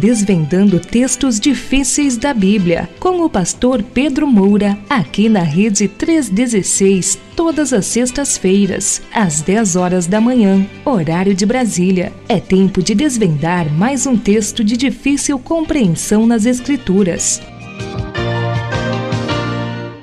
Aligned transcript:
desvendando 0.00 0.80
textos 0.80 1.38
difíceis 1.38 2.16
da 2.16 2.32
Bíblia, 2.32 2.88
com 2.98 3.22
o 3.22 3.28
pastor 3.28 3.82
Pedro 3.82 4.26
Moura, 4.26 4.78
aqui 4.88 5.28
na 5.28 5.42
Rede 5.42 5.88
316, 5.88 7.20
todas 7.36 7.70
as 7.74 7.84
sextas-feiras, 7.84 9.02
às 9.14 9.42
10 9.42 9.76
horas 9.76 10.06
da 10.06 10.18
manhã, 10.18 10.66
horário 10.86 11.34
de 11.34 11.44
Brasília. 11.44 12.14
É 12.26 12.40
tempo 12.40 12.82
de 12.82 12.94
desvendar 12.94 13.70
mais 13.70 14.06
um 14.06 14.16
texto 14.16 14.64
de 14.64 14.74
difícil 14.74 15.38
compreensão 15.38 16.26
nas 16.26 16.46
Escrituras. 16.46 17.42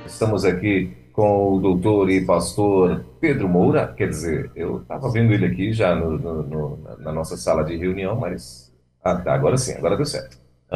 Estamos 0.06 0.46
aqui 0.46 0.92
com 1.12 1.54
o 1.54 1.60
doutor 1.60 2.12
e 2.12 2.24
pastor 2.24 3.04
Pedro 3.20 3.50
Moura, 3.50 3.88
quer 3.98 4.10
dizer, 4.10 4.52
eu 4.56 4.82
estava 4.82 5.10
vendo 5.10 5.34
ele 5.34 5.48
aqui 5.48 5.74
já 5.74 5.96
no, 5.96 6.20
no, 6.20 6.44
no, 6.44 6.80
na 7.00 7.12
nossa 7.12 7.36
sala 7.36 7.64
de 7.64 7.76
reunião, 7.76 8.16
mas 8.16 8.67
ah, 9.12 9.16
tá, 9.16 9.34
agora 9.34 9.58
sim, 9.58 9.74
agora 9.74 9.96
deu 9.96 10.06
certo. 10.06 10.38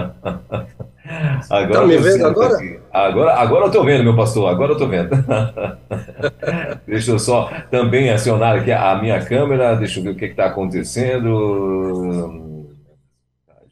agora 1.49 1.73
tá 1.73 1.85
me 1.85 1.97
vendo 1.97 2.25
agora? 2.25 2.57
agora? 2.91 3.33
Agora 3.33 3.63
eu 3.63 3.67
estou 3.67 3.83
vendo, 3.83 4.03
meu 4.03 4.15
pastor, 4.15 4.49
agora 4.49 4.71
eu 4.71 4.75
estou 4.75 4.87
vendo. 4.87 5.09
deixa 6.87 7.11
eu 7.11 7.19
só 7.19 7.51
também 7.69 8.09
acionar 8.09 8.57
aqui 8.57 8.71
a 8.71 8.95
minha 8.95 9.23
câmera, 9.25 9.75
deixa 9.75 9.99
eu 9.99 10.03
ver 10.03 10.11
o 10.11 10.15
que 10.15 10.25
está 10.25 10.45
acontecendo. 10.45 11.27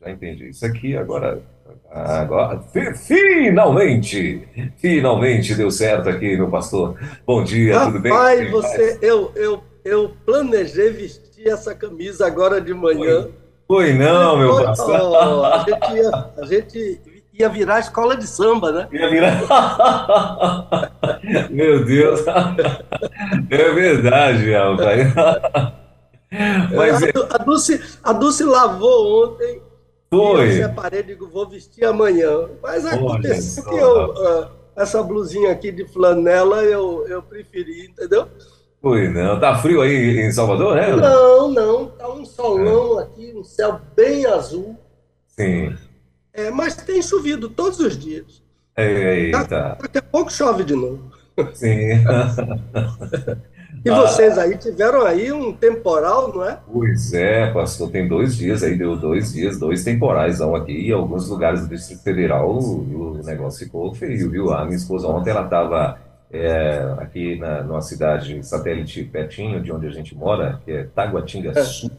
Já 0.02 0.12
entendi. 0.12 0.50
Isso 0.50 0.66
aqui 0.66 0.96
agora 0.98 1.42
Agora, 1.92 2.62
finalmente, 2.96 4.48
finalmente 4.78 5.56
deu 5.56 5.72
certo 5.72 6.08
aqui, 6.08 6.38
meu 6.38 6.48
pastor. 6.48 6.96
Bom 7.26 7.44
dia, 7.44 7.74
Rapaz, 7.74 7.92
tudo 7.92 8.02
bem? 8.02 8.12
Pai, 8.12 8.46
você, 8.52 9.00
eu, 9.02 9.32
eu, 9.36 9.64
eu 9.84 10.12
planejei 10.24 10.92
vestir 10.92 11.48
essa 11.48 11.74
camisa 11.74 12.28
agora 12.28 12.62
de 12.62 12.76
manhã. 12.76 13.24
Foi, 13.24 13.34
foi 13.70 13.94
não, 13.94 14.36
meu 14.36 14.64
pastor. 14.64 15.00
Oh, 15.00 15.46
a, 15.46 15.60
gente 15.60 15.94
ia, 15.94 16.10
a 16.38 16.46
gente 16.48 17.02
ia 17.32 17.48
virar 17.50 17.80
escola 17.80 18.18
de 18.18 18.26
samba, 18.26 18.72
né? 18.72 18.88
Ia 18.92 19.10
virar. 19.12 20.90
meu 21.52 21.86
Deus. 21.86 22.22
É 23.52 23.72
verdade, 23.72 24.52
rapaz. 24.52 25.14
Mas, 26.76 27.04
a, 27.32 27.38
Dulce, 27.38 28.00
a 28.04 28.12
Dulce 28.12 28.44
lavou 28.44 29.26
ontem 29.26 29.62
foi. 30.10 30.48
E 30.48 30.62
eu 30.62 30.68
separei, 30.68 31.04
digo, 31.04 31.30
vou 31.30 31.48
vestir 31.48 31.86
amanhã. 31.86 32.50
Mas 32.64 32.88
aconteceu 32.88 33.64
que 33.66 33.78
eu, 33.78 34.10
uh, 34.16 34.50
essa 34.76 35.04
blusinha 35.04 35.52
aqui 35.52 35.72
de 35.72 35.88
flanela 35.88 36.64
eu, 36.64 37.08
eu 37.08 37.22
preferi, 37.22 37.86
entendeu? 37.86 38.28
Foi, 38.82 39.10
não. 39.10 39.40
Tá 39.40 39.58
frio 39.58 39.82
aí 39.82 40.20
em 40.22 40.32
Salvador, 40.32 40.76
né? 40.76 40.96
Não, 40.96 41.50
não. 41.50 41.88
Tá 41.88 42.10
um 42.10 42.26
solão 42.26 43.00
é. 43.00 43.04
aqui, 43.04 43.34
um 43.36 43.44
céu 43.44 43.80
bem 43.96 44.26
azul. 44.26 44.78
Sim. 45.28 45.76
É, 46.34 46.50
mas 46.50 46.76
tem 46.76 47.02
chovido 47.02 47.50
todos 47.50 47.80
os 47.80 47.98
dias. 47.98 48.42
Eita. 48.78 49.78
Daqui 49.82 49.98
a 49.98 50.02
pouco 50.02 50.32
chove 50.32 50.64
de 50.64 50.76
novo. 50.76 51.12
Sim. 51.54 52.04
E 53.86 53.90
vocês 53.90 54.38
aí 54.38 54.58
tiveram 54.58 55.06
aí 55.06 55.32
um 55.32 55.54
temporal, 55.54 56.34
não 56.34 56.44
é? 56.44 56.60
Pois 56.72 57.14
é, 57.14 57.52
pastor, 57.54 57.90
tem 57.90 58.08
dois 58.08 58.36
dias 58.36 58.62
aí, 58.62 58.78
deu 58.78 58.98
dois 58.98 59.32
dias, 59.32 59.58
dois 59.58 59.84
temporais 59.84 60.42
aqui, 60.42 60.90
em 60.90 60.92
alguns 60.92 61.30
lugares 61.30 61.62
do 61.62 61.70
Distrito 61.70 62.04
Federal 62.04 62.52
o, 62.52 63.14
o 63.20 63.24
negócio 63.24 63.66
ficou 63.66 63.94
feio, 63.94 64.30
viu? 64.30 64.52
A 64.52 64.66
minha 64.66 64.76
esposa 64.76 65.08
ontem, 65.08 65.30
ela 65.30 65.46
estava 65.46 65.98
é, 66.32 66.96
aqui 67.00 67.38
na, 67.38 67.64
numa 67.64 67.82
cidade 67.82 68.46
satélite 68.46 69.04
pertinho 69.04 69.62
de 69.62 69.72
onde 69.72 69.88
a 69.88 69.92
gente 69.92 70.16
mora, 70.16 70.62
que 70.64 70.72
é 70.72 70.84
Taguatinga 70.84 71.52
é. 71.52 71.64
Sul, 71.64 71.92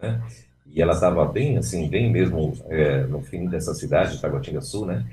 né? 0.00 0.20
E 0.66 0.82
ela 0.82 0.92
estava 0.92 1.24
bem, 1.26 1.56
assim, 1.56 1.88
bem 1.88 2.10
mesmo 2.10 2.52
é, 2.68 3.04
no 3.04 3.20
fim 3.20 3.46
dessa 3.46 3.74
cidade, 3.74 4.20
Taguatinga 4.20 4.60
Sul, 4.60 4.86
né? 4.86 5.04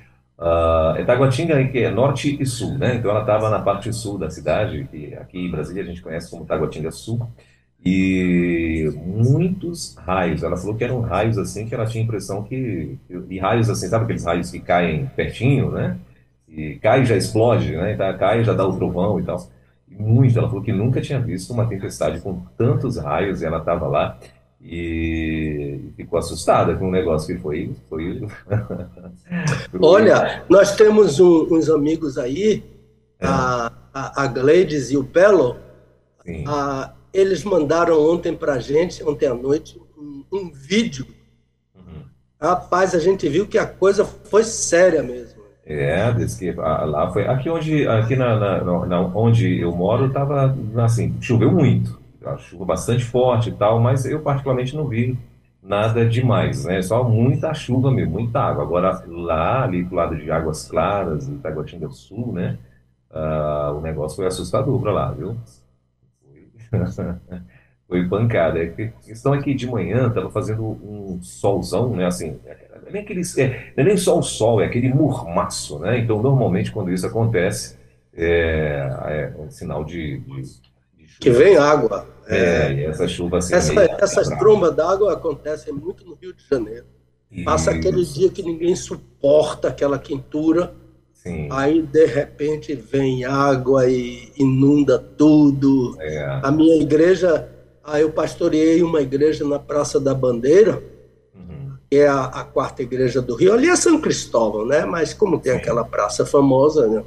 Uh, 0.41 0.97
é 0.97 1.03
Taguatinga, 1.03 1.63
que 1.67 1.77
é 1.79 1.91
norte 1.91 2.35
e 2.41 2.47
sul, 2.47 2.75
né? 2.75 2.95
Então 2.95 3.11
ela 3.11 3.19
estava 3.21 3.47
na 3.47 3.59
parte 3.59 3.93
sul 3.93 4.17
da 4.17 4.27
cidade, 4.27 4.87
que 4.89 5.13
aqui 5.13 5.37
em 5.37 5.51
Brasília 5.51 5.83
a 5.83 5.85
gente 5.85 6.01
conhece 6.01 6.31
como 6.31 6.45
Taguatinga 6.45 6.89
Sul, 6.89 7.29
e 7.85 8.91
muitos 8.95 9.95
raios. 9.97 10.41
Ela 10.41 10.57
falou 10.57 10.75
que 10.75 10.83
eram 10.83 11.01
raios 11.01 11.37
assim 11.37 11.67
que 11.67 11.75
ela 11.75 11.85
tinha 11.85 12.03
a 12.03 12.05
impressão 12.05 12.41
que. 12.41 12.97
E 13.29 13.37
raios 13.37 13.69
assim, 13.69 13.87
sabe 13.87 14.05
aqueles 14.05 14.25
raios 14.25 14.49
que 14.49 14.59
caem 14.59 15.05
pertinho, 15.15 15.71
né? 15.71 15.97
E 16.51 16.75
cai 16.75 17.03
e 17.03 17.05
já 17.05 17.15
explode, 17.15 17.71
né? 17.75 17.93
Então, 17.93 18.17
cai 18.17 18.41
e 18.41 18.43
já 18.43 18.53
dá 18.53 18.67
o 18.67 18.75
trovão 18.75 19.19
e 19.19 19.23
tal. 19.23 19.49
E 19.89 19.95
muito. 19.95 20.37
Ela 20.37 20.49
falou 20.49 20.61
que 20.63 20.73
nunca 20.73 20.99
tinha 20.99 21.19
visto 21.19 21.53
uma 21.53 21.65
tempestade 21.65 22.19
com 22.19 22.41
tantos 22.57 22.97
raios 22.97 23.41
e 23.41 23.45
ela 23.45 23.59
estava 23.59 23.87
lá 23.87 24.19
e 24.63 25.91
ficou 25.95 26.19
assustada 26.19 26.75
com 26.75 26.89
o 26.89 26.91
negócio 26.91 27.35
que 27.35 27.41
foi. 27.41 27.73
foi... 27.89 28.27
Olha, 29.81 30.43
nós 30.49 30.75
temos 30.75 31.19
um, 31.19 31.47
uns 31.55 31.69
amigos 31.69 32.17
aí, 32.17 32.63
é. 33.19 33.25
a, 33.25 33.71
a, 33.93 34.23
a 34.23 34.27
Gleides 34.27 34.91
e 34.91 34.97
o 34.97 35.03
Belo, 35.03 35.57
a, 36.45 36.93
eles 37.13 37.43
mandaram 37.43 37.99
ontem 37.99 38.35
para 38.35 38.53
a 38.53 38.59
gente, 38.59 39.03
ontem 39.03 39.27
à 39.27 39.33
noite, 39.33 39.81
um, 39.97 40.23
um 40.31 40.51
vídeo. 40.51 41.07
Uhum. 41.75 42.03
Rapaz, 42.39 42.93
a 42.93 42.99
gente 42.99 43.27
viu 43.27 43.47
que 43.47 43.57
a 43.57 43.65
coisa 43.65 44.05
foi 44.05 44.43
séria 44.43 45.01
mesmo. 45.01 45.30
É, 45.71 46.11
disse 46.11 46.39
que 46.39 46.51
lá 46.59 47.09
foi. 47.11 47.27
Aqui 47.27 47.49
onde, 47.49 47.87
aqui 47.87 48.15
na, 48.15 48.37
na, 48.37 48.85
na 48.85 49.01
onde 49.01 49.59
eu 49.59 49.71
moro, 49.75 50.07
estava 50.07 50.55
assim, 50.77 51.15
choveu 51.21 51.51
muito 51.51 52.01
a 52.25 52.37
chuva 52.37 52.65
bastante 52.65 53.03
forte 53.03 53.49
e 53.49 53.53
tal, 53.53 53.79
mas 53.79 54.05
eu 54.05 54.21
particularmente 54.21 54.75
não 54.75 54.87
vi 54.87 55.17
nada 55.61 56.07
demais, 56.07 56.65
né? 56.65 56.81
Só 56.81 57.03
muita 57.03 57.53
chuva 57.53 57.91
mesmo, 57.91 58.13
muita 58.13 58.39
água. 58.39 58.63
Agora, 58.63 59.03
lá, 59.07 59.63
ali 59.63 59.83
do 59.83 59.95
lado 59.95 60.15
de 60.15 60.31
Águas 60.31 60.67
Claras, 60.67 61.27
Itaguatinga 61.27 61.87
do 61.87 61.93
Sul, 61.93 62.33
né? 62.33 62.57
Uh, 63.09 63.77
o 63.77 63.81
negócio 63.81 64.17
foi 64.17 64.27
assustador 64.27 64.79
para 64.79 64.91
lá, 64.91 65.11
viu? 65.11 65.35
Foi, 67.91 68.07
pancada. 68.07 68.57
É 68.57 68.67
que 68.67 68.93
estão 69.05 69.33
aqui 69.33 69.53
de 69.53 69.67
manhã, 69.67 70.07
estava 70.07 70.31
fazendo 70.31 70.63
um 70.63 71.19
solzão, 71.21 71.93
né? 71.93 72.05
Assim, 72.05 72.39
não 72.81 72.87
é 72.87 72.91
nem, 72.93 73.01
aquele, 73.01 73.21
é, 73.37 73.73
é 73.75 73.83
nem 73.83 73.97
só 73.97 74.17
o 74.17 74.23
sol, 74.23 74.61
é 74.61 74.65
aquele 74.65 74.87
mormaço, 74.93 75.77
né? 75.79 75.99
Então, 75.99 76.21
normalmente, 76.21 76.71
quando 76.71 76.89
isso 76.89 77.05
acontece, 77.05 77.75
é, 78.13 79.33
é 79.35 79.41
um 79.41 79.51
sinal 79.51 79.83
de, 79.83 80.19
de 80.19 80.43
que 81.19 81.29
vem 81.31 81.57
água. 81.57 82.07
É, 82.27 82.71
e 82.71 82.85
essa 82.85 83.09
chuva 83.09 83.39
assim. 83.39 83.53
Essa, 83.53 83.73
essas 83.99 84.29
trombas 84.39 84.73
d'água 84.73 85.11
acontecem 85.11 85.73
muito 85.73 86.05
no 86.05 86.15
Rio 86.15 86.33
de 86.33 86.47
Janeiro. 86.49 86.85
Passa 87.43 87.71
aquele 87.71 88.05
dia 88.05 88.29
que 88.29 88.41
ninguém 88.41 88.73
suporta 88.73 89.67
aquela 89.67 89.99
quentura. 89.99 90.73
Sim. 91.13 91.49
Aí, 91.51 91.81
de 91.81 92.05
repente, 92.05 92.73
vem 92.73 93.25
água 93.25 93.85
e 93.89 94.31
inunda 94.37 94.97
tudo. 94.97 95.97
É. 95.99 96.39
A 96.41 96.49
minha 96.51 96.81
igreja, 96.81 97.49
aí 97.83 98.01
eu 98.01 98.11
pastoreei 98.11 98.83
uma 98.83 99.01
igreja 99.01 99.45
na 99.47 99.59
Praça 99.59 99.99
da 99.99 100.13
Bandeira, 100.13 100.83
uhum. 101.35 101.77
que 101.89 101.97
é 101.97 102.07
a, 102.07 102.25
a, 102.25 102.43
quarta 102.43 102.81
igreja 102.81 103.21
do 103.21 103.35
Rio. 103.35 103.53
Ali 103.53 103.69
é 103.69 103.75
São 103.75 103.99
Cristóvão, 103.99 104.65
né? 104.65 104.85
Mas 104.85 105.13
como 105.13 105.39
tem 105.39 105.53
Sim. 105.53 105.57
aquela 105.59 105.83
praça 105.83 106.25
famosa, 106.25 106.87
né? 106.87 107.03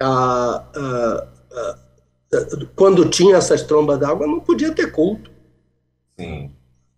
A, 0.00 0.64
a, 0.74 1.26
quando 2.74 3.08
tinha 3.08 3.36
essas 3.36 3.62
trombas 3.62 3.98
d'água, 3.98 4.26
não 4.26 4.40
podia 4.40 4.72
ter 4.72 4.90
culto. 4.90 5.30
Sim. 6.18 6.50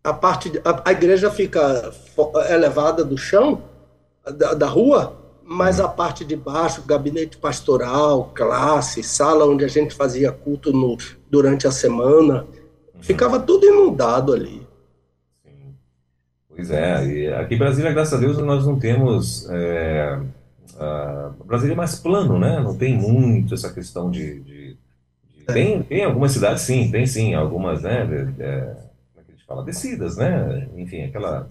A, 0.03 0.13
parte, 0.13 0.53
a, 0.85 0.93
igreja 0.93 1.31
fica 1.31 1.93
elevada 2.51 3.05
do 3.05 3.17
chão, 3.17 3.63
da, 4.25 4.55
da 4.55 4.67
rua, 4.67 5.17
mas 5.45 5.79
uhum. 5.79 5.87
a 5.87 5.89
parte 5.89 6.25
de 6.25 6.37
baixo, 6.37 6.83
gabinete 6.83 7.37
pastoral, 7.37 8.33
classe, 8.35 9.03
sala 9.03 9.47
onde 9.47 9.65
a 9.65 9.69
gente 9.69 9.95
fazia 9.95 10.33
culto 10.33 10.73
no, 10.73 10.97
durante 11.31 11.67
a 11.67 11.73
semana. 11.73 12.47
Ficava 13.01 13.41
tudo 13.41 13.67
inundado 13.67 14.33
ali. 14.33 14.67
Sim. 15.43 15.75
Pois 16.49 16.71
é, 16.71 17.07
e 17.07 17.35
aqui 17.35 17.55
em 17.55 17.59
Brasília, 17.59 17.93
graças 17.93 18.15
a 18.15 18.19
Deus, 18.19 18.39
nós 18.39 18.67
não 18.67 18.79
temos. 18.79 19.49
É, 19.51 20.21
Brasília 21.45 21.73
é 21.73 21.77
mais 21.77 21.97
plano, 21.99 22.39
né? 22.39 22.61
Não 22.61 22.77
tem 22.77 22.97
muito 22.97 23.55
essa 23.55 23.73
questão 23.73 24.11
de, 24.11 24.41
de 24.41 24.77
tem, 25.53 25.83
tem 25.83 26.05
algumas 26.05 26.33
cidades, 26.33 26.63
sim, 26.63 26.91
tem 26.91 27.07
sim, 27.07 27.35
algumas, 27.35 27.83
né, 27.83 28.05
de, 28.05 28.43
é, 28.43 28.61
como 29.15 29.21
é 29.21 29.23
que 29.25 29.33
a 29.33 29.35
gente 29.35 29.47
fala, 29.47 29.65
descidas, 29.65 30.17
né, 30.19 30.69
enfim, 30.77 31.05
aquela, 31.05 31.49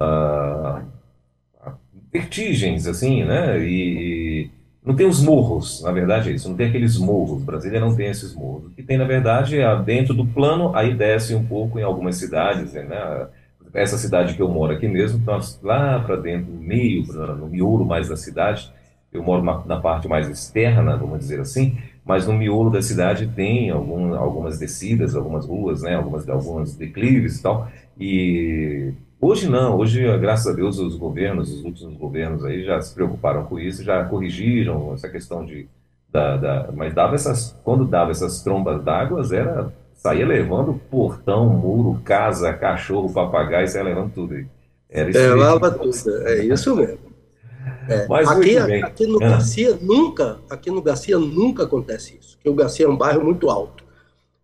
uh, 0.00 1.74
vertigens, 2.12 2.86
assim, 2.86 3.24
né, 3.24 3.58
e, 3.58 4.44
e, 4.44 4.50
não 4.84 4.94
tem 4.94 5.06
os 5.06 5.22
morros, 5.22 5.82
na 5.82 5.90
verdade 5.90 6.30
é 6.30 6.32
isso, 6.32 6.48
não 6.48 6.56
tem 6.56 6.68
aqueles 6.68 6.98
morros, 6.98 7.42
Brasília 7.42 7.80
não 7.80 7.96
tem 7.96 8.08
esses 8.08 8.34
morros, 8.34 8.66
o 8.66 8.70
que 8.70 8.82
tem, 8.82 8.98
na 8.98 9.04
verdade, 9.04 9.58
é 9.58 9.82
dentro 9.82 10.12
do 10.12 10.26
plano, 10.26 10.76
aí 10.76 10.94
desce 10.94 11.34
um 11.34 11.44
pouco 11.44 11.78
em 11.78 11.82
algumas 11.82 12.16
cidades, 12.16 12.74
né, 12.74 13.28
essa 13.72 13.96
cidade 13.96 14.34
que 14.34 14.42
eu 14.42 14.48
moro 14.48 14.72
aqui 14.72 14.86
mesmo, 14.86 15.24
nós, 15.24 15.58
lá 15.62 15.98
para 16.00 16.16
dentro, 16.16 16.52
no 16.52 16.60
meio, 16.60 17.02
no 17.06 17.48
miolo 17.48 17.84
mais 17.84 18.08
da 18.08 18.16
cidade, 18.16 18.70
eu 19.12 19.22
moro 19.22 19.42
na 19.42 19.80
parte 19.80 20.06
mais 20.06 20.28
externa, 20.28 20.96
vamos 20.96 21.20
dizer 21.20 21.40
assim, 21.40 21.78
mas 22.04 22.26
no 22.26 22.34
miolo 22.34 22.70
da 22.70 22.82
cidade 22.82 23.26
tem 23.28 23.70
algum, 23.70 24.14
algumas 24.14 24.58
descidas, 24.58 25.16
algumas 25.16 25.46
ruas, 25.46 25.82
né, 25.82 25.94
algumas, 25.94 26.28
algumas 26.28 26.76
declives 26.76 27.38
e 27.38 27.42
tal, 27.42 27.68
e 27.98 28.92
Hoje 29.26 29.48
não, 29.48 29.78
hoje, 29.78 30.02
graças 30.18 30.46
a 30.46 30.52
Deus, 30.52 30.78
os 30.78 30.96
governos, 30.96 31.50
os 31.50 31.64
últimos 31.64 31.96
governos 31.96 32.44
aí 32.44 32.62
já 32.62 32.78
se 32.82 32.94
preocuparam 32.94 33.46
com 33.46 33.58
isso, 33.58 33.82
já 33.82 34.04
corrigiram 34.04 34.92
essa 34.92 35.08
questão 35.08 35.46
de. 35.46 35.66
Da, 36.10 36.36
da 36.36 36.70
mas 36.74 36.92
dava 36.92 37.14
essas, 37.14 37.56
quando 37.64 37.86
dava 37.86 38.10
essas 38.10 38.42
trombas 38.42 38.84
d'água, 38.84 39.22
era 39.32 39.72
saía 39.94 40.26
levando 40.26 40.78
portão, 40.90 41.48
muro, 41.48 42.02
casa, 42.04 42.52
cachorro, 42.52 43.10
papagaio, 43.10 43.66
saía 43.66 43.84
levando 43.84 44.12
tudo 44.12 44.34
aí. 44.34 44.46
Era 44.90 45.08
isso. 45.08 45.18
É, 45.18 45.34
leva 45.34 45.70
tudo, 45.70 46.26
é 46.26 46.44
isso 46.44 46.76
mesmo. 46.76 46.98
É. 47.88 48.06
Aqui, 48.28 48.58
aqui 48.58 49.06
no 49.06 49.24
ah. 49.24 49.30
Garcia 49.30 49.78
nunca, 49.80 50.38
aqui 50.50 50.70
no 50.70 50.82
Garcia 50.82 51.18
nunca 51.18 51.64
acontece 51.64 52.18
isso, 52.20 52.36
porque 52.36 52.50
o 52.50 52.54
Garcia 52.54 52.84
é 52.84 52.88
um 52.90 52.96
bairro 52.96 53.24
muito 53.24 53.48
alto. 53.48 53.83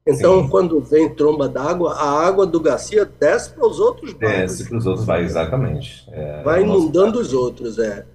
Então, 0.07 0.43
Sim. 0.43 0.49
quando 0.49 0.81
vem 0.81 1.15
tromba 1.15 1.49
d'água, 1.49 1.93
a 1.93 2.27
água 2.27 2.47
do 2.47 2.59
Garcia 2.59 3.05
desce 3.05 3.53
para 3.53 3.67
os 3.67 3.79
outros 3.79 4.15
bairros. 4.15 4.41
Desce 4.41 4.69
para 4.69 4.79
os 4.79 4.87
outros 4.87 5.05
bairros, 5.05 5.31
exatamente. 5.31 6.09
É, 6.11 6.43
vai 6.43 6.63
inundando 6.63 7.21
os 7.21 7.33
outros, 7.35 7.79
é. 7.79 8.07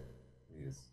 Isso. 0.67 0.89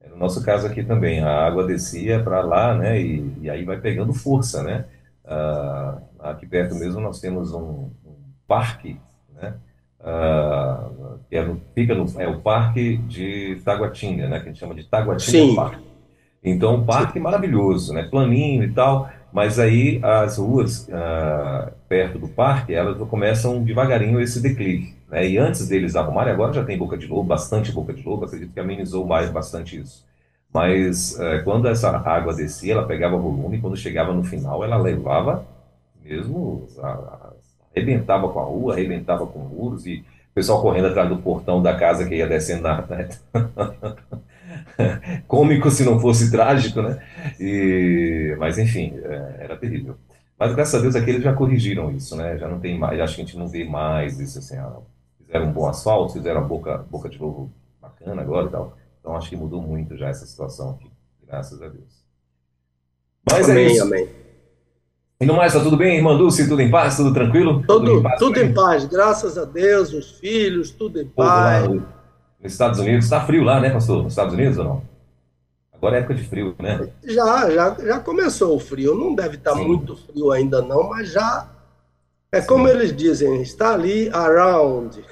É, 0.00 0.08
no 0.08 0.16
nosso 0.16 0.42
caso 0.44 0.66
aqui 0.66 0.84
também, 0.84 1.20
a 1.20 1.46
água 1.46 1.66
descia 1.66 2.22
para 2.22 2.40
lá, 2.40 2.74
né, 2.74 3.00
e, 3.00 3.32
e, 3.42 3.50
aí 3.50 3.64
vai 3.64 3.80
pegando 3.80 4.14
força, 4.14 4.62
né. 4.62 4.84
Ah, 5.24 5.98
aqui 6.20 6.46
perto 6.46 6.74
mesmo 6.74 7.00
nós 7.00 7.20
temos 7.20 7.52
um, 7.52 7.90
um 8.06 8.16
parque, 8.46 8.98
né, 9.34 9.54
ah, 10.00 10.88
que 11.28 11.36
é 11.36 11.44
no, 11.44 11.60
fica 11.74 11.94
no, 11.94 12.06
é 12.18 12.28
o 12.28 12.40
parque 12.40 12.96
de 12.96 13.60
Taguatinga, 13.64 14.28
né, 14.28 14.38
que 14.38 14.44
a 14.44 14.48
gente 14.48 14.60
chama 14.60 14.74
de 14.74 14.84
Taguatinga 14.84 15.30
Sim. 15.30 15.56
Parque. 15.56 15.88
Então, 16.44 16.76
um 16.76 16.86
parque 16.86 17.14
Sim. 17.14 17.20
maravilhoso, 17.20 17.92
né, 17.92 18.04
planinho 18.04 18.62
e 18.62 18.72
tal, 18.72 19.10
mas 19.32 19.58
aí 19.58 20.00
as 20.02 20.38
ruas 20.38 20.88
ah, 20.90 21.72
perto 21.88 22.18
do 22.18 22.28
parque, 22.28 22.74
elas 22.74 22.96
começam 23.08 23.62
devagarinho 23.62 24.20
esse 24.20 24.40
declive. 24.40 24.94
Né? 25.08 25.28
E 25.28 25.38
antes 25.38 25.68
deles 25.68 25.96
arrumarem, 25.96 26.32
agora 26.32 26.52
já 26.52 26.64
tem 26.64 26.78
boca 26.78 26.96
de 26.96 27.06
lobo, 27.06 27.24
bastante 27.24 27.72
boca 27.72 27.92
de 27.92 28.02
lobo, 28.02 28.24
acredito 28.24 28.52
que 28.52 28.60
amenizou 28.60 29.06
mais 29.06 29.30
bastante 29.30 29.78
isso. 29.78 30.06
Mas 30.52 31.18
eh, 31.20 31.40
quando 31.40 31.68
essa 31.68 31.90
água 31.90 32.34
descia, 32.34 32.72
ela 32.72 32.86
pegava 32.86 33.16
volume, 33.18 33.58
e 33.58 33.60
quando 33.60 33.76
chegava 33.76 34.14
no 34.14 34.24
final, 34.24 34.64
ela 34.64 34.76
levava 34.78 35.46
mesmo, 36.02 36.66
a, 36.78 37.32
arrebentava 37.74 38.28
com 38.30 38.40
a 38.40 38.44
rua, 38.44 38.72
arrebentava 38.72 39.26
com 39.26 39.40
muros, 39.40 39.86
e 39.86 40.04
o 40.30 40.34
pessoal 40.34 40.62
correndo 40.62 40.88
atrás 40.88 41.08
do 41.08 41.18
portão 41.18 41.62
da 41.62 41.76
casa 41.76 42.06
que 42.06 42.16
ia 42.16 42.26
descendo 42.26 42.62
na? 42.62 42.82
cômico 45.26 45.70
se 45.70 45.84
não 45.84 45.98
fosse 46.00 46.30
trágico, 46.30 46.80
né? 46.82 47.02
E, 47.38 48.36
mas 48.38 48.58
enfim, 48.58 48.94
é, 49.02 49.36
era 49.40 49.56
terrível. 49.56 49.96
Mas 50.38 50.54
graças 50.54 50.74
a 50.74 50.78
Deus 50.78 50.94
aqui 50.94 51.10
eles 51.10 51.22
já 51.22 51.32
corrigiram 51.32 51.90
isso, 51.90 52.16
né? 52.16 52.38
Já 52.38 52.48
não 52.48 52.60
tem 52.60 52.78
mais, 52.78 53.00
acho 53.00 53.16
que 53.16 53.22
a 53.22 53.24
gente 53.24 53.36
não 53.36 53.48
vê 53.48 53.64
mais 53.64 54.20
isso 54.20 54.38
assim. 54.38 54.56
Ah, 54.56 54.76
fizeram 55.18 55.46
um 55.46 55.52
bom 55.52 55.68
asfalto, 55.68 56.12
fizeram 56.12 56.40
a 56.40 56.44
boca, 56.44 56.78
boca 56.90 57.08
de 57.08 57.20
novo 57.20 57.50
bacana 57.80 58.22
agora 58.22 58.46
e 58.46 58.50
tal. 58.50 58.76
Então 59.00 59.16
acho 59.16 59.28
que 59.28 59.36
mudou 59.36 59.60
muito 59.60 59.96
já 59.96 60.08
essa 60.08 60.26
situação 60.26 60.70
aqui, 60.70 60.90
graças 61.26 61.60
a 61.60 61.68
Deus. 61.68 62.06
Mas 63.30 63.48
é 63.48 63.52
amém, 63.52 63.64
é 63.64 63.72
isso. 63.72 63.82
amém. 63.82 64.08
E 65.20 65.26
no 65.26 65.34
mais, 65.34 65.52
tá 65.52 65.60
tudo 65.60 65.76
bem, 65.76 65.96
irmã 65.96 66.16
Dulce? 66.16 66.48
Tudo 66.48 66.62
em 66.62 66.70
paz? 66.70 66.96
Tudo 66.96 67.12
tranquilo? 67.12 67.60
Tudo, 67.66 67.86
tudo, 67.86 67.98
em 67.98 68.02
paz, 68.02 68.18
tudo 68.20 68.38
em 68.38 68.54
paz, 68.54 68.84
graças 68.84 69.36
a 69.36 69.44
Deus, 69.44 69.92
os 69.92 70.12
filhos, 70.12 70.70
tudo 70.70 71.00
em 71.00 71.08
paz. 71.08 71.68
Lá, 71.68 71.97
nos 72.40 72.52
Estados 72.52 72.78
Unidos. 72.78 73.04
Está 73.04 73.24
frio 73.24 73.44
lá, 73.44 73.60
né, 73.60 73.70
pastor? 73.70 74.02
Nos 74.02 74.12
Estados 74.12 74.34
Unidos 74.34 74.58
ou 74.58 74.64
não? 74.64 74.82
Agora 75.72 75.96
é 75.96 75.98
época 76.00 76.14
de 76.14 76.24
frio, 76.24 76.56
né? 76.58 76.88
Já, 77.04 77.50
já, 77.50 77.76
já 77.78 78.00
começou 78.00 78.56
o 78.56 78.60
frio. 78.60 78.94
Não 78.94 79.14
deve 79.14 79.36
estar 79.36 79.52
tá 79.52 79.56
muito 79.56 79.96
frio 79.96 80.32
ainda 80.32 80.60
não, 80.60 80.88
mas 80.88 81.12
já 81.12 81.48
é 82.32 82.40
sim. 82.40 82.46
como 82.46 82.68
eles 82.68 82.94
dizem, 82.94 83.40
está 83.40 83.74
ali 83.74 84.10
around. 84.10 85.02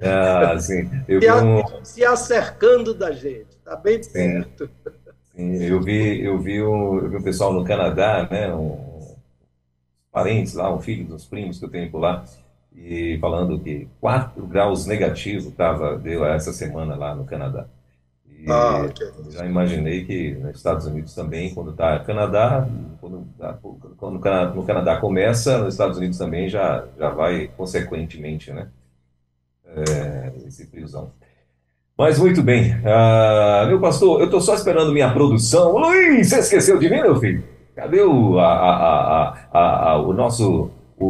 Ah, 0.00 0.56
sim. 0.60 0.90
Eu 1.08 1.20
se, 1.20 1.30
um... 1.30 1.84
se 1.84 2.04
acercando 2.04 2.94
da 2.94 3.12
gente, 3.12 3.48
está 3.50 3.76
bem 3.76 4.00
perto. 4.00 4.70
Sim. 5.34 5.64
Eu 5.64 5.80
vi, 5.80 6.24
eu 6.24 6.38
vi 6.38 6.62
um, 6.62 6.98
eu 7.00 7.10
vi 7.10 7.16
um 7.16 7.22
pessoal 7.22 7.52
no 7.52 7.64
Canadá, 7.64 8.28
né? 8.30 8.54
Um, 8.54 9.16
parentes 10.12 10.54
lá, 10.54 10.72
um 10.72 10.80
filho 10.80 11.04
dos 11.04 11.24
primos 11.24 11.58
que 11.58 11.64
eu 11.64 11.70
tenho 11.70 11.90
por 11.90 11.98
lá, 11.98 12.24
e 12.74 13.18
falando 13.20 13.58
que 13.58 13.88
4 14.00 14.46
graus 14.46 14.86
negativo 14.86 15.48
estava 15.48 15.96
deu 15.96 16.24
essa 16.24 16.52
semana 16.52 16.96
lá 16.96 17.14
no 17.14 17.24
Canadá. 17.24 17.66
E 18.28 18.50
ah, 18.50 18.84
okay. 18.84 19.08
já 19.30 19.46
imaginei 19.46 20.04
que 20.04 20.32
nos 20.34 20.56
Estados 20.56 20.86
Unidos 20.86 21.14
também, 21.14 21.54
quando 21.54 21.70
está 21.70 21.98
Canadá, 22.00 22.68
quando, 23.00 23.26
tá, 23.38 23.58
quando 23.96 24.54
no 24.54 24.64
Canadá 24.64 24.96
começa, 24.96 25.58
nos 25.58 25.74
Estados 25.74 25.96
Unidos 25.96 26.18
também 26.18 26.48
já, 26.48 26.84
já 26.98 27.10
vai 27.10 27.48
consequentemente, 27.56 28.52
né? 28.52 28.68
É, 29.66 30.32
esse 30.46 30.66
friozão. 30.66 31.10
Mas 31.96 32.18
muito 32.18 32.42
bem. 32.42 32.74
Uh, 32.74 33.66
meu 33.68 33.80
pastor, 33.80 34.20
eu 34.20 34.26
estou 34.26 34.40
só 34.40 34.54
esperando 34.54 34.92
minha 34.92 35.12
produção. 35.12 35.78
Luiz, 35.78 36.28
você 36.28 36.40
esqueceu 36.40 36.78
de 36.78 36.90
mim, 36.90 37.00
meu 37.00 37.16
filho? 37.16 37.44
Cadê 37.74 38.02
o, 38.02 38.38
a, 38.38 39.34
a, 39.52 39.90
a, 39.92 40.02
o 40.02 40.12
nosso 40.12 40.70
o, 40.98 41.06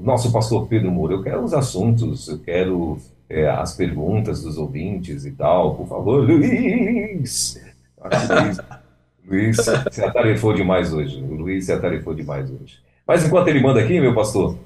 nosso 0.00 0.32
pastor 0.32 0.66
Pedro 0.66 0.90
Moura, 0.90 1.14
eu 1.14 1.22
quero 1.22 1.42
os 1.42 1.54
assuntos, 1.54 2.28
eu 2.28 2.38
quero 2.38 2.98
é, 3.28 3.48
as 3.48 3.74
perguntas 3.74 4.42
dos 4.42 4.58
ouvintes 4.58 5.24
e 5.24 5.32
tal, 5.32 5.74
por 5.74 5.86
favor, 5.86 6.24
Luiz! 6.24 7.60
Luiz, 8.00 8.58
Luiz 9.26 9.56
se 9.90 10.04
atarefou 10.04 10.54
demais 10.54 10.92
hoje, 10.92 11.22
o 11.22 11.34
Luiz 11.34 11.66
se 11.66 11.72
atarefou 11.72 12.14
demais 12.14 12.50
hoje. 12.50 12.78
Mas 13.06 13.24
enquanto 13.24 13.48
ele 13.48 13.60
manda 13.60 13.80
aqui, 13.80 14.00
meu 14.00 14.14
pastor, 14.14 14.56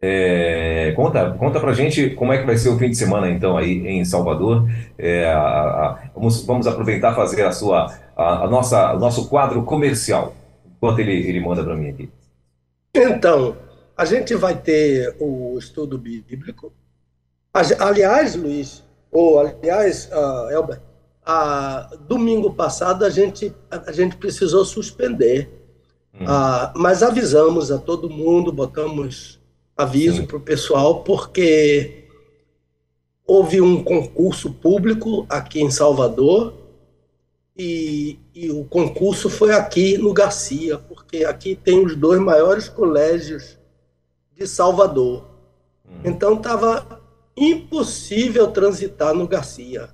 é, 0.00 0.92
conta, 0.94 1.30
conta 1.32 1.58
pra 1.58 1.72
gente 1.72 2.10
como 2.10 2.32
é 2.32 2.38
que 2.38 2.46
vai 2.46 2.56
ser 2.56 2.68
o 2.68 2.78
fim 2.78 2.90
de 2.90 2.96
semana, 2.96 3.30
então, 3.30 3.56
aí 3.56 3.86
em 3.86 4.04
Salvador. 4.04 4.68
É, 4.98 5.26
a, 5.26 5.40
a, 5.40 6.00
vamos, 6.14 6.44
vamos 6.44 6.66
aproveitar 6.66 7.14
fazer 7.14 7.42
a 7.44 7.50
sua, 7.50 7.92
a, 8.14 8.44
a 8.44 8.46
nossa, 8.46 8.92
o 8.94 8.98
nosso 8.98 9.28
quadro 9.28 9.62
comercial, 9.62 10.34
enquanto 10.76 10.98
ele, 10.98 11.12
ele 11.12 11.40
manda 11.40 11.64
para 11.64 11.74
mim 11.74 11.88
aqui. 11.88 12.10
Então, 12.94 13.56
a 13.96 14.04
gente 14.04 14.34
vai 14.34 14.60
ter 14.60 15.16
o 15.18 15.56
estudo 15.58 15.96
bíblico. 15.96 16.72
Aliás, 17.52 18.36
Luiz, 18.36 18.84
ou 19.10 19.40
aliás, 19.40 20.10
uh, 20.12 20.50
Elber, 20.50 20.80
uh, 21.26 21.96
domingo 22.06 22.52
passado 22.52 23.04
a 23.04 23.10
gente, 23.10 23.54
a 23.70 23.90
gente 23.92 24.16
precisou 24.16 24.64
suspender, 24.64 25.48
hum. 26.12 26.24
uh, 26.24 26.78
mas 26.78 27.02
avisamos 27.02 27.72
a 27.72 27.78
todo 27.78 28.10
mundo, 28.10 28.52
botamos 28.52 29.40
aviso 29.74 30.26
para 30.26 30.36
o 30.36 30.40
pessoal, 30.40 31.02
porque 31.02 32.04
houve 33.26 33.62
um 33.62 33.82
concurso 33.82 34.52
público 34.52 35.24
aqui 35.28 35.60
em 35.60 35.70
Salvador 35.70 36.54
e, 37.56 38.18
e, 38.34 38.50
o 38.50 38.64
concurso 38.64 39.30
foi 39.30 39.54
aqui 39.54 39.96
no 39.96 40.12
Garcia, 40.12 40.76
porque 40.76 41.24
aqui 41.24 41.56
tem 41.56 41.82
os 41.84 41.96
dois 41.96 42.20
maiores 42.20 42.68
colégios 42.68 43.55
de 44.36 44.46
Salvador. 44.46 45.24
Hum. 45.84 46.00
Então 46.04 46.34
estava 46.34 47.00
impossível 47.36 48.48
transitar 48.48 49.14
no 49.14 49.26
Garcia. 49.26 49.88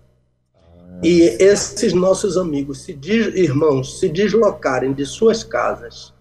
Ah, 0.54 1.00
e 1.02 1.20
esses 1.40 1.92
nossos 1.92 2.36
amigos, 2.36 2.82
se 2.82 2.98
irmãos, 3.34 4.00
se 4.00 4.08
deslocarem 4.08 4.92
de 4.92 5.06
suas 5.06 5.42
casas 5.44 6.12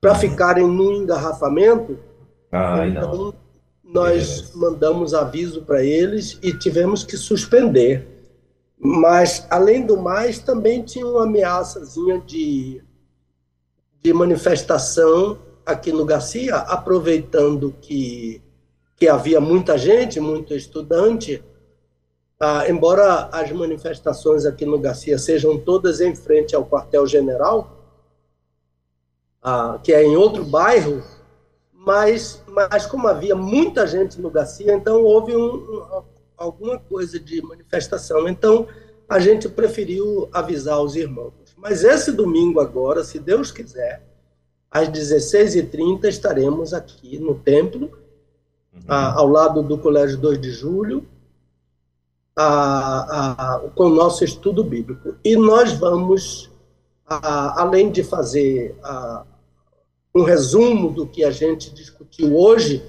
para 0.00 0.14
ficarem 0.14 0.66
no 0.66 0.92
engarrafamento, 0.92 1.98
então 2.88 3.14
não. 3.14 3.34
nós 3.84 4.52
mandamos 4.54 5.12
aviso 5.12 5.62
para 5.62 5.84
eles 5.84 6.38
e 6.42 6.52
tivemos 6.52 7.04
que 7.04 7.16
suspender. 7.16 8.06
Mas, 8.82 9.46
além 9.50 9.84
do 9.84 9.98
mais, 9.98 10.38
também 10.38 10.82
tinha 10.82 11.06
uma 11.06 11.24
ameaçazinha 11.24 12.18
de, 12.18 12.82
de 14.02 14.12
manifestação 14.14 15.38
aqui 15.70 15.92
no 15.92 16.04
Garcia, 16.04 16.56
aproveitando 16.56 17.74
que, 17.80 18.42
que 18.96 19.08
havia 19.08 19.40
muita 19.40 19.78
gente, 19.78 20.20
muito 20.20 20.54
estudante, 20.54 21.42
ah, 22.38 22.68
embora 22.68 23.28
as 23.32 23.52
manifestações 23.52 24.46
aqui 24.46 24.64
no 24.64 24.78
Garcia 24.78 25.18
sejam 25.18 25.58
todas 25.58 26.00
em 26.00 26.14
frente 26.14 26.56
ao 26.56 26.64
quartel-general, 26.64 27.76
ah, 29.42 29.78
que 29.82 29.92
é 29.92 30.02
em 30.02 30.16
outro 30.16 30.44
bairro, 30.44 31.02
mas, 31.72 32.42
mas 32.48 32.86
como 32.86 33.08
havia 33.08 33.34
muita 33.34 33.86
gente 33.86 34.20
no 34.20 34.30
Garcia, 34.30 34.74
então 34.74 35.02
houve 35.02 35.34
um, 35.34 35.54
um, 35.54 36.02
alguma 36.36 36.78
coisa 36.78 37.18
de 37.18 37.42
manifestação. 37.42 38.28
Então 38.28 38.66
a 39.08 39.18
gente 39.18 39.48
preferiu 39.48 40.28
avisar 40.32 40.80
os 40.80 40.96
irmãos. 40.96 41.32
Mas 41.56 41.84
esse 41.84 42.12
domingo 42.12 42.60
agora, 42.60 43.04
se 43.04 43.18
Deus 43.18 43.50
quiser, 43.50 44.02
às 44.70 44.88
16h30 44.88 46.04
estaremos 46.04 46.72
aqui 46.72 47.18
no 47.18 47.34
templo, 47.34 47.90
uhum. 48.72 48.80
a, 48.88 49.14
ao 49.14 49.26
lado 49.26 49.62
do 49.62 49.76
Colégio 49.76 50.16
2 50.18 50.40
de 50.40 50.50
Julho, 50.50 51.06
a, 52.36 53.56
a, 53.56 53.58
com 53.70 53.84
o 53.84 53.94
nosso 53.94 54.24
estudo 54.24 54.62
bíblico. 54.62 55.16
E 55.24 55.36
nós 55.36 55.72
vamos, 55.72 56.50
além 57.06 57.90
de 57.90 58.02
fazer 58.02 58.76
um 60.14 60.22
resumo 60.22 60.90
do 60.90 61.06
que 61.06 61.24
a 61.24 61.30
gente 61.30 61.72
discutiu 61.74 62.36
hoje, 62.36 62.82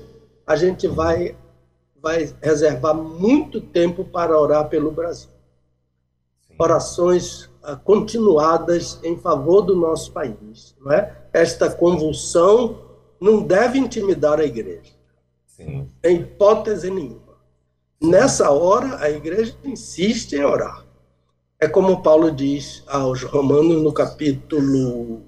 a 0.45 0.55
gente 0.55 0.87
vai 0.87 1.35
vai 2.01 2.33
reservar 2.41 2.95
muito 2.95 3.61
tempo 3.61 4.03
para 4.03 4.37
orar 4.37 4.67
pelo 4.67 4.91
Brasil. 4.91 5.29
Orações 6.57 7.43
uh, 7.63 7.77
continuadas 7.83 8.99
em 9.03 9.17
favor 9.17 9.61
do 9.61 9.75
nosso 9.75 10.11
país. 10.11 10.75
Não 10.79 10.91
é? 10.91 11.20
Esta 11.33 11.69
convulsão 11.69 12.81
não 13.19 13.41
deve 13.41 13.77
intimidar 13.77 14.39
a 14.39 14.45
igreja. 14.45 14.91
Sim. 15.45 15.87
Em 16.03 16.21
hipótese 16.21 16.89
nenhuma. 16.89 17.31
Nessa 18.01 18.49
hora, 18.49 18.97
a 18.99 19.11
igreja 19.11 19.55
insiste 19.63 20.33
em 20.33 20.43
orar. 20.43 20.83
É 21.59 21.67
como 21.67 22.01
Paulo 22.01 22.31
diz 22.31 22.83
aos 22.87 23.21
Romanos 23.21 23.83
no 23.83 23.93
capítulo. 23.93 25.21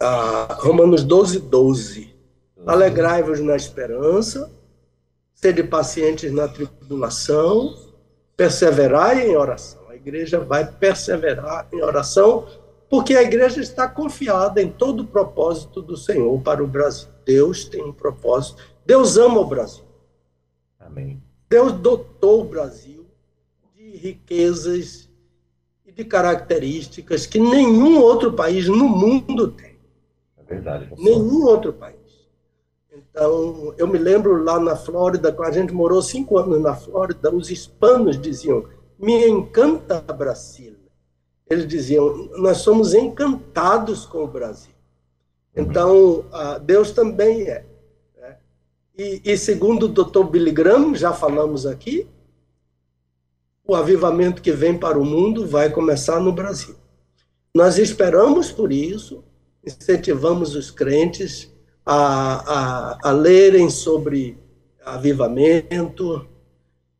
Uh, 0.00 0.52
Romanos 0.58 1.02
12, 1.02 1.38
12. 1.38 2.14
Uhum. 2.58 2.68
Alegrai-vos 2.68 3.40
na 3.40 3.56
esperança, 3.56 4.52
sede 5.34 5.62
pacientes 5.62 6.30
na 6.30 6.46
tribulação, 6.46 7.74
perseverai 8.36 9.26
em 9.26 9.36
oração. 9.36 9.80
A 9.88 9.96
igreja 9.96 10.38
vai 10.38 10.70
perseverar 10.70 11.66
em 11.72 11.82
oração, 11.82 12.46
porque 12.92 13.16
a 13.16 13.22
igreja 13.22 13.62
está 13.62 13.88
confiada 13.88 14.60
em 14.60 14.70
todo 14.70 15.00
o 15.00 15.06
propósito 15.06 15.80
do 15.80 15.96
Senhor 15.96 16.38
para 16.42 16.62
o 16.62 16.66
Brasil. 16.66 17.08
Deus 17.24 17.64
tem 17.64 17.82
um 17.82 17.90
propósito. 17.90 18.62
Deus 18.84 19.16
ama 19.16 19.40
o 19.40 19.46
Brasil. 19.46 19.86
Amém. 20.78 21.22
Deus 21.48 21.72
dotou 21.72 22.42
o 22.42 22.44
Brasil 22.44 23.06
de 23.74 23.96
riquezas 23.96 25.08
e 25.86 25.90
de 25.90 26.04
características 26.04 27.24
que 27.24 27.38
nenhum 27.38 27.98
outro 27.98 28.34
país 28.34 28.68
no 28.68 28.86
mundo 28.86 29.48
tem. 29.48 29.74
É 30.36 30.42
verdade. 30.42 30.88
Professor. 30.88 31.10
Nenhum 31.10 31.46
outro 31.46 31.72
país. 31.72 31.96
Então, 32.94 33.72
eu 33.78 33.88
me 33.88 33.96
lembro 33.96 34.44
lá 34.44 34.60
na 34.60 34.76
Flórida, 34.76 35.32
quando 35.32 35.48
a 35.48 35.52
gente 35.52 35.72
morou 35.72 36.02
cinco 36.02 36.36
anos 36.36 36.60
na 36.60 36.74
Flórida, 36.74 37.34
os 37.34 37.50
hispanos 37.50 38.20
diziam: 38.20 38.66
me 38.98 39.26
encanta 39.26 39.98
Brasil. 40.12 40.81
Eles 41.52 41.68
diziam: 41.68 42.30
nós 42.36 42.58
somos 42.58 42.94
encantados 42.94 44.06
com 44.06 44.24
o 44.24 44.28
Brasil. 44.28 44.72
Uhum. 45.54 45.62
Então, 45.62 46.24
Deus 46.62 46.90
também 46.90 47.42
é. 47.42 47.64
Né? 48.18 48.36
E, 48.96 49.20
e 49.24 49.36
segundo 49.36 49.84
o 49.84 49.88
Dr. 49.88 50.24
Billy 50.24 50.50
Graham, 50.50 50.94
já 50.94 51.12
falamos 51.12 51.66
aqui, 51.66 52.08
o 53.64 53.74
avivamento 53.74 54.42
que 54.42 54.52
vem 54.52 54.76
para 54.76 54.98
o 54.98 55.04
mundo 55.04 55.46
vai 55.46 55.70
começar 55.70 56.20
no 56.20 56.32
Brasil. 56.32 56.74
Nós 57.54 57.78
esperamos 57.78 58.50
por 58.50 58.72
isso, 58.72 59.22
incentivamos 59.64 60.56
os 60.56 60.70
crentes 60.70 61.52
a, 61.84 62.94
a, 63.04 63.08
a 63.08 63.12
lerem 63.12 63.68
sobre 63.68 64.38
avivamento, 64.84 66.26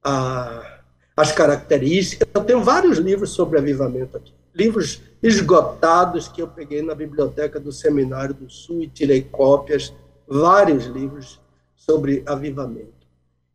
a, 0.02 0.80
as 1.16 1.32
características. 1.32 2.28
Eu 2.34 2.44
tenho 2.44 2.62
vários 2.62 2.98
livros 2.98 3.30
sobre 3.30 3.58
avivamento 3.58 4.16
aqui. 4.16 4.34
Livros 4.54 5.02
esgotados 5.22 6.28
que 6.28 6.42
eu 6.42 6.48
peguei 6.48 6.82
na 6.82 6.94
biblioteca 6.94 7.58
do 7.58 7.72
Seminário 7.72 8.34
do 8.34 8.50
Sul 8.50 8.82
e 8.82 8.88
tirei 8.88 9.22
cópias, 9.22 9.92
vários 10.26 10.86
livros 10.86 11.40
sobre 11.74 12.22
avivamento. 12.26 13.02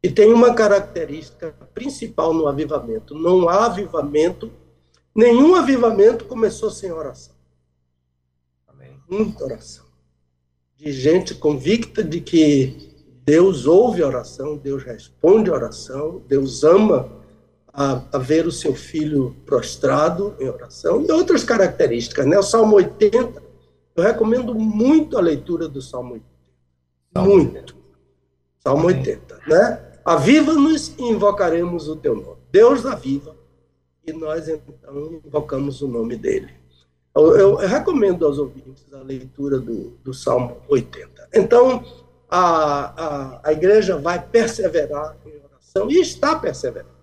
E 0.02 0.10
tem 0.10 0.32
uma 0.32 0.54
característica 0.54 1.54
principal 1.74 2.34
no 2.34 2.48
avivamento: 2.48 3.14
não 3.16 3.50
há 3.50 3.66
avivamento, 3.66 4.52
nenhum 5.14 5.56
avivamento 5.56 6.26
começou 6.26 6.70
sem 6.70 6.92
oração. 6.92 7.34
Amém. 8.68 9.00
Muita 9.10 9.44
oração. 9.44 9.86
De 10.76 10.92
gente 10.92 11.36
convicta 11.36 12.04
de 12.04 12.22
que 12.22 12.96
Deus 13.26 13.66
ouve 13.66 14.02
a 14.02 14.08
oração, 14.08 14.56
Deus 14.56 14.84
responde 14.84 15.50
a 15.50 15.54
oração, 15.54 16.24
Deus 16.28 16.64
ama 16.64 17.17
a, 17.78 18.02
a, 18.12 18.18
ver 18.18 18.48
o 18.48 18.52
seu 18.52 18.74
filho 18.74 19.36
prostrado 19.46 20.36
em 20.40 20.50
oração 20.50 21.06
e 21.08 21.12
outras 21.12 21.44
características. 21.44 22.26
Né? 22.26 22.36
O 22.36 22.42
Salmo 22.42 22.76
80, 22.76 23.44
eu 23.96 24.04
recomendo 24.04 24.56
muito 24.56 25.16
a 25.16 25.22
leitura 25.22 25.68
do 25.68 25.80
Salmo 25.80 26.14
80. 26.14 26.28
Salmo 27.14 27.30
muito. 27.32 27.76
80. 27.76 27.76
Salmo 28.64 28.88
80, 28.88 29.40
né? 29.48 29.84
Aviva-nos 30.04 30.96
e 30.98 31.04
invocaremos 31.04 31.88
o 31.88 31.96
teu 31.96 32.16
nome. 32.16 32.38
Deus 32.52 32.84
aviva 32.84 33.36
e 34.06 34.12
nós 34.12 34.48
então 34.48 35.22
invocamos 35.24 35.82
o 35.84 35.88
nome 35.88 36.16
dele. 36.16 36.52
Eu, 37.16 37.38
eu, 37.38 37.62
eu 37.62 37.68
recomendo 37.68 38.26
aos 38.26 38.40
ouvintes 38.40 38.92
a 38.92 39.04
leitura 39.04 39.60
do, 39.60 39.98
do 40.04 40.14
Salmo 40.16 40.58
80. 40.68 41.30
Então, 41.34 41.84
a, 42.28 43.04
a, 43.04 43.50
a 43.50 43.54
igreja 43.54 43.98
vai 43.98 44.20
perseverar 44.20 45.16
em 45.26 45.36
oração 45.44 45.92
e 45.92 46.00
está 46.00 46.36
perseverando. 46.36 46.97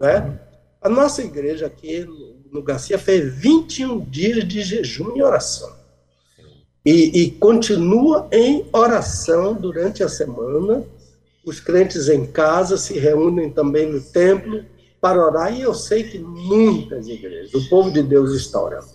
Né? 0.00 0.40
A 0.80 0.88
nossa 0.88 1.22
igreja 1.22 1.66
aqui 1.66 2.06
no, 2.50 2.62
Garcia 2.62 2.98
fez 2.98 3.34
21 3.34 4.00
dias 4.00 4.48
de 4.48 4.62
jejum 4.62 5.14
e 5.16 5.22
oração. 5.22 5.70
E, 6.84 7.22
e 7.22 7.30
continua 7.32 8.26
em 8.32 8.66
oração 8.72 9.54
durante 9.54 10.02
a 10.02 10.08
semana 10.08 10.84
os 11.44 11.58
crentes 11.58 12.08
em 12.08 12.26
casa 12.26 12.76
se 12.76 12.98
reúnem 12.98 13.50
também 13.50 13.90
no 13.90 14.00
templo 14.00 14.64
para 15.00 15.24
orar, 15.24 15.52
e 15.54 15.62
eu 15.62 15.74
sei 15.74 16.04
que 16.04 16.18
muitas 16.18 17.08
igrejas, 17.08 17.54
o 17.54 17.68
povo 17.70 17.90
de 17.90 18.02
Deus 18.02 18.32
está 18.32 18.62
orando. 18.62 18.90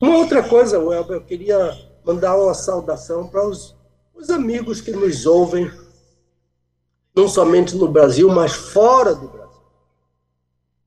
Uma 0.00 0.16
outra 0.16 0.42
coisa, 0.42 0.78
Welber, 0.78 1.16
eu 1.16 1.20
queria 1.20 1.78
mandar 2.04 2.36
uma 2.36 2.54
saudação 2.54 3.28
para 3.28 3.46
os, 3.46 3.76
os 4.14 4.30
amigos 4.30 4.80
que 4.80 4.90
nos 4.92 5.26
ouvem, 5.26 5.70
não 7.14 7.28
somente 7.28 7.76
no 7.76 7.88
Brasil, 7.88 8.28
mas 8.30 8.52
fora 8.52 9.14
do 9.14 9.28
Brasil. 9.28 9.45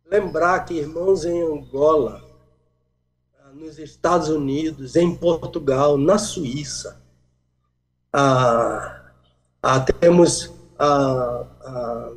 Lembrar 0.10 0.66
que 0.66 0.74
irmãos 0.74 1.24
em 1.24 1.42
Angola, 1.42 2.24
nos 3.54 3.78
Estados 3.78 4.30
Unidos, 4.30 4.96
em 4.96 5.16
Portugal, 5.16 5.98
na 5.98 6.18
Suíça, 6.18 7.00
ah, 8.12 9.12
ah, 9.62 9.80
temos 9.80 10.52
a, 10.80 11.46
a, 11.62 12.12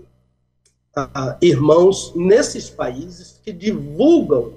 a 0.97 1.39
irmãos 1.43 2.15
nesses 2.15 2.71
países 2.71 3.39
que 3.43 3.53
divulgam 3.53 4.55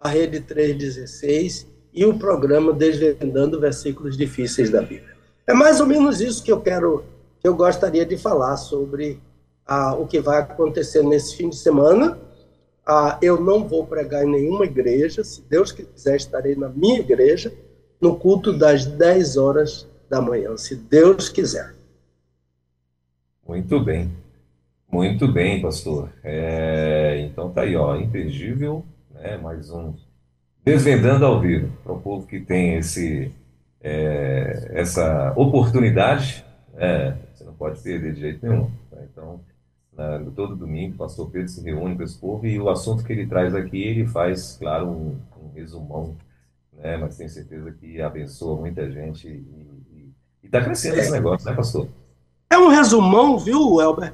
a 0.00 0.08
Rede 0.08 0.40
316 0.40 1.66
e 1.92 2.04
o 2.06 2.18
programa 2.18 2.72
Desvendando 2.72 3.60
Versículos 3.60 4.16
Difíceis 4.16 4.70
da 4.70 4.80
Bíblia. 4.80 5.14
É 5.46 5.52
mais 5.52 5.80
ou 5.80 5.86
menos 5.86 6.20
isso 6.20 6.42
que 6.42 6.50
eu 6.50 6.60
quero, 6.60 7.04
que 7.40 7.46
eu 7.46 7.54
gostaria 7.54 8.06
de 8.06 8.16
falar 8.16 8.56
sobre 8.56 9.20
ah, 9.66 9.94
o 9.94 10.06
que 10.06 10.20
vai 10.20 10.40
acontecer 10.40 11.02
nesse 11.02 11.36
fim 11.36 11.50
de 11.50 11.56
semana. 11.56 12.18
Ah, 12.86 13.18
eu 13.22 13.40
não 13.40 13.66
vou 13.66 13.86
pregar 13.86 14.24
em 14.24 14.30
nenhuma 14.30 14.64
igreja, 14.64 15.24
se 15.24 15.42
Deus 15.42 15.72
quiser, 15.72 16.16
estarei 16.16 16.54
na 16.54 16.68
minha 16.68 17.00
igreja 17.00 17.52
no 18.00 18.16
culto 18.16 18.52
das 18.52 18.84
10 18.84 19.36
horas 19.36 19.88
da 20.10 20.20
manhã, 20.20 20.56
se 20.56 20.76
Deus 20.76 21.28
quiser. 21.28 21.74
Muito 23.46 23.80
bem. 23.80 24.12
Muito 24.90 25.26
bem, 25.26 25.60
pastor. 25.60 26.10
É, 26.22 27.26
então 27.26 27.50
tá 27.50 27.62
aí, 27.62 27.74
ó, 27.74 27.96
imperdível, 27.96 28.84
né? 29.10 29.36
Mais 29.38 29.70
um 29.70 29.94
desvendando 30.64 31.26
ao 31.26 31.40
vivo 31.40 31.70
para 31.82 31.92
o 31.92 32.00
povo 32.00 32.26
que 32.26 32.40
tem 32.40 32.76
esse 32.76 33.30
é, 33.82 34.70
essa 34.72 35.32
oportunidade, 35.36 36.42
é, 36.74 37.14
você 37.34 37.44
não 37.44 37.52
pode 37.52 37.82
perder 37.82 38.14
de 38.14 38.20
jeito 38.20 38.46
nenhum. 38.46 38.70
Tá? 38.90 38.96
Então, 39.12 39.40
na, 39.96 40.18
todo 40.34 40.56
domingo, 40.56 40.94
o 40.94 40.98
pastor 40.98 41.30
Pedro 41.30 41.48
se 41.48 41.62
reúne 41.62 41.96
com 41.96 42.02
esse 42.02 42.18
povo 42.18 42.46
e 42.46 42.58
o 42.58 42.68
assunto 42.68 43.04
que 43.04 43.12
ele 43.12 43.26
traz 43.26 43.54
aqui, 43.54 43.82
ele 43.82 44.06
faz, 44.06 44.56
claro, 44.58 44.88
um, 44.88 45.16
um 45.42 45.52
resumão, 45.54 46.16
né? 46.72 46.96
Mas 46.96 47.16
tenho 47.16 47.30
certeza 47.30 47.70
que 47.72 48.00
abençoa 48.02 48.60
muita 48.60 48.90
gente 48.90 49.28
e 49.28 49.74
está 50.42 50.62
crescendo 50.62 50.98
esse 50.98 51.10
negócio, 51.10 51.48
né, 51.48 51.56
pastor? 51.56 51.88
É 52.50 52.58
um 52.58 52.68
resumão, 52.68 53.38
viu, 53.38 53.80
Elber? 53.80 54.12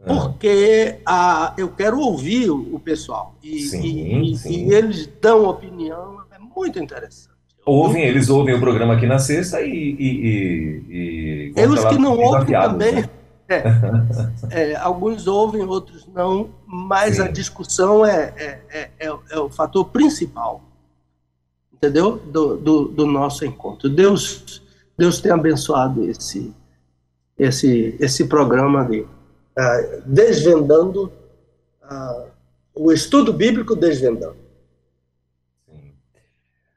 É. 0.00 0.06
Porque 0.06 1.00
ah, 1.06 1.54
eu 1.58 1.68
quero 1.70 1.98
ouvir 1.98 2.50
o, 2.50 2.78
pessoal. 2.80 3.34
E, 3.42 3.60
sim, 3.60 4.22
e, 4.22 4.36
sim. 4.36 4.68
e, 4.68 4.74
eles 4.74 5.08
dão 5.20 5.46
opinião, 5.46 6.20
é 6.30 6.38
muito 6.38 6.78
interessante. 6.78 7.30
Ouvem, 7.66 8.04
eles 8.04 8.30
ouvem 8.30 8.54
o 8.54 8.60
programa 8.60 8.94
aqui 8.94 9.06
na 9.06 9.18
sexta 9.18 9.60
e. 9.60 9.68
e, 9.68 10.84
e 10.88 11.52
eles 11.54 11.84
que 11.84 11.98
não 11.98 12.18
ouvem 12.18 12.52
também. 12.52 12.94
Né? 12.94 13.10
É, 13.50 13.64
é, 14.72 14.76
alguns 14.76 15.26
ouvem, 15.26 15.62
outros 15.62 16.06
não, 16.14 16.50
mas 16.64 17.16
sim. 17.16 17.22
a 17.22 17.28
discussão 17.28 18.06
é, 18.06 18.32
é, 18.36 18.60
é, 18.70 18.90
é, 19.00 19.18
é 19.30 19.38
o 19.40 19.50
fator 19.50 19.86
principal, 19.86 20.62
entendeu? 21.72 22.16
Do, 22.16 22.56
do, 22.56 22.84
do 22.88 23.06
nosso 23.06 23.44
encontro. 23.44 23.88
Deus, 23.88 24.62
Deus 24.96 25.20
tem 25.20 25.32
abençoado 25.32 26.04
esse, 26.04 26.54
esse, 27.36 27.96
esse 27.98 28.26
programa 28.26 28.84
de 28.84 29.00
uh, 29.00 29.08
Desvendando, 30.06 31.12
uh, 31.82 32.30
o 32.72 32.92
estudo 32.92 33.32
bíblico 33.32 33.74
Desvendando. 33.74 34.39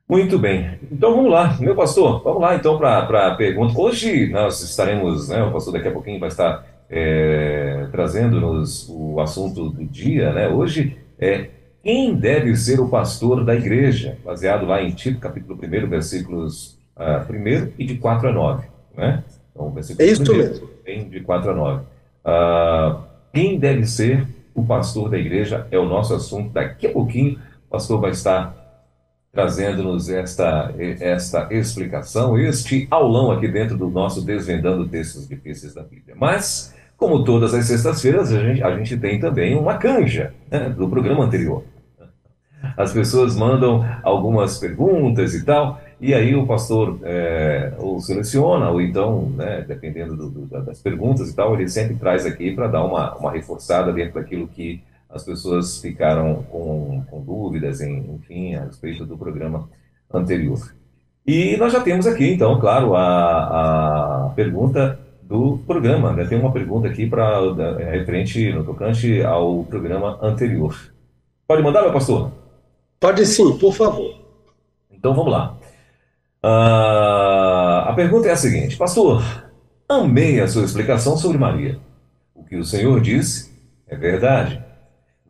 Muito 0.09 0.37
bem. 0.37 0.77
Então 0.91 1.15
vamos 1.15 1.31
lá, 1.31 1.57
meu 1.59 1.75
pastor, 1.75 2.21
vamos 2.23 2.41
lá 2.41 2.55
então 2.55 2.77
para 2.77 3.27
a 3.27 3.35
pergunta. 3.35 3.79
Hoje 3.79 4.29
nós 4.29 4.61
estaremos, 4.61 5.29
né, 5.29 5.41
o 5.43 5.51
pastor 5.51 5.73
daqui 5.73 5.87
a 5.87 5.91
pouquinho 5.91 6.19
vai 6.19 6.29
estar 6.29 6.65
é, 6.89 7.87
trazendo-nos 7.91 8.87
o 8.89 9.19
assunto 9.19 9.69
do 9.69 9.85
dia, 9.85 10.31
né? 10.31 10.47
Hoje 10.47 10.97
é 11.17 11.49
quem 11.83 12.15
deve 12.15 12.55
ser 12.55 12.79
o 12.79 12.87
pastor 12.87 13.43
da 13.43 13.55
igreja, 13.55 14.17
baseado 14.23 14.65
lá 14.65 14.81
em 14.81 14.91
Tito, 14.91 15.19
capítulo 15.19 15.59
1, 15.61 15.89
versículos 15.89 16.79
uh, 16.95 17.19
ah, 17.19 17.25
1 17.29 17.73
e 17.77 17.85
de 17.85 17.97
4 17.97 18.29
a 18.29 18.31
9, 18.31 18.67
né? 18.95 19.23
Então, 19.51 19.71
versículo 19.71 20.07
é 20.07 20.11
isso 20.11 20.23
primeiro, 20.23 20.49
mesmo. 20.49 20.67
Tem 20.85 21.09
de 21.09 21.19
4 21.19 21.51
a 21.51 21.53
9. 21.53 21.81
Uh, 21.81 21.85
ah, 22.23 23.03
quem 23.33 23.59
deve 23.59 23.85
ser 23.85 24.27
o 24.53 24.63
pastor 24.63 25.09
da 25.09 25.17
igreja 25.17 25.67
é 25.71 25.79
o 25.79 25.85
nosso 25.85 26.13
assunto. 26.13 26.53
Daqui 26.53 26.87
a 26.87 26.91
pouquinho, 26.91 27.39
o 27.67 27.71
pastor 27.71 27.99
vai 27.99 28.11
estar 28.11 28.62
trazendo-nos 29.33 30.09
esta, 30.09 30.71
esta 30.77 31.47
explicação, 31.51 32.37
este 32.37 32.87
aulão 32.91 33.31
aqui 33.31 33.47
dentro 33.47 33.75
do 33.75 33.89
nosso 33.89 34.23
Desvendando 34.23 34.87
Textos 34.87 35.27
Difíceis 35.27 35.73
da 35.73 35.81
Bíblia. 35.81 36.15
Mas, 36.15 36.75
como 36.95 37.23
todas 37.23 37.51
as 37.51 37.65
sextas-feiras, 37.65 38.31
a 38.31 38.39
gente, 38.39 38.63
a 38.63 38.77
gente 38.77 38.95
tem 38.95 39.19
também 39.19 39.55
uma 39.55 39.77
canja 39.77 40.35
né, 40.51 40.69
do 40.69 40.87
programa 40.87 41.25
anterior. 41.25 41.63
As 42.77 42.93
pessoas 42.93 43.35
mandam 43.35 43.83
algumas 44.03 44.59
perguntas 44.59 45.33
e 45.33 45.43
tal, 45.43 45.81
e 45.99 46.13
aí 46.13 46.35
o 46.35 46.45
pastor 46.45 46.99
é, 47.03 47.73
ou 47.79 47.99
seleciona, 47.99 48.69
ou 48.69 48.79
então, 48.79 49.31
né, 49.31 49.65
dependendo 49.67 50.15
do, 50.15 50.29
do, 50.29 50.61
das 50.63 50.79
perguntas 50.79 51.31
e 51.31 51.35
tal, 51.35 51.55
ele 51.55 51.67
sempre 51.67 51.95
traz 51.95 52.23
aqui 52.23 52.51
para 52.51 52.67
dar 52.67 52.85
uma, 52.85 53.15
uma 53.15 53.31
reforçada 53.31 53.91
dentro 53.91 54.13
daquilo 54.13 54.47
que 54.47 54.81
as 55.13 55.23
pessoas 55.23 55.79
ficaram 55.79 56.43
com, 56.49 57.03
com 57.09 57.21
dúvidas, 57.21 57.81
em, 57.81 58.15
enfim, 58.15 58.55
a 58.55 58.65
respeito 58.65 59.05
do 59.05 59.17
programa 59.17 59.69
anterior. 60.11 60.73
E 61.25 61.55
nós 61.57 61.71
já 61.71 61.81
temos 61.81 62.07
aqui, 62.07 62.33
então, 62.33 62.59
claro, 62.59 62.95
a, 62.95 64.25
a 64.25 64.29
pergunta 64.29 64.99
do 65.21 65.59
programa. 65.65 66.11
Né? 66.13 66.25
Tem 66.25 66.39
uma 66.39 66.51
pergunta 66.51 66.87
aqui 66.87 67.07
para 67.07 67.39
é, 67.79 67.91
referente 67.97 68.51
no 68.51 68.63
tocante 68.63 69.23
ao 69.23 69.63
programa 69.63 70.19
anterior. 70.21 70.75
Pode 71.47 71.61
mandar, 71.61 71.81
meu 71.83 71.93
pastor? 71.93 72.31
Pode 72.99 73.25
sim, 73.25 73.57
por 73.57 73.73
favor. 73.73 74.15
Então 74.91 75.13
vamos 75.13 75.31
lá. 75.31 75.57
Uh, 76.43 77.87
a 77.89 77.93
pergunta 77.95 78.27
é 78.27 78.31
a 78.31 78.35
seguinte: 78.35 78.75
Pastor, 78.75 79.23
amei 79.87 80.39
a 80.41 80.47
sua 80.47 80.63
explicação 80.63 81.15
sobre 81.17 81.37
Maria. 81.37 81.79
O 82.35 82.43
que 82.43 82.55
o 82.57 82.65
Senhor 82.65 82.99
disse 82.99 83.53
é 83.87 83.95
verdade. 83.95 84.61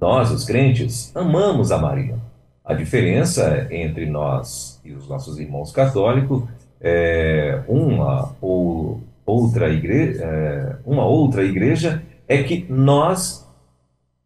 Nós, 0.04 0.32
os 0.32 0.44
crentes, 0.44 1.16
amamos 1.16 1.72
a 1.72 1.78
Maria. 1.78 2.18
A 2.66 2.74
diferença 2.74 3.70
entre 3.72 4.06
nós 4.06 4.82
e 4.84 4.92
os 4.92 5.08
nossos 5.08 5.40
irmãos 5.40 5.72
católicos 5.72 6.44
é 6.82 7.62
uma 7.70 8.36
ou 8.42 9.00
outra 9.26 9.70
igreja, 9.70 10.22
é, 10.22 10.76
uma 10.86 11.06
outra 11.06 11.46
igreja 11.46 12.04
é 12.28 12.44
que 12.44 12.66
nós 12.68 13.50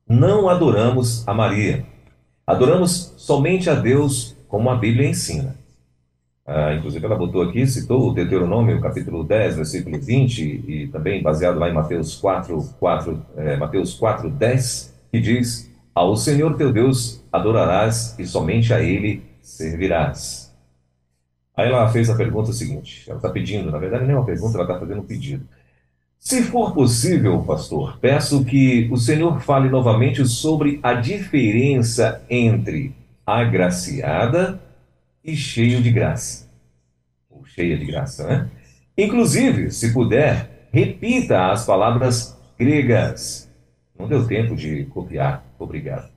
não 0.09 0.49
adoramos 0.49 1.23
a 1.27 1.33
Maria. 1.35 1.85
Adoramos 2.47 3.13
somente 3.15 3.69
a 3.69 3.75
Deus 3.75 4.35
como 4.47 4.71
a 4.71 4.75
Bíblia 4.75 5.07
ensina. 5.07 5.57
Ah, 6.43 6.73
inclusive, 6.73 7.05
ela 7.05 7.15
botou 7.15 7.43
aqui, 7.43 7.67
citou 7.67 8.09
o 8.09 8.13
Deuteronômio, 8.15 8.81
capítulo 8.81 9.23
10, 9.23 9.57
versículo 9.57 9.99
20, 9.99 10.41
e 10.67 10.87
também 10.87 11.21
baseado 11.21 11.59
lá 11.59 11.69
em 11.69 11.73
Mateus 11.73 12.15
4, 12.15 12.67
4, 12.79 13.25
é, 13.37 13.57
Mateus 13.57 13.93
4 13.93 14.27
10, 14.27 14.97
que 15.11 15.19
diz: 15.19 15.66
ao 15.97 16.15
Senhor 16.15 16.55
teu 16.55 16.71
Deus 16.71 17.23
adorarás 17.31 18.15
e 18.19 18.25
somente 18.25 18.73
a 18.73 18.79
Ele 18.79 19.23
servirás. 19.41 20.55
Aí 21.55 21.67
ela 21.67 21.89
fez 21.89 22.09
a 22.09 22.15
pergunta 22.15 22.53
seguinte: 22.53 23.03
ela 23.07 23.17
está 23.17 23.29
pedindo, 23.29 23.71
na 23.71 23.79
verdade, 23.79 24.05
não 24.05 24.11
é 24.11 24.17
uma 24.17 24.25
pergunta, 24.25 24.57
ela 24.57 24.63
está 24.63 24.79
fazendo 24.79 25.01
um 25.01 25.05
pedido. 25.05 25.47
Se 26.19 26.43
for 26.43 26.73
possível, 26.73 27.41
pastor, 27.43 27.97
peço 27.99 28.45
que 28.45 28.87
o 28.91 28.97
Senhor 28.97 29.39
fale 29.41 29.69
novamente 29.69 30.25
sobre 30.27 30.79
a 30.83 30.93
diferença 30.93 32.21
entre 32.29 32.93
agraciada 33.25 34.59
e 35.23 35.35
cheio 35.35 35.81
de 35.81 35.91
graça. 35.91 36.47
Ou 37.29 37.45
cheia 37.45 37.77
de 37.77 37.85
graça, 37.85 38.27
né? 38.27 38.49
Inclusive, 38.97 39.71
se 39.71 39.93
puder, 39.93 40.69
repita 40.71 41.51
as 41.51 41.65
palavras 41.65 42.37
gregas 42.57 43.47
não 43.97 44.07
deu 44.07 44.27
tempo 44.27 44.55
de 44.55 44.85
copiar. 44.85 45.43
Obrigado. 45.59 46.09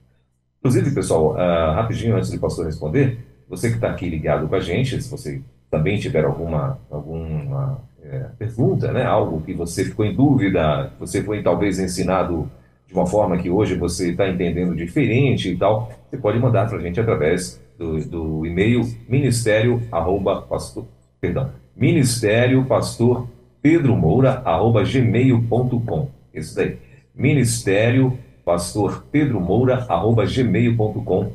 Inclusive, 0.59 0.95
pessoal, 0.95 1.33
uh, 1.33 1.75
rapidinho 1.75 2.17
antes 2.17 2.31
do 2.31 2.39
pastor 2.39 2.67
responder, 2.67 3.19
você 3.49 3.69
que 3.69 3.77
está 3.77 3.91
aqui 3.91 4.09
ligado 4.09 4.47
com 4.47 4.55
a 4.55 4.61
gente, 4.61 5.01
se 5.01 5.11
você 5.11 5.41
também 5.71 5.99
tiver 5.99 6.25
alguma, 6.25 6.79
alguma 6.91 7.81
é, 8.03 8.27
pergunta, 8.39 8.93
né, 8.93 9.05
algo 9.05 9.41
que 9.41 9.55
você 9.55 9.85
ficou 9.85 10.05
em 10.05 10.15
dúvida, 10.15 10.93
você 10.99 11.23
foi 11.23 11.43
talvez 11.43 11.79
ensinado 11.79 12.51
de 12.87 12.95
uma 12.95 13.07
forma 13.07 13.39
que 13.39 13.49
hoje 13.49 13.77
você 13.77 14.11
está 14.11 14.29
entendendo 14.29 14.75
diferente 14.75 15.51
e 15.51 15.57
tal, 15.57 15.93
você 16.09 16.17
pode 16.17 16.39
mandar 16.39 16.69
para 16.69 16.79
a 16.79 16.81
gente 16.81 17.01
através 17.01 17.61
do, 17.79 18.01
do 18.05 18.47
e-mail 18.47 18.83
ministério 19.09 19.81
arroba 19.93 20.43
pastor, 20.43 20.87
perdão, 21.21 21.51
ministério 21.75 22.65
pastor 22.65 23.29
Pedro 23.63 23.97
Moura 23.97 24.43
arroba 24.45 24.83
gmail.com. 24.83 26.09
Isso 26.35 26.55
daí 26.57 26.79
ministério 27.15 28.19
pastor 28.51 29.05
Pedro 29.13 29.41
Moura, 29.41 29.87
arroba 29.89 30.27
gmail.com. 30.27 31.33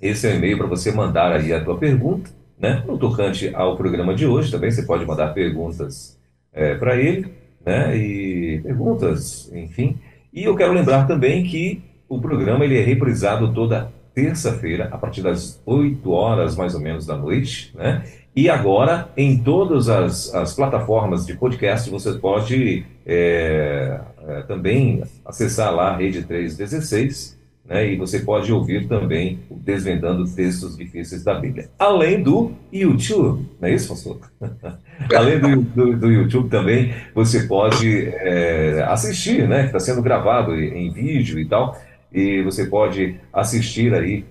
Esse 0.00 0.28
é 0.28 0.32
o 0.32 0.36
e-mail 0.36 0.56
para 0.56 0.68
você 0.68 0.92
mandar 0.92 1.32
aí 1.32 1.52
a 1.52 1.64
tua 1.64 1.76
pergunta, 1.76 2.30
né? 2.56 2.84
No 2.86 2.96
tocante 2.96 3.52
ao 3.52 3.76
programa 3.76 4.14
de 4.14 4.24
hoje, 4.24 4.48
também 4.48 4.70
você 4.70 4.82
pode 4.82 5.04
mandar 5.04 5.34
perguntas 5.34 6.16
é, 6.52 6.76
para 6.76 6.94
ele, 6.94 7.26
né? 7.66 7.96
E 7.96 8.60
perguntas, 8.62 9.50
enfim. 9.52 9.98
E 10.32 10.44
eu 10.44 10.54
quero 10.54 10.72
lembrar 10.72 11.08
também 11.08 11.42
que 11.42 11.82
o 12.08 12.20
programa 12.20 12.64
ele 12.64 12.78
é 12.78 12.84
reprisado 12.84 13.52
toda 13.52 13.90
terça-feira, 14.14 14.88
a 14.92 14.96
partir 14.96 15.22
das 15.22 15.60
8 15.66 16.08
horas 16.08 16.54
mais 16.54 16.72
ou 16.72 16.80
menos 16.80 17.04
da 17.04 17.16
noite, 17.16 17.76
né? 17.76 18.04
E 18.38 18.48
agora, 18.48 19.08
em 19.16 19.36
todas 19.36 19.88
as, 19.88 20.32
as 20.32 20.54
plataformas 20.54 21.26
de 21.26 21.34
podcast, 21.34 21.90
você 21.90 22.12
pode 22.12 22.86
é, 23.04 24.00
é, 24.28 24.42
também 24.42 25.02
acessar 25.26 25.74
lá 25.74 25.88
a 25.88 25.96
Rede 25.96 26.22
316, 26.22 27.36
né, 27.64 27.92
e 27.92 27.96
você 27.96 28.20
pode 28.20 28.52
ouvir 28.52 28.86
também 28.86 29.40
o 29.50 29.56
Desvendando 29.56 30.24
Textos 30.24 30.76
Difíceis 30.76 31.24
da 31.24 31.34
Bíblia. 31.34 31.68
Além 31.76 32.22
do 32.22 32.52
YouTube, 32.72 33.44
não 33.60 33.68
é 33.68 33.74
isso, 33.74 33.88
pastor? 33.88 34.20
Além 35.12 35.40
do, 35.40 35.60
do, 35.62 35.96
do, 35.96 36.08
YouTube 36.08 36.48
também, 36.48 36.94
você 37.12 37.42
pode 37.48 38.06
é, 38.06 38.86
assistir, 38.86 39.48
né, 39.48 39.66
está 39.66 39.80
sendo 39.80 40.00
gravado 40.00 40.54
em 40.54 40.92
vídeo 40.92 41.40
e 41.40 41.44
tal, 41.44 41.76
e 42.12 42.40
você 42.44 42.66
pode 42.66 43.16
assistir 43.32 43.92
aí 43.92 44.24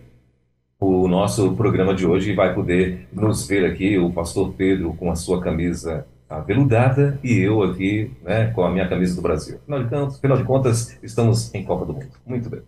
o 0.80 1.08
nosso 1.08 1.54
programa 1.56 1.94
de 1.94 2.06
hoje 2.06 2.34
vai 2.34 2.54
poder 2.54 3.08
nos 3.12 3.48
ver 3.48 3.66
aqui, 3.66 3.98
o 3.98 4.12
pastor 4.12 4.54
Pedro 4.54 4.94
com 4.94 5.12
a 5.12 5.16
sua 5.16 5.42
camisa 5.42 6.06
aveludada 6.30 7.20
e 7.24 7.40
eu 7.40 7.63
aqui 7.63 8.12
né, 8.24 8.52
com 8.54 8.63
a 8.63 8.70
minha 8.70 8.88
camisa 8.88 9.16
do 9.16 9.22
Brasil. 9.22 9.60
Afinal 9.63 9.84
de, 9.84 9.90
contas, 9.90 10.16
afinal 10.18 10.38
de 10.38 10.44
contas, 10.44 10.98
estamos 11.02 11.54
em 11.54 11.63
Copa 11.63 11.86
do 11.86 11.94
Mundo. 11.94 12.10
Muito 12.26 12.50
bem. 12.50 12.62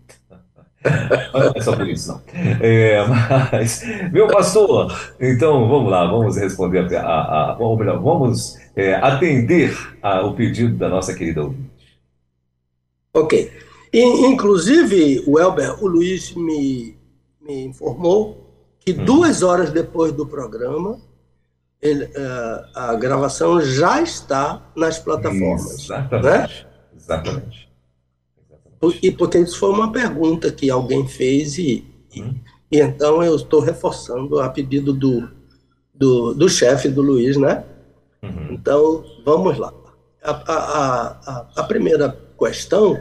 Não 1.34 1.52
é 1.54 1.60
só 1.60 1.76
por 1.76 1.86
isso, 1.86 2.08
não. 2.08 2.22
É, 2.58 3.04
mas, 3.52 3.84
meu 4.10 4.28
pastor, 4.28 4.90
então 5.20 5.68
vamos 5.68 5.90
lá, 5.90 6.06
vamos 6.06 6.38
responder, 6.38 6.96
a, 6.96 7.02
a, 7.02 7.52
a 7.52 7.58
ou 7.58 7.76
melhor, 7.76 8.00
vamos 8.00 8.56
é, 8.74 8.94
atender 8.94 9.76
ao 10.00 10.34
pedido 10.34 10.74
da 10.76 10.88
nossa 10.88 11.14
querida 11.14 11.42
ouvinte. 11.42 11.70
Ok. 13.12 13.52
E, 13.92 14.02
inclusive, 14.26 15.22
o 15.26 15.38
Elber, 15.38 15.84
o 15.84 15.86
Luiz 15.86 16.34
me 16.34 16.96
me 17.50 17.64
informou 17.64 18.46
que 18.78 18.92
hum. 18.92 19.04
duas 19.04 19.42
horas 19.42 19.70
depois 19.70 20.12
do 20.12 20.26
programa, 20.26 20.98
ele, 21.82 22.04
uh, 22.04 22.66
a 22.74 22.94
gravação 22.94 23.60
já 23.60 24.00
está 24.00 24.70
nas 24.76 24.98
plataformas. 24.98 25.84
Exatamente. 25.84 26.24
Né? 26.24 26.66
Exatamente. 26.96 27.68
Exatamente. 28.78 29.02
E 29.02 29.10
porque 29.10 29.38
isso 29.38 29.58
foi 29.58 29.70
uma 29.70 29.92
pergunta 29.92 30.50
que 30.50 30.70
alguém 30.70 31.06
fez 31.06 31.58
e, 31.58 31.84
hum. 32.16 32.34
e, 32.70 32.78
e 32.78 32.80
então 32.80 33.22
eu 33.22 33.36
estou 33.36 33.60
reforçando 33.60 34.40
a 34.40 34.48
pedido 34.48 34.92
do, 34.92 35.28
do, 35.94 36.32
do 36.34 36.48
chefe 36.48 36.88
do 36.88 37.02
Luiz, 37.02 37.36
né? 37.36 37.64
Uhum. 38.22 38.48
Então, 38.52 39.04
vamos 39.24 39.58
lá. 39.58 39.72
A, 40.22 40.30
a, 40.30 41.06
a, 41.08 41.46
a 41.56 41.64
primeira 41.64 42.14
questão 42.38 43.00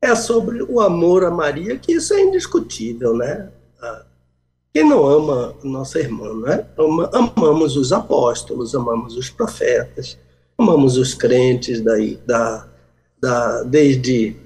é 0.00 0.14
sobre 0.14 0.62
o 0.62 0.80
amor 0.80 1.24
a 1.24 1.30
Maria, 1.30 1.78
que 1.78 1.92
isso 1.92 2.14
é 2.14 2.20
indiscutível, 2.20 3.16
né? 3.16 3.50
Ah, 3.80 4.04
quem 4.72 4.88
não 4.88 5.06
ama 5.06 5.54
nossa 5.64 5.98
irmã, 5.98 6.34
né? 6.34 6.66
Amamos 7.12 7.76
os 7.76 7.92
apóstolos, 7.92 8.74
amamos 8.74 9.16
os 9.16 9.28
profetas, 9.28 10.18
amamos 10.56 10.96
os 10.96 11.14
crentes 11.14 11.80
daí, 11.80 12.18
da, 12.26 12.68
da, 13.20 13.62
desde, 13.62 14.36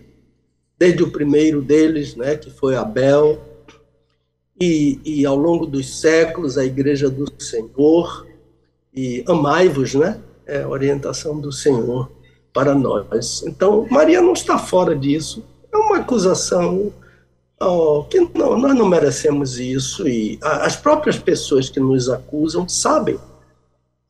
desde 0.78 1.02
o 1.02 1.10
primeiro 1.10 1.60
deles, 1.60 2.16
né, 2.16 2.36
que 2.36 2.50
foi 2.50 2.76
Abel, 2.76 3.40
e, 4.60 5.00
e 5.04 5.26
ao 5.26 5.36
longo 5.36 5.66
dos 5.66 6.00
séculos 6.00 6.56
a 6.56 6.64
Igreja 6.64 7.10
do 7.10 7.30
Senhor, 7.42 8.26
e 8.94 9.24
amai-vos, 9.26 9.94
né? 9.94 10.20
É 10.46 10.62
a 10.62 10.68
orientação 10.68 11.40
do 11.40 11.50
Senhor. 11.50 12.10
Para 12.52 12.74
nós. 12.74 13.42
Então, 13.46 13.86
Maria 13.90 14.20
não 14.20 14.32
está 14.32 14.58
fora 14.58 14.94
disso. 14.94 15.44
É 15.72 15.76
uma 15.76 15.98
acusação 15.98 16.92
oh, 17.60 18.04
que 18.04 18.20
não, 18.34 18.58
nós 18.58 18.74
não 18.74 18.86
merecemos 18.86 19.58
isso 19.58 20.06
e 20.06 20.38
as 20.42 20.76
próprias 20.76 21.18
pessoas 21.18 21.70
que 21.70 21.80
nos 21.80 22.08
acusam 22.10 22.68
sabem 22.68 23.18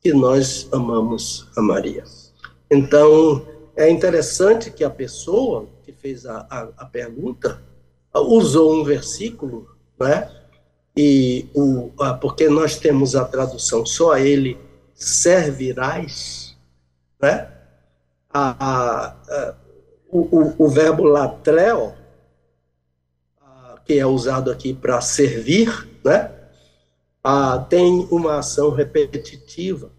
que 0.00 0.12
nós 0.12 0.68
amamos 0.72 1.46
a 1.56 1.62
Maria. 1.62 2.04
Então, 2.70 3.46
é 3.76 3.88
interessante 3.88 4.70
que 4.70 4.82
a 4.82 4.90
pessoa 4.90 5.66
que 5.84 5.92
fez 5.92 6.26
a, 6.26 6.46
a, 6.50 6.68
a 6.78 6.86
pergunta 6.86 7.62
usou 8.14 8.74
um 8.74 8.84
versículo, 8.84 9.68
né? 9.98 10.28
E 10.96 11.46
o, 11.54 11.90
porque 12.20 12.48
nós 12.48 12.76
temos 12.76 13.14
a 13.14 13.24
tradução 13.24 13.86
só 13.86 14.12
a 14.12 14.20
ele 14.20 14.58
servirás, 14.94 16.56
né? 17.20 17.51
A, 18.32 19.14
a, 19.28 19.54
o, 20.10 20.64
o, 20.64 20.68
verbo 20.68 21.04
latreo, 21.04 21.92
que 23.84 23.98
é 23.98 24.06
usado 24.06 24.50
aqui 24.50 24.72
para 24.72 25.00
servir, 25.00 25.88
né? 26.04 26.30
tem 27.68 28.06
uma 28.10 28.38
ação 28.38 28.70
repetitiva. 28.70 29.90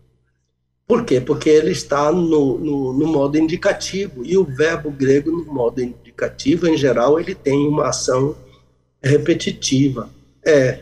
Por 0.86 1.06
quê? 1.06 1.22
Porque 1.22 1.50
ele 1.50 1.72
está 1.72 2.12
no, 2.12 2.58
no, 2.60 2.94
no, 2.94 3.08
modo 3.08 3.38
indicativo. 3.38 4.24
E 4.26 4.38
o 4.38 4.44
verbo 4.44 4.92
grego, 4.92 5.32
no 5.32 5.46
modo 5.46 5.82
indicativo, 5.82 6.68
em 6.68 6.78
geral, 6.78 7.20
ele 7.20 7.34
tem 7.34 7.68
uma 7.68 7.88
ação 7.88 8.36
repetitiva. 9.02 10.10
É, 10.46 10.80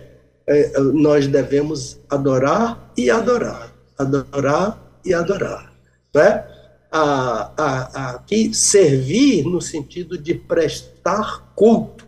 é 0.48 0.80
nós 0.80 1.28
devemos 1.28 2.00
adorar 2.10 2.92
e 2.98 3.12
adorar. 3.12 3.72
Adorar 3.98 5.00
e 5.06 5.14
adorar. 5.14 5.72
Né? 6.14 6.46
A, 6.92 7.54
a, 7.58 8.10
aqui, 8.12 8.54
servir 8.54 9.46
no 9.46 9.62
sentido 9.62 10.18
de 10.18 10.36
prestar 10.36 11.54
culto. 11.56 12.06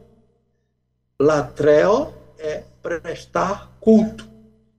Latreo 1.19 2.13
é 2.37 2.63
prestar 2.81 3.71
culto. 3.79 4.29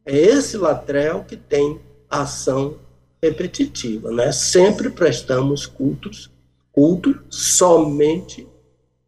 É 0.05 0.15
esse 0.15 0.59
latreo 0.59 1.25
que 1.25 1.37
tem 1.37 1.81
ação 2.11 2.77
repetitiva, 3.23 4.11
né? 4.13 4.31
Sempre 4.31 4.91
prestamos 4.91 5.65
cultos, 5.65 6.31
culto 6.71 7.19
somente 7.31 8.47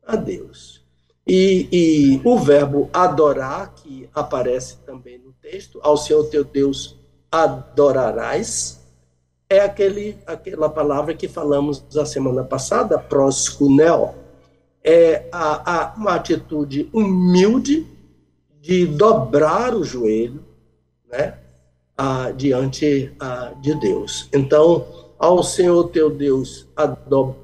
a 0.06 0.16
Deus. 0.16 0.82
E, 1.26 1.68
e, 1.72 2.20
o 2.24 2.38
verbo 2.38 2.88
adorar, 2.92 3.74
que 3.74 4.09
aparece 4.14 4.76
também 4.87 5.18
no 5.18 5.32
texto, 5.32 5.80
ao 5.82 5.96
Senhor 5.96 6.24
teu 6.30 6.44
Deus 6.44 6.96
adorarás, 7.30 8.86
é 9.48 9.61
aquele, 9.61 10.18
aquela 10.26 10.68
palavra 10.68 11.14
que 11.14 11.28
falamos 11.28 11.85
a 11.96 12.04
semana 12.04 12.44
passada, 12.44 12.98
proskuneo. 12.98 14.14
É 14.82 15.28
a, 15.32 15.90
a, 15.90 15.94
uma 15.96 16.14
atitude 16.14 16.88
humilde 16.92 17.87
de 18.61 18.87
dobrar 18.87 19.74
o 19.74 19.82
joelho, 19.82 20.44
né? 21.11 21.38
ah, 21.96 22.30
diante 22.30 23.12
de 23.61 23.74
Deus. 23.74 24.28
Então, 24.32 24.87
ao 25.18 25.42
Senhor 25.42 25.88
teu 25.88 26.11
Deus 26.11 26.66
ado, 26.76 27.37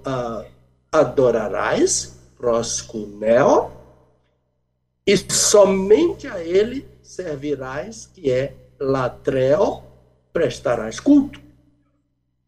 adorarás, 0.90 2.18
proskuneo, 2.36 3.70
e 5.06 5.16
somente 5.16 6.28
a 6.28 6.44
ele 6.44 6.86
servirás, 7.02 8.06
que 8.06 8.30
é 8.30 8.54
latreo, 8.78 9.82
prestarás 10.32 11.00
culto. 11.00 11.41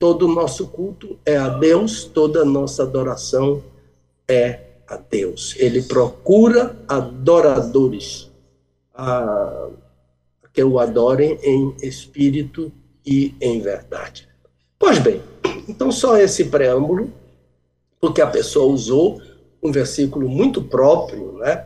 Todo 0.04 0.26
o 0.26 0.34
nosso 0.34 0.66
culto 0.66 1.18
é 1.24 1.38
a 1.38 1.48
Deus, 1.48 2.04
toda 2.04 2.42
a 2.42 2.44
nossa 2.44 2.82
adoração 2.82 3.62
é 4.28 4.60
a 4.86 4.98
Deus. 4.98 5.54
Ele 5.56 5.80
procura 5.80 6.76
adoradores. 6.86 8.30
Ah, 8.94 9.70
que 10.52 10.62
o 10.62 10.78
adorem 10.78 11.38
em 11.42 11.74
espírito 11.82 12.70
e 13.06 13.34
em 13.40 13.62
verdade. 13.62 14.28
Pois 14.78 14.98
bem, 14.98 15.22
então 15.66 15.90
só 15.90 16.18
esse 16.18 16.44
preâmbulo, 16.50 17.10
porque 17.98 18.20
a 18.20 18.26
pessoa 18.26 18.70
usou 18.70 19.22
um 19.62 19.72
versículo 19.72 20.28
muito 20.28 20.62
próprio 20.62 21.38
né, 21.38 21.56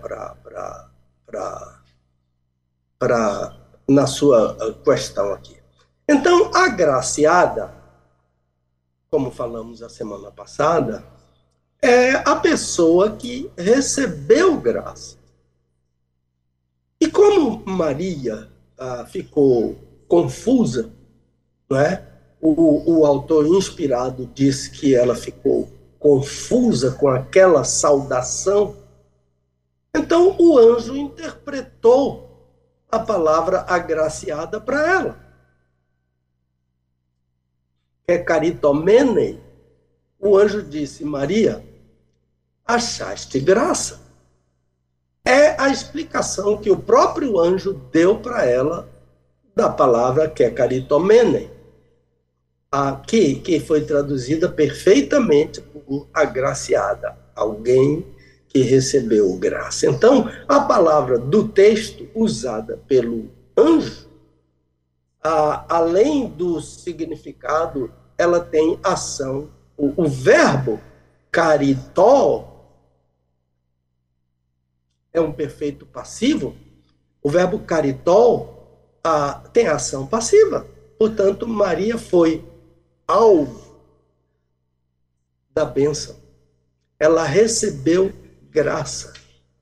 para 3.00 3.56
na 3.88 4.06
sua 4.06 4.76
questão 4.84 5.32
aqui. 5.32 5.56
Então, 6.08 6.52
a 6.54 6.68
graciada, 6.68 7.76
como 9.10 9.30
falamos 9.30 9.82
a 9.82 9.88
semana 9.88 10.30
passada, 10.30 11.04
é 11.80 12.10
a 12.10 12.36
pessoa 12.36 13.12
que 13.16 13.50
recebeu 13.56 14.60
graça. 14.60 15.16
E 17.00 17.08
como 17.08 17.62
Maria 17.64 18.48
ah, 18.76 19.06
ficou 19.06 19.76
confusa, 20.08 20.90
não 21.68 21.78
é? 21.78 22.04
O, 22.40 22.98
o 22.98 23.06
autor 23.06 23.46
inspirado 23.46 24.30
diz 24.34 24.68
que 24.68 24.94
ela 24.94 25.14
ficou 25.14 25.68
confusa 25.98 26.92
com 26.92 27.08
aquela 27.08 27.64
saudação. 27.64 28.76
Então 29.94 30.36
o 30.38 30.56
anjo 30.56 30.96
interpretou 30.96 32.28
a 32.90 32.98
palavra 32.98 33.64
agraciada 33.68 34.60
para 34.60 34.92
ela. 34.92 35.27
É 38.08 38.18
caritomene. 38.18 39.38
O 40.18 40.36
anjo 40.36 40.62
disse: 40.62 41.04
Maria, 41.04 41.62
achaste 42.66 43.38
graça 43.38 44.08
é 45.28 45.60
a 45.60 45.68
explicação 45.68 46.56
que 46.56 46.70
o 46.70 46.76
próprio 46.78 47.38
anjo 47.38 47.74
deu 47.92 48.16
para 48.16 48.46
ela 48.46 48.88
da 49.54 49.68
palavra 49.68 50.26
que 50.26 50.42
é 50.42 50.50
caritomene, 50.50 51.50
aqui 52.72 53.34
que 53.34 53.60
foi 53.60 53.82
traduzida 53.82 54.48
perfeitamente 54.48 55.60
por 55.60 56.08
agraciada, 56.14 57.14
alguém 57.36 58.06
que 58.48 58.60
recebeu 58.62 59.36
graça. 59.36 59.86
Então, 59.86 60.30
a 60.48 60.60
palavra 60.60 61.18
do 61.18 61.46
texto 61.46 62.08
usada 62.14 62.80
pelo 62.88 63.30
anjo, 63.54 64.07
além 65.22 66.28
do 66.28 66.60
significado, 66.60 67.92
ela 68.16 68.40
tem 68.40 68.78
ação. 68.82 69.50
O, 69.76 70.04
o 70.04 70.08
verbo 70.08 70.80
caritó 71.30 72.58
é 75.12 75.20
um 75.20 75.32
perfeito 75.32 75.86
passivo, 75.86 76.56
o 77.22 77.30
verbo 77.30 77.58
caritol 77.60 78.58
ah, 79.02 79.42
tem 79.52 79.66
ação 79.66 80.06
passiva. 80.06 80.66
Portanto, 80.98 81.46
Maria 81.46 81.96
foi 81.96 82.44
alvo 83.06 83.76
da 85.54 85.64
bênção. 85.64 86.16
Ela 86.98 87.24
recebeu 87.24 88.12
graça. 88.50 89.12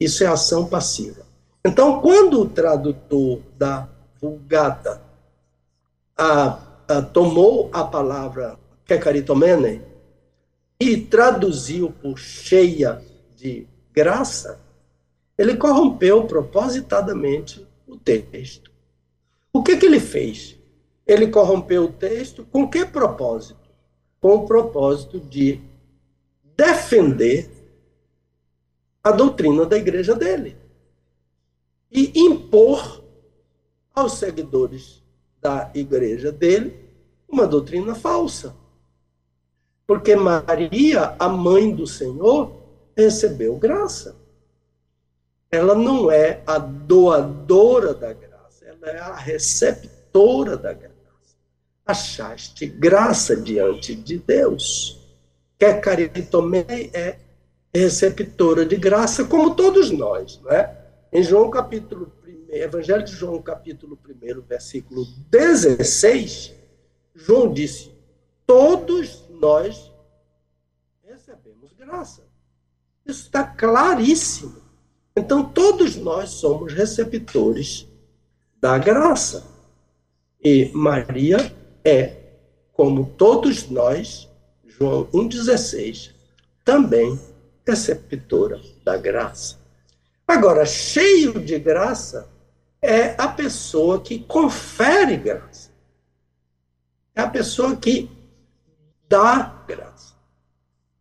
Isso 0.01 0.25
é 0.25 0.27
ação 0.27 0.67
passiva. 0.67 1.25
Então, 1.65 2.01
quando 2.01 2.41
o 2.41 2.49
tradutor 2.49 3.41
da 3.57 3.89
Vulgata 4.21 5.03
a, 6.17 6.59
a, 6.89 7.03
tomou 7.03 7.69
a 7.73 7.85
palavra 7.85 8.59
kekaritomene 8.85 9.83
e 10.81 10.97
traduziu 10.97 11.91
por 11.91 12.19
cheia 12.19 13.03
de 13.35 13.67
graça, 13.93 14.61
ele 15.37 15.57
corrompeu 15.57 16.25
propositadamente 16.27 17.67
o 17.87 17.97
texto. 17.97 18.71
O 19.53 19.63
que, 19.63 19.77
que 19.77 19.87
ele 19.87 20.01
fez? 20.01 20.57
Ele 21.07 21.29
corrompeu 21.29 21.85
o 21.85 21.93
texto 21.93 22.45
com 22.51 22.69
que 22.69 22.85
propósito? 22.85 23.69
Com 24.21 24.37
o 24.37 24.47
propósito 24.47 25.21
de 25.21 25.61
defender 26.57 27.51
a 29.03 29.13
doutrina 29.13 29.65
da 29.65 29.77
igreja 29.77 30.15
dele 30.15 30.57
e 31.91 32.13
impor 32.17 33.03
aos 33.95 34.15
seguidores 34.15 35.03
da 35.47 35.71
igreja 35.75 36.33
dele 36.33 36.75
uma 37.29 37.47
doutrina 37.47 37.95
falsa. 37.95 38.55
Porque 39.87 40.17
Maria, 40.17 41.15
a 41.19 41.29
mãe 41.29 41.75
do 41.75 41.87
Senhor, 41.87 42.53
recebeu 42.97 43.57
graça 43.57 44.17
ela 45.51 45.75
não 45.75 46.11
é 46.11 46.43
a 46.47 46.59
doadora 46.59 47.95
da 47.95 48.13
graça, 48.13 48.65
ela 48.65 48.91
é 48.91 48.99
a 48.99 49.15
receptora 49.15 50.57
da 50.57 50.73
graça. 50.73 50.95
Achaste 51.85 52.67
graça 52.67 53.37
diante 53.37 53.95
de 53.95 54.19
Deus. 54.19 55.01
Quer 55.59 55.81
caritomei 55.81 56.91
é 56.93 57.17
receptora 57.73 58.67
de 58.67 58.77
graça, 58.77 59.25
como 59.25 59.55
todos 59.55 59.91
nós, 59.91 60.41
não 60.43 60.51
é? 60.51 60.77
Em 61.13 61.23
João 61.23 61.49
capítulo 61.49 62.13
1, 62.16 62.16
Evangelho 62.63 63.05
de 63.05 63.13
João 63.13 63.41
capítulo 63.43 63.99
1, 64.07 64.41
versículo 64.43 65.05
16, 65.31 66.55
João 67.15 67.53
disse: 67.53 67.91
Todos 68.47 69.25
nós 69.31 69.93
recebemos 71.03 71.73
graça. 71.73 72.23
Isso 73.05 73.23
está 73.23 73.45
claríssimo. 73.45 74.63
Então, 75.17 75.45
todos 75.45 75.97
nós 75.97 76.31
somos 76.31 76.73
receptores 76.73 77.89
da 78.61 78.79
graça. 78.79 79.47
E 80.45 80.71
Maria 80.75 81.55
é, 81.85 82.17
como 82.73 83.07
todos 83.17 83.69
nós, 83.71 84.29
João 84.67 85.07
1,16, 85.07 86.13
também 86.65 87.19
receptora 87.67 88.61
da 88.85 88.97
graça. 88.97 89.57
Agora, 90.27 90.67
cheio 90.67 91.41
de 91.41 91.59
graça 91.59 92.29
é 92.87 93.17
a 93.19 93.27
pessoa 93.27 94.01
que 94.01 94.21
confere 94.21 95.17
graça. 95.17 95.71
É 97.15 97.23
a 97.23 97.29
pessoa 97.29 97.75
que 97.75 98.09
dá 99.09 99.65
graça. 99.67 100.15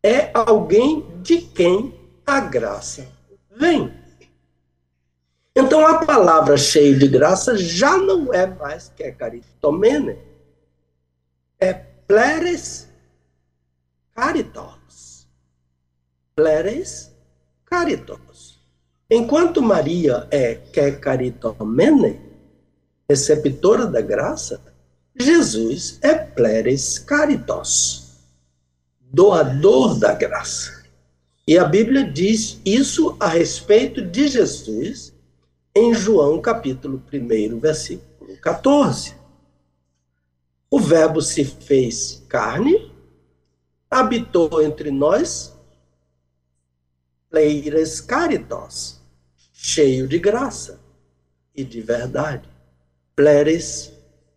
É 0.02 0.32
alguém 0.34 1.21
de 1.21 1.41
quem 1.41 1.93
a 2.26 2.39
graça 2.39 3.08
vem. 3.56 3.93
Então 5.56 5.86
a 5.86 6.04
palavra 6.04 6.58
cheio 6.58 6.98
de 6.98 7.08
graça 7.08 7.56
já 7.56 7.98
não 7.98 8.34
é 8.34 8.48
mais 8.48 8.89
que 8.89 9.04
é 9.04 9.12
caritomene, 9.12 10.17
é 11.60 11.74
pleres 11.74 12.89
caritos. 14.13 15.28
Pleres 16.36 17.15
caritos. 17.63 18.24
Enquanto 19.17 19.62
Maria 19.62 20.28
é 20.30 20.56
que 20.56 20.91
caritomene, 20.91 22.19
receptora 23.08 23.88
da 23.88 24.01
graça, 24.01 24.62
Jesus 25.17 25.97
é 26.01 26.13
pleres 26.13 26.99
caritos, 26.99 28.10
doador 28.99 29.97
da 29.97 30.13
graça. 30.13 30.84
E 31.47 31.58
a 31.58 31.63
Bíblia 31.63 32.04
diz 32.04 32.60
isso 32.65 33.15
a 33.17 33.30
respeito 33.30 34.01
de 34.01 34.28
Jesus 34.28 35.13
em 35.73 35.93
João 35.93 36.41
capítulo 36.41 37.01
1, 37.13 37.58
versículo 37.58 38.36
14. 38.41 39.15
O 40.69 40.78
Verbo 40.78 41.21
se 41.21 41.45
fez 41.45 42.21
carne, 42.28 42.91
habitou 43.89 44.62
entre 44.62 44.91
nós, 44.91 45.54
leires 47.32 48.01
caritos, 48.01 49.04
cheio 49.65 50.08
de 50.08 50.19
graça 50.19 50.80
e 51.56 51.63
de 51.63 51.82
verdade. 51.82 52.47
Pleres 53.15 53.91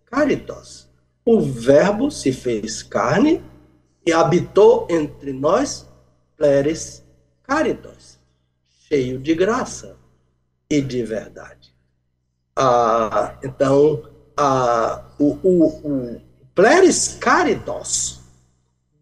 caritos. 0.07 0.89
O 1.23 1.39
Verbo 1.39 2.11
se 2.11 2.33
fez 2.33 2.83
carne 2.83 3.45
e 4.07 4.11
habitou 4.11 4.87
entre 4.89 5.35
nós, 5.35 5.87
pleres 6.35 7.05
caritos, 7.43 8.19
cheio 8.89 9.19
de 9.19 9.35
graça 9.35 9.99
e 10.71 10.81
de 10.81 11.03
verdade. 11.03 11.75
Ah, 12.57 13.39
então, 13.45 14.09
ah, 14.35 15.05
o, 15.19 15.39
o, 15.43 15.67
o 15.85 16.21
pleres 16.55 17.19
caritos, 17.21 18.21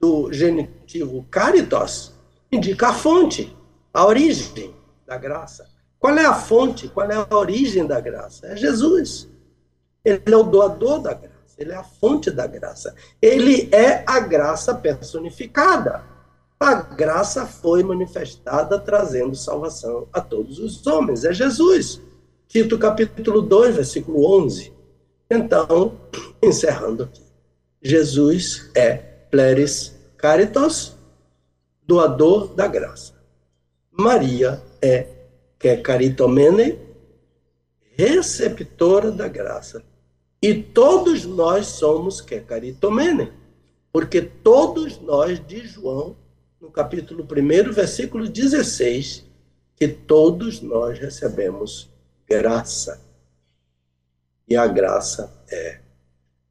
do 0.00 0.32
genitivo 0.32 1.24
caritos, 1.30 2.12
indica 2.50 2.88
a 2.88 2.92
fonte, 2.92 3.56
a 3.94 4.04
origem 4.04 4.74
da 5.06 5.16
graça. 5.16 5.75
Qual 5.98 6.16
é 6.16 6.24
a 6.24 6.34
fonte, 6.34 6.88
qual 6.88 7.10
é 7.10 7.14
a 7.14 7.34
origem 7.34 7.86
da 7.86 8.00
graça? 8.00 8.46
É 8.46 8.56
Jesus. 8.56 9.28
Ele 10.04 10.22
é 10.24 10.36
o 10.36 10.42
doador 10.42 11.00
da 11.00 11.14
graça, 11.14 11.54
ele 11.58 11.72
é 11.72 11.76
a 11.76 11.82
fonte 11.82 12.30
da 12.30 12.46
graça. 12.46 12.94
Ele 13.20 13.68
é 13.72 14.04
a 14.06 14.20
graça 14.20 14.74
personificada. 14.74 16.04
A 16.58 16.74
graça 16.74 17.46
foi 17.46 17.82
manifestada 17.82 18.78
trazendo 18.78 19.34
salvação 19.34 20.08
a 20.12 20.20
todos 20.20 20.58
os 20.58 20.86
homens. 20.86 21.24
É 21.24 21.32
Jesus. 21.32 22.00
Tito 22.48 22.78
capítulo 22.78 23.42
2, 23.42 23.76
versículo 23.76 24.42
11. 24.42 24.72
Então, 25.30 25.98
encerrando 26.42 27.04
aqui. 27.04 27.22
Jesus 27.82 28.70
é 28.74 28.94
pleres 29.30 29.94
caritos, 30.16 30.96
doador 31.86 32.54
da 32.54 32.66
graça. 32.66 33.14
Maria 33.90 34.62
é 34.80 35.15
que 35.58 35.68
é 35.68 35.76
caritomene, 35.76 36.78
receptora 37.96 39.10
da 39.10 39.28
graça. 39.28 39.82
E 40.42 40.54
todos 40.54 41.24
nós 41.24 41.66
somos 41.66 42.20
que 42.20 42.34
é 42.34 42.40
caritomene, 42.40 43.32
porque 43.92 44.20
todos 44.20 45.00
nós 45.00 45.44
de 45.44 45.66
João 45.66 46.16
no 46.60 46.70
capítulo 46.70 47.24
1, 47.24 47.72
versículo 47.72 48.28
16, 48.28 49.24
que 49.76 49.88
todos 49.88 50.60
nós 50.60 50.98
recebemos 50.98 51.88
graça. 52.28 53.00
E 54.48 54.56
a 54.56 54.66
graça 54.66 55.32
é 55.50 55.80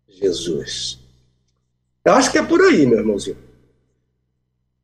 Jesus. 0.07 0.99
Eu 2.03 2.13
acho 2.13 2.31
que 2.31 2.37
é 2.37 2.45
por 2.45 2.61
aí, 2.61 2.85
meu 2.85 2.99
irmãozinho. 2.99 3.37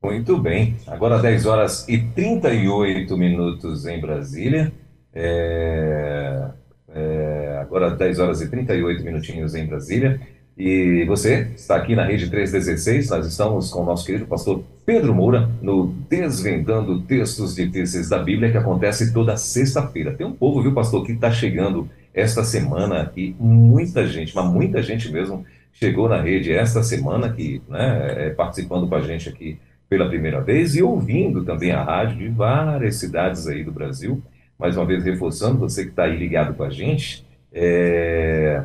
Muito 0.04 0.36
bem. 0.36 0.76
Agora 0.88 1.20
10 1.20 1.46
horas 1.46 1.88
e 1.88 2.00
38 2.00 3.16
minutos 3.16 3.86
em 3.86 4.02
Brasília. 4.02 4.72
É... 5.14 6.50
É... 6.90 7.60
Agora 7.62 7.92
10 7.92 8.18
horas 8.18 8.42
e 8.42 8.50
38 8.50 9.04
minutinhos 9.04 9.54
em 9.54 9.68
Brasília. 9.68 10.20
E 10.58 11.06
você 11.06 11.52
está 11.56 11.76
aqui 11.76 11.96
na 11.96 12.04
Rede 12.04 12.30
316, 12.30 13.10
nós 13.10 13.26
estamos 13.26 13.72
com 13.72 13.82
o 13.82 13.86
nosso 13.86 14.06
querido 14.06 14.26
pastor 14.26 14.64
Pedro 14.86 15.14
Moura 15.14 15.50
no 15.62 15.88
Desvendando 16.10 17.02
Textos 17.02 17.56
Difíceis 17.56 18.10
da 18.10 18.20
Bíblia, 18.20 18.52
que 18.52 18.58
acontece 18.58 19.14
toda 19.14 19.38
sexta-feira. 19.38 20.14
Tem 20.14 20.28
um 20.28 20.34
povo, 20.34 20.62
viu, 20.62 20.74
pastor, 20.74 21.06
que 21.06 21.14
está 21.14 21.32
chegando 21.32 21.90
esta 22.14 22.44
semana 22.44 23.12
e 23.16 23.34
muita 23.40 24.06
gente, 24.06 24.36
mas 24.36 24.46
muita 24.52 24.84
gente 24.84 25.12
mesmo, 25.12 25.46
chegou 25.72 26.10
na 26.10 26.22
rede 26.22 26.52
esta 26.52 26.84
semana, 26.84 27.32
que 27.32 27.62
né, 27.70 28.28
é 28.28 28.30
participando 28.32 28.88
com 28.88 28.96
a 28.96 29.02
gente 29.02 29.30
aqui 29.30 29.58
pela 29.92 30.08
primeira 30.08 30.40
vez 30.40 30.74
e 30.74 30.82
ouvindo 30.82 31.44
também 31.44 31.74
a 31.74 31.84
rádio 31.84 32.18
de 32.18 32.30
várias 32.30 32.96
cidades 32.96 33.46
aí 33.46 33.62
do 33.62 33.74
Brasil. 33.74 34.24
Mais 34.58 34.78
uma 34.78 34.86
vez, 34.86 35.04
reforçando, 35.04 35.60
você 35.60 35.84
que 35.84 35.90
está 35.90 36.06
aí 36.06 36.16
ligado 36.16 36.54
com 36.54 36.64
a 36.64 36.70
gente, 36.70 37.28
é 37.52 38.64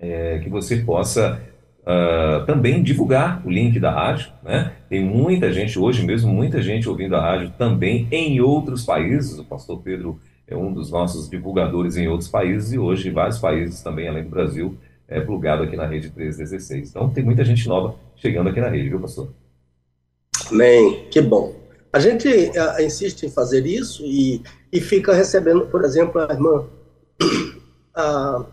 é, 0.00 0.38
que 0.38 0.48
você 0.48 0.76
possa 0.78 1.40
uh, 1.80 2.46
também 2.46 2.80
divulgar 2.80 3.42
o 3.44 3.50
link 3.50 3.78
da 3.78 3.90
rádio. 3.90 4.32
Né? 4.42 4.72
Tem 4.88 5.04
muita 5.04 5.52
gente, 5.52 5.78
hoje 5.78 6.06
mesmo, 6.06 6.32
muita 6.32 6.62
gente 6.62 6.88
ouvindo 6.88 7.16
a 7.16 7.20
rádio 7.20 7.52
também 7.58 8.08
em 8.10 8.40
outros 8.40 8.84
países. 8.84 9.38
O 9.38 9.44
pastor 9.44 9.82
Pedro 9.82 10.18
é 10.46 10.56
um 10.56 10.72
dos 10.72 10.90
nossos 10.90 11.28
divulgadores 11.28 11.96
em 11.96 12.08
outros 12.08 12.28
países 12.28 12.72
e 12.72 12.78
hoje 12.78 13.08
em 13.08 13.12
vários 13.12 13.38
países 13.38 13.82
também, 13.82 14.08
além 14.08 14.24
do 14.24 14.30
Brasil, 14.30 14.76
é 15.06 15.20
plugado 15.20 15.64
aqui 15.64 15.76
na 15.76 15.86
rede 15.86 16.08
316. 16.10 16.90
Então 16.90 17.10
tem 17.10 17.22
muita 17.22 17.44
gente 17.44 17.68
nova 17.68 17.94
chegando 18.16 18.48
aqui 18.48 18.60
na 18.60 18.68
rede, 18.68 18.88
viu, 18.88 19.00
pastor? 19.00 19.28
Amém, 20.50 21.08
que 21.10 21.20
bom. 21.20 21.54
A 21.92 22.00
gente 22.00 22.28
uh, 22.28 22.82
insiste 22.82 23.24
em 23.24 23.30
fazer 23.30 23.64
isso 23.66 24.04
e, 24.04 24.42
e 24.72 24.80
fica 24.80 25.14
recebendo, 25.14 25.66
por 25.66 25.84
exemplo, 25.84 26.20
a 26.20 26.32
irmã. 26.32 26.68
A, 27.94 28.44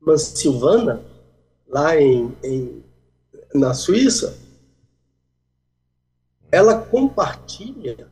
irmã 0.00 0.18
Silvana, 0.18 1.00
lá 1.68 1.96
em, 2.00 2.36
em, 2.42 2.84
na 3.54 3.72
Suíça, 3.72 4.36
ela 6.50 6.78
compartilha 6.78 8.08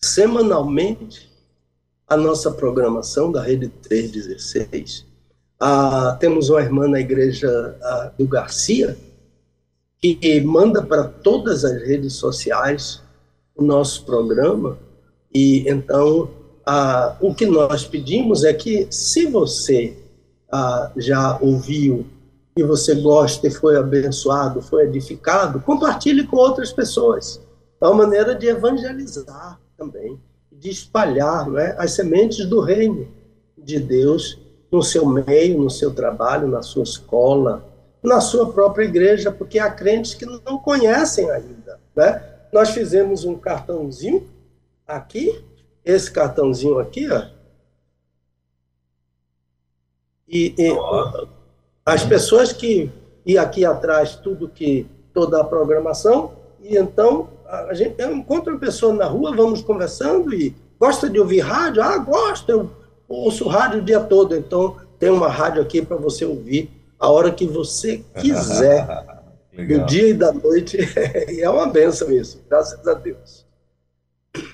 semanalmente 0.00 1.30
a 2.08 2.16
nossa 2.16 2.50
programação 2.50 3.30
da 3.30 3.42
Rede 3.42 3.68
316. 3.68 5.06
Ah, 5.58 6.16
temos 6.18 6.50
uma 6.50 6.60
irmã 6.60 6.88
na 6.88 7.00
igreja 7.00 7.76
ah, 7.82 8.12
do 8.18 8.26
Garcia 8.26 8.96
que 10.02 10.40
manda 10.40 10.82
para 10.82 11.04
todas 11.04 11.64
as 11.64 11.80
redes 11.80 12.14
sociais 12.14 13.00
o 13.54 13.62
nosso 13.62 14.04
programa 14.04 14.76
e 15.32 15.68
então 15.68 16.28
ah, 16.66 17.16
o 17.20 17.32
que 17.32 17.46
nós 17.46 17.84
pedimos 17.84 18.42
é 18.42 18.52
que 18.52 18.88
se 18.90 19.26
você 19.26 19.96
ah, 20.50 20.90
já 20.96 21.38
ouviu 21.40 22.04
e 22.56 22.62
você 22.64 22.96
gosta 22.96 23.46
e 23.46 23.50
foi 23.50 23.76
abençoado, 23.76 24.60
foi 24.60 24.84
edificado, 24.84 25.60
compartilhe 25.60 26.26
com 26.26 26.36
outras 26.36 26.72
pessoas. 26.72 27.40
É 27.80 27.86
uma 27.86 28.04
maneira 28.04 28.34
de 28.34 28.46
evangelizar 28.46 29.58
também, 29.76 30.20
de 30.50 30.68
espalhar 30.68 31.48
né, 31.48 31.74
as 31.78 31.92
sementes 31.92 32.46
do 32.46 32.60
reino 32.60 33.08
de 33.56 33.78
Deus 33.78 34.38
no 34.70 34.82
seu 34.82 35.06
meio, 35.06 35.62
no 35.62 35.70
seu 35.70 35.92
trabalho, 35.92 36.48
na 36.48 36.62
sua 36.62 36.82
escola, 36.82 37.64
na 38.02 38.20
sua 38.20 38.52
própria 38.52 38.84
igreja, 38.84 39.30
porque 39.30 39.58
há 39.58 39.70
crentes 39.70 40.14
que 40.14 40.26
não 40.26 40.58
conhecem 40.58 41.30
ainda. 41.30 41.78
Né? 41.94 42.22
Nós 42.52 42.70
fizemos 42.70 43.24
um 43.24 43.36
cartãozinho 43.36 44.28
aqui, 44.86 45.44
esse 45.84 46.10
cartãozinho 46.10 46.78
aqui, 46.78 47.08
ó, 47.10 47.26
e, 50.32 50.54
e 50.58 50.72
as 51.84 52.04
pessoas 52.04 52.52
que, 52.52 52.90
e 53.24 53.36
aqui 53.36 53.64
atrás, 53.64 54.16
tudo 54.16 54.48
que, 54.48 54.86
toda 55.12 55.40
a 55.40 55.44
programação, 55.44 56.32
e 56.58 56.76
então 56.76 57.28
a 57.46 57.74
gente 57.74 58.00
eu 58.00 58.16
encontro 58.16 58.54
uma 58.54 58.58
pessoa 58.58 58.94
na 58.94 59.04
rua, 59.04 59.36
vamos 59.36 59.60
conversando 59.60 60.32
e 60.34 60.56
gosta 60.80 61.10
de 61.10 61.20
ouvir 61.20 61.40
rádio? 61.40 61.82
Ah, 61.82 61.98
gosto, 61.98 62.50
eu 62.50 62.70
ouço 63.06 63.46
rádio 63.46 63.80
o 63.80 63.84
dia 63.84 64.00
todo, 64.00 64.34
então 64.34 64.76
tem 64.98 65.10
uma 65.10 65.28
rádio 65.28 65.60
aqui 65.60 65.82
para 65.82 65.96
você 65.96 66.24
ouvir 66.24 66.70
a 67.02 67.10
hora 67.10 67.32
que 67.32 67.44
você 67.44 68.04
quiser, 68.20 68.86
do 69.52 69.84
dia 69.86 70.10
e 70.10 70.14
da 70.14 70.32
noite, 70.32 70.78
e 71.28 71.42
é 71.42 71.50
uma 71.50 71.66
benção 71.66 72.10
isso, 72.12 72.40
graças 72.48 72.86
a 72.86 72.94
Deus. 72.94 73.44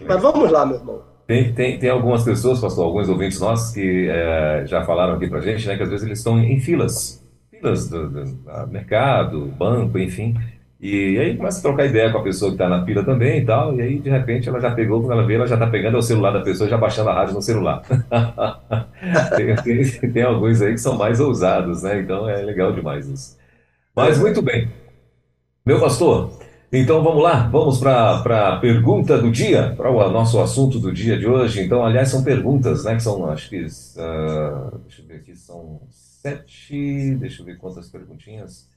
Mas 0.01 0.23
vamos 0.23 0.51
lá, 0.51 0.65
meu 0.65 0.77
irmão. 0.77 1.03
Tem, 1.27 1.53
tem, 1.53 1.79
tem 1.79 1.91
algumas 1.91 2.25
pessoas, 2.25 2.59
pastor, 2.59 2.87
alguns 2.87 3.07
ouvintes 3.11 3.39
nossos 3.39 3.75
que 3.75 4.09
é, 4.09 4.65
já 4.67 4.83
falaram 4.83 5.15
aqui 5.15 5.29
para 5.29 5.41
gente, 5.41 5.69
né, 5.69 5.77
que 5.77 5.83
às 5.83 5.91
vezes 5.91 6.07
eles 6.07 6.19
estão 6.19 6.39
em 6.39 6.59
filas, 6.59 7.23
filas 7.51 7.87
do, 7.87 8.09
do, 8.09 8.25
do 8.25 8.67
mercado, 8.69 9.45
banco, 9.59 9.99
enfim, 9.99 10.35
e 10.81 11.19
aí 11.19 11.37
começa 11.37 11.59
a 11.59 11.63
trocar 11.63 11.87
ideia 11.87 12.13
com 12.13 12.19
a 12.19 12.23
pessoa 12.23 12.53
que 12.53 12.55
está 12.55 12.69
na 12.69 12.85
fila 12.85 13.05
também 13.05 13.41
e 13.41 13.45
tal, 13.45 13.75
e 13.75 13.83
aí 13.83 13.99
de 13.99 14.09
repente 14.09 14.49
ela 14.49 14.61
já 14.61 14.71
pegou, 14.71 15.01
quando 15.01 15.13
ela 15.13 15.27
vê, 15.27 15.35
ela 15.35 15.47
já 15.47 15.57
está 15.57 15.67
pegando 15.67 15.99
o 15.99 16.03
celular 16.03 16.31
da 16.31 16.41
pessoa 16.41 16.71
já 16.71 16.79
baixando 16.79 17.11
a 17.11 17.15
rádio 17.15 17.35
no 17.35 17.43
celular. 17.43 17.83
tem, 19.37 19.57
tem, 19.57 20.13
tem, 20.13 20.23
alguns 20.23 20.63
aí 20.63 20.73
que 20.73 20.79
são 20.79 20.97
mais 20.97 21.19
ousados, 21.19 21.83
né? 21.83 22.01
Então 22.01 22.29
é 22.29 22.43
legal 22.43 22.73
demais 22.73 23.09
isso. 23.09 23.37
Mas 23.95 24.21
muito 24.21 24.41
bem. 24.41 24.71
Meu 25.67 25.81
pastor, 25.81 26.31
então 26.73 27.03
vamos 27.03 27.25
lá, 27.25 27.49
vamos 27.49 27.79
para 27.81 28.53
a 28.53 28.57
pergunta 28.61 29.19
do 29.19 29.33
dia, 29.33 29.75
para 29.77 29.91
o 29.91 30.11
nosso 30.13 30.41
assunto 30.41 30.79
do 30.79 30.93
dia 30.93 31.19
de 31.19 31.27
hoje. 31.27 31.61
Então, 31.61 31.85
aliás, 31.85 32.09
são 32.09 32.23
perguntas, 32.23 32.85
né? 32.85 32.95
Que 32.95 33.03
são, 33.03 33.29
acho 33.29 33.51
que, 33.51 33.57
uh, 33.57 34.79
deixa 34.85 35.03
eu 35.03 35.07
ver 35.09 35.17
aqui, 35.17 35.35
são 35.35 35.81
sete, 35.91 37.17
deixa 37.17 37.43
eu 37.43 37.47
ver 37.47 37.59
quantas 37.59 37.89
perguntinhas. 37.89 38.69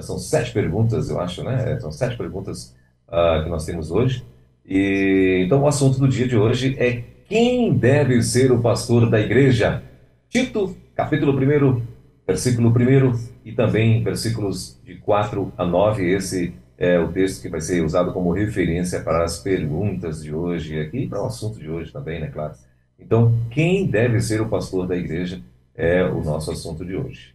São 0.00 0.18
sete 0.18 0.52
perguntas, 0.52 1.10
eu 1.10 1.20
acho, 1.20 1.42
né? 1.42 1.78
São 1.80 1.92
sete 1.92 2.16
perguntas 2.16 2.74
uh, 3.08 3.42
que 3.44 3.50
nós 3.50 3.64
temos 3.64 3.90
hoje. 3.90 4.24
E 4.64 5.42
então 5.44 5.62
o 5.62 5.66
assunto 5.66 5.98
do 5.98 6.08
dia 6.08 6.26
de 6.26 6.36
hoje 6.36 6.76
é 6.78 7.02
quem 7.28 7.74
deve 7.74 8.22
ser 8.22 8.52
o 8.52 8.60
pastor 8.60 9.08
da 9.08 9.20
igreja? 9.20 9.82
Tito, 10.28 10.76
capítulo 10.94 11.32
1, 11.32 11.82
versículo 12.26 12.68
1 12.68 13.32
e 13.44 13.52
também 13.52 14.02
versículos 14.02 14.78
de 14.84 14.96
4 14.96 15.52
a 15.56 15.64
9. 15.64 16.10
Esse 16.10 16.54
é 16.78 16.98
o 16.98 17.08
texto 17.12 17.42
que 17.42 17.48
vai 17.48 17.60
ser 17.60 17.84
usado 17.84 18.12
como 18.12 18.32
referência 18.32 19.00
para 19.00 19.24
as 19.24 19.38
perguntas 19.38 20.22
de 20.22 20.34
hoje 20.34 20.80
aqui 20.80 21.06
para 21.06 21.22
o 21.22 21.26
assunto 21.26 21.58
de 21.58 21.70
hoje 21.70 21.92
também, 21.92 22.20
né, 22.20 22.28
claro. 22.28 22.54
Então, 22.98 23.34
quem 23.50 23.86
deve 23.86 24.20
ser 24.20 24.40
o 24.40 24.48
pastor 24.48 24.86
da 24.86 24.96
igreja 24.96 25.40
é 25.74 26.04
o 26.04 26.22
nosso 26.22 26.50
assunto 26.52 26.84
de 26.84 26.94
hoje. 26.94 27.34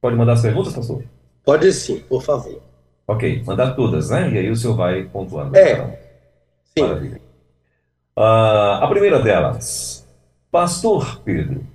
Pode 0.00 0.16
mandar 0.16 0.34
as 0.34 0.42
perguntas, 0.42 0.72
pastor? 0.72 1.02
Pode 1.44 1.72
sim, 1.72 2.00
por 2.00 2.22
favor. 2.22 2.60
Ok, 3.06 3.42
mandar 3.44 3.74
todas, 3.74 4.10
né? 4.10 4.30
E 4.30 4.38
aí 4.38 4.50
o 4.50 4.56
senhor 4.56 4.76
vai 4.76 5.04
pontuando. 5.04 5.56
É. 5.56 5.72
Então. 5.72 5.96
Sim. 6.76 6.82
Maravilha. 6.82 7.20
Uh, 8.16 8.84
a 8.84 8.86
primeira 8.88 9.20
delas, 9.20 10.06
Pastor 10.50 11.20
Pedro. 11.22 11.66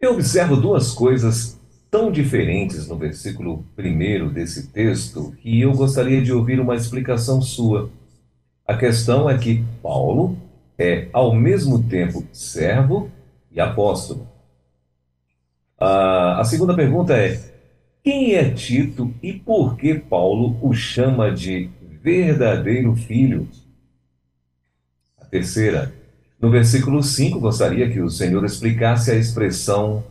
Eu 0.00 0.14
observo 0.14 0.56
duas 0.56 0.92
coisas 0.92 1.60
tão 1.90 2.10
diferentes 2.10 2.88
no 2.88 2.96
versículo 2.96 3.64
primeiro 3.76 4.30
desse 4.30 4.68
texto 4.68 5.34
que 5.40 5.60
eu 5.60 5.72
gostaria 5.72 6.22
de 6.22 6.32
ouvir 6.32 6.60
uma 6.60 6.74
explicação 6.74 7.42
sua. 7.42 7.90
A 8.66 8.76
questão 8.76 9.28
é 9.28 9.36
que 9.36 9.64
Paulo 9.82 10.36
é, 10.80 11.08
ao 11.12 11.34
mesmo 11.34 11.82
tempo, 11.82 12.24
servo 12.32 13.10
e 13.52 13.60
apóstolo. 13.60 14.26
Uh, 15.78 16.38
a 16.38 16.44
segunda 16.44 16.74
pergunta 16.74 17.14
é: 17.14 17.38
quem 18.02 18.34
é 18.34 18.50
Tito 18.50 19.14
e 19.22 19.32
por 19.32 19.76
que 19.76 19.94
Paulo 19.94 20.58
o 20.62 20.72
chama 20.72 21.30
de 21.30 21.68
verdadeiro 22.02 22.94
filho? 22.96 23.48
A 25.20 25.24
terceira, 25.26 25.92
no 26.40 26.50
versículo 26.50 27.02
5, 27.02 27.38
gostaria 27.38 27.90
que 27.90 28.00
o 28.00 28.08
Senhor 28.08 28.44
explicasse 28.44 29.10
a 29.10 29.14
expressão 29.14 30.02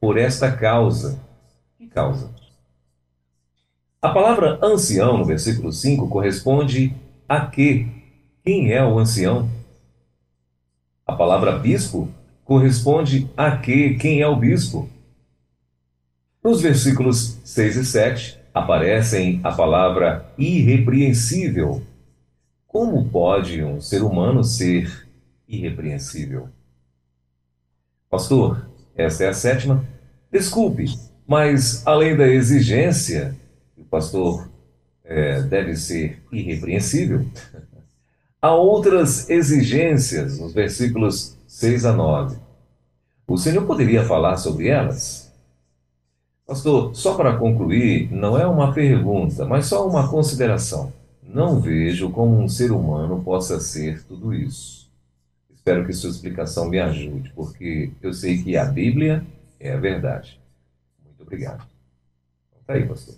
por 0.00 0.16
esta 0.16 0.50
causa. 0.50 1.20
Que 1.76 1.86
causa? 1.86 2.34
A 4.00 4.08
palavra 4.08 4.58
ancião, 4.62 5.18
no 5.18 5.24
versículo 5.24 5.72
5, 5.72 6.08
corresponde 6.08 6.94
a 7.28 7.46
quê? 7.46 7.86
Quem 8.42 8.72
é 8.72 8.84
o 8.84 8.98
ancião? 8.98 9.50
A 11.06 11.12
palavra 11.14 11.58
bispo 11.58 12.08
corresponde 12.44 13.30
a 13.36 13.56
quê? 13.56 13.96
Quem 14.00 14.20
é 14.20 14.28
o 14.28 14.36
bispo? 14.36 14.88
Nos 16.44 16.60
versículos 16.60 17.38
6 17.42 17.76
e 17.76 17.84
7 17.86 18.38
aparecem 18.52 19.40
a 19.42 19.50
palavra 19.50 20.30
irrepreensível. 20.36 21.82
Como 22.66 23.08
pode 23.08 23.64
um 23.64 23.80
ser 23.80 24.02
humano 24.02 24.44
ser 24.44 25.08
irrepreensível? 25.48 26.50
Pastor, 28.10 28.68
essa 28.94 29.24
é 29.24 29.28
a 29.28 29.32
sétima. 29.32 29.86
Desculpe, 30.30 30.84
mas 31.26 31.82
além 31.86 32.14
da 32.14 32.28
exigência, 32.28 33.34
o 33.74 33.82
pastor 33.82 34.46
é, 35.02 35.40
deve 35.40 35.74
ser 35.74 36.22
irrepreensível, 36.30 37.24
há 38.42 38.54
outras 38.54 39.30
exigências 39.30 40.38
nos 40.38 40.52
versículos 40.52 41.38
6 41.46 41.86
a 41.86 41.92
9. 41.94 42.36
O 43.26 43.38
Senhor 43.38 43.64
poderia 43.66 44.04
falar 44.04 44.36
sobre 44.36 44.68
elas? 44.68 45.23
Pastor, 46.46 46.94
só 46.94 47.14
para 47.14 47.36
concluir, 47.36 48.12
não 48.12 48.38
é 48.38 48.46
uma 48.46 48.72
pergunta, 48.72 49.46
mas 49.46 49.66
só 49.66 49.88
uma 49.88 50.10
consideração. 50.10 50.92
Não 51.22 51.58
vejo 51.58 52.10
como 52.10 52.38
um 52.38 52.48
ser 52.48 52.70
humano 52.70 53.22
possa 53.24 53.58
ser 53.58 54.04
tudo 54.04 54.34
isso. 54.34 54.90
Espero 55.54 55.86
que 55.86 55.92
sua 55.94 56.10
explicação 56.10 56.68
me 56.68 56.78
ajude, 56.78 57.32
porque 57.34 57.90
eu 58.02 58.12
sei 58.12 58.42
que 58.42 58.56
a 58.56 58.66
Bíblia 58.66 59.24
é 59.58 59.72
a 59.72 59.78
verdade. 59.78 60.38
Muito 61.02 61.22
obrigado. 61.22 61.66
Está 62.60 62.74
aí, 62.74 62.86
pastor. 62.86 63.14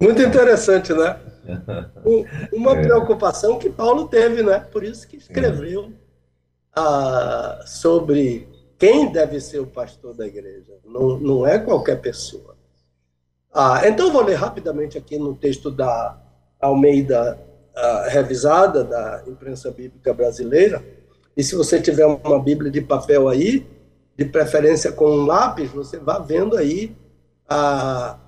Muito 0.00 0.22
interessante, 0.22 0.94
né? 0.94 1.18
Uma 2.52 2.78
é. 2.78 2.82
preocupação 2.82 3.58
que 3.58 3.68
Paulo 3.68 4.08
teve, 4.08 4.42
né? 4.42 4.60
Por 4.60 4.82
isso 4.82 5.06
que 5.06 5.16
escreveu 5.18 5.92
ah, 6.74 7.62
sobre 7.66 8.48
quem 8.78 9.10
deve 9.10 9.40
ser 9.40 9.60
o 9.60 9.66
pastor 9.66 10.14
da 10.14 10.26
igreja. 10.26 10.74
Não, 10.84 11.18
não 11.18 11.46
é 11.46 11.58
qualquer 11.58 12.00
pessoa. 12.00 12.56
Ah, 13.52 13.82
então, 13.88 14.12
vou 14.12 14.22
ler 14.22 14.34
rapidamente 14.34 14.98
aqui 14.98 15.18
no 15.18 15.34
texto 15.34 15.70
da 15.70 16.18
Almeida 16.60 17.38
ah, 17.74 18.06
revisada, 18.08 18.84
da 18.84 19.24
imprensa 19.26 19.70
bíblica 19.70 20.12
brasileira. 20.12 20.84
E 21.34 21.42
se 21.42 21.54
você 21.54 21.80
tiver 21.80 22.06
uma 22.06 22.38
Bíblia 22.38 22.70
de 22.70 22.82
papel 22.82 23.28
aí, 23.28 23.66
de 24.16 24.24
preferência 24.26 24.92
com 24.92 25.06
um 25.06 25.26
lápis, 25.26 25.70
você 25.70 25.98
vai 25.98 26.22
vendo 26.22 26.56
aí 26.56 26.94
ah, 27.48 28.18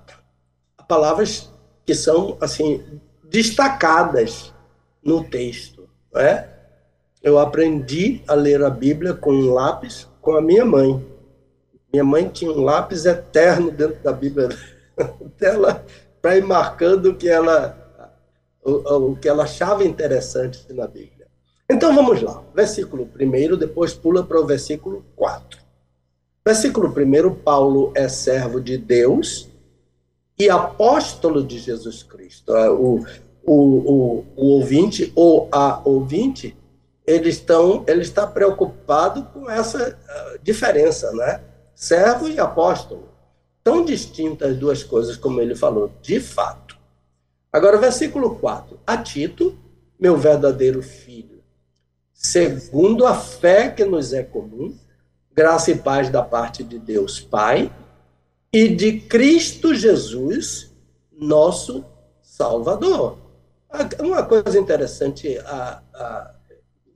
palavras 0.87 1.49
que 1.85 1.93
são 1.93 2.37
assim 2.41 2.99
destacadas 3.23 4.51
no 5.03 5.23
texto. 5.23 5.87
Né? 6.11 6.49
Eu 7.21 7.37
aprendi 7.37 8.23
a 8.27 8.33
ler 8.33 8.63
a 8.63 8.69
Bíblia 8.69 9.13
com 9.13 9.31
um 9.31 9.53
lápis 9.53 10.08
com 10.21 10.33
a 10.35 10.41
minha 10.41 10.65
mãe. 10.65 11.05
Minha 11.91 12.03
mãe 12.03 12.27
tinha 12.29 12.51
um 12.51 12.61
lápis 12.61 13.05
eterno 13.05 13.71
dentro 13.71 14.01
da 14.03 14.13
Bíblia 14.13 14.49
dela 15.37 15.85
para 16.21 16.37
ir 16.37 16.43
marcando 16.43 17.07
o 17.07 17.15
que 17.15 17.27
ela 17.27 17.75
o, 18.63 19.11
o 19.11 19.15
que 19.15 19.27
ela 19.27 19.43
achava 19.43 19.83
interessante 19.83 20.71
na 20.73 20.87
Bíblia. 20.87 21.27
Então 21.69 21.93
vamos 21.93 22.21
lá. 22.21 22.43
Versículo 22.53 23.07
1, 23.19 23.57
depois 23.57 23.93
pula 23.93 24.23
para 24.23 24.39
o 24.39 24.45
versículo 24.45 25.05
4. 25.15 25.59
Versículo 26.45 26.89
1, 26.89 27.35
Paulo 27.35 27.91
é 27.95 28.07
servo 28.07 28.59
de 28.59 28.77
Deus 28.77 29.47
e 30.37 30.49
apóstolo 30.49 31.43
de 31.43 31.59
Jesus 31.59 32.01
Cristo. 32.01 32.53
O, 32.53 33.05
o, 33.43 33.53
o, 33.53 34.25
o 34.35 34.45
ouvinte 34.55 35.11
ou 35.15 35.47
a 35.51 35.81
ouvinte 35.85 36.55
eles 37.09 37.35
estão, 37.37 37.83
ele 37.87 38.01
está 38.01 38.27
preocupado 38.27 39.23
com 39.33 39.49
essa 39.49 39.97
uh, 39.97 40.39
diferença, 40.43 41.11
né? 41.11 41.41
Servo 41.73 42.27
e 42.27 42.39
apóstolo. 42.39 43.09
Tão 43.63 43.83
distintas 43.83 44.51
as 44.51 44.57
duas 44.57 44.83
coisas, 44.83 45.17
como 45.17 45.41
ele 45.41 45.55
falou, 45.55 45.91
de 46.03 46.19
fato. 46.19 46.77
Agora, 47.51 47.79
versículo 47.79 48.35
4. 48.35 48.79
A 48.85 48.95
Tito, 48.97 49.57
meu 49.99 50.17
verdadeiro 50.17 50.83
filho, 50.83 51.41
segundo 52.13 53.07
a 53.07 53.15
fé 53.15 53.69
que 53.69 53.83
nos 53.83 54.13
é 54.13 54.21
comum, 54.21 54.77
graça 55.33 55.71
e 55.71 55.75
paz 55.79 56.11
da 56.11 56.21
parte 56.21 56.63
de 56.63 56.77
Deus 56.77 57.19
Pai 57.19 57.71
e 58.53 58.67
de 58.67 58.99
Cristo 58.99 59.73
Jesus, 59.73 60.71
nosso 61.11 61.83
Salvador. 62.21 63.17
Uma 63.99 64.23
coisa 64.23 64.59
interessante 64.59 65.39
a, 65.39 65.81
a 65.93 66.38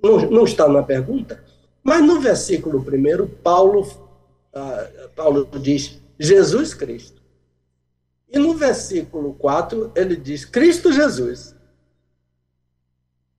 não, 0.03 0.29
não 0.29 0.43
está 0.43 0.67
na 0.67 0.83
pergunta, 0.83 1.41
mas 1.81 2.05
no 2.05 2.19
versículo 2.19 2.83
primeiro, 2.83 3.27
Paulo, 3.27 3.81
uh, 3.81 5.09
Paulo 5.15 5.47
diz 5.59 5.99
Jesus 6.19 6.73
Cristo. 6.73 7.21
E 8.29 8.37
no 8.37 8.53
versículo 8.55 9.33
4, 9.33 9.91
ele 9.95 10.15
diz 10.15 10.43
Cristo 10.43 10.91
Jesus. 10.91 11.55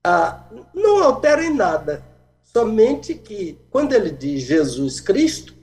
ah, 0.03 0.49
não 0.73 1.03
altera 1.03 1.45
em 1.45 1.55
nada. 1.55 2.05
Somente 2.43 3.15
que, 3.15 3.59
quando 3.71 3.93
ele 3.93 4.11
diz 4.11 4.45
Jesus 4.45 5.01
Cristo, 5.01 5.55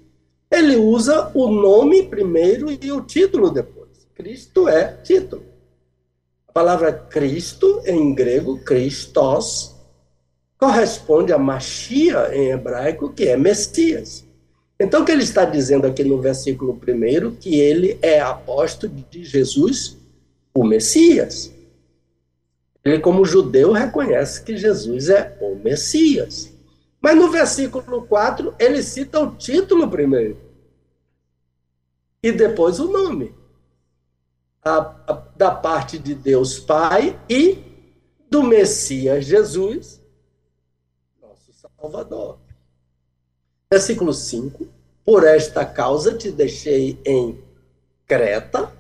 ele 0.52 0.76
usa 0.76 1.32
o 1.34 1.50
nome 1.50 2.04
primeiro 2.04 2.70
e 2.70 2.92
o 2.92 3.02
título 3.02 3.50
depois. 3.50 4.06
Cristo 4.14 4.68
é 4.68 4.98
título. 4.98 5.46
A 6.48 6.52
palavra 6.52 6.92
Cristo, 6.92 7.82
em 7.86 8.14
grego, 8.14 8.60
Christos, 8.66 9.71
corresponde 10.62 11.34
a 11.34 11.40
Machia 11.40 12.36
em 12.36 12.52
hebraico, 12.52 13.12
que 13.12 13.28
é 13.28 13.36
Messias. 13.36 14.24
Então, 14.80 15.02
o 15.02 15.06
que 15.06 15.12
ele 15.12 15.24
está 15.24 15.44
dizendo 15.44 15.88
aqui 15.88 16.04
no 16.04 16.22
versículo 16.22 16.78
primeiro, 16.78 17.32
que 17.32 17.60
ele 17.60 17.98
é 18.00 18.20
apóstolo 18.20 18.94
de 19.10 19.24
Jesus, 19.24 19.98
o 20.54 20.64
Messias. 20.64 21.52
Ele, 22.86 23.00
como 23.00 23.26
judeu, 23.26 23.72
reconhece 23.72 24.44
que 24.44 24.56
Jesus 24.56 25.10
é 25.10 25.36
o 25.42 25.56
Messias. 25.56 26.54
Mas 27.02 27.16
no 27.16 27.32
versículo 27.32 28.04
4, 28.04 28.54
ele 28.60 28.84
cita 28.84 29.20
o 29.20 29.36
título 29.36 29.90
primeiro. 29.90 30.38
E 32.22 32.32
depois 32.32 32.80
o 32.80 32.88
nome. 32.88 33.34
A, 34.64 34.78
a, 35.08 35.14
da 35.36 35.50
parte 35.50 35.98
de 35.98 36.14
Deus 36.14 36.60
Pai 36.60 37.20
e 37.28 37.58
do 38.30 38.44
Messias 38.44 39.26
Jesus, 39.26 40.01
Salvador. 41.82 42.38
Versículo 43.72 44.14
5: 44.14 44.68
Por 45.04 45.26
esta 45.26 45.66
causa 45.66 46.16
te 46.16 46.32
deixei 46.32 47.00
em 47.04 47.44
Creta. 48.06 48.72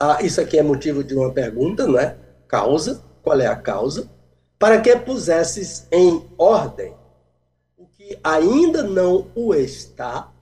Ah, 0.00 0.20
isso 0.20 0.40
aqui 0.40 0.58
é 0.58 0.62
motivo 0.62 1.04
de 1.04 1.14
uma 1.14 1.32
pergunta, 1.32 1.86
não 1.86 1.98
é? 1.98 2.16
Causa. 2.48 3.02
Qual 3.22 3.40
é 3.40 3.46
a 3.46 3.54
causa? 3.54 4.10
para 4.62 4.80
que 4.80 4.96
pusesses 4.96 5.88
em 5.90 6.24
ordem 6.38 6.94
o 7.76 7.84
que 7.84 8.16
ainda 8.22 8.84
não 8.84 9.26
o 9.34 9.52
está, 9.52 10.32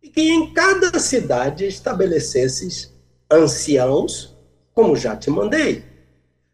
e 0.00 0.08
que 0.08 0.20
em 0.20 0.54
cada 0.54 0.96
cidade 1.00 1.66
estabelecesses 1.66 2.94
anciãos, 3.28 4.36
como 4.72 4.94
já 4.94 5.16
te 5.16 5.30
mandei. 5.30 5.84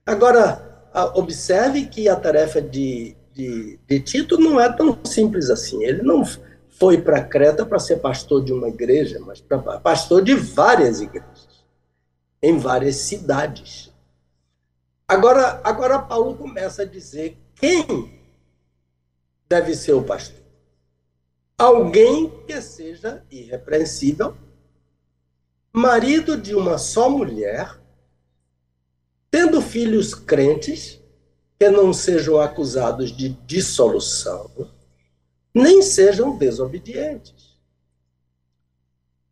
Agora, 0.07 0.89
observe 1.15 1.85
que 1.85 2.09
a 2.09 2.17
tarefa 2.17 2.63
de, 2.63 3.15
de, 3.37 3.79
de 3.87 4.01
Tito 4.01 4.39
não 4.39 4.59
é 4.59 4.73
tão 4.73 4.99
simples 5.05 5.51
assim. 5.51 5.85
Ele 5.85 6.03
não 6.03 6.25
foi 6.71 7.03
para 7.03 7.23
Creta 7.23 7.67
para 7.67 7.79
ser 7.79 7.99
pastor 7.99 8.43
de 8.43 8.53
uma 8.53 8.69
igreja, 8.69 9.21
mas 9.21 9.41
para 9.41 9.59
pastor 9.79 10.23
de 10.25 10.35
várias 10.35 11.03
igrejas, 11.03 11.67
em 12.43 12.57
várias 12.57 12.97
cidades. 12.97 13.93
Agora, 15.07 15.61
agora 15.63 15.99
Paulo 15.99 16.35
começa 16.35 16.83
a 16.83 16.87
dizer 16.87 17.37
quem 17.55 18.11
deve 19.47 19.75
ser 19.75 19.93
o 19.93 20.03
pastor. 20.03 20.45
Alguém 21.59 22.31
que 22.47 22.61
seja 22.61 23.23
irrepreensível, 23.31 24.35
marido 25.73 26.37
de 26.39 26.55
uma 26.55 26.79
só 26.79 27.09
mulher, 27.09 27.79
tendo 29.31 29.61
filhos 29.61 30.15
crentes, 30.15 30.96
que 31.59 31.71
não 31.71 31.93
sejam 31.93 32.41
acusados 32.41 33.11
de 33.11 33.31
dissolução, 33.47 34.51
nem 35.55 35.81
sejam 35.81 36.37
desobedientes. 36.37 37.57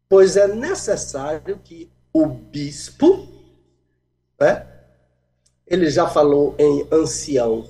Pois 0.09 0.37
é 0.37 0.49
necessário 0.49 1.59
que 1.63 1.91
o 2.13 2.27
bispo, 2.27 3.29
né, 4.41 4.67
ele 5.67 5.91
já 5.91 6.09
falou 6.09 6.55
em 6.59 6.87
ancião 6.91 7.67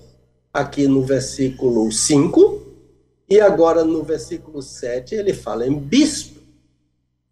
aqui 0.53 0.87
no 0.87 1.03
versículo 1.03 1.91
5, 1.91 2.63
e 3.29 3.41
agora 3.41 3.85
no 3.85 4.03
versículo 4.05 4.63
7 4.63 5.15
ele 5.15 5.33
fala 5.33 5.67
em 5.67 5.77
bispo. 5.77 6.41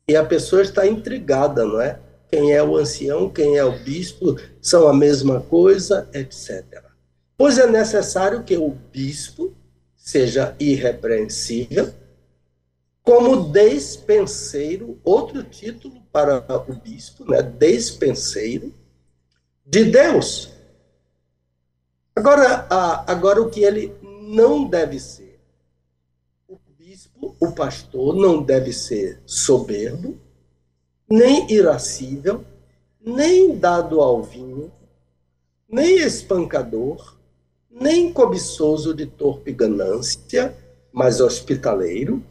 E 0.09 0.17
a 0.17 0.25
pessoa 0.25 0.63
está 0.63 0.87
intrigada, 0.87 1.65
não 1.65 1.81
é? 1.81 2.01
Quem 2.29 2.53
é 2.53 2.63
o 2.63 2.77
ancião, 2.77 3.29
quem 3.29 3.59
é 3.59 3.65
o 3.65 3.79
bispo, 3.85 4.37
são 4.61 4.89
a 4.89 4.95
mesma 4.95 5.41
coisa, 5.41 6.09
etc. 6.13 6.92
Pois 7.37 7.59
é 7.59 7.67
necessário 7.67 8.45
que 8.45 8.57
o 8.57 8.71
bispo 8.71 9.55
seja 9.97 10.55
irrepreensível, 10.59 11.93
como 13.03 13.51
despenseiro, 13.51 15.01
outro 15.03 15.43
título 15.43 16.03
para 16.13 16.45
o 16.69 16.75
bispo, 16.75 17.25
né? 17.25 17.43
despenseiro 17.43 18.73
de 19.67 19.85
Deus, 19.85 20.53
Agora, 22.15 22.67
agora 23.07 23.41
o 23.41 23.51
que 23.51 23.65
ele 23.65 23.97
não 24.03 24.65
deve 24.65 25.01
ser. 25.01 25.41
O 26.47 26.59
bispo, 26.79 27.35
o 27.41 27.53
pastor, 27.53 28.15
não 28.15 28.43
deve 28.43 28.71
ser 28.71 29.23
soberbo, 29.25 30.19
nem 31.09 31.51
irascível, 31.51 32.45
nem 33.01 33.57
dado 33.57 34.03
ao 34.03 34.23
vinho, 34.23 34.71
nem 35.67 35.97
espancador, 35.97 37.17
nem 37.73 38.13
cobiçoso 38.13 38.95
de 38.95 39.07
torpe 39.07 39.53
ganância, 39.53 40.57
mas 40.93 41.21
hospitaleiro, 41.21 42.23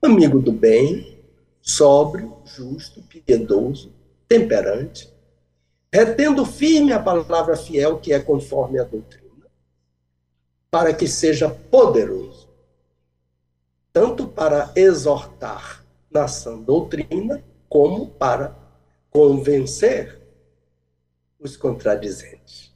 amigo 0.00 0.38
do 0.38 0.52
bem, 0.52 1.18
sóbrio, 1.60 2.36
justo, 2.44 3.02
piedoso, 3.02 3.92
temperante, 4.28 5.12
retendo 5.92 6.44
firme 6.46 6.92
a 6.92 7.00
palavra 7.00 7.56
fiel 7.56 7.98
que 7.98 8.12
é 8.12 8.20
conforme 8.20 8.78
a 8.78 8.84
doutrina, 8.84 9.46
para 10.70 10.94
que 10.94 11.08
seja 11.08 11.48
poderoso, 11.48 12.48
tanto 13.92 14.26
para 14.26 14.72
exortar 14.76 15.84
na 16.10 16.28
sã 16.28 16.56
doutrina, 16.58 17.42
como 17.68 18.06
para 18.06 18.56
convencer 19.10 20.20
os 21.40 21.56
contradizentes. 21.56 22.73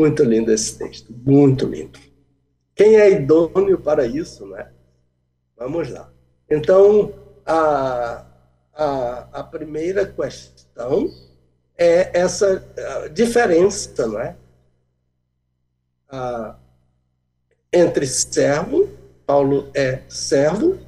Muito 0.00 0.24
lindo 0.24 0.50
esse 0.50 0.78
texto, 0.78 1.12
muito 1.12 1.66
lindo. 1.66 1.98
Quem 2.74 2.96
é 2.96 3.10
idôneo 3.10 3.78
para 3.78 4.06
isso, 4.06 4.46
né? 4.46 4.70
Vamos 5.58 5.90
lá. 5.90 6.10
Então, 6.50 7.12
a, 7.44 8.24
a, 8.72 9.28
a 9.30 9.44
primeira 9.44 10.06
questão 10.06 11.06
é 11.76 12.18
essa 12.18 12.64
diferença, 13.12 14.06
não 14.06 14.20
é? 14.20 14.36
Entre 17.70 18.06
servo, 18.06 18.88
Paulo 19.26 19.70
é 19.74 20.00
servo 20.08 20.78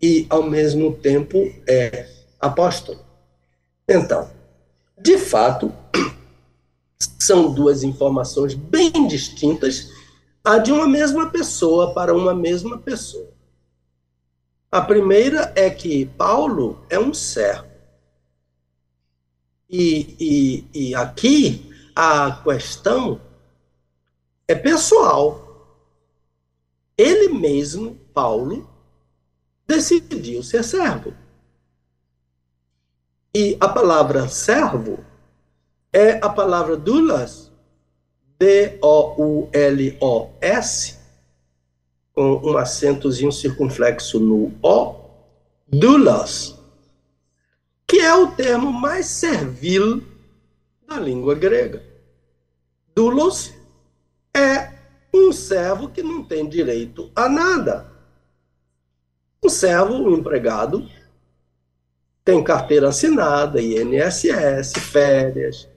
e 0.00 0.26
ao 0.30 0.44
mesmo 0.44 0.96
tempo 0.96 1.36
é 1.68 2.08
apóstolo. 2.40 3.04
Então, 3.86 4.30
de 4.98 5.18
fato, 5.18 5.70
são 7.22 7.52
duas 7.52 7.82
informações 7.82 8.54
bem 8.54 9.06
distintas, 9.06 9.90
a 10.44 10.58
de 10.58 10.72
uma 10.72 10.88
mesma 10.88 11.30
pessoa 11.30 11.94
para 11.94 12.14
uma 12.14 12.34
mesma 12.34 12.78
pessoa. 12.78 13.30
A 14.70 14.80
primeira 14.80 15.52
é 15.54 15.70
que 15.70 16.06
Paulo 16.06 16.84
é 16.88 16.98
um 16.98 17.12
servo. 17.12 17.70
E, 19.68 20.16
e, 20.18 20.88
e 20.88 20.94
aqui 20.94 21.70
a 21.94 22.42
questão 22.42 23.20
é 24.48 24.54
pessoal. 24.54 25.48
Ele 26.96 27.28
mesmo, 27.28 27.96
Paulo, 28.12 28.68
decidiu 29.66 30.42
ser 30.42 30.64
servo. 30.64 31.14
E 33.34 33.56
a 33.60 33.68
palavra 33.68 34.28
servo 34.28 35.11
é 35.92 36.12
a 36.22 36.28
palavra 36.28 36.76
doulos, 36.76 37.52
D-O-U-L-O-S, 38.38 38.78
com 42.14 42.40
um 42.42 42.56
acentozinho 42.56 43.30
circunflexo 43.30 44.18
no 44.18 44.52
O, 44.62 44.94
doulos 45.68 46.58
que 47.92 48.00
é 48.00 48.14
o 48.14 48.32
termo 48.32 48.72
mais 48.72 49.04
servil 49.04 50.02
da 50.88 50.98
língua 50.98 51.34
grega. 51.34 51.84
Doulos 52.94 53.52
é 54.34 54.72
um 55.12 55.30
servo 55.30 55.90
que 55.90 56.02
não 56.02 56.24
tem 56.24 56.48
direito 56.48 57.12
a 57.14 57.28
nada. 57.28 57.92
Um 59.44 59.48
servo, 59.50 59.92
um 59.92 60.16
empregado, 60.16 60.88
tem 62.24 62.42
carteira 62.42 62.88
assinada, 62.88 63.60
INSS, 63.60 64.72
férias, 64.90 65.68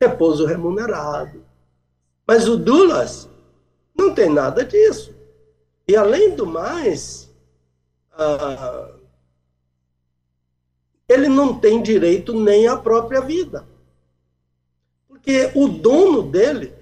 repouso 0.00 0.46
remunerado. 0.46 1.44
Mas 2.26 2.48
o 2.48 2.56
Dulas 2.56 3.28
não 3.94 4.14
tem 4.14 4.30
nada 4.30 4.64
disso. 4.64 5.14
E 5.86 5.96
além 5.96 6.34
do 6.34 6.46
mais, 6.46 7.28
ah, 8.12 8.92
ele 11.08 11.28
não 11.28 11.58
tem 11.58 11.82
direito 11.82 12.32
nem 12.32 12.68
à 12.68 12.76
própria 12.76 13.20
vida. 13.20 13.66
Porque 15.08 15.48
que 15.48 15.58
o 15.58 15.68
dono 15.68 16.22
dele, 16.22 16.72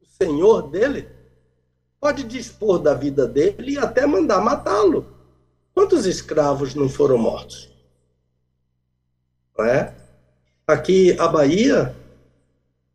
o 0.00 0.06
senhor 0.06 0.68
dele, 0.68 1.08
pode 1.98 2.22
dispor 2.24 2.78
da 2.78 2.94
vida 2.94 3.26
dele 3.26 3.72
e 3.72 3.78
até 3.78 4.06
mandar 4.06 4.40
matá-lo. 4.40 5.06
Quantos 5.74 6.04
escravos 6.04 6.74
não 6.74 6.88
foram 6.88 7.16
mortos? 7.16 7.72
Não 9.56 9.64
é? 9.64 9.94
Aqui, 10.66 11.18
a 11.18 11.26
Bahia, 11.26 11.96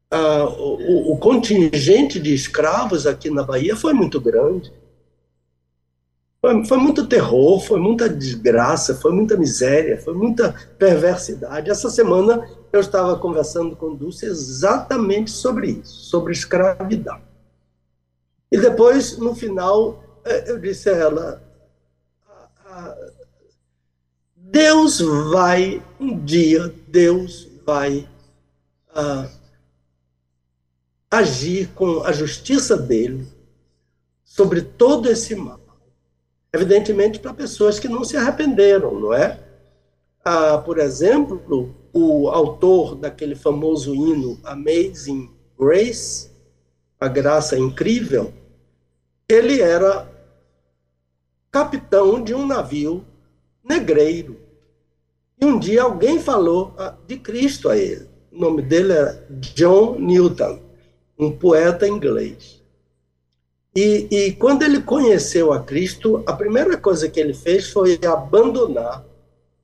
a, 0.10 0.46
o, 0.46 1.14
o 1.14 1.18
contingente 1.18 2.20
de 2.20 2.34
escravos 2.34 3.06
aqui 3.06 3.30
na 3.30 3.44
Bahia 3.44 3.76
foi 3.76 3.94
muito 3.94 4.20
grande. 4.20 4.72
Foi, 6.40 6.66
foi 6.66 6.78
muito 6.78 7.08
terror, 7.08 7.60
foi 7.60 7.80
muita 7.80 8.08
desgraça, 8.08 8.96
foi 8.96 9.12
muita 9.12 9.36
miséria, 9.36 10.00
foi 10.00 10.14
muita 10.14 10.54
perversidade. 10.78 11.70
Essa 11.70 11.90
semana 11.90 12.48
eu 12.72 12.80
estava 12.80 13.18
conversando 13.18 13.76
com 13.76 13.96
Dulce 13.96 14.26
exatamente 14.26 15.32
sobre 15.32 15.72
isso, 15.72 16.06
sobre 16.10 16.32
escravidão. 16.32 17.20
E 18.52 18.58
depois, 18.58 19.18
no 19.18 19.36
final, 19.36 20.02
eh, 20.24 20.52
eu 20.52 20.60
disse 20.60 20.90
a 20.90 20.96
ela: 20.96 21.44
Deus 24.36 25.02
vai, 25.32 25.84
um 26.00 26.24
dia, 26.24 26.74
Deus 26.88 27.48
vai 27.66 28.08
agir 31.10 31.70
com 31.74 32.04
a 32.04 32.12
justiça 32.12 32.76
dele 32.76 33.28
sobre 34.24 34.62
todo 34.62 35.10
esse 35.10 35.36
mal. 35.36 35.60
Evidentemente, 36.54 37.20
para 37.20 37.34
pessoas 37.34 37.80
que 37.80 37.88
não 37.88 38.04
se 38.04 38.18
arrependeram, 38.18 39.00
não 39.00 39.14
é? 39.14 39.40
Ah, 40.24 40.58
por 40.58 40.78
exemplo, 40.78 41.74
o 41.94 42.28
autor 42.30 42.96
daquele 42.96 43.36
famoso 43.36 43.96
hino 43.96 44.40
Amazing 44.44 45.30
Grace, 45.58 46.30
a 47.00 47.08
graça 47.08 47.58
incrível, 47.58 48.34
ele 49.30 49.62
era 49.62 50.12
capitão 51.52 52.22
de 52.22 52.34
um 52.34 52.46
navio 52.46 53.06
negreiro. 53.64 54.38
E 55.40 55.46
um 55.46 55.58
dia 55.58 55.84
alguém 55.84 56.20
falou 56.20 56.74
ah, 56.78 56.96
de 57.08 57.18
Cristo 57.18 57.70
a 57.70 57.78
ele. 57.78 58.08
O 58.32 58.40
nome 58.40 58.62
dele 58.62 58.94
era 58.94 59.26
John 59.30 59.98
Newton, 60.00 60.60
um 61.18 61.32
poeta 61.32 61.88
inglês. 61.88 62.62
E, 63.76 64.08
e 64.10 64.32
quando 64.34 64.64
ele 64.64 64.82
conheceu 64.82 65.54
a 65.54 65.62
Cristo, 65.62 66.24
a 66.26 66.34
primeira 66.34 66.78
coisa 66.78 67.10
que 67.10 67.20
ele 67.20 67.34
fez 67.34 67.70
foi 67.70 68.00
abandonar 68.06 69.06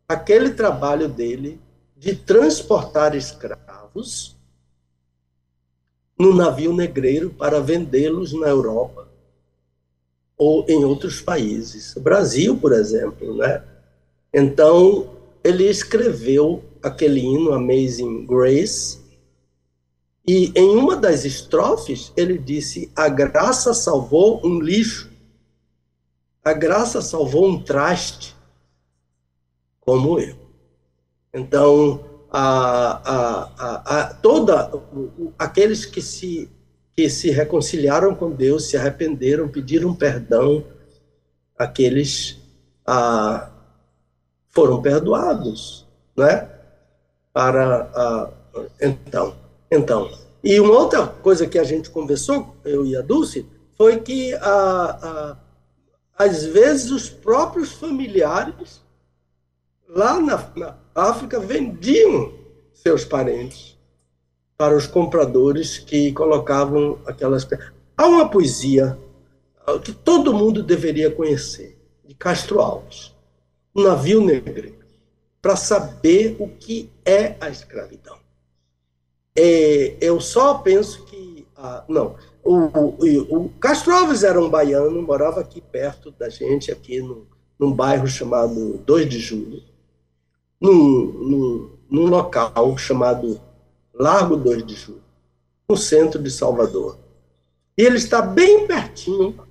aquele 0.07 0.51
trabalho 0.51 1.07
dele 1.07 1.59
de 1.97 2.15
transportar 2.15 3.15
escravos 3.15 4.37
no 6.17 6.33
navio 6.33 6.73
negreiro 6.73 7.31
para 7.31 7.59
vendê-los 7.59 8.33
na 8.33 8.47
Europa 8.47 9.09
ou 10.37 10.65
em 10.67 10.83
outros 10.83 11.21
países. 11.21 11.93
Brasil, 11.95 12.57
por 12.57 12.73
exemplo, 12.73 13.35
né? 13.35 13.63
Então, 14.33 15.09
ele 15.43 15.69
escreveu 15.69 16.63
aquele 16.81 17.19
hino 17.19 17.53
Amazing 17.53 18.25
Grace, 18.25 18.99
e 20.25 20.53
em 20.55 20.77
uma 20.77 20.95
das 20.95 21.25
estrofes 21.25 22.13
ele 22.15 22.37
disse: 22.37 22.91
A 22.95 23.09
graça 23.09 23.73
salvou 23.73 24.39
um 24.45 24.59
lixo, 24.59 25.11
a 26.43 26.53
graça 26.53 27.01
salvou 27.01 27.47
um 27.47 27.61
traste, 27.61 28.35
como 29.81 30.19
eu. 30.19 30.37
Então, 31.33 32.03
a, 32.31 33.11
a, 33.11 33.51
a, 33.57 33.99
a 33.99 34.13
toda 34.13 34.71
aqueles 35.37 35.85
que 35.85 36.01
se 36.01 36.49
que 36.95 37.09
se 37.09 37.31
reconciliaram 37.31 38.13
com 38.13 38.29
Deus, 38.29 38.69
se 38.69 38.77
arrependeram, 38.77 39.49
pediram 39.49 39.95
perdão, 39.95 40.63
aqueles 41.57 42.37
ah, 42.85 43.49
foram 44.51 44.79
perdoados, 44.79 45.87
né? 46.15 46.47
Para 47.33 47.89
ah, 47.95 48.29
então, 48.79 49.35
então. 49.75 50.09
E 50.43 50.59
uma 50.59 50.73
outra 50.73 51.07
coisa 51.07 51.47
que 51.47 51.57
a 51.57 51.63
gente 51.63 51.89
conversou, 51.89 52.55
eu 52.65 52.85
e 52.85 52.95
a 52.95 53.01
Dulce, 53.01 53.45
foi 53.77 53.99
que 53.99 54.33
ah, 54.35 54.99
ah, 55.01 55.37
às 56.17 56.45
vezes 56.45 56.91
os 56.91 57.09
próprios 57.09 57.73
familiares 57.73 58.81
lá 59.87 60.19
na, 60.19 60.51
na 60.55 60.77
África 60.93 61.39
vendiam 61.39 62.33
seus 62.73 63.05
parentes 63.05 63.77
para 64.57 64.75
os 64.75 64.85
compradores 64.85 65.77
que 65.77 66.11
colocavam 66.11 66.99
aquelas. 67.05 67.47
Há 67.97 68.05
uma 68.05 68.29
poesia 68.29 68.97
que 69.83 69.93
todo 69.93 70.33
mundo 70.33 70.61
deveria 70.61 71.09
conhecer, 71.09 71.77
de 72.05 72.13
Castro 72.13 72.59
Alves 72.59 73.13
um 73.75 73.83
navio 73.83 74.21
negro 74.21 74.75
para 75.41 75.55
saber 75.55 76.35
o 76.39 76.47
que 76.47 76.91
é 77.03 77.35
a 77.41 77.49
escravidão. 77.49 78.17
É, 79.35 79.97
eu 79.99 80.19
só 80.21 80.55
penso 80.55 81.03
que. 81.05 81.47
Ah, 81.55 81.83
não. 81.87 82.15
O, 82.43 82.55
o, 82.55 83.45
o, 83.45 83.49
Castro 83.59 83.93
Alves 83.93 84.23
era 84.23 84.39
um 84.39 84.49
baiano, 84.49 85.01
morava 85.01 85.39
aqui 85.39 85.61
perto 85.61 86.11
da 86.11 86.27
gente, 86.29 86.71
aqui 86.71 87.01
no, 87.01 87.25
num 87.57 87.71
bairro 87.71 88.05
chamado 88.05 88.77
2 88.79 89.09
de 89.09 89.19
Julho, 89.19 89.63
num, 90.59 91.05
num, 91.05 91.71
num 91.89 92.05
local 92.07 92.77
chamado 92.77 93.39
Largo 93.93 94.35
2 94.35 94.65
de 94.65 94.75
Julho, 94.75 95.03
no 95.69 95.77
centro 95.77 96.21
de 96.21 96.29
Salvador. 96.29 96.97
E 97.77 97.81
ele 97.81 97.97
está 97.97 98.21
bem 98.21 98.67
pertinho 98.67 99.47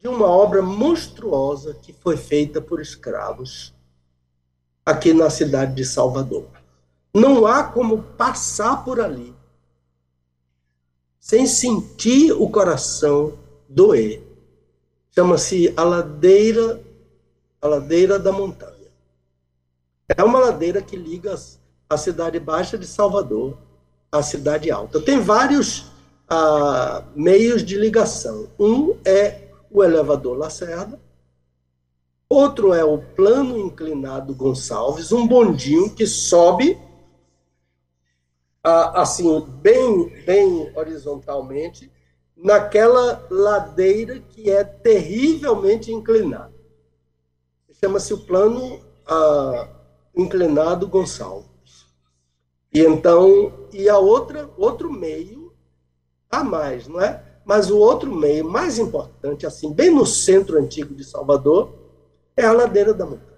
de 0.00 0.08
uma 0.08 0.26
obra 0.26 0.60
monstruosa 0.60 1.74
que 1.80 1.92
foi 1.92 2.16
feita 2.16 2.60
por 2.60 2.80
escravos 2.80 3.72
aqui 4.84 5.14
na 5.14 5.30
cidade 5.30 5.74
de 5.74 5.84
Salvador. 5.84 6.61
Não 7.14 7.46
há 7.46 7.64
como 7.64 8.02
passar 8.02 8.84
por 8.84 9.00
ali 9.00 9.34
sem 11.22 11.46
sentir 11.46 12.32
o 12.32 12.50
coração 12.50 13.38
doer. 13.68 14.20
Chama-se 15.14 15.72
a 15.76 15.84
ladeira, 15.84 16.82
a 17.60 17.68
ladeira 17.68 18.18
da 18.18 18.32
montanha. 18.32 18.90
É 20.08 20.24
uma 20.24 20.40
ladeira 20.40 20.82
que 20.82 20.96
liga 20.96 21.34
a 21.88 21.96
cidade 21.96 22.40
baixa 22.40 22.76
de 22.76 22.86
Salvador 22.86 23.56
à 24.10 24.20
cidade 24.20 24.68
alta. 24.70 25.00
Tem 25.00 25.20
vários 25.20 25.92
ah, 26.28 27.04
meios 27.14 27.64
de 27.64 27.76
ligação. 27.76 28.48
Um 28.58 28.96
é 29.04 29.48
o 29.70 29.84
elevador 29.84 30.36
Lacerda, 30.36 31.00
outro 32.28 32.74
é 32.74 32.84
o 32.84 32.98
plano 32.98 33.56
inclinado 33.56 34.34
Gonçalves, 34.34 35.12
um 35.12 35.26
bondinho 35.26 35.88
que 35.88 36.06
sobe 36.06 36.78
assim 38.62 39.40
bem 39.60 40.08
bem 40.24 40.72
horizontalmente 40.76 41.90
naquela 42.36 43.26
ladeira 43.30 44.20
que 44.20 44.50
é 44.50 44.64
terrivelmente 44.64 45.92
inclinada. 45.92 46.52
Chama-se 47.72 48.14
o 48.14 48.18
plano 48.18 48.80
inclinado 50.14 50.86
Gonçalves. 50.86 51.86
E 52.72 52.80
então, 52.80 53.52
e 53.72 53.88
a 53.88 53.98
outra, 53.98 54.48
outro 54.56 54.90
meio 54.90 55.52
a 56.30 56.42
mais, 56.42 56.88
não 56.88 57.00
é? 57.00 57.22
Mas 57.44 57.70
o 57.70 57.78
outro 57.78 58.10
meio 58.10 58.48
mais 58.48 58.78
importante, 58.78 59.44
assim, 59.44 59.72
bem 59.72 59.90
no 59.90 60.06
centro 60.06 60.58
antigo 60.58 60.94
de 60.94 61.04
Salvador, 61.04 61.74
é 62.36 62.44
a 62.44 62.52
ladeira 62.52 62.94
da 62.94 63.04
montanha. 63.04 63.32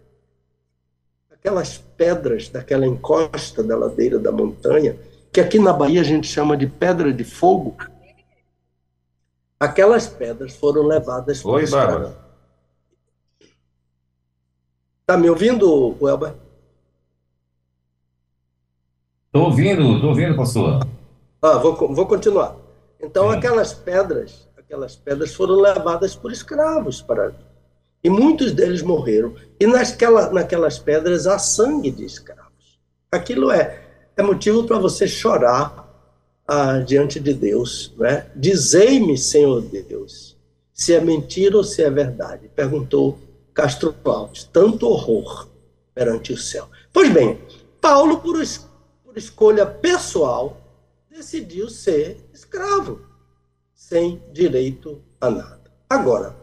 Aquelas 1.30 1.78
pedras 1.78 2.48
daquela 2.48 2.86
encosta 2.86 3.62
da 3.62 3.76
ladeira 3.76 4.18
da 4.18 4.30
montanha, 4.30 4.98
que 5.35 5.41
aqui 5.41 5.59
na 5.59 5.72
Bahia 5.72 6.01
a 6.01 6.05
gente 6.05 6.28
chama 6.28 6.57
de 6.57 6.64
pedra 6.68 7.12
de 7.12 7.24
fogo, 7.24 7.76
aquelas 9.59 10.07
pedras 10.07 10.55
foram 10.55 10.85
levadas 10.85 11.45
Oi, 11.45 11.68
Bárbara. 11.68 12.16
Está 15.01 15.18
me 15.18 15.28
ouvindo, 15.28 15.97
Welber? 16.01 16.35
Estou 19.26 19.47
ouvindo, 19.47 19.95
estou 19.97 20.11
ouvindo, 20.11 20.37
pastor. 20.37 20.87
Ah, 21.43 21.59
vou, 21.59 21.93
vou 21.93 22.07
continuar. 22.07 22.57
Então, 23.03 23.32
Sim. 23.32 23.37
aquelas 23.37 23.74
pedras, 23.74 24.49
aquelas 24.57 24.95
pedras 24.95 25.35
foram 25.35 25.57
levadas 25.57 26.14
por 26.14 26.30
escravos 26.30 27.03
para 27.03 27.24
ali. 27.24 27.45
E 28.05 28.09
muitos 28.09 28.53
deles 28.53 28.82
morreram. 28.82 29.35
E 29.59 29.66
naquela, 29.66 30.30
naquelas 30.30 30.78
pedras 30.78 31.26
há 31.26 31.41
sangue 31.41 31.91
de 31.91 32.05
escravos. 32.05 32.78
Aquilo 33.11 33.51
é, 33.51 33.84
é 34.16 34.22
motivo 34.22 34.64
para 34.64 34.78
você 34.78 35.06
chorar 35.08 35.84
ah, 36.46 36.78
diante 36.78 37.18
de 37.18 37.34
Deus. 37.34 37.92
Né? 37.96 38.30
Dizei-me, 38.34 39.16
Senhor 39.18 39.62
Deus, 39.62 40.36
se 40.72 40.94
é 40.94 41.00
mentira 41.00 41.56
ou 41.56 41.64
se 41.64 41.82
é 41.82 41.90
verdade. 41.90 42.48
Perguntou 42.54 43.18
Castro 43.52 43.94
Alves. 44.04 44.44
Tanto 44.44 44.86
horror 44.88 45.48
perante 45.94 46.32
o 46.32 46.38
céu. 46.38 46.68
Pois 46.92 47.12
bem, 47.12 47.40
Paulo, 47.80 48.18
por, 48.18 48.36
por 49.04 49.16
escolha 49.16 49.64
pessoal, 49.64 50.60
decidiu 51.10 51.70
ser 51.70 52.18
escravo, 52.32 53.00
sem 53.74 54.22
direito 54.32 55.00
a 55.20 55.30
nada. 55.30 55.72
Agora, 55.88 56.36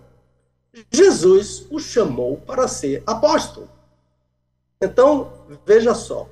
Jesus 0.89 1.67
o 1.69 1.80
chamou 1.80 2.38
para 2.38 2.67
ser 2.67 3.03
apóstolo. 3.05 3.69
Então, 4.82 5.34
veja 5.65 5.93
só, 5.93 6.30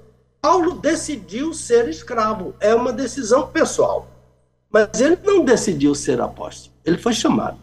Paulo 0.50 0.74
decidiu 0.74 1.54
ser 1.54 1.88
escravo, 1.88 2.56
é 2.60 2.74
uma 2.74 2.92
decisão 2.92 3.52
pessoal. 3.52 4.08
Mas 4.68 5.00
ele 5.00 5.16
não 5.24 5.46
decidiu 5.46 5.94
ser 5.94 6.20
apóstolo, 6.20 6.74
ele 6.84 6.98
foi 6.98 7.14
chamado. 7.14 7.60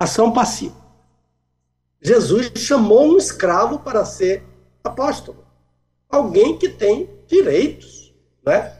Ação 0.00 0.32
passiva. 0.32 0.74
Jesus 2.00 2.50
chamou 2.56 3.12
um 3.12 3.18
escravo 3.18 3.80
para 3.80 4.06
ser 4.06 4.42
apóstolo. 4.82 5.44
Alguém 6.08 6.56
que 6.56 6.70
tem 6.70 7.10
direitos, 7.26 8.14
né? 8.42 8.74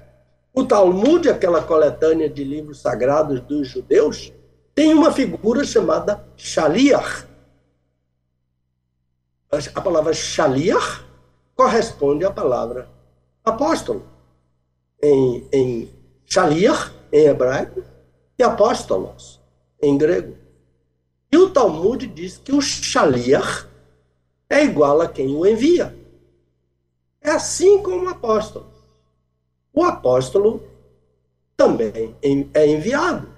O 0.55 0.65
Talmud, 0.65 1.29
aquela 1.29 1.63
coletânea 1.63 2.31
de 2.31 2.43
livros 2.45 2.81
sagrados 2.81 3.43
dos 3.43 3.69
judeus, 3.69 4.33
tem 4.75 4.95
uma 4.95 5.13
figura 5.13 5.65
chamada 5.65 6.27
Shaliach. 6.35 7.27
A 9.75 9.81
palavra 9.83 10.15
Shaliach 10.15 11.06
corresponde 11.57 12.25
à 12.25 12.31
palavra 12.31 12.89
apóstolo. 13.43 14.05
Em, 15.03 15.49
em 15.53 15.91
Shaliach, 16.27 16.93
em 17.13 17.27
hebraico, 17.27 17.83
e 18.39 18.43
apóstolos, 18.43 19.41
em 19.81 19.97
grego. 19.97 20.37
E 21.33 21.37
o 21.37 21.51
Talmud 21.51 22.07
diz 22.07 22.39
que 22.39 22.53
o 22.53 22.61
Shaliach 22.61 23.67
é 24.49 24.65
igual 24.65 25.01
a 25.01 25.09
quem 25.09 25.35
o 25.35 25.47
envia. 25.47 25.97
É 27.21 27.31
assim 27.31 27.83
como 27.83 28.05
o 28.05 28.09
apóstolo. 28.09 28.67
O 29.73 29.83
apóstolo 29.85 30.63
também 31.57 32.15
é 32.55 32.67
enviado. 32.67 33.29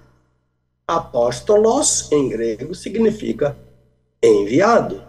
Apóstolos, 0.86 2.10
em 2.10 2.28
grego, 2.28 2.74
significa 2.74 3.56
enviado. 4.22 5.02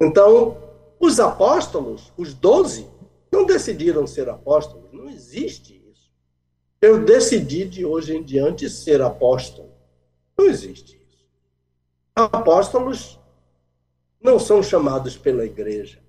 Então, 0.00 0.56
os 0.98 1.20
apóstolos, 1.20 2.12
os 2.16 2.34
doze, 2.34 2.86
não 3.30 3.44
decidiram 3.44 4.06
ser 4.06 4.28
apóstolos. 4.28 4.90
Não 4.92 5.08
existe 5.08 5.82
isso. 5.90 6.10
Eu 6.80 7.04
decidi 7.04 7.64
de 7.64 7.84
hoje 7.84 8.16
em 8.16 8.22
diante 8.22 8.68
ser 8.70 9.02
apóstolo. 9.02 9.70
Não 10.36 10.46
existe 10.46 10.96
isso. 10.96 11.26
Apóstolos 12.14 13.18
não 14.20 14.38
são 14.38 14.62
chamados 14.62 15.16
pela 15.16 15.44
igreja. 15.44 16.00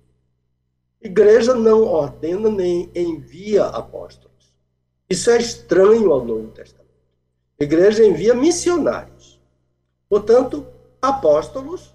Igreja 1.00 1.54
não 1.54 1.84
ordena 1.84 2.50
nem 2.50 2.90
envia 2.94 3.66
apóstolos. 3.66 4.52
Isso 5.08 5.30
é 5.30 5.38
estranho 5.38 6.12
ao 6.12 6.24
Novo 6.24 6.48
Testamento. 6.48 6.88
igreja 7.58 8.04
envia 8.04 8.34
missionários. 8.34 9.40
Portanto, 10.08 10.66
apóstolos, 11.00 11.94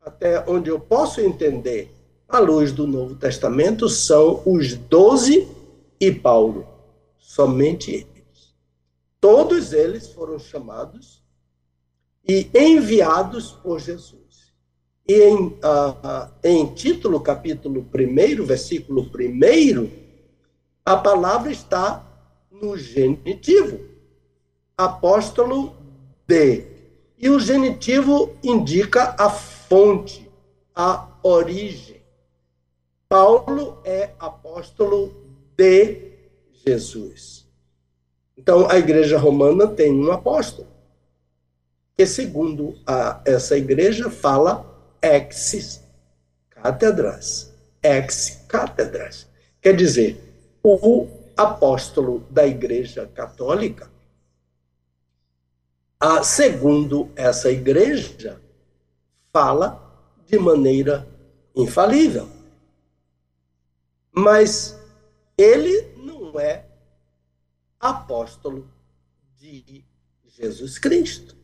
até 0.00 0.44
onde 0.48 0.70
eu 0.70 0.78
posso 0.78 1.20
entender, 1.20 1.92
à 2.30 2.38
luz 2.38 2.72
do 2.72 2.86
Novo 2.86 3.16
Testamento, 3.16 3.88
são 3.88 4.42
os 4.46 4.74
doze 4.74 5.48
e 6.00 6.12
Paulo. 6.12 6.66
Somente 7.18 7.90
eles. 7.90 8.54
Todos 9.20 9.72
eles 9.72 10.08
foram 10.12 10.38
chamados 10.38 11.22
e 12.26 12.48
enviados 12.54 13.52
por 13.52 13.80
Jesus. 13.80 14.20
E 15.06 15.14
em, 15.14 15.36
uh, 15.36 15.50
uh, 15.50 16.30
em 16.44 16.66
título, 16.72 17.20
capítulo 17.20 17.84
1, 17.92 18.44
versículo 18.44 19.02
1, 19.02 19.90
a 20.84 20.96
palavra 20.96 21.50
está 21.50 22.06
no 22.50 22.76
genitivo. 22.76 23.80
Apóstolo 24.76 25.74
de. 26.26 26.64
E 27.18 27.28
o 27.28 27.38
genitivo 27.38 28.34
indica 28.42 29.14
a 29.18 29.28
fonte, 29.28 30.30
a 30.74 31.08
origem. 31.22 31.99
Paulo 33.10 33.80
é 33.84 34.12
apóstolo 34.20 35.12
de 35.56 36.12
Jesus. 36.64 37.44
Então, 38.36 38.70
a 38.70 38.78
igreja 38.78 39.18
romana 39.18 39.66
tem 39.66 39.92
um 39.92 40.12
apóstolo, 40.12 40.68
que, 41.96 42.06
segundo 42.06 42.78
a, 42.86 43.20
essa 43.24 43.58
igreja, 43.58 44.08
fala 44.08 44.64
ex 45.02 45.82
cátedras. 46.50 47.52
Ex 47.82 48.44
cátedras. 48.46 49.26
Quer 49.60 49.74
dizer, 49.74 50.22
o 50.62 51.08
apóstolo 51.36 52.24
da 52.30 52.46
Igreja 52.46 53.10
Católica, 53.12 53.90
a, 55.98 56.22
segundo 56.22 57.10
essa 57.16 57.50
igreja, 57.50 58.40
fala 59.32 59.82
de 60.28 60.38
maneira 60.38 61.08
infalível. 61.56 62.38
Mas 64.12 64.78
ele 65.36 65.94
não 65.96 66.38
é 66.38 66.66
apóstolo 67.78 68.68
de 69.38 69.84
Jesus 70.26 70.78
Cristo. 70.78 71.36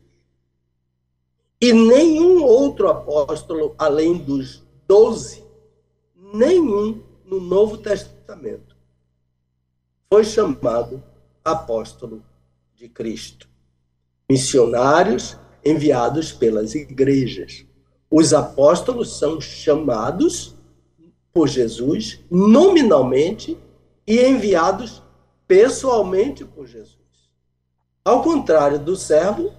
E 1.59 1.73
nenhum 1.73 2.43
outro 2.43 2.87
apóstolo, 2.89 3.73
além 3.77 4.17
dos 4.17 4.63
doze, 4.87 5.43
nenhum 6.15 7.03
no 7.25 7.41
Novo 7.41 7.77
Testamento, 7.77 8.77
foi 10.09 10.23
chamado 10.23 11.03
apóstolo 11.43 12.23
de 12.75 12.87
Cristo. 12.87 13.49
Missionários 14.29 15.37
enviados 15.65 16.31
pelas 16.31 16.75
igrejas. 16.75 17.65
Os 18.09 18.33
apóstolos 18.33 19.17
são 19.17 19.41
chamados 19.41 20.55
por 21.37 21.47
Jesus 21.47 22.19
nominalmente 22.31 23.55
e 24.07 24.19
enviados 24.25 25.03
pessoalmente 25.47 26.43
por 26.43 26.65
Jesus. 26.65 26.97
Ao 28.03 28.23
contrário 28.23 28.79
do 28.79 28.95
servo, 28.95 29.53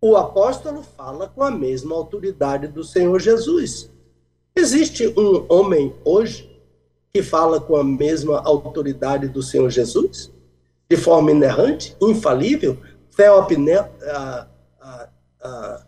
o 0.00 0.16
apóstolo 0.16 0.82
fala 0.82 1.28
com 1.28 1.44
a 1.44 1.50
mesma 1.52 1.94
autoridade 1.94 2.66
do 2.66 2.82
Senhor 2.82 3.20
Jesus. 3.20 3.88
Existe 4.56 5.06
um 5.16 5.46
homem 5.48 5.94
hoje 6.04 6.60
que 7.12 7.22
fala 7.22 7.60
com 7.60 7.76
a 7.76 7.84
mesma 7.84 8.42
autoridade 8.44 9.28
do 9.28 9.44
Senhor 9.44 9.70
Jesus? 9.70 10.28
De 10.90 10.96
forma 10.96 11.30
inerrante, 11.30 11.96
infalível? 12.02 12.78
Theopne, 13.16 13.76
uh, 13.76 14.46
uh, 14.82 15.84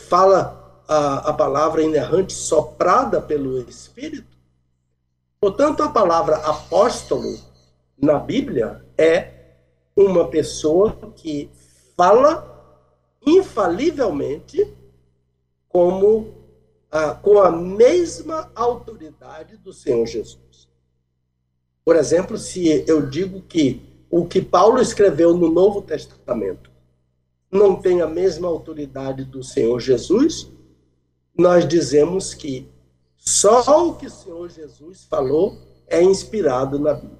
fala 0.00 0.63
a, 0.94 1.16
a 1.30 1.32
palavra 1.32 1.82
inerrante 1.82 2.32
soprada 2.32 3.20
pelo 3.20 3.58
Espírito? 3.68 4.36
Portanto, 5.40 5.82
a 5.82 5.88
palavra 5.88 6.36
apóstolo 6.36 7.38
na 7.98 8.18
Bíblia 8.18 8.84
é 8.96 9.30
uma 9.96 10.28
pessoa 10.28 10.96
que 11.16 11.50
fala 11.96 12.50
infalivelmente 13.26 14.72
como 15.68 16.34
ah, 16.90 17.14
com 17.14 17.40
a 17.40 17.50
mesma 17.50 18.50
autoridade 18.54 19.56
do 19.56 19.72
Senhor 19.72 20.06
Jesus. 20.06 20.68
Por 21.84 21.96
exemplo, 21.96 22.38
se 22.38 22.84
eu 22.86 23.06
digo 23.06 23.42
que 23.42 23.82
o 24.10 24.24
que 24.24 24.40
Paulo 24.40 24.80
escreveu 24.80 25.36
no 25.36 25.50
Novo 25.50 25.82
Testamento 25.82 26.70
não 27.50 27.76
tem 27.76 28.00
a 28.00 28.06
mesma 28.06 28.48
autoridade 28.48 29.24
do 29.24 29.42
Senhor 29.42 29.78
Jesus, 29.80 30.50
nós 31.36 31.66
dizemos 31.66 32.34
que 32.34 32.68
só 33.16 33.88
o 33.88 33.94
que 33.94 34.06
o 34.06 34.10
Senhor 34.10 34.50
Jesus 34.50 35.04
falou 35.04 35.58
é 35.86 36.02
inspirado 36.02 36.78
na 36.78 36.94
Bíblia. 36.94 37.18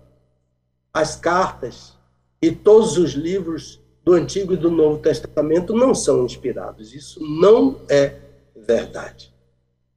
As 0.93 1.17
cartas 1.17 1.95
e 2.41 2.53
todos 2.53 2.99
os 2.99 3.13
livros 3.13 3.81
do 4.05 4.13
Antigo 4.13 4.53
e 4.53 4.57
do 4.57 4.71
Novo 4.71 4.99
Testamento 5.01 5.75
não 5.75 5.95
são 5.95 6.25
inspirados. 6.25 6.95
Isso 6.95 7.21
não 7.21 7.81
é 7.89 8.17
verdade. 8.55 9.33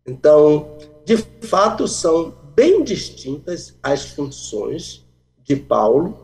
Então, 0.05 0.78
de 1.05 1.18
fato, 1.41 1.88
são 1.88 2.34
bem 2.55 2.84
distintas 2.84 3.76
as 3.84 4.05
funções 4.05 5.05
de 5.43 5.55
Paulo, 5.55 6.18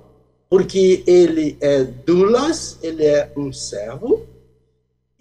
porque 0.50 1.04
ele 1.06 1.58
é 1.60 1.84
dulas, 1.84 2.80
ele 2.82 3.06
é 3.06 3.32
um 3.36 3.52
servo, 3.52 4.26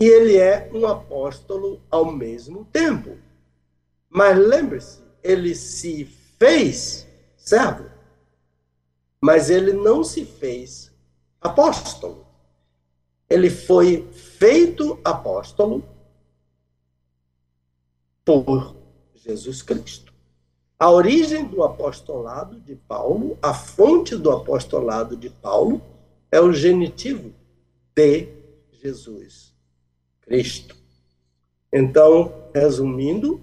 e 0.03 0.09
ele 0.09 0.37
é 0.37 0.69
um 0.75 0.85
apóstolo 0.85 1.81
ao 1.89 2.11
mesmo 2.11 2.65
tempo. 2.73 3.17
Mas 4.11 4.37
lembre-se, 4.37 5.01
ele 5.23 5.55
se 5.55 6.07
fez 6.41 7.07
servo, 7.37 7.89
mas 9.21 9.49
ele 9.49 9.73
não 9.73 10.03
se 10.03 10.25
fez 10.25 10.93
apóstolo. 11.41 12.27
Ele 13.31 13.49
foi 13.49 14.11
feito 14.11 14.99
apóstolo 15.05 15.85
por 18.25 18.75
Jesus 19.15 19.63
Cristo. 19.63 20.13
A 20.81 20.91
origem 20.91 21.45
do 21.45 21.63
apostolado 21.63 22.59
de 22.59 22.75
Paulo, 22.75 23.39
a 23.41 23.55
fonte 23.55 24.17
do 24.17 24.33
apostolado 24.33 25.17
de 25.17 25.31
Paulo, 25.31 25.81
é 26.29 26.41
o 26.41 26.53
genitivo 26.53 27.33
de 27.95 28.27
Jesus 28.73 29.52
Cristo. 30.33 30.75
Então, 31.71 32.33
resumindo, 32.55 33.43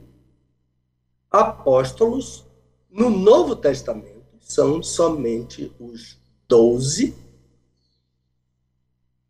apóstolos 1.29 2.47
no 2.89 3.11
Novo 3.11 3.55
Testamento 3.55 4.25
são 4.41 4.81
somente 4.81 5.71
os 5.79 6.17
doze 6.47 7.15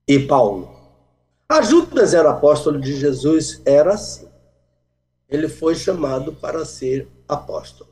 e 0.08 0.20
Paulo. 0.20 0.74
A 1.50 1.62
Judas 1.62 2.14
era 2.14 2.32
apóstolo 2.32 2.80
de 2.80 2.96
Jesus, 2.96 3.62
era 3.66 3.96
assim. 3.96 4.30
Ele 5.28 5.50
foi 5.50 5.76
chamado 5.76 6.32
para 6.32 6.64
ser 6.64 7.10
apóstolo. 7.28 7.90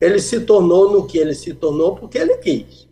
Ele 0.00 0.20
se 0.20 0.38
tornou 0.42 0.92
no 0.92 1.04
que 1.04 1.18
ele 1.18 1.34
se 1.34 1.52
tornou 1.52 1.96
porque 1.96 2.16
ele 2.16 2.36
quis. 2.36 2.88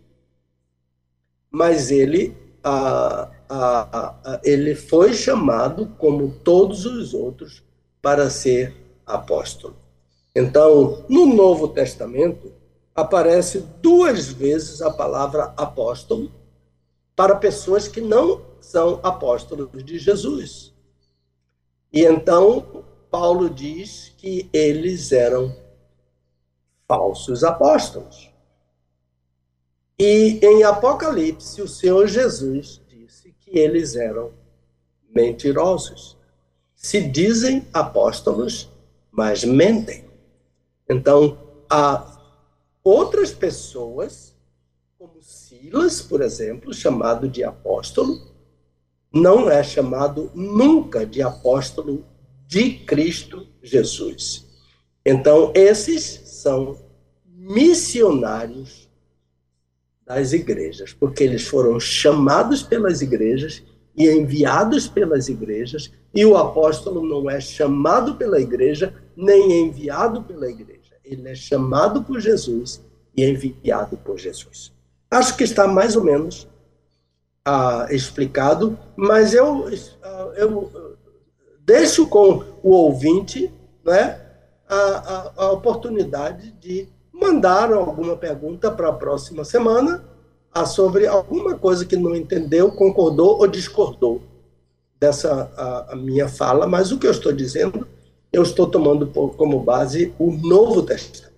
Mas 1.49 1.89
ele, 1.89 2.35
a, 2.61 3.31
a, 3.49 4.15
a, 4.23 4.41
ele 4.43 4.75
foi 4.75 5.13
chamado, 5.13 5.87
como 5.97 6.31
todos 6.43 6.85
os 6.85 7.13
outros, 7.13 7.63
para 8.01 8.29
ser 8.29 8.75
apóstolo. 9.05 9.75
Então, 10.35 11.03
no 11.09 11.25
Novo 11.25 11.67
Testamento, 11.67 12.53
aparece 12.95 13.59
duas 13.81 14.27
vezes 14.27 14.81
a 14.81 14.91
palavra 14.91 15.53
apóstolo 15.57 16.31
para 17.15 17.35
pessoas 17.35 17.87
que 17.87 17.99
não 17.99 18.41
são 18.61 18.99
apóstolos 19.01 19.83
de 19.83 19.97
Jesus. 19.97 20.71
E 21.91 22.05
então, 22.05 22.85
Paulo 23.09 23.49
diz 23.49 24.13
que 24.17 24.47
eles 24.53 25.11
eram 25.11 25.55
falsos 26.87 27.43
apóstolos. 27.43 28.29
E 29.97 30.39
em 30.41 30.63
Apocalipse, 30.63 31.61
o 31.61 31.67
Senhor 31.67 32.07
Jesus 32.07 32.78
que 33.49 33.57
eles 33.57 33.95
eram 33.95 34.31
mentirosos. 35.13 36.17
Se 36.75 37.01
dizem 37.01 37.67
apóstolos, 37.73 38.69
mas 39.11 39.43
mentem. 39.43 40.05
Então, 40.87 41.37
há 41.69 42.17
outras 42.83 43.31
pessoas, 43.31 44.35
como 44.97 45.21
Silas, 45.21 46.01
por 46.01 46.21
exemplo, 46.21 46.73
chamado 46.73 47.27
de 47.27 47.43
apóstolo, 47.43 48.29
não 49.11 49.49
é 49.49 49.63
chamado 49.63 50.31
nunca 50.35 51.05
de 51.05 51.21
apóstolo 51.21 52.05
de 52.45 52.79
Cristo 52.85 53.47
Jesus. 53.61 54.45
Então, 55.05 55.51
esses 55.55 56.03
são 56.03 56.77
missionários 57.25 58.88
das 60.09 60.33
igrejas, 60.33 60.91
porque 60.91 61.23
eles 61.23 61.47
foram 61.47 61.79
chamados 61.79 62.63
pelas 62.63 62.99
igrejas 62.99 63.61
e 63.95 64.09
enviados 64.09 64.87
pelas 64.87 65.29
igrejas, 65.29 65.91
e 66.15 66.25
o 66.25 66.35
apóstolo 66.35 67.05
não 67.05 67.29
é 67.29 67.39
chamado 67.39 68.15
pela 68.15 68.41
igreja 68.41 68.91
nem 69.15 69.67
enviado 69.67 70.23
pela 70.23 70.49
igreja. 70.49 70.95
Ele 71.05 71.29
é 71.29 71.35
chamado 71.35 72.03
por 72.03 72.19
Jesus 72.19 72.83
e 73.15 73.23
enviado 73.23 73.97
por 73.97 74.17
Jesus. 74.17 74.73
Acho 75.11 75.37
que 75.37 75.43
está 75.43 75.67
mais 75.67 75.95
ou 75.95 76.03
menos 76.03 76.47
ah, 77.45 77.85
explicado, 77.91 78.79
mas 78.95 79.35
eu, 79.35 79.69
ah, 80.01 80.33
eu 80.35 80.97
deixo 81.59 82.07
com 82.07 82.43
o 82.63 82.71
ouvinte 82.71 83.53
né, 83.85 84.19
a, 84.67 84.75
a, 84.75 85.33
a 85.35 85.51
oportunidade 85.51 86.51
de 86.53 86.89
mandar 87.19 87.71
alguma 87.73 88.15
pergunta 88.15 88.71
para 88.71 88.89
a 88.89 88.93
próxima 88.93 89.43
semana 89.43 90.03
ah, 90.51 90.65
sobre 90.65 91.05
alguma 91.05 91.57
coisa 91.57 91.85
que 91.85 91.95
não 91.95 92.15
entendeu, 92.15 92.71
concordou 92.71 93.39
ou 93.39 93.47
discordou 93.47 94.21
dessa 94.99 95.51
a, 95.55 95.93
a 95.93 95.95
minha 95.95 96.27
fala, 96.27 96.67
mas 96.67 96.91
o 96.91 96.99
que 96.99 97.07
eu 97.07 97.11
estou 97.11 97.31
dizendo, 97.31 97.87
eu 98.31 98.43
estou 98.43 98.67
tomando 98.67 99.07
como 99.07 99.61
base 99.61 100.13
o 100.19 100.31
Novo 100.31 100.83
Testamento. 100.83 101.29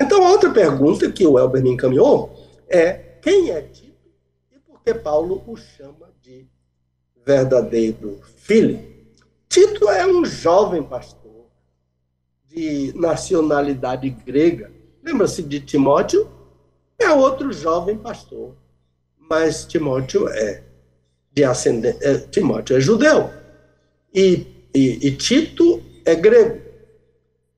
Então, 0.00 0.22
outra 0.22 0.50
pergunta 0.50 1.10
que 1.10 1.26
o 1.26 1.38
Elber 1.38 1.62
me 1.62 1.70
encaminhou 1.70 2.32
é 2.68 2.92
quem 3.20 3.50
é 3.50 3.60
Tito 3.62 4.08
e 4.52 4.58
por 4.60 4.80
que 4.82 4.94
Paulo 4.94 5.42
o 5.46 5.56
chama 5.56 6.10
de 6.22 6.46
verdadeiro 7.26 8.20
filho? 8.36 8.80
Tito 9.48 9.88
é 9.88 10.06
um 10.06 10.24
jovem 10.24 10.82
pastor 10.82 11.17
de 12.58 12.92
nacionalidade 12.96 14.10
grega. 14.10 14.72
Lembra-se 15.00 15.44
de 15.44 15.60
Timóteo? 15.60 16.28
É 16.98 17.08
outro 17.12 17.52
jovem 17.52 17.96
pastor, 17.96 18.56
mas 19.16 19.64
Timóteo 19.64 20.28
é 20.28 20.64
de 21.32 21.44
ascendência. 21.44 22.04
É, 22.04 22.18
Timóteo 22.18 22.76
é 22.76 22.80
judeu 22.80 23.30
e, 24.12 24.68
e, 24.74 25.06
e 25.06 25.16
Tito 25.16 25.80
é 26.04 26.16
grego. 26.16 26.60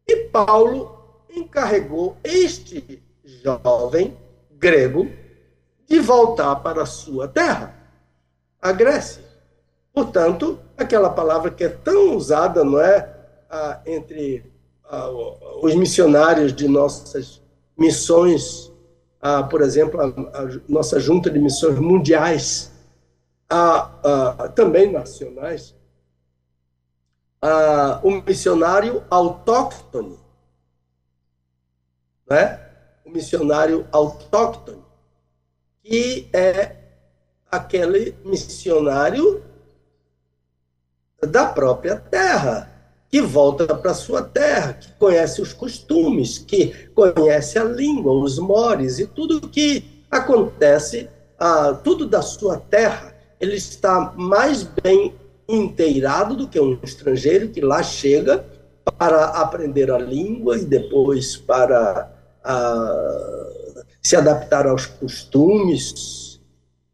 E 0.07 0.17
Paulo 0.17 1.25
encarregou 1.35 2.19
este 2.23 3.03
jovem 3.25 4.15
grego 4.59 5.11
de 5.89 5.99
voltar 5.99 6.57
para 6.57 6.83
a 6.83 6.87
sua 6.87 7.27
terra, 7.27 7.75
a 8.61 8.71
Grécia. 8.71 9.25
Portanto, 9.95 10.59
aquela 10.77 11.09
palavra 11.09 11.51
que 11.51 11.65
é 11.65 11.69
tão 11.71 12.15
usada, 12.15 12.63
não 12.63 12.79
é, 12.79 13.09
ah, 13.49 13.81
entre 13.87 14.50
os 15.63 15.75
missionários 15.75 16.53
de 16.53 16.67
nossas 16.69 17.43
missões, 17.77 18.73
por 19.51 19.63
exemplo, 19.63 20.01
a, 20.01 20.13
nossa 20.69 20.99
junta 20.99 21.31
de 21.31 21.39
missões 21.39 21.79
mundiais, 21.79 22.73
também 24.55 24.91
nacionais, 24.91 25.75
o 28.03 28.11
missionário 28.11 29.03
autóctone 29.11 30.19
né? 32.31 32.61
o 33.05 33.11
missionário 33.11 33.89
autóctone, 33.91 34.85
que 35.83 36.31
é 36.33 36.77
aquele 37.51 38.17
missionário 38.25 39.43
da 41.21 41.47
própria 41.47 41.97
terra, 41.97 42.70
que 43.11 43.21
volta 43.21 43.67
para 43.75 43.93
sua 43.93 44.23
terra, 44.23 44.75
que 44.75 44.93
conhece 44.93 45.43
os 45.43 45.53
costumes, 45.53 46.39
que 46.39 46.89
conhece 46.95 47.59
a 47.59 47.65
língua, 47.65 48.13
os 48.13 48.39
mores 48.39 49.01
e 49.01 49.07
tudo 49.07 49.49
que 49.49 50.05
acontece, 50.09 51.09
tudo 51.83 52.07
da 52.07 52.23
sua 52.23 52.59
terra. 52.59 53.13
Ele 53.41 53.57
está 53.57 54.13
mais 54.17 54.63
bem 54.63 55.15
inteirado 55.49 56.37
do 56.37 56.47
que 56.47 56.61
um 56.61 56.79
estrangeiro 56.85 57.49
que 57.49 57.61
lá 57.61 57.83
chega 57.83 58.45
para 58.97 59.25
aprender 59.25 59.91
a 59.91 59.99
língua 59.99 60.57
e 60.57 60.65
depois 60.65 61.37
para 61.37 62.13
se 64.01 64.15
adaptar 64.15 64.69
aos 64.69 64.87
costumes, 64.87 66.30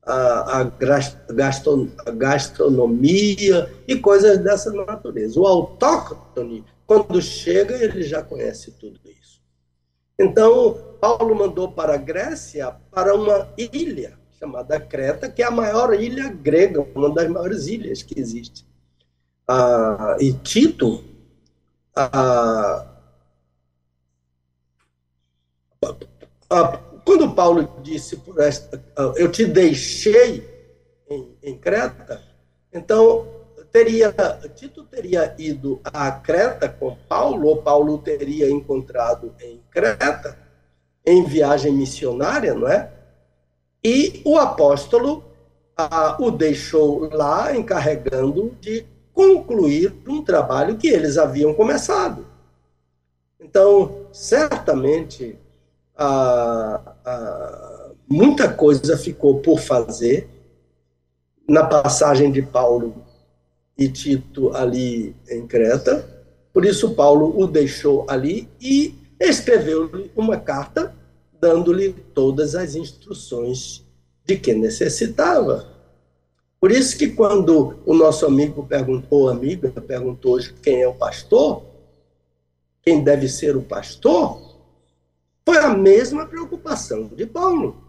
a, 0.07 0.61
a, 0.61 2.11
gastronomia 2.12 3.70
e 3.88 3.96
coisas 3.96 4.38
dessa 4.38 4.72
natureza. 4.72 5.40
O 5.40 5.46
autóctone, 5.46 6.64
quando 6.86 7.20
chega, 7.20 7.74
ele 7.74 8.02
já 8.02 8.22
conhece 8.22 8.70
tudo 8.72 9.00
isso. 9.04 9.42
Então, 10.18 10.78
Paulo 11.00 11.34
mandou 11.34 11.72
para 11.72 11.94
a 11.94 11.98
Grécia, 11.98 12.74
para 12.90 13.14
uma 13.14 13.48
ilha 13.59 14.16
chamada 14.38 14.78
Creta, 14.78 15.28
que 15.28 15.42
é 15.42 15.46
a 15.46 15.50
maior 15.50 15.92
ilha 15.94 16.28
grega, 16.28 16.86
uma 16.94 17.12
das 17.12 17.28
maiores 17.28 17.66
ilhas 17.66 18.02
que 18.02 18.18
existe. 18.18 18.66
Ah, 19.48 20.16
e 20.20 20.32
Tito, 20.32 21.02
ah, 21.94 22.86
quando 27.07 27.30
Paulo 27.30 27.68
disse 27.82 28.20
esta, 28.38 28.82
eu 29.14 29.30
te 29.30 29.44
deixei 29.44 30.44
em, 31.09 31.38
em 31.40 31.57
Creta, 31.57 32.20
então 32.72 33.28
teria 33.70 34.12
Tito 34.57 34.82
teria 34.82 35.32
ido 35.38 35.80
a 35.84 36.11
Creta 36.11 36.68
com 36.68 36.96
Paulo, 37.09 37.46
ou 37.46 37.62
Paulo 37.62 37.98
teria 37.98 38.50
encontrado 38.50 39.32
em 39.40 39.62
Creta, 39.70 40.36
em 41.07 41.22
viagem 41.24 41.72
missionária, 41.72 42.52
não 42.54 42.66
é? 42.66 42.90
E 43.84 44.20
o 44.24 44.36
apóstolo 44.36 45.22
ah, 45.76 46.16
o 46.18 46.32
deixou 46.32 47.09
lá, 47.14 47.54
encarregando 47.54 48.57
de 48.61 48.84
concluir 49.12 49.94
um 50.09 50.24
trabalho 50.24 50.76
que 50.76 50.88
eles 50.88 51.16
haviam 51.16 51.54
começado. 51.54 52.26
Então, 53.38 54.09
certamente, 54.11 55.38
muita 58.09 58.49
coisa 58.53 58.97
ficou 58.97 59.40
por 59.40 59.59
fazer 59.59 60.28
na 61.49 61.64
passagem 61.64 62.30
de 62.30 62.42
Paulo 62.42 63.05
e 63.78 63.88
Tito 63.88 64.55
ali 64.55 65.14
em 65.28 65.47
Creta, 65.47 66.05
Por 66.57 66.64
isso, 66.64 66.94
Paulo 66.94 67.38
o 67.38 67.47
deixou 67.47 68.07
ali 68.09 68.49
e 68.59 68.94
escreveu-lhe 69.20 70.11
uma 70.16 70.38
carta, 70.38 70.97
dando-lhe 71.38 71.92
todas 71.92 72.55
as 72.55 72.74
instruções 72.74 73.84
de 74.24 74.38
que 74.38 74.55
necessitava. 74.55 75.68
Por 76.59 76.72
isso 76.72 76.97
que 76.97 77.11
quando 77.11 77.78
o 77.84 77.92
nosso 77.92 78.24
amigo 78.24 78.66
perguntou, 78.66 79.28
amiga, 79.28 79.70
perguntou 79.70 80.36
hoje 80.36 80.55
quem 80.62 80.80
é 80.80 80.88
o 80.88 80.94
pastor, 80.94 81.62
quem 82.80 83.05
deve 83.05 83.28
ser 83.28 83.55
o 83.55 83.61
pastor, 83.61 84.40
foi 85.47 85.59
a 85.59 85.68
mesma 85.68 86.26
preocupação 86.26 87.07
de 87.07 87.24
Paulo. 87.24 87.82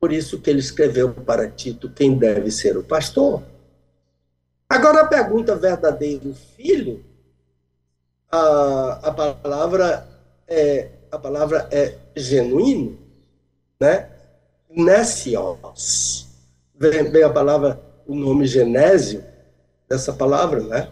Por 0.00 0.10
isso 0.12 0.40
que 0.40 0.48
ele 0.48 0.60
escreveu 0.60 1.12
para 1.12 1.50
Tito 1.50 1.90
quem 1.90 2.16
deve 2.16 2.50
ser 2.50 2.76
o 2.76 2.82
pastor. 2.82 3.42
Agora 4.68 5.02
a 5.02 5.06
pergunta 5.06 5.54
verdadeiro 5.54 6.34
filho 6.56 7.04
a, 8.34 9.00
a 9.04 9.12
palavra 9.12 10.08
é 10.48 10.88
a 11.10 11.18
palavra 11.18 11.68
é 11.70 11.96
genuíno, 12.16 12.98
né? 13.78 14.10
Nesios. 14.68 16.26
Vem, 16.74 17.08
vem 17.10 17.22
a 17.22 17.30
palavra, 17.30 17.80
o 18.04 18.16
nome 18.16 18.46
genésio 18.46 19.24
dessa 19.88 20.12
palavra, 20.12 20.60
né? 20.60 20.90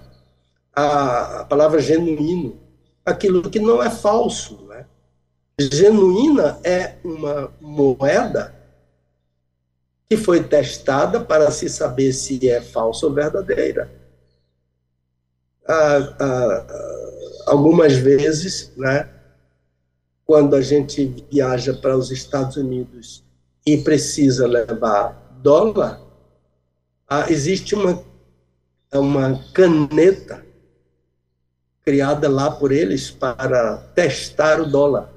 A, 0.73 1.41
a 1.41 1.45
palavra 1.45 1.81
genuíno, 1.81 2.61
aquilo 3.05 3.51
que 3.51 3.59
não 3.59 3.83
é 3.83 3.91
falso? 3.91 4.62
Genuína 5.59 6.59
é 6.65 6.97
uma 7.05 7.53
moeda 7.61 8.55
que 10.09 10.17
foi 10.17 10.43
testada 10.43 11.21
para 11.21 11.51
se 11.51 11.69
saber 11.69 12.13
se 12.13 12.49
é 12.49 12.61
falsa 12.61 13.07
ou 13.07 13.13
verdadeira. 13.15 13.91
Ah, 15.67 16.17
ah, 16.21 16.67
algumas 17.47 17.95
vezes, 17.95 18.73
né, 18.77 19.09
quando 20.25 20.57
a 20.57 20.63
gente 20.63 21.07
viaja 21.31 21.75
para 21.75 21.97
os 21.97 22.11
Estados 22.11 22.57
Unidos 22.57 23.25
e 23.65 23.77
precisa 23.79 24.47
levar 24.47 25.39
dólar, 25.43 26.01
ah, 27.09 27.31
existe 27.31 27.75
uma, 27.75 28.03
uma 28.93 29.45
caneta 29.53 30.45
criada 31.85 32.29
lá 32.29 32.51
por 32.51 32.73
eles 32.73 33.11
para 33.11 33.77
testar 33.95 34.61
o 34.61 34.67
dólar. 34.67 35.12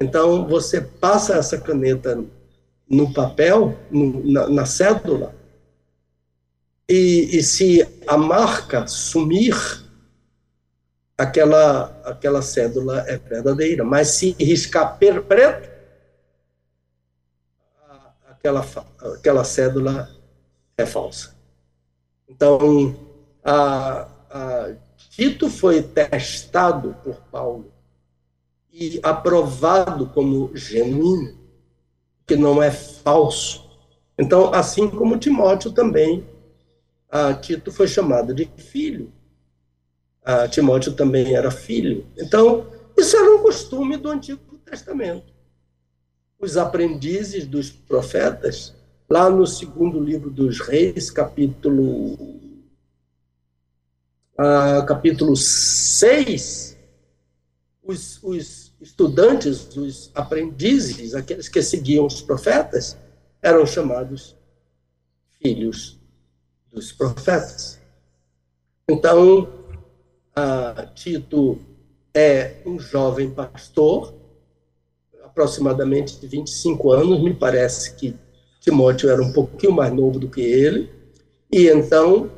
Então, 0.00 0.46
você 0.46 0.80
passa 0.80 1.34
essa 1.34 1.58
caneta 1.58 2.24
no 2.88 3.12
papel, 3.12 3.76
no, 3.90 4.24
na, 4.24 4.48
na, 4.48 4.66
cédula, 4.66 5.34
e, 6.88 7.36
e 7.36 7.42
se 7.42 7.86
a 8.06 8.16
marca 8.16 8.86
sumir, 8.86 9.56
aquela, 11.16 12.00
aquela 12.04 12.40
cédula 12.40 13.00
é 13.08 13.18
verdadeira. 13.18 13.84
Mas 13.84 14.08
se 14.10 14.36
riscar 14.38 14.96
preto, 14.98 15.68
aquela, 18.28 18.64
aquela 19.14 19.42
cédula 19.42 20.08
é 20.78 20.86
falsa. 20.86 21.34
Então, 22.28 22.96
a, 23.42 24.08
a 24.30 24.74
Tito 25.10 25.50
foi 25.50 25.82
testado 25.82 26.94
por 27.02 27.16
Paulo 27.32 27.77
e 28.78 29.00
aprovado 29.02 30.06
como 30.06 30.50
genuíno, 30.54 31.36
que 32.26 32.36
não 32.36 32.62
é 32.62 32.70
falso. 32.70 33.68
Então, 34.18 34.52
assim 34.54 34.88
como 34.88 35.18
Timóteo 35.18 35.72
também, 35.72 36.26
a 37.10 37.34
Tito 37.34 37.72
foi 37.72 37.88
chamado 37.88 38.34
de 38.34 38.48
filho 38.56 39.12
ah, 40.28 40.46
Timóteo 40.46 40.92
também 40.92 41.34
era 41.34 41.50
filho. 41.50 42.06
Então, 42.18 42.66
isso 42.98 43.16
era 43.16 43.34
um 43.34 43.38
costume 43.38 43.96
do 43.96 44.10
Antigo 44.10 44.58
Testamento. 44.58 45.32
Os 46.38 46.58
aprendizes 46.58 47.46
dos 47.46 47.70
profetas, 47.70 48.74
lá 49.08 49.30
no 49.30 49.46
segundo 49.46 49.98
livro 49.98 50.28
dos 50.28 50.60
Reis, 50.60 51.10
capítulo, 51.10 52.18
ah, 54.36 54.84
capítulo 54.86 55.34
6, 55.34 56.76
os, 57.82 58.22
os 58.22 58.67
estudantes, 58.80 59.76
os 59.76 60.10
aprendizes, 60.14 61.14
aqueles 61.14 61.48
que 61.48 61.62
seguiam 61.62 62.06
os 62.06 62.22
profetas, 62.22 62.96
eram 63.42 63.66
chamados 63.66 64.36
filhos 65.40 65.98
dos 66.72 66.92
profetas. 66.92 67.78
Então, 68.88 69.48
ah, 70.34 70.90
Tito 70.94 71.58
é 72.14 72.62
um 72.64 72.78
jovem 72.78 73.30
pastor, 73.30 74.14
aproximadamente 75.24 76.18
de 76.18 76.26
25 76.26 76.90
anos, 76.92 77.22
me 77.22 77.34
parece 77.34 77.94
que 77.94 78.16
Timóteo 78.60 79.10
era 79.10 79.22
um 79.22 79.32
pouquinho 79.32 79.72
mais 79.72 79.92
novo 79.92 80.18
do 80.18 80.28
que 80.28 80.40
ele, 80.40 80.90
e 81.52 81.68
então 81.68 82.30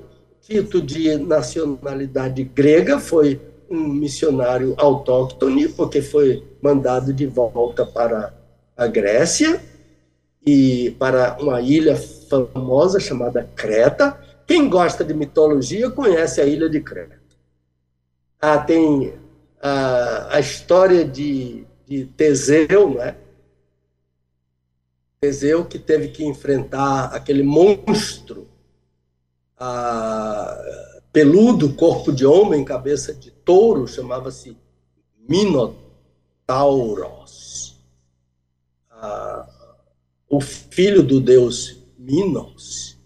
Tito, 0.42 0.80
de 0.82 1.16
nacionalidade 1.16 2.42
grega, 2.42 2.98
foi 2.98 3.40
um 3.70 3.88
missionário 3.88 4.74
autóctone, 4.76 5.68
porque 5.68 6.02
foi 6.02 6.44
mandado 6.60 7.12
de 7.12 7.24
volta 7.24 7.86
para 7.86 8.34
a 8.76 8.86
Grécia 8.88 9.62
e 10.44 10.90
para 10.98 11.36
uma 11.40 11.60
ilha 11.60 11.96
famosa 11.96 12.98
chamada 12.98 13.48
Creta. 13.54 14.18
Quem 14.46 14.68
gosta 14.68 15.04
de 15.04 15.14
mitologia 15.14 15.88
conhece 15.90 16.40
a 16.40 16.44
ilha 16.44 16.68
de 16.68 16.80
Creta. 16.80 17.20
Ah, 18.40 18.58
tem 18.58 19.14
a, 19.62 20.36
a 20.36 20.40
história 20.40 21.04
de, 21.04 21.64
de 21.86 22.06
Teseu, 22.06 22.94
né? 22.94 23.14
Teseu 25.20 25.64
que 25.64 25.78
teve 25.78 26.08
que 26.08 26.24
enfrentar 26.24 27.14
aquele 27.14 27.42
monstro 27.42 28.48
a, 29.56 30.58
peludo, 31.12 31.74
corpo 31.74 32.12
de 32.12 32.24
homem, 32.24 32.64
cabeça 32.64 33.12
de 33.12 33.30
touro, 33.30 33.86
chamava-se 33.86 34.56
Minotauros. 35.28 35.78
o 40.28 40.40
filho 40.40 41.02
do 41.02 41.20
deus 41.20 41.78
Minos, 41.98 42.96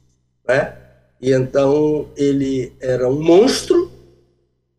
né? 0.47 0.77
E 1.21 1.33
então 1.33 2.09
ele 2.17 2.73
era 2.81 3.09
um 3.09 3.23
monstro 3.23 3.91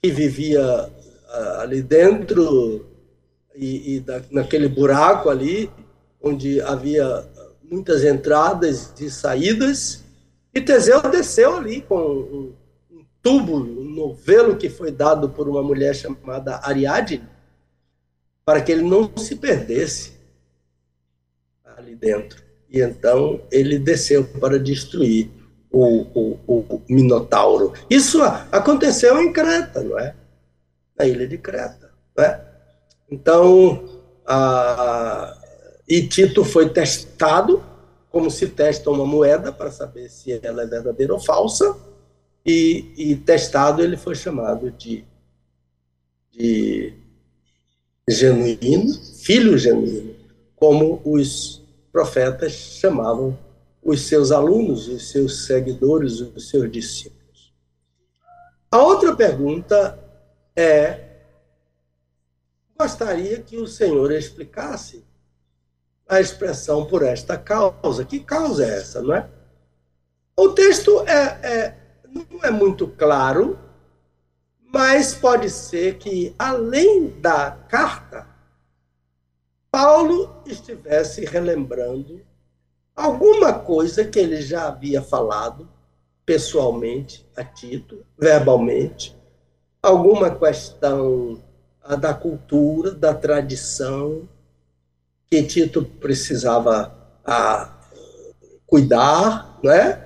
que 0.02 0.12
vivia 0.12 0.88
uh, 0.88 1.60
ali 1.62 1.82
dentro 1.82 2.86
e, 3.56 3.96
e 3.96 4.00
da, 4.00 4.22
naquele 4.30 4.68
buraco 4.68 5.30
ali, 5.30 5.70
onde 6.22 6.62
havia 6.62 7.26
muitas 7.64 8.04
entradas 8.04 8.94
e 9.00 9.10
saídas, 9.10 10.04
e 10.54 10.62
Teseu 10.62 11.02
desceu 11.10 11.58
ali 11.58 11.82
com 11.82 12.54
tubo, 13.26 13.56
um 13.56 13.90
novelo 13.90 14.56
que 14.56 14.70
foi 14.70 14.92
dado 14.92 15.30
por 15.30 15.50
uma 15.50 15.64
mulher 15.64 15.96
chamada 15.96 16.60
Ariadne, 16.62 17.28
para 18.46 18.62
que 18.62 18.72
ele 18.72 18.84
não 18.84 19.12
se 19.18 19.36
perdesse 19.36 20.14
ali 21.76 21.96
dentro. 21.96 22.44
E 22.70 22.80
então 22.82 23.42
ele 23.52 23.80
desceu 23.80 24.24
para 24.24 24.60
destruir 24.60 25.32
o, 25.72 26.06
o, 26.14 26.40
o 26.48 26.82
Minotauro. 26.88 27.74
Isso 27.90 28.22
aconteceu 28.52 29.20
em 29.20 29.34
Creta, 29.34 29.82
não 29.82 29.98
é? 29.98 30.16
Na 30.96 31.08
ilha 31.08 31.28
de 31.28 31.40
Creta. 31.40 31.92
Não 32.16 32.24
é? 32.24 32.46
Então, 33.10 34.04
a, 34.24 35.36
e 35.90 36.08
Tito 36.08 36.46
foi 36.46 36.70
testado, 36.70 37.64
como 38.12 38.30
se 38.30 38.48
testa 38.50 38.92
uma 38.92 39.06
moeda 39.06 39.52
para 39.52 39.72
saber 39.72 40.10
se 40.10 40.40
ela 40.44 40.62
é 40.62 40.68
verdadeira 40.68 41.12
ou 41.12 41.20
falsa, 41.20 41.76
e, 42.46 42.94
e 42.96 43.16
testado 43.16 43.82
ele 43.82 43.98
foi 43.98 44.16
chamado 44.16 44.70
de, 44.72 45.04
de 46.32 46.94
genuíno, 48.08 48.94
filho 49.24 49.58
genuíno, 49.58 50.16
como 50.56 51.02
os 51.04 51.64
profetas 51.92 52.52
chamavam 52.52 53.38
os 53.82 54.02
seus 54.02 54.32
alunos, 54.32 54.88
os 54.88 55.10
seus 55.10 55.46
seguidores, 55.46 56.20
os 56.20 56.50
seus 56.50 56.72
discípulos. 56.72 57.54
A 58.72 58.82
outra 58.82 59.16
pergunta 59.16 59.98
é: 60.56 61.00
gostaria 62.78 63.40
que 63.42 63.58
o 63.58 63.68
Senhor 63.68 64.12
explicasse 64.12 65.04
a 66.08 66.20
expressão 66.20 66.86
por 66.86 67.04
esta 67.04 67.38
causa. 67.38 68.06
Que 68.06 68.20
causa 68.20 68.66
é 68.66 68.78
essa, 68.78 69.02
não 69.02 69.16
é? 69.16 69.30
O 70.38 70.50
texto 70.50 71.02
é, 71.08 71.40
é, 71.44 71.78
não 72.16 72.44
é 72.44 72.52
muito 72.52 72.88
claro, 72.88 73.60
mas 74.74 75.14
pode 75.14 75.50
ser 75.50 75.98
que, 75.98 76.34
além 76.40 77.10
da 77.20 77.52
carta, 77.52 78.28
Paulo 79.70 80.42
estivesse 80.46 81.26
relembrando 81.26 82.22
alguma 82.96 83.54
coisa 83.54 84.06
que 84.06 84.18
ele 84.18 84.42
já 84.42 84.68
havia 84.68 85.02
falado 85.02 85.68
pessoalmente 86.26 87.26
a 87.36 87.44
Tito, 87.44 88.06
verbalmente, 88.18 89.16
alguma 89.84 90.32
questão 90.32 91.44
da 92.00 92.14
cultura, 92.14 92.92
da 92.92 93.14
tradição, 93.14 94.28
que 95.30 95.44
Tito 95.44 95.84
precisava 95.84 96.96
a, 97.24 97.76
cuidar, 98.66 99.60
né? 99.64 100.05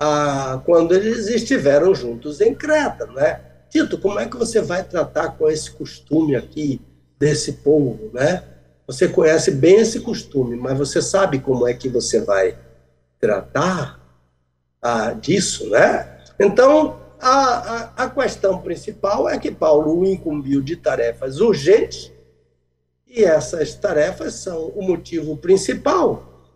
A, 0.00 0.62
quando 0.64 0.94
eles 0.94 1.28
estiveram 1.28 1.94
juntos 1.94 2.40
em 2.40 2.54
Creta, 2.54 3.06
né? 3.06 3.40
Tito, 3.68 3.98
como 3.98 4.18
é 4.18 4.26
que 4.26 4.36
você 4.36 4.60
vai 4.62 4.82
tratar 4.82 5.36
com 5.36 5.48
esse 5.48 5.70
costume 5.70 6.34
aqui 6.34 6.80
desse 7.18 7.52
povo, 7.52 8.10
né? 8.12 8.42
Você 8.86 9.06
conhece 9.06 9.50
bem 9.50 9.76
esse 9.76 10.00
costume, 10.00 10.56
mas 10.56 10.76
você 10.76 11.02
sabe 11.02 11.38
como 11.38 11.68
é 11.68 11.74
que 11.74 11.88
você 11.88 12.20
vai 12.20 12.58
tratar 13.20 14.00
ah, 14.82 15.12
disso, 15.12 15.68
né? 15.68 16.18
Então, 16.40 16.98
a, 17.20 17.92
a, 18.00 18.04
a 18.04 18.10
questão 18.10 18.62
principal 18.62 19.28
é 19.28 19.38
que 19.38 19.50
Paulo 19.50 20.00
o 20.00 20.06
incumbiu 20.06 20.62
de 20.62 20.74
tarefas 20.76 21.38
urgentes 21.38 22.10
e 23.06 23.22
essas 23.22 23.74
tarefas 23.74 24.34
são 24.34 24.68
o 24.68 24.82
motivo 24.82 25.36
principal, 25.36 26.48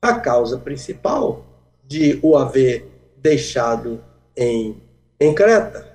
a 0.00 0.14
causa 0.14 0.58
principal 0.58 1.44
de 1.86 2.18
o 2.22 2.36
haver 2.36 2.88
deixado 3.18 4.02
em, 4.36 4.76
em 5.20 5.34
Creta. 5.34 5.86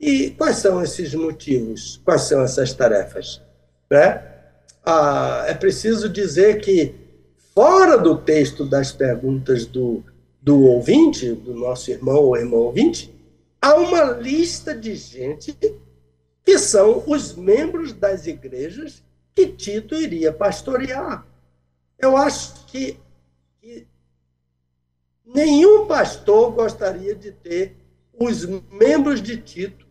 E 0.00 0.30
quais 0.30 0.56
são 0.56 0.82
esses 0.82 1.14
motivos? 1.14 2.00
Quais 2.04 2.22
são 2.22 2.42
essas 2.42 2.72
tarefas? 2.72 3.42
Né? 3.90 4.22
Ah, 4.84 5.44
é 5.46 5.54
preciso 5.54 6.08
dizer 6.08 6.60
que, 6.60 6.94
fora 7.54 7.98
do 7.98 8.16
texto 8.16 8.64
das 8.64 8.92
perguntas 8.92 9.66
do, 9.66 10.04
do 10.40 10.62
ouvinte, 10.62 11.32
do 11.32 11.54
nosso 11.54 11.90
irmão 11.90 12.16
ou 12.16 12.36
irmão 12.36 12.60
ouvinte, 12.60 13.12
há 13.60 13.74
uma 13.74 14.04
lista 14.12 14.74
de 14.74 14.94
gente 14.94 15.56
que 16.44 16.58
são 16.58 17.02
os 17.06 17.34
membros 17.34 17.92
das 17.92 18.26
igrejas 18.26 19.02
que 19.34 19.48
Tito 19.48 19.94
iria 19.94 20.32
pastorear. 20.32 21.26
Eu 21.98 22.16
acho 22.16 22.64
que 22.66 22.98
nenhum 25.34 25.86
pastor 25.86 26.52
gostaria 26.52 27.14
de 27.14 27.32
ter 27.32 27.76
os 28.18 28.44
membros 28.70 29.22
de 29.22 29.36
Tito 29.36 29.86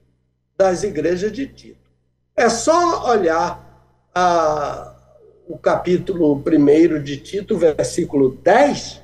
das 0.58 0.84
igrejas 0.84 1.32
de 1.32 1.48
Tito. 1.48 1.90
É 2.36 2.50
só 2.50 3.10
olhar 3.10 4.10
a, 4.14 4.96
o 5.48 5.58
capítulo 5.58 6.36
1 6.36 7.04
de 7.04 7.18
Tito, 7.18 7.58
versículo 7.58 8.36
10, 8.36 9.02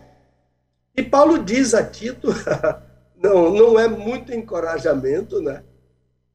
e 0.95 1.01
Paulo 1.01 1.43
diz 1.43 1.73
a 1.73 1.83
Tito, 1.83 2.27
não, 3.15 3.49
não 3.51 3.79
é 3.79 3.87
muito 3.87 4.33
encorajamento, 4.33 5.41
né? 5.41 5.63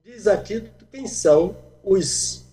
Diz 0.02 0.26
a 0.26 0.36
Tito 0.36 0.86
quem 0.90 1.06
são 1.06 1.56
os 1.84 2.46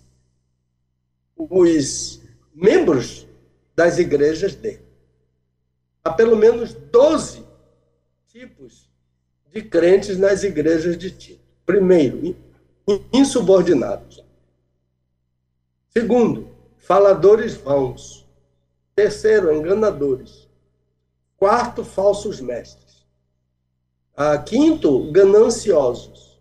os 1.37 2.21
membros 2.53 3.27
das 3.75 3.97
igrejas 3.97 4.55
dele. 4.55 4.84
Há 6.05 6.13
pelo 6.13 6.35
menos 6.35 6.71
12 6.71 7.43
tipos 8.27 8.87
de 9.51 9.63
crentes 9.63 10.19
nas 10.19 10.43
igrejas 10.43 10.95
de 10.99 11.09
Tito. 11.09 11.43
Primeiro, 11.65 12.37
insubordinados. 13.11 14.23
Segundo, 15.89 16.47
faladores 16.77 17.55
vãos. 17.55 18.23
Terceiro, 18.93 19.51
enganadores. 19.51 20.47
Quarto, 21.37 21.83
falsos 21.83 22.39
mestres. 22.39 23.03
Ah, 24.15 24.37
quinto, 24.37 25.11
gananciosos. 25.11 26.39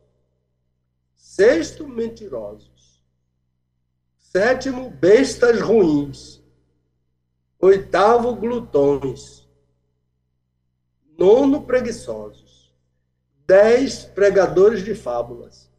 Sexto, 1.14 1.88
mentirosos. 1.88 3.02
Sétimo, 4.18 4.90
bestas 4.90 5.58
ruins. 5.62 6.42
Oitavo, 7.58 8.36
glutões. 8.36 9.43
Nono, 11.24 11.62
preguiçosos. 11.62 12.70
Dez, 13.46 14.04
pregadores 14.04 14.84
de 14.84 14.94
fábulas. 14.94 15.70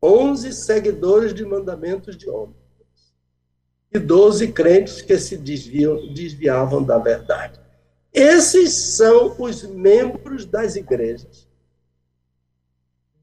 Onze, 0.00 0.52
seguidores 0.52 1.34
de 1.34 1.44
mandamentos 1.44 2.16
de 2.16 2.30
homens. 2.30 2.54
E 3.92 3.98
doze, 3.98 4.52
crentes 4.52 5.02
que 5.02 5.18
se 5.18 5.36
desviam, 5.36 6.12
desviavam 6.14 6.80
da 6.80 6.96
verdade. 6.96 7.58
Esses 8.12 8.72
são 8.72 9.34
os 9.36 9.64
membros 9.64 10.44
das 10.46 10.76
igrejas 10.76 11.48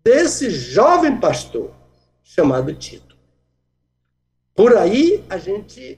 desse 0.03 0.49
jovem 0.49 1.17
pastor 1.17 1.73
chamado 2.21 2.75
Tito. 2.75 3.17
Por 4.53 4.75
aí 4.75 5.23
a 5.29 5.37
gente 5.37 5.97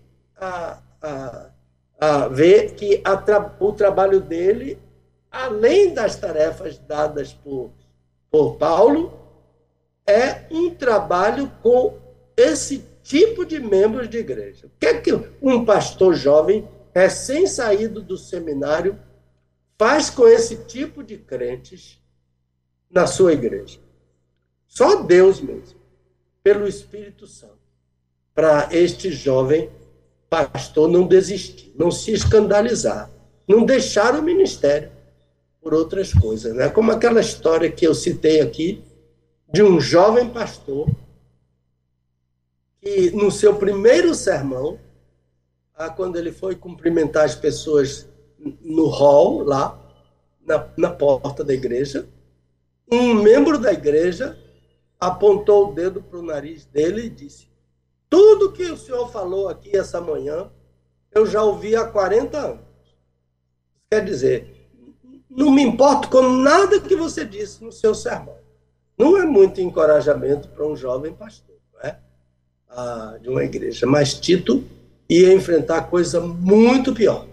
vê 2.32 2.70
que 2.70 3.02
a 3.04 3.18
tra, 3.18 3.58
o 3.60 3.74
trabalho 3.74 4.22
dele, 4.22 4.78
além 5.36 5.94
das 5.94 6.16
tarefas 6.16 6.78
dadas 6.78 7.34
por, 7.34 7.72
por 8.32 8.56
Paulo, 8.56 9.20
é 10.08 10.46
um 10.50 10.74
trabalho 10.74 11.52
com 11.62 12.00
esse 12.38 12.86
tipo 13.04 13.46
de 13.46 13.60
membros 13.60 14.10
de 14.10 14.18
igreja. 14.18 14.68
O 14.68 14.72
que 14.80 14.86
é 14.86 15.02
que 15.02 15.12
um 15.42 15.66
pastor 15.66 16.16
jovem, 16.16 16.68
recém-saído 16.94 18.02
do 18.02 18.18
seminário, 18.18 18.98
faz 19.78 20.10
com 20.10 20.26
esse 20.26 20.64
tipo 20.64 21.04
de 21.04 21.18
crentes 21.18 22.02
na 22.90 23.06
sua 23.06 23.34
igreja? 23.34 23.80
Só 24.68 25.04
Deus 25.04 25.42
mesmo, 25.42 25.80
pelo 26.42 26.66
Espírito 26.66 27.28
Santo 27.28 27.66
para 28.34 28.68
este 28.72 29.12
jovem 29.12 29.70
pastor 30.30 30.90
não 30.90 31.08
desistir, 31.08 31.74
não 31.78 31.90
se 31.90 32.12
escandalizar, 32.12 33.10
não 33.48 33.64
deixar 33.64 34.20
o 34.20 34.22
ministério 34.22 34.92
por 35.66 35.74
outras 35.74 36.14
coisas. 36.14 36.54
Né? 36.54 36.70
Como 36.70 36.92
aquela 36.92 37.20
história 37.20 37.72
que 37.72 37.88
eu 37.88 37.96
citei 37.96 38.40
aqui 38.40 38.84
de 39.52 39.64
um 39.64 39.82
jovem 39.82 40.30
pastor 40.30 40.88
que, 42.80 43.10
no 43.10 43.32
seu 43.32 43.56
primeiro 43.56 44.14
sermão, 44.14 44.80
quando 45.96 46.18
ele 46.18 46.32
foi 46.32 46.54
cumprimentar 46.54 47.26
as 47.26 47.34
pessoas 47.34 48.08
no 48.62 48.86
hall, 48.90 49.44
lá, 49.44 49.76
na, 50.46 50.70
na 50.78 50.92
porta 50.92 51.44
da 51.44 51.52
igreja, 51.52 52.08
um 52.92 53.16
membro 53.16 53.58
da 53.58 53.74
igreja 53.74 54.38
apontou 55.00 55.72
o 55.72 55.74
dedo 55.74 56.00
para 56.00 56.20
o 56.20 56.24
nariz 56.24 56.64
dele 56.66 57.08
e 57.08 57.10
disse: 57.10 57.48
tudo 58.08 58.52
que 58.52 58.66
o 58.66 58.78
senhor 58.78 59.12
falou 59.12 59.50
aqui 59.50 59.76
essa 59.76 60.00
manhã, 60.00 60.48
eu 61.12 61.26
já 61.26 61.42
ouvi 61.42 61.76
há 61.76 61.86
40 61.86 62.38
anos. 62.38 62.66
Quer 63.90 64.06
dizer, 64.06 64.55
não 65.36 65.52
me 65.52 65.62
importo 65.62 66.10
com 66.10 66.22
nada 66.22 66.80
que 66.80 66.96
você 66.96 67.26
disse 67.26 67.64
no 67.64 67.72
seu 67.72 67.94
sermão. 67.94 68.38
Não 68.98 69.18
é 69.18 69.26
muito 69.26 69.60
encorajamento 69.60 70.48
para 70.48 70.66
um 70.66 70.76
jovem 70.76 71.14
pastor, 71.14 71.58
é? 71.84 71.96
Ah, 72.70 73.18
de 73.22 73.28
uma 73.28 73.44
igreja. 73.44 73.86
Mas 73.86 74.14
Tito 74.14 74.64
ia 75.10 75.34
enfrentar 75.34 75.90
coisa 75.90 76.22
muito 76.22 76.94
pior 76.94 77.28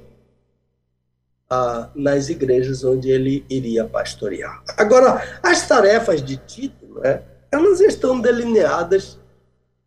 ah, 1.48 1.90
nas 1.94 2.28
igrejas 2.28 2.82
onde 2.82 3.08
ele 3.08 3.44
iria 3.48 3.84
pastorear. 3.84 4.62
Agora, 4.76 5.38
as 5.42 5.66
tarefas 5.68 6.22
de 6.22 6.36
Tito, 6.38 7.00
é? 7.04 7.22
elas 7.52 7.80
estão 7.80 8.20
delineadas 8.20 9.18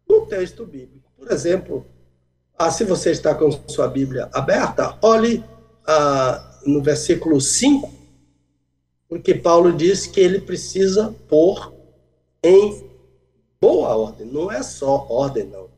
no 0.08 0.26
texto 0.26 0.66
bíblico. 0.66 1.12
Por 1.18 1.32
exemplo, 1.32 1.86
ah, 2.58 2.72
se 2.72 2.86
você 2.86 3.12
está 3.12 3.36
com 3.36 3.52
sua 3.68 3.88
Bíblia 3.90 4.30
aberta, 4.32 4.98
olhe 5.02 5.44
ah, 5.86 6.62
no 6.66 6.82
versículo 6.82 7.42
5, 7.42 8.05
porque 9.08 9.36
Paulo 9.36 9.72
diz 9.72 10.08
que 10.08 10.20
ele 10.20 10.40
precisa 10.40 11.14
pôr 11.28 11.74
em 12.44 12.90
boa 13.60 13.96
ordem. 13.96 14.28
Não 14.28 14.52
é 14.52 14.62
só 14.64 15.08
ordem, 15.10 15.46
não. 15.46 15.70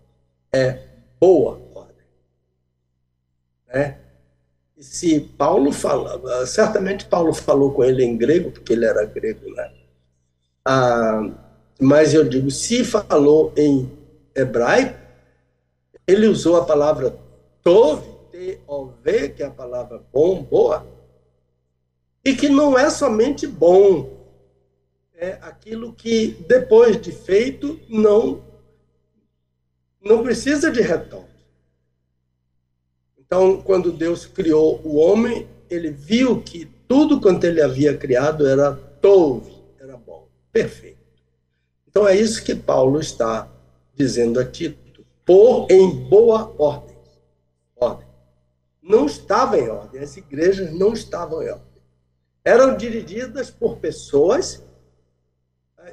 É 0.51 0.79
boa 1.19 1.59
ordem. 1.73 2.05
Né? 3.67 3.99
E 4.75 4.83
se 4.83 5.19
Paulo 5.19 5.71
fala, 5.71 6.45
certamente 6.45 7.05
Paulo 7.05 7.33
falou 7.33 7.71
com 7.71 7.83
ele 7.83 8.03
em 8.03 8.15
grego, 8.15 8.51
porque 8.51 8.73
ele 8.73 8.85
era 8.85 9.05
grego, 9.05 9.49
né? 9.51 9.73
Ah, 10.63 11.31
mas 11.79 12.13
eu 12.13 12.27
digo, 12.27 12.51
se 12.51 12.83
falou 12.83 13.53
em 13.57 13.91
hebraico, 14.35 14.99
ele 16.05 16.27
usou 16.27 16.57
a 16.57 16.65
palavra 16.65 17.17
tov, 17.63 18.03
T-O-V, 18.31 19.29
que 19.29 19.43
é 19.43 19.47
a 19.47 19.51
palavra 19.51 20.01
bom, 20.13 20.43
boa, 20.43 20.85
e 22.27 22.35
que 22.35 22.49
não 22.49 22.77
é 22.77 22.89
somente 22.89 23.47
bom, 23.47 24.17
é 25.15 25.37
aquilo 25.41 25.93
que 25.93 26.35
depois 26.45 26.99
de 26.99 27.09
feito 27.09 27.79
não 27.87 28.43
não 30.01 30.21
precisa 30.21 30.69
de 30.69 30.81
retorno. 30.81 31.29
Então, 33.17 33.61
quando 33.61 33.93
Deus 33.93 34.25
criou 34.25 34.81
o 34.83 34.97
homem, 34.97 35.47
ele 35.69 35.89
viu 35.89 36.41
que 36.41 36.65
tudo 36.85 37.21
quanto 37.21 37.45
ele 37.45 37.61
havia 37.61 37.97
criado 37.97 38.45
era 38.45 38.73
tov, 38.73 39.49
era 39.79 39.95
bom, 39.95 40.27
perfeito. 40.51 40.97
Então 41.87 42.05
é 42.05 42.13
isso 42.13 42.43
que 42.43 42.53
Paulo 42.53 42.99
está 42.99 43.49
dizendo 43.95 44.37
a 44.37 44.45
Tito. 44.45 45.05
Pôr 45.25 45.71
em 45.71 45.89
boa 46.09 46.53
ordem. 46.57 46.97
Ordem. 47.77 48.07
Não 48.81 49.05
estava 49.05 49.57
em 49.57 49.69
ordem, 49.69 50.01
as 50.01 50.17
igrejas 50.17 50.73
não 50.73 50.91
estavam 50.91 51.41
em 51.41 51.51
ordem. 51.51 51.66
Eram 52.47 52.77
dirigidas 52.77 53.49
por 53.49 53.75
pessoas, 53.75 54.63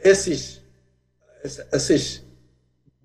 esses, 0.04 0.62
esses 1.72 2.22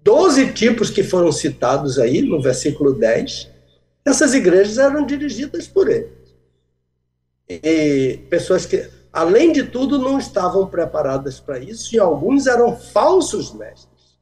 12 0.04 0.54
tipos 0.54 0.92
que 0.92 1.02
foram 1.02 1.32
citados 1.32 1.98
aí 1.98 2.22
no 2.22 2.40
versículo 2.40 2.94
10, 2.94 3.50
essas 4.06 4.36
igrejas 4.36 4.78
eram 4.78 5.04
dirigidas 5.04 5.68
por 5.68 5.90
eles. 5.90 6.14
E 7.50 8.20
pessoas 8.30 8.68
que, 8.68 8.88
além 9.12 9.52
de 9.52 9.64
tudo, 9.64 9.98
não 9.98 10.20
estavam 10.20 10.68
preparadas 10.68 11.40
para 11.40 11.58
isso, 11.58 11.96
e 11.96 12.00
alguns 12.00 12.46
eram 12.46 12.78
falsos 12.78 13.52
mestres. 13.52 14.20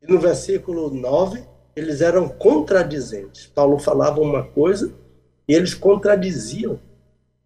E 0.00 0.10
no 0.10 0.18
versículo 0.18 0.88
9, 0.88 1.44
eles 1.76 2.00
eram 2.00 2.26
contradizentes. 2.26 3.44
Paulo 3.44 3.78
falava 3.78 4.18
uma 4.18 4.44
coisa 4.44 4.94
e 5.46 5.54
eles 5.54 5.74
contradiziam 5.74 6.80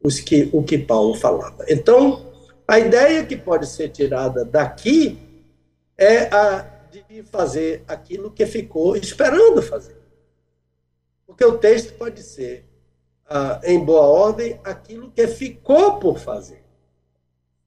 os 0.03 0.20
que, 0.20 0.48
o 0.53 0.62
que 0.62 0.78
Paulo 0.78 1.14
falava. 1.14 1.64
Então, 1.68 2.32
a 2.66 2.78
ideia 2.78 3.24
que 3.24 3.36
pode 3.36 3.66
ser 3.66 3.88
tirada 3.88 4.44
daqui 4.44 5.18
é 5.98 6.34
a 6.34 6.80
de 6.90 7.22
fazer 7.22 7.84
aquilo 7.86 8.30
que 8.30 8.44
ficou 8.46 8.96
esperando 8.96 9.62
fazer. 9.62 9.96
Porque 11.26 11.44
o 11.44 11.59
texto 11.59 11.94
pode 11.94 12.22
ser, 12.22 12.64
ah, 13.26 13.61
em 13.64 13.78
boa 13.78 14.03
ordem, 14.07 14.61
aquilo 14.64 15.11
que 15.11 15.26
ficou 15.28 15.98
por 15.98 16.18
fazer, 16.18 16.64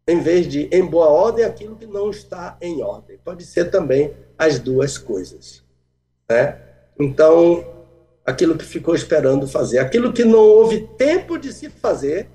em 0.06 0.20
vez 0.20 0.48
de, 0.48 0.68
em 0.72 0.86
boa 0.86 1.08
ordem, 1.08 1.46
aquilo 1.46 1.76
que 1.76 1.86
não 1.86 2.10
está 2.10 2.58
em 2.62 2.82
ordem. 2.82 3.18
Pode 3.24 3.46
ser 3.46 3.72
também 3.72 4.14
as 4.38 4.60
duas 4.60 4.98
coisas. 4.98 5.64
Né? 6.30 6.60
Então, 7.00 7.73
aquilo 8.26 8.58
que 8.58 8.66
ficou 8.66 8.96
esperando 8.96 9.48
fazer, 9.48 9.80
aquilo 9.80 10.14
que 10.14 10.24
não 10.24 10.40
houve 10.40 10.88
tempo 10.98 11.38
de 11.38 11.52
se 11.52 11.70
fazer, 11.70 12.30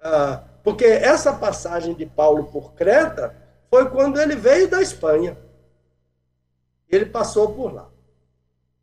ah, 0.00 0.44
porque 0.62 0.84
essa 0.84 1.32
passagem 1.32 1.94
de 1.94 2.06
Paulo 2.06 2.44
por 2.44 2.74
Creta 2.74 3.34
foi 3.70 3.88
quando 3.90 4.20
ele 4.20 4.34
veio 4.34 4.68
da 4.68 4.82
Espanha. 4.82 5.36
Ele 6.88 7.06
passou 7.06 7.52
por 7.52 7.72
lá. 7.72 7.90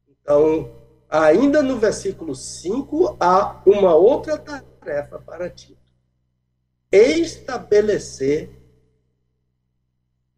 Então, 0.07 0.71
ainda 1.09 1.61
no 1.61 1.77
versículo 1.77 2.35
5, 2.35 3.17
há 3.19 3.61
uma 3.65 3.95
outra 3.95 4.37
tarefa 4.37 5.19
para 5.19 5.49
Tito: 5.49 5.77
estabelecer 6.91 8.49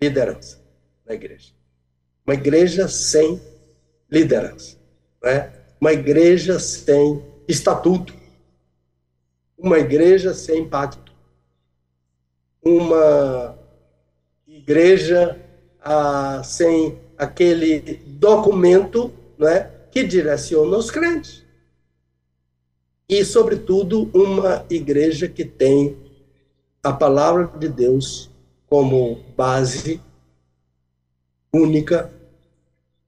liderança 0.01 0.59
na 1.05 1.13
igreja. 1.13 1.53
Uma 2.25 2.33
igreja 2.33 2.87
sem 2.87 3.41
liderança. 4.09 4.77
Né? 5.25 5.51
Uma 5.81 5.91
igreja 5.91 6.59
sem 6.59 7.25
estatuto. 7.47 8.13
Uma 9.57 9.79
igreja 9.79 10.35
sem 10.35 10.69
pacto. 10.69 11.11
Uma 12.63 13.57
igreja 14.47 15.39
ah, 15.81 16.43
sem 16.43 16.99
aquele 17.17 17.79
documento 18.05 19.11
né, 19.35 19.71
que 19.91 20.03
direciona 20.03 20.77
os 20.77 20.91
crentes. 20.91 21.43
E, 23.09 23.25
sobretudo, 23.25 24.09
uma 24.13 24.63
igreja 24.69 25.27
que 25.27 25.43
tem 25.43 25.97
a 26.83 26.93
palavra 26.93 27.47
de 27.57 27.67
Deus 27.67 28.29
como 28.67 29.23
base 29.35 29.99
única 31.51 32.11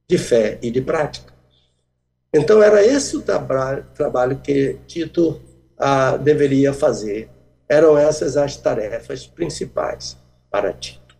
de 0.07 0.17
fé 0.17 0.57
e 0.63 0.71
de 0.71 0.81
prática. 0.81 1.36
Então, 2.33 2.61
era 2.61 2.85
esse 2.85 3.15
o 3.15 3.21
tra 3.21 3.81
trabalho 3.93 4.39
que 4.39 4.79
Tito 4.85 5.41
ah, 5.77 6.17
deveria 6.17 6.73
fazer. 6.73 7.29
Eram 7.69 7.97
essas 7.97 8.37
as 8.37 8.55
tarefas 8.55 9.25
principais 9.25 10.17
para 10.49 10.73
Tito. 10.73 11.15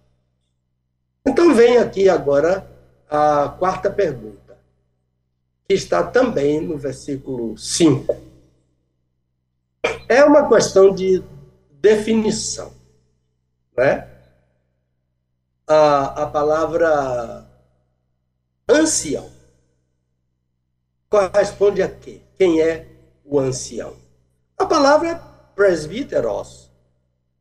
Então, 1.26 1.54
vem 1.54 1.78
aqui 1.78 2.10
agora 2.10 2.70
a 3.10 3.56
quarta 3.58 3.90
pergunta, 3.90 4.58
que 5.68 5.74
está 5.74 6.04
também 6.04 6.62
no 6.62 6.78
versículo 6.78 7.58
5. 7.58 8.16
É 10.10 10.24
uma 10.24 10.48
questão 10.48 10.94
de 10.94 11.24
definição. 11.82 12.74
Né? 13.78 14.08
A, 15.66 16.24
a 16.24 16.28
palavra 16.28 17.46
ancião 18.70 19.37
corresponde 21.18 21.82
a 21.82 21.90
quê? 21.90 22.22
Quem 22.38 22.62
é 22.62 22.86
o 23.26 23.40
ancião? 23.40 23.94
A 24.58 24.66
palavra 24.66 25.10
é 25.10 25.20
presbíteros. 25.56 26.70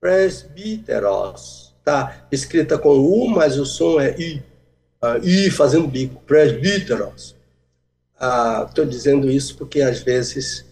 Presbíteros. 0.01 1.75
Está 1.79 2.27
escrita 2.33 2.79
com 2.79 2.99
U, 2.99 3.29
mas 3.29 3.59
o 3.59 3.67
som 3.67 4.01
é 4.01 4.19
I 4.19 4.43
uh, 5.03 5.23
e 5.23 5.51
fazendo 5.51 5.87
bico, 5.87 6.21
presbíteros. 6.27 7.37
Estou 8.69 8.85
uh, 8.85 8.89
dizendo 8.89 9.31
isso 9.31 9.57
porque 9.57 9.83
às 9.83 10.01
vezes 10.01 10.65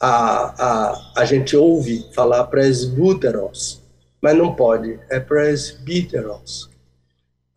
a, 0.00 0.64
a, 0.64 1.12
a 1.16 1.24
gente 1.24 1.56
ouve 1.56 2.06
falar 2.12 2.44
presbúteros, 2.44 3.80
mas 4.20 4.36
não 4.36 4.54
pode, 4.54 4.98
é 5.08 5.20
presbíteros. 5.20 6.68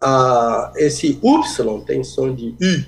Uh, 0.04 0.72
esse 0.78 1.20
Y 1.22 1.82
tem 1.86 2.04
som 2.04 2.34
de 2.34 2.56
I. 2.60 2.86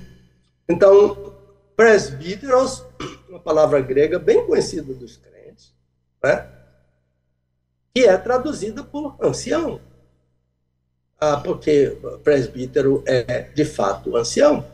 Então, 0.70 1.33
presbíteros, 1.76 2.84
uma 3.30 3.40
palavra 3.40 3.82
grega 3.82 4.20
bem 4.20 4.46
conhecida 4.46 4.94
dos 4.94 5.18
crentes, 5.18 5.74
né? 6.24 6.48
que 7.94 8.06
é 8.06 8.18
traduzida 8.18 8.84
por 8.84 9.16
ancião 9.22 9.80
ah, 11.24 11.38
porque 11.38 11.98
presbítero 12.22 13.02
é 13.06 13.44
de 13.44 13.64
fato 13.64 14.18
ancião, 14.18 14.66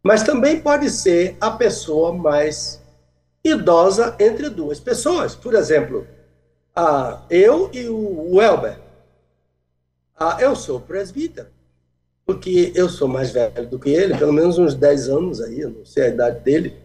mas 0.00 0.22
também 0.22 0.60
pode 0.60 0.88
ser 0.88 1.36
a 1.40 1.50
pessoa 1.50 2.12
mais 2.12 2.80
idosa 3.42 4.14
entre 4.20 4.48
duas 4.50 4.78
pessoas. 4.78 5.34
Por 5.34 5.54
exemplo, 5.54 6.06
ah, 6.76 7.22
eu 7.28 7.70
e 7.72 7.88
o 7.88 8.40
Elber. 8.40 8.78
Ah, 10.16 10.36
eu 10.40 10.54
sou 10.54 10.80
presbítero, 10.80 11.48
porque 12.28 12.72
eu 12.74 12.90
sou 12.90 13.08
mais 13.08 13.30
velho 13.30 13.66
do 13.70 13.78
que 13.78 13.88
ele, 13.88 14.14
pelo 14.14 14.34
menos 14.34 14.58
uns 14.58 14.74
10 14.74 15.08
anos 15.08 15.40
aí, 15.40 15.64
não 15.64 15.82
sei 15.82 16.02
a 16.02 16.08
idade 16.08 16.40
dele. 16.40 16.76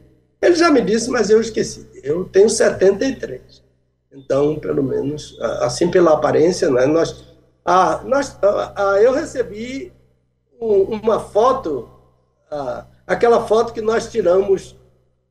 Ele 0.42 0.56
já 0.56 0.72
me 0.72 0.80
disse, 0.80 1.10
mas 1.10 1.30
eu 1.30 1.42
esqueci. 1.42 1.86
Eu 2.02 2.24
tenho 2.24 2.50
73. 2.50 3.62
Então, 4.14 4.56
pelo 4.58 4.82
menos, 4.82 5.38
assim 5.60 5.92
pela 5.92 6.14
aparência, 6.14 6.70
né, 6.70 6.86
nós 6.86 7.34
ah, 7.66 8.02
nós, 8.06 8.38
ah, 8.42 8.98
eu 9.02 9.12
recebi 9.12 9.92
um, 10.62 10.84
uma 10.96 11.20
foto, 11.20 11.90
ah, 12.50 12.86
aquela 13.06 13.46
foto 13.46 13.74
que 13.74 13.82
nós 13.82 14.10
tiramos 14.10 14.78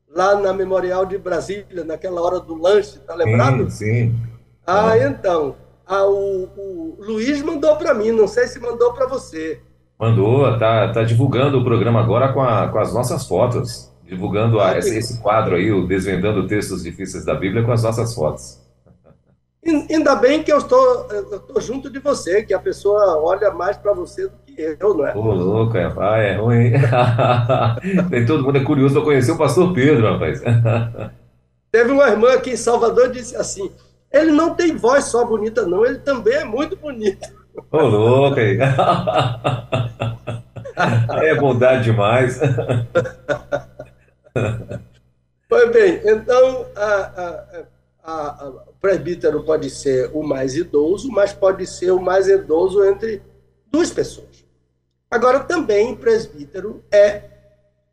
lá 0.07 0.35
na 0.39 0.53
Memorial 0.53 1.07
de 1.07 1.17
Brasília, 1.17 1.83
naquela 1.83 2.21
hora 2.21 2.39
do 2.39 2.53
lanche, 2.53 2.99
tá 2.99 3.15
lembrado? 3.15 3.67
Sim, 3.71 4.11
sim. 4.11 4.15
Ah, 4.65 4.95
então. 4.95 5.55
Ah, 5.87 6.05
o, 6.05 6.43
o 6.55 6.97
Luiz 6.99 7.41
mandou 7.41 7.75
para 7.77 7.95
mim, 7.95 8.11
não 8.11 8.27
sei 8.27 8.45
se 8.45 8.59
mandou 8.59 8.93
para 8.93 9.07
você. 9.07 9.59
Mandou, 9.99 10.57
tá, 10.57 10.91
tá 10.91 11.03
divulgando 11.03 11.59
o 11.59 11.63
programa 11.63 11.99
agora 11.99 12.33
com, 12.33 12.41
a, 12.41 12.67
com 12.67 12.79
as 12.79 12.93
nossas 12.93 13.27
fotos. 13.27 13.91
Divulgando 14.03 14.59
a, 14.59 14.77
esse, 14.77 14.97
esse 14.97 15.21
quadro 15.21 15.55
aí, 15.55 15.71
o 15.71 15.87
Desvendando 15.87 16.47
Textos 16.47 16.83
Difíceis 16.83 17.25
da 17.25 17.33
Bíblia, 17.33 17.63
com 17.63 17.71
as 17.71 17.83
nossas 17.83 18.13
fotos. 18.13 18.61
Ainda 19.65 20.15
bem 20.15 20.43
que 20.43 20.51
eu 20.51 20.57
estou, 20.57 21.07
eu 21.09 21.37
estou 21.37 21.61
junto 21.61 21.89
de 21.89 21.97
você, 21.99 22.43
que 22.43 22.53
a 22.53 22.59
pessoa 22.59 23.17
olha 23.17 23.49
mais 23.51 23.77
para 23.77 23.93
você 23.93 24.23
do 24.27 24.33
que 24.45 24.77
eu, 24.77 24.93
não 24.93 25.07
é? 25.07 25.15
Ô, 25.15 25.21
louco, 25.21 25.77
rapaz, 25.77 26.21
é 26.21 26.35
ruim. 26.35 26.71
Tem 28.11 28.25
todo 28.25 28.43
mundo 28.43 28.57
é 28.57 28.63
curioso 28.63 28.95
para 28.95 29.03
conhecer 29.03 29.31
o 29.31 29.37
pastor 29.37 29.73
Pedro, 29.73 30.11
rapaz. 30.11 30.41
Teve 31.71 31.91
uma 31.91 32.09
irmã 32.09 32.33
aqui 32.33 32.51
em 32.51 32.57
Salvador 32.57 33.09
que 33.09 33.19
disse 33.19 33.37
assim: 33.37 33.71
ele 34.11 34.31
não 34.31 34.53
tem 34.53 34.75
voz 34.75 35.05
só 35.05 35.25
bonita, 35.25 35.65
não, 35.65 35.85
ele 35.85 35.97
também 35.99 36.35
é 36.35 36.45
muito 36.45 36.75
bonito. 36.75 37.27
Ô, 37.71 37.77
louco 37.77 38.39
aí. 38.39 38.57
É 41.23 41.35
bondade 41.35 41.83
demais. 41.83 42.39
Pois 45.47 45.71
bem, 45.71 46.01
então, 46.03 46.65
a, 46.75 46.95
a, 46.95 47.65
a, 48.03 48.47
a 48.47 48.51
presbítero 48.81 49.43
pode 49.43 49.69
ser 49.69 50.09
o 50.13 50.23
mais 50.23 50.55
idoso, 50.55 51.09
mas 51.11 51.31
pode 51.31 51.67
ser 51.67 51.91
o 51.91 52.01
mais 52.01 52.27
idoso 52.27 52.83
entre 52.83 53.21
duas 53.71 53.91
pessoas. 53.91 54.43
Agora, 55.11 55.41
também 55.41 55.95
presbítero 55.95 56.83
é 56.91 57.21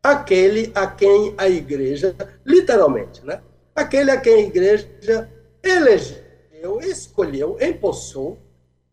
aquele 0.01 0.71
a 0.73 0.87
quem 0.87 1.35
a 1.37 1.47
igreja, 1.47 2.15
literalmente, 2.43 3.23
né? 3.23 3.41
Aquele 3.75 4.09
a 4.09 4.19
quem 4.19 4.33
a 4.33 4.47
igreja 4.47 5.29
elegeu, 5.63 6.81
escolheu, 6.81 7.57
empossou 7.61 8.39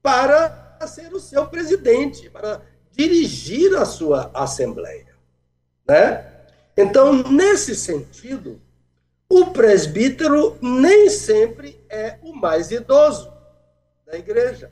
para 0.02 0.78
ser 0.86 1.12
o 1.12 1.20
seu 1.20 1.46
presidente, 1.46 2.30
para 2.30 2.62
dirigir 2.92 3.76
a 3.76 3.84
sua 3.84 4.30
assembleia, 4.34 5.14
né? 5.86 6.24
Então, 6.76 7.22
nesse 7.24 7.74
sentido, 7.74 8.60
o 9.28 9.46
presbítero 9.46 10.56
nem 10.62 11.10
sempre 11.10 11.84
é 11.88 12.18
o 12.22 12.32
mais 12.32 12.70
idoso 12.70 13.32
da 14.06 14.16
igreja, 14.16 14.70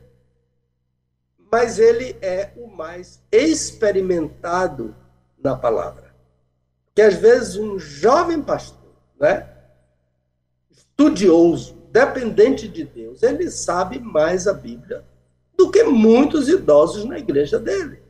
mas 1.52 1.78
ele 1.78 2.16
é 2.22 2.52
o 2.56 2.66
mais 2.68 3.20
experimentado 3.30 4.94
na 5.38 5.56
palavra. 5.56 6.14
Que 6.94 7.02
às 7.02 7.14
vezes 7.14 7.56
um 7.56 7.78
jovem 7.78 8.40
pastor, 8.40 8.94
né, 9.20 9.48
estudioso, 10.70 11.74
dependente 11.90 12.66
de 12.66 12.84
Deus, 12.84 13.22
ele 13.22 13.50
sabe 13.50 13.98
mais 13.98 14.46
a 14.46 14.54
Bíblia 14.54 15.04
do 15.56 15.70
que 15.70 15.82
muitos 15.84 16.48
idosos 16.48 17.04
na 17.04 17.18
igreja 17.18 17.58
dele. 17.58 18.02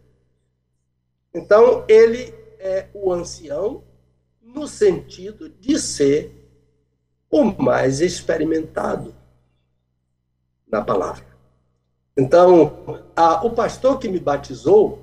Então, 1.33 1.85
ele 1.89 2.35
é 2.59 2.89
o 2.93 3.13
ancião 3.13 3.85
no 4.43 4.67
sentido 4.67 5.49
de 5.49 5.79
ser 5.79 6.33
o 7.31 7.45
mais 7.45 8.01
experimentado 8.01 9.15
na 10.67 10.83
palavra. 10.83 11.27
Então, 12.17 13.05
a, 13.15 13.45
o 13.45 13.51
pastor 13.51 13.99
que 13.99 14.09
me 14.09 14.19
batizou, 14.19 14.99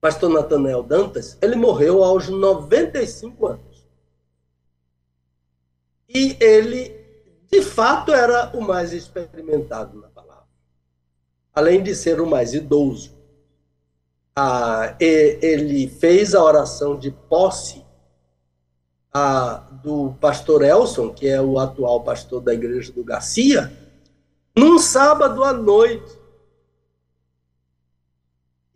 pastor 0.00 0.30
Nathanael 0.30 0.82
Dantas, 0.82 1.36
ele 1.42 1.54
morreu 1.54 2.02
aos 2.02 2.28
95 2.28 3.46
anos. 3.46 3.86
E 6.08 6.36
ele, 6.40 6.96
de 7.50 7.62
fato, 7.62 8.12
era 8.12 8.56
o 8.56 8.60
mais 8.62 8.92
experimentado 8.92 9.98
na 10.00 10.08
além 11.54 11.82
de 11.82 11.94
ser 11.94 12.20
o 12.20 12.26
mais 12.26 12.54
idoso. 12.54 13.12
Ah, 14.34 14.96
ele 14.98 15.88
fez 15.88 16.34
a 16.34 16.42
oração 16.42 16.98
de 16.98 17.10
posse 17.10 17.84
a, 19.12 19.56
do 19.82 20.14
pastor 20.20 20.62
Elson, 20.62 21.12
que 21.12 21.28
é 21.28 21.40
o 21.40 21.58
atual 21.58 22.02
pastor 22.02 22.40
da 22.40 22.54
igreja 22.54 22.90
do 22.92 23.04
Garcia, 23.04 23.70
num 24.56 24.78
sábado 24.78 25.44
à 25.44 25.52
noite. 25.52 26.18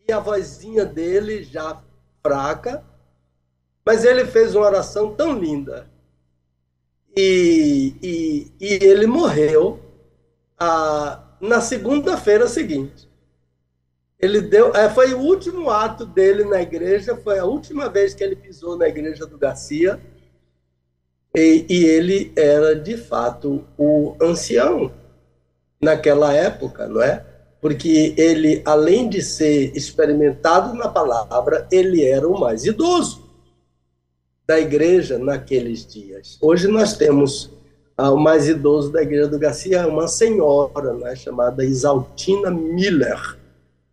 E 0.06 0.12
a 0.12 0.20
vozinha 0.20 0.84
dele 0.84 1.42
já 1.42 1.82
fraca, 2.22 2.84
mas 3.84 4.04
ele 4.04 4.26
fez 4.26 4.54
uma 4.54 4.66
oração 4.66 5.14
tão 5.14 5.38
linda. 5.38 5.90
E, 7.16 7.94
e, 8.02 8.52
e 8.60 8.84
ele 8.84 9.06
morreu 9.06 9.80
a, 10.58 11.25
na 11.40 11.60
segunda-feira 11.60 12.48
seguinte. 12.48 13.08
Ele 14.18 14.40
deu, 14.40 14.74
é, 14.74 14.88
foi 14.88 15.12
o 15.12 15.18
último 15.18 15.68
ato 15.70 16.06
dele 16.06 16.44
na 16.44 16.62
igreja, 16.62 17.16
foi 17.16 17.38
a 17.38 17.44
última 17.44 17.88
vez 17.88 18.14
que 18.14 18.24
ele 18.24 18.34
pisou 18.34 18.76
na 18.76 18.88
igreja 18.88 19.26
do 19.26 19.36
Garcia 19.36 20.00
e, 21.34 21.66
e 21.68 21.84
ele 21.84 22.32
era, 22.34 22.74
de 22.74 22.96
fato, 22.96 23.62
o 23.76 24.16
ancião 24.20 24.90
naquela 25.80 26.32
época, 26.32 26.88
não 26.88 27.02
é? 27.02 27.24
Porque 27.60 28.14
ele, 28.16 28.62
além 28.64 29.08
de 29.08 29.20
ser 29.20 29.76
experimentado 29.76 30.74
na 30.74 30.88
palavra, 30.88 31.68
ele 31.70 32.02
era 32.04 32.26
o 32.26 32.40
mais 32.40 32.64
idoso 32.64 33.26
da 34.46 34.58
igreja 34.58 35.18
naqueles 35.18 35.84
dias. 35.84 36.38
Hoje 36.40 36.68
nós 36.68 36.96
temos 36.96 37.50
o 37.98 38.16
mais 38.16 38.48
idoso 38.48 38.92
da 38.92 39.02
igreja 39.02 39.28
do 39.28 39.38
Garcia, 39.38 39.88
uma 39.88 40.06
senhora 40.06 40.92
né, 40.94 41.16
chamada 41.16 41.64
Isaltina 41.64 42.50
Miller. 42.50 43.38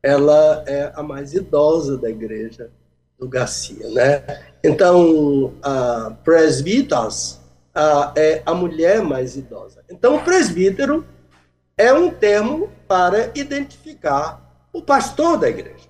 Ela 0.01 0.63
é 0.67 0.91
a 0.93 1.01
mais 1.01 1.33
idosa 1.33 1.97
da 1.97 2.09
igreja 2.09 2.69
do 3.17 3.27
Garcia, 3.27 3.87
né? 3.89 4.23
Então, 4.61 5.53
a 5.61 6.11
presbitas 6.23 7.39
a, 7.73 8.11
é 8.15 8.43
a 8.45 8.53
mulher 8.53 9.01
mais 9.01 9.37
idosa. 9.37 9.81
Então, 9.89 10.17
o 10.17 10.23
presbítero 10.23 11.05
é 11.77 11.93
um 11.93 12.09
termo 12.09 12.69
para 12.87 13.31
identificar 13.33 14.67
o 14.73 14.81
pastor 14.81 15.37
da 15.37 15.49
igreja. 15.49 15.87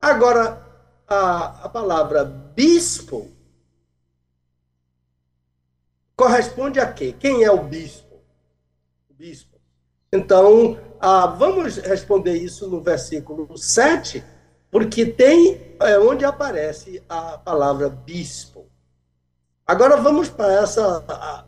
Agora, 0.00 0.62
a, 1.08 1.64
a 1.64 1.68
palavra 1.68 2.24
bispo 2.24 3.35
corresponde 6.16 6.80
a 6.80 6.90
quê? 6.90 7.14
Quem 7.18 7.44
é 7.44 7.50
o 7.50 7.62
bispo? 7.62 8.16
O 9.10 9.14
bispo. 9.14 9.56
Então, 10.12 10.78
ah, 10.98 11.26
vamos 11.26 11.76
responder 11.76 12.36
isso 12.36 12.68
no 12.68 12.80
versículo 12.80 13.56
7, 13.56 14.24
porque 14.70 15.04
tem 15.04 15.76
é, 15.80 15.98
onde 15.98 16.24
aparece 16.24 17.02
a 17.08 17.36
palavra 17.36 17.88
bispo. 17.88 18.66
Agora 19.66 19.96
vamos 19.96 20.28
para 20.28 20.54
essa 20.54 21.04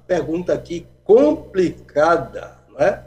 pergunta 0.07 0.53
aqui 0.53 0.87
complicada, 1.05 2.59
não 2.69 2.79
é? 2.79 3.07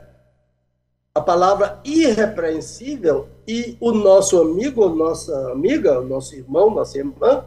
A 1.13 1.19
palavra 1.19 1.79
irrepreensível 1.83 3.27
e 3.45 3.77
o 3.81 3.91
nosso 3.91 4.41
amigo, 4.41 4.87
nossa 4.87 5.51
amiga, 5.51 5.99
o 5.99 6.07
nosso 6.07 6.33
irmão, 6.33 6.69
nossa 6.69 6.97
irmã, 6.97 7.45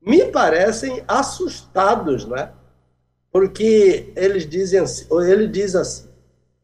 me 0.00 0.24
parecem 0.26 1.02
assustados, 1.08 2.24
não 2.24 2.36
é? 2.36 2.52
Porque 3.32 4.12
eles 4.14 4.48
dizem 4.48 4.80
assim, 4.80 5.06
ou 5.08 5.24
ele 5.24 5.48
diz 5.48 5.74
assim: 5.74 6.08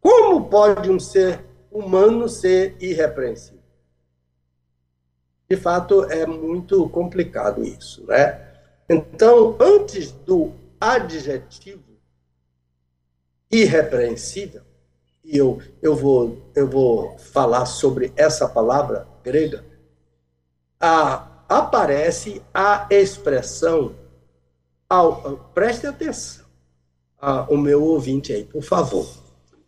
como 0.00 0.48
pode 0.48 0.90
um 0.90 1.00
ser 1.00 1.44
humano 1.70 2.28
ser 2.28 2.76
irrepreensível? 2.78 3.58
De 5.48 5.56
fato, 5.56 6.04
é 6.04 6.26
muito 6.26 6.88
complicado 6.90 7.64
isso, 7.64 8.06
né? 8.06 8.46
Então, 8.88 9.56
antes 9.58 10.12
do 10.12 10.52
adjetivo 10.78 11.82
irrepreensível, 13.50 14.62
e 15.24 15.36
eu, 15.36 15.60
eu, 15.82 15.96
vou, 15.96 16.50
eu 16.54 16.68
vou 16.68 17.18
falar 17.18 17.64
sobre 17.66 18.12
essa 18.14 18.46
palavra 18.46 19.06
grega, 19.22 19.64
a, 20.80 21.44
aparece 21.48 22.42
a 22.52 22.86
expressão, 22.90 23.94
ao, 24.88 25.38
preste 25.54 25.86
atenção, 25.86 26.46
a, 27.20 27.42
o 27.52 27.56
meu 27.56 27.82
ouvinte 27.82 28.32
aí, 28.32 28.44
por 28.44 28.62
favor, 28.62 29.08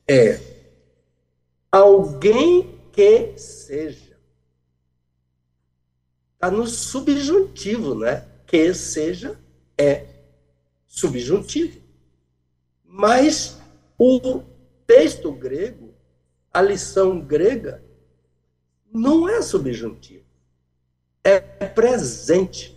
é 0.09 0.41
alguém 1.71 2.79
que 2.93 3.37
seja. 3.37 4.19
Está 6.35 6.51
no 6.51 6.67
subjuntivo, 6.67 7.95
né? 7.95 8.27
que 8.51 8.75
seja 8.75 9.39
é 9.79 10.07
subjuntivo. 10.85 11.81
Mas 12.85 13.59
o 13.97 14.43
texto 14.87 15.31
grego, 15.31 15.95
a 16.53 16.61
lição 16.61 17.21
grega, 17.21 17.81
não 18.93 19.29
é 19.29 19.41
subjuntivo, 19.41 20.25
é 21.23 21.39
presente. 21.39 22.77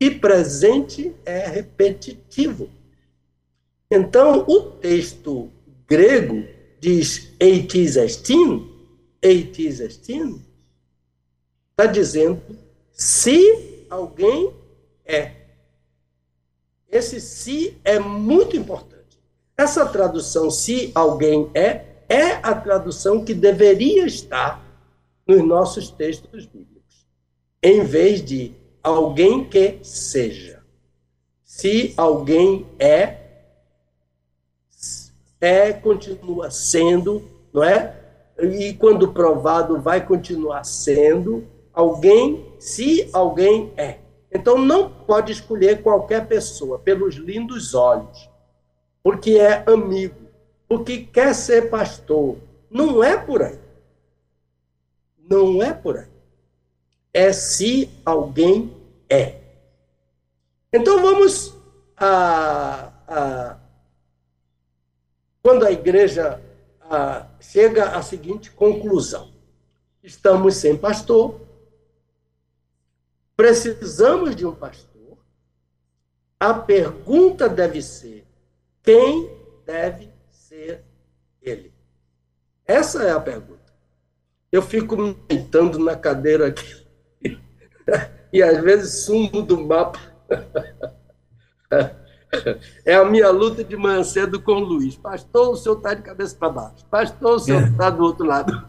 E 0.00 0.10
presente 0.10 1.14
é 1.24 1.46
repetitivo. 1.46 2.70
Então, 3.96 4.44
o 4.48 4.60
texto 4.72 5.52
grego 5.86 6.44
diz 6.80 7.32
eitis 7.38 7.94
estin, 7.94 8.68
eitis 9.22 9.78
estin, 9.78 10.42
está 11.70 11.86
dizendo 11.86 12.42
se 12.90 13.86
alguém 13.88 14.52
é. 15.04 15.30
Esse 16.90 17.20
se 17.20 17.78
é 17.84 18.00
muito 18.00 18.56
importante. 18.56 19.16
Essa 19.56 19.86
tradução, 19.86 20.50
se 20.50 20.90
alguém 20.92 21.48
é, 21.54 21.84
é 22.08 22.32
a 22.42 22.52
tradução 22.52 23.24
que 23.24 23.32
deveria 23.32 24.06
estar 24.06 24.60
nos 25.24 25.40
nossos 25.46 25.88
textos 25.88 26.46
bíblicos, 26.46 27.06
em 27.62 27.84
vez 27.84 28.24
de 28.24 28.52
alguém 28.82 29.44
que 29.44 29.78
seja. 29.84 30.64
Se 31.44 31.94
alguém 31.96 32.66
é, 32.76 33.23
é, 35.44 35.74
continua 35.74 36.50
sendo, 36.50 37.22
não 37.52 37.62
é? 37.62 37.94
E 38.38 38.72
quando 38.72 39.12
provado, 39.12 39.78
vai 39.78 40.04
continuar 40.04 40.64
sendo. 40.64 41.46
Alguém, 41.70 42.54
se 42.58 43.10
alguém 43.12 43.70
é. 43.76 43.98
Então 44.32 44.56
não 44.56 44.88
pode 44.88 45.32
escolher 45.32 45.82
qualquer 45.82 46.26
pessoa 46.26 46.78
pelos 46.78 47.16
lindos 47.16 47.74
olhos, 47.74 48.30
porque 49.02 49.32
é 49.32 49.62
amigo, 49.70 50.16
porque 50.66 51.00
quer 51.00 51.34
ser 51.34 51.68
pastor. 51.68 52.38
Não 52.70 53.04
é 53.04 53.14
por 53.14 53.42
aí. 53.42 53.58
Não 55.28 55.62
é 55.62 55.74
por 55.74 55.98
aí. 55.98 56.08
É 57.12 57.34
se 57.34 57.90
alguém 58.04 58.74
é. 59.10 59.36
Então 60.72 61.00
vamos 61.02 61.54
a, 61.96 62.92
a 63.06 63.63
quando 65.44 65.66
a 65.66 65.70
igreja 65.70 66.40
ah, 66.80 67.26
chega 67.38 67.90
à 67.90 68.02
seguinte 68.02 68.50
conclusão: 68.50 69.30
estamos 70.02 70.56
sem 70.56 70.74
pastor, 70.74 71.38
precisamos 73.36 74.34
de 74.34 74.46
um 74.46 74.54
pastor. 74.54 75.18
A 76.40 76.54
pergunta 76.54 77.46
deve 77.46 77.82
ser: 77.82 78.26
quem 78.82 79.30
deve 79.66 80.10
ser 80.30 80.82
ele? 81.42 81.74
Essa 82.66 83.04
é 83.04 83.10
a 83.10 83.20
pergunta. 83.20 83.60
Eu 84.50 84.62
fico 84.62 84.96
me 84.96 85.12
deitando 85.28 85.78
na 85.78 85.94
cadeira 85.94 86.46
aqui 86.46 86.86
e 88.32 88.42
às 88.42 88.62
vezes 88.62 89.04
sumo 89.04 89.42
do 89.42 89.60
mapa. 89.60 90.00
É 92.84 92.94
a 92.94 93.04
minha 93.04 93.30
luta 93.30 93.64
de 93.64 93.76
manhã 93.76 94.02
cedo 94.02 94.40
com 94.40 94.52
o 94.52 94.60
Luiz. 94.60 94.96
Pastor, 94.96 95.50
o 95.50 95.56
senhor 95.56 95.76
está 95.76 95.94
de 95.94 96.02
cabeça 96.02 96.36
para 96.36 96.48
baixo. 96.48 96.84
Pastor, 96.90 97.36
o 97.36 97.38
senhor 97.38 97.62
está 97.62 97.90
do 97.90 98.04
outro 98.04 98.26
lado. 98.26 98.52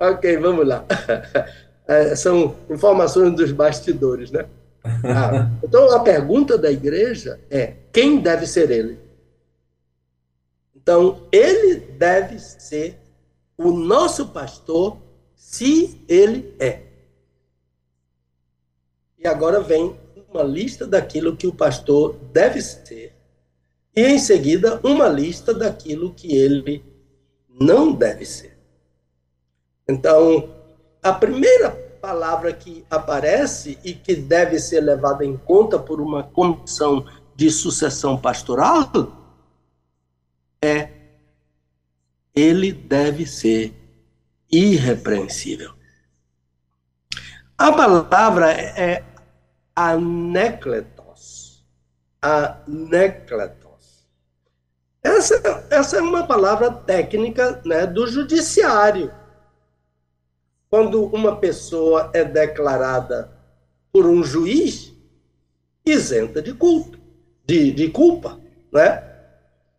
ok, 0.00 0.36
vamos 0.38 0.66
lá. 0.66 0.84
É, 1.88 2.16
são 2.16 2.56
informações 2.68 3.32
dos 3.36 3.52
bastidores, 3.52 4.32
né? 4.32 4.46
Ah, 5.04 5.48
então, 5.62 5.88
a 5.92 6.00
pergunta 6.00 6.58
da 6.58 6.68
igreja 6.68 7.38
é: 7.48 7.74
quem 7.92 8.18
deve 8.18 8.44
ser 8.44 8.72
ele? 8.72 8.98
Então, 10.74 11.28
ele 11.30 11.76
deve 11.76 12.40
ser 12.40 12.98
o 13.56 13.70
nosso 13.70 14.28
pastor, 14.28 14.98
se 15.34 16.04
ele 16.08 16.54
é. 16.58 16.82
E 19.18 19.26
agora 19.26 19.60
vem 19.60 19.98
uma 20.36 20.44
lista 20.44 20.86
daquilo 20.86 21.36
que 21.36 21.46
o 21.46 21.54
pastor 21.54 22.14
deve 22.32 22.60
ser, 22.60 23.14
e 23.94 24.02
em 24.02 24.18
seguida, 24.18 24.78
uma 24.84 25.08
lista 25.08 25.54
daquilo 25.54 26.12
que 26.12 26.36
ele 26.36 26.84
não 27.48 27.92
deve 27.92 28.26
ser. 28.26 28.58
Então, 29.88 30.50
a 31.02 31.12
primeira 31.12 31.70
palavra 31.70 32.52
que 32.52 32.84
aparece 32.90 33.78
e 33.82 33.94
que 33.94 34.14
deve 34.14 34.58
ser 34.60 34.80
levada 34.80 35.24
em 35.24 35.36
conta 35.36 35.78
por 35.78 36.00
uma 36.00 36.22
comissão 36.22 37.06
de 37.34 37.50
sucessão 37.50 38.20
pastoral 38.20 38.92
é 40.62 40.90
ele 42.34 42.70
deve 42.72 43.24
ser 43.24 43.74
irrepreensível. 44.52 45.72
A 47.56 47.72
palavra 47.72 48.52
é 48.52 49.02
anekletos. 49.76 51.62
Anekletos. 52.22 53.66
Essa, 55.02 55.66
essa 55.70 55.98
é 55.98 56.00
uma 56.00 56.26
palavra 56.26 56.72
técnica 56.72 57.60
né, 57.64 57.86
do 57.86 58.06
judiciário. 58.06 59.12
Quando 60.70 61.04
uma 61.04 61.36
pessoa 61.36 62.10
é 62.12 62.24
declarada 62.24 63.30
por 63.92 64.06
um 64.06 64.24
juiz 64.24 64.92
isenta 65.84 66.42
de 66.42 66.52
culto, 66.52 66.98
de, 67.44 67.70
de 67.70 67.88
culpa, 67.88 68.40
né? 68.72 69.04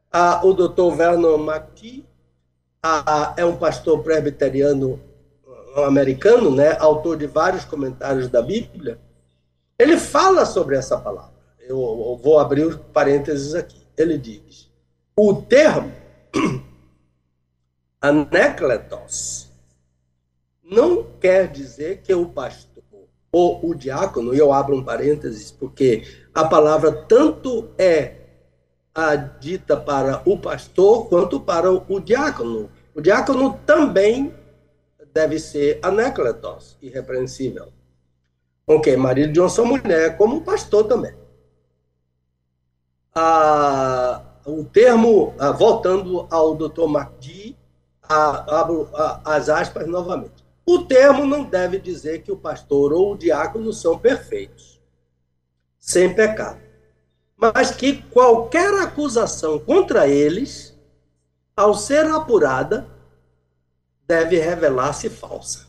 Ah, 0.10 0.42
o 0.46 0.54
doutor 0.54 0.96
Vernon 0.96 1.38
McKee 1.38 2.08
ah, 2.82 3.34
é 3.36 3.44
um 3.44 3.58
pastor 3.58 4.02
presbiteriano 4.02 5.02
americano, 5.86 6.50
né, 6.50 6.76
autor 6.80 7.18
de 7.18 7.28
vários 7.28 7.66
comentários 7.66 8.30
da 8.30 8.42
Bíblia, 8.42 9.00
ele 9.78 9.98
fala 9.98 10.46
sobre 10.46 10.76
essa 10.76 10.98
palavra. 10.98 11.38
Eu, 11.60 11.78
eu 11.80 12.20
vou 12.22 12.40
abrir 12.40 12.66
os 12.66 12.76
parênteses 12.76 13.54
aqui. 13.54 13.82
Ele 13.96 14.18
diz: 14.18 14.70
o 15.16 15.42
termo 15.42 15.92
anecletos 18.02 19.50
não 20.64 21.04
quer 21.20 21.48
dizer 21.52 22.02
que 22.02 22.14
o 22.14 22.28
pastor 22.28 22.84
ou 23.32 23.70
o 23.70 23.76
diácono, 23.76 24.34
e 24.34 24.38
eu 24.38 24.52
abro 24.52 24.76
um 24.76 24.84
parênteses, 24.84 25.52
porque 25.52 26.04
a 26.34 26.46
palavra 26.46 26.92
tanto 26.92 27.70
é 27.78 28.16
a 28.96 29.16
dita 29.16 29.78
para 29.78 30.24
o 30.26 30.40
pastor 30.40 31.08
quanto 31.08 31.40
para 31.40 31.72
o 31.72 32.00
diácono. 32.00 32.70
O 32.96 33.02
diácono 33.02 33.60
também 33.66 34.34
deve 35.14 35.40
ser 35.40 35.80
anecletos, 35.84 36.78
irrepreensível. 36.82 37.72
Ok, 38.70 38.98
marido 38.98 39.32
de 39.32 39.40
uma 39.40 39.48
só 39.48 39.64
mulher, 39.64 40.18
como 40.18 40.42
pastor 40.42 40.84
também. 40.84 41.16
Ah, 43.16 44.22
o 44.46 44.66
termo, 44.66 45.34
ah, 45.40 45.52
voltando 45.54 46.28
ao 46.30 46.54
Dr. 46.54 46.86
MacD, 46.86 47.56
ah, 48.04 48.60
abro 48.60 48.90
as 49.24 49.48
aspas 49.48 49.88
novamente. 49.88 50.46
O 50.66 50.84
termo 50.84 51.26
não 51.26 51.46
deve 51.46 51.80
dizer 51.80 52.24
que 52.24 52.32
o 52.32 52.36
pastor 52.36 52.92
ou 52.92 53.14
o 53.14 53.18
diácono 53.18 53.72
são 53.72 53.98
perfeitos, 53.98 54.82
sem 55.80 56.14
pecado, 56.14 56.60
mas 57.38 57.72
que 57.72 58.02
qualquer 58.02 58.74
acusação 58.82 59.60
contra 59.60 60.10
eles, 60.10 60.78
ao 61.56 61.74
ser 61.74 62.06
apurada, 62.08 62.86
deve 64.06 64.38
revelar-se 64.38 65.10
falsa. 65.10 65.67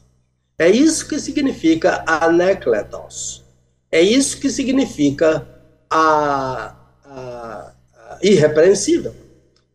É 0.58 0.68
isso 0.68 1.06
que 1.06 1.20
significa 1.20 2.04
anekletos. 2.04 3.44
É 3.92 4.02
isso 4.02 4.40
que 4.40 4.50
significa 4.50 5.46
a, 5.88 6.74
a, 7.04 7.72
a 7.94 8.18
irrepreensível. 8.20 9.14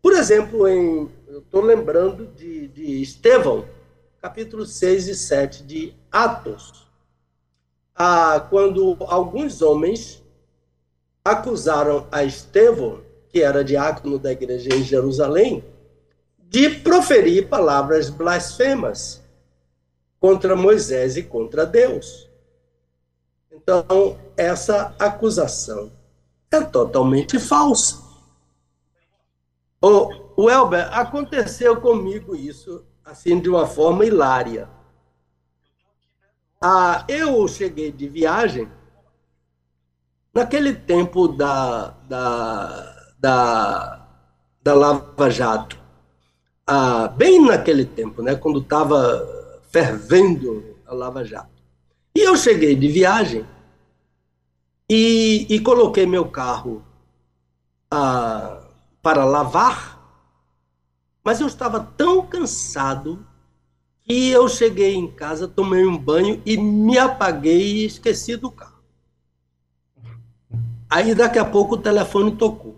Por 0.01 0.11
exemplo, 0.11 0.67
em, 0.67 1.09
eu 1.29 1.39
estou 1.39 1.61
lembrando 1.61 2.27
de, 2.27 2.67
de 2.67 3.01
Estevão, 3.01 3.65
capítulo 4.21 4.65
6 4.65 5.07
e 5.07 5.15
7 5.15 5.63
de 5.63 5.93
Atos, 6.11 6.85
ah, 7.95 8.45
quando 8.49 8.97
alguns 9.07 9.61
homens 9.61 10.21
acusaram 11.23 12.07
a 12.11 12.25
Estevão, 12.25 13.01
que 13.29 13.41
era 13.41 13.63
diácono 13.63 14.19
da 14.19 14.33
igreja 14.33 14.75
em 14.75 14.83
Jerusalém, 14.83 15.63
de 16.37 16.69
proferir 16.69 17.47
palavras 17.47 18.09
blasfemas 18.09 19.22
contra 20.23 20.55
Moisés 20.55 21.17
e 21.17 21.23
contra 21.23 21.65
Deus. 21.65 22.29
Então, 23.51 24.17
essa 24.37 24.95
acusação 24.97 25.91
é 26.49 26.61
totalmente 26.61 27.37
falsa. 27.37 28.01
O, 29.81 30.43
o 30.43 30.49
Elber, 30.49 30.87
aconteceu 30.97 31.81
comigo 31.81 32.37
isso 32.37 32.85
assim 33.03 33.37
de 33.37 33.49
uma 33.49 33.67
forma 33.67 34.05
hilária. 34.05 34.69
Ah, 36.61 37.03
eu 37.09 37.45
cheguei 37.49 37.91
de 37.91 38.07
viagem 38.07 38.71
naquele 40.33 40.73
tempo 40.73 41.27
da, 41.27 41.89
da, 42.07 43.13
da, 43.19 44.07
da 44.61 44.73
Lava 44.73 45.29
Jato. 45.29 45.77
Ah, 46.65 47.09
bem 47.09 47.45
naquele 47.45 47.83
tempo, 47.83 48.21
né, 48.21 48.35
quando 48.35 48.61
estava 48.61 49.32
fervendo 49.73 50.77
a 50.85 50.93
Lava 50.93 51.25
Jato. 51.25 51.63
E 52.15 52.19
eu 52.19 52.37
cheguei 52.37 52.75
de 52.75 52.87
viagem 52.87 53.43
e, 54.87 55.47
e 55.49 55.59
coloquei 55.59 56.05
meu 56.05 56.29
carro 56.29 56.85
ah, 57.89 58.67
para 59.01 59.25
lavar, 59.25 59.99
mas 61.23 61.41
eu 61.41 61.47
estava 61.47 61.79
tão 61.79 62.23
cansado 62.23 63.25
que 64.03 64.29
eu 64.29 64.47
cheguei 64.47 64.93
em 64.93 65.09
casa, 65.09 65.47
tomei 65.47 65.83
um 65.83 65.97
banho 65.97 66.39
e 66.45 66.55
me 66.55 66.99
apaguei 66.99 67.77
e 67.77 67.85
esqueci 67.85 68.35
do 68.35 68.51
carro. 68.51 68.83
Aí 70.87 71.15
daqui 71.15 71.39
a 71.39 71.45
pouco 71.45 71.73
o 71.73 71.81
telefone 71.81 72.35
tocou. 72.35 72.77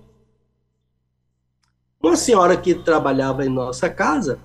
Uma 2.01 2.15
senhora 2.15 2.55
que 2.55 2.73
trabalhava 2.73 3.45
em 3.45 3.49
nossa 3.49 3.89
casa 3.89 4.39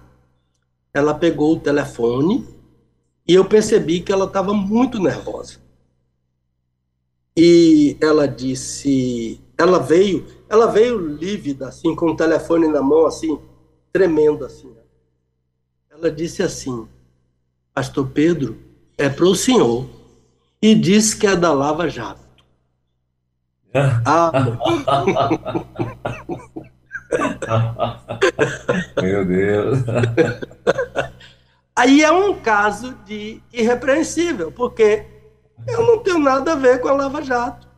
ela 0.92 1.14
pegou 1.14 1.54
o 1.54 1.60
telefone 1.60 2.46
e 3.26 3.34
eu 3.34 3.44
percebi 3.44 4.00
que 4.00 4.12
ela 4.12 4.24
estava 4.24 4.52
muito 4.52 4.98
nervosa. 4.98 5.58
E 7.36 7.96
ela 8.00 8.26
disse, 8.26 9.40
ela 9.56 9.78
veio, 9.78 10.26
ela 10.48 10.66
veio 10.66 10.98
lívida, 10.98 11.68
assim, 11.68 11.94
com 11.94 12.10
o 12.10 12.16
telefone 12.16 12.66
na 12.66 12.82
mão, 12.82 13.06
assim, 13.06 13.38
tremendo, 13.92 14.44
assim. 14.44 14.74
Ela 15.88 16.10
disse 16.10 16.42
assim, 16.42 16.88
Pastor 17.72 18.08
Pedro, 18.08 18.58
é 18.98 19.08
para 19.08 19.24
o 19.24 19.34
senhor. 19.34 19.86
E 20.60 20.74
disse 20.74 21.16
que 21.16 21.26
é 21.26 21.36
da 21.36 21.52
Lava 21.52 21.88
Jato. 21.88 22.20
ah, 24.04 24.32
Meu 29.00 29.24
Deus. 29.24 29.78
Aí 31.74 32.02
é 32.02 32.12
um 32.12 32.34
caso 32.40 32.94
de 33.04 33.42
irrepreensível, 33.52 34.52
porque 34.52 35.06
eu 35.66 35.86
não 35.86 35.98
tenho 35.98 36.18
nada 36.18 36.52
a 36.52 36.56
ver 36.56 36.80
com 36.80 36.88
a 36.88 36.92
Lava 36.92 37.22
Jato. 37.22 37.68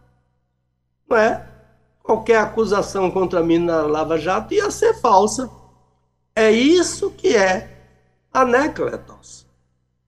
Não 1.08 1.16
é? 1.16 1.52
qualquer 2.02 2.38
acusação 2.38 3.10
contra 3.10 3.42
mim 3.42 3.58
na 3.58 3.82
Lava 3.82 4.18
Jato 4.18 4.52
ia 4.54 4.70
ser 4.70 4.94
falsa. 4.94 5.50
É 6.34 6.50
isso 6.50 7.10
que 7.10 7.36
é 7.36 7.70
anecletos. 8.32 9.46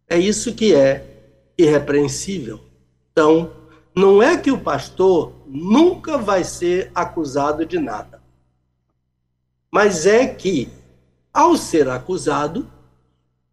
É 0.09 0.19
isso 0.19 0.55
que 0.55 0.75
é 0.75 1.07
irrepreensível. 1.57 2.61
Então, 3.13 3.53
não 3.95 4.23
é 4.23 4.37
que 4.37 4.51
o 4.51 4.59
pastor 4.59 5.33
nunca 5.47 6.19
vai 6.19 6.43
ser 6.43 6.91
acusado 6.95 7.65
de 7.65 7.79
nada. 7.79 8.23
Mas 9.75 10.07
é 10.07 10.25
que, 10.25 10.69
ao 11.33 11.57
ser 11.57 11.89
acusado, 11.89 12.71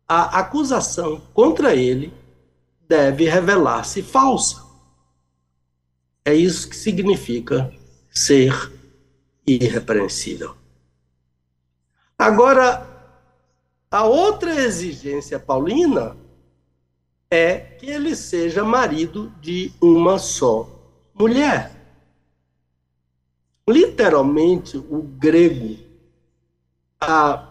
a 0.08 0.38
acusação 0.38 1.20
contra 1.34 1.74
ele 1.76 2.14
deve 2.88 3.28
revelar-se 3.28 4.04
falsa. 4.04 4.64
É 6.24 6.32
isso 6.32 6.70
que 6.70 6.76
significa 6.76 7.74
ser 8.12 8.54
irrepreensível. 9.48 10.56
Agora, 12.20 12.88
a 13.90 14.06
outra 14.06 14.54
exigência 14.54 15.40
paulina 15.40 16.16
é 17.32 17.58
que 17.58 17.88
ele 17.88 18.16
seja 18.16 18.64
marido 18.64 19.34
de 19.42 19.74
uma 19.82 20.20
só 20.20 20.70
mulher. 21.16 21.76
Literalmente, 23.68 24.78
o 24.78 25.02
grego, 25.02 25.91
a, 27.02 27.48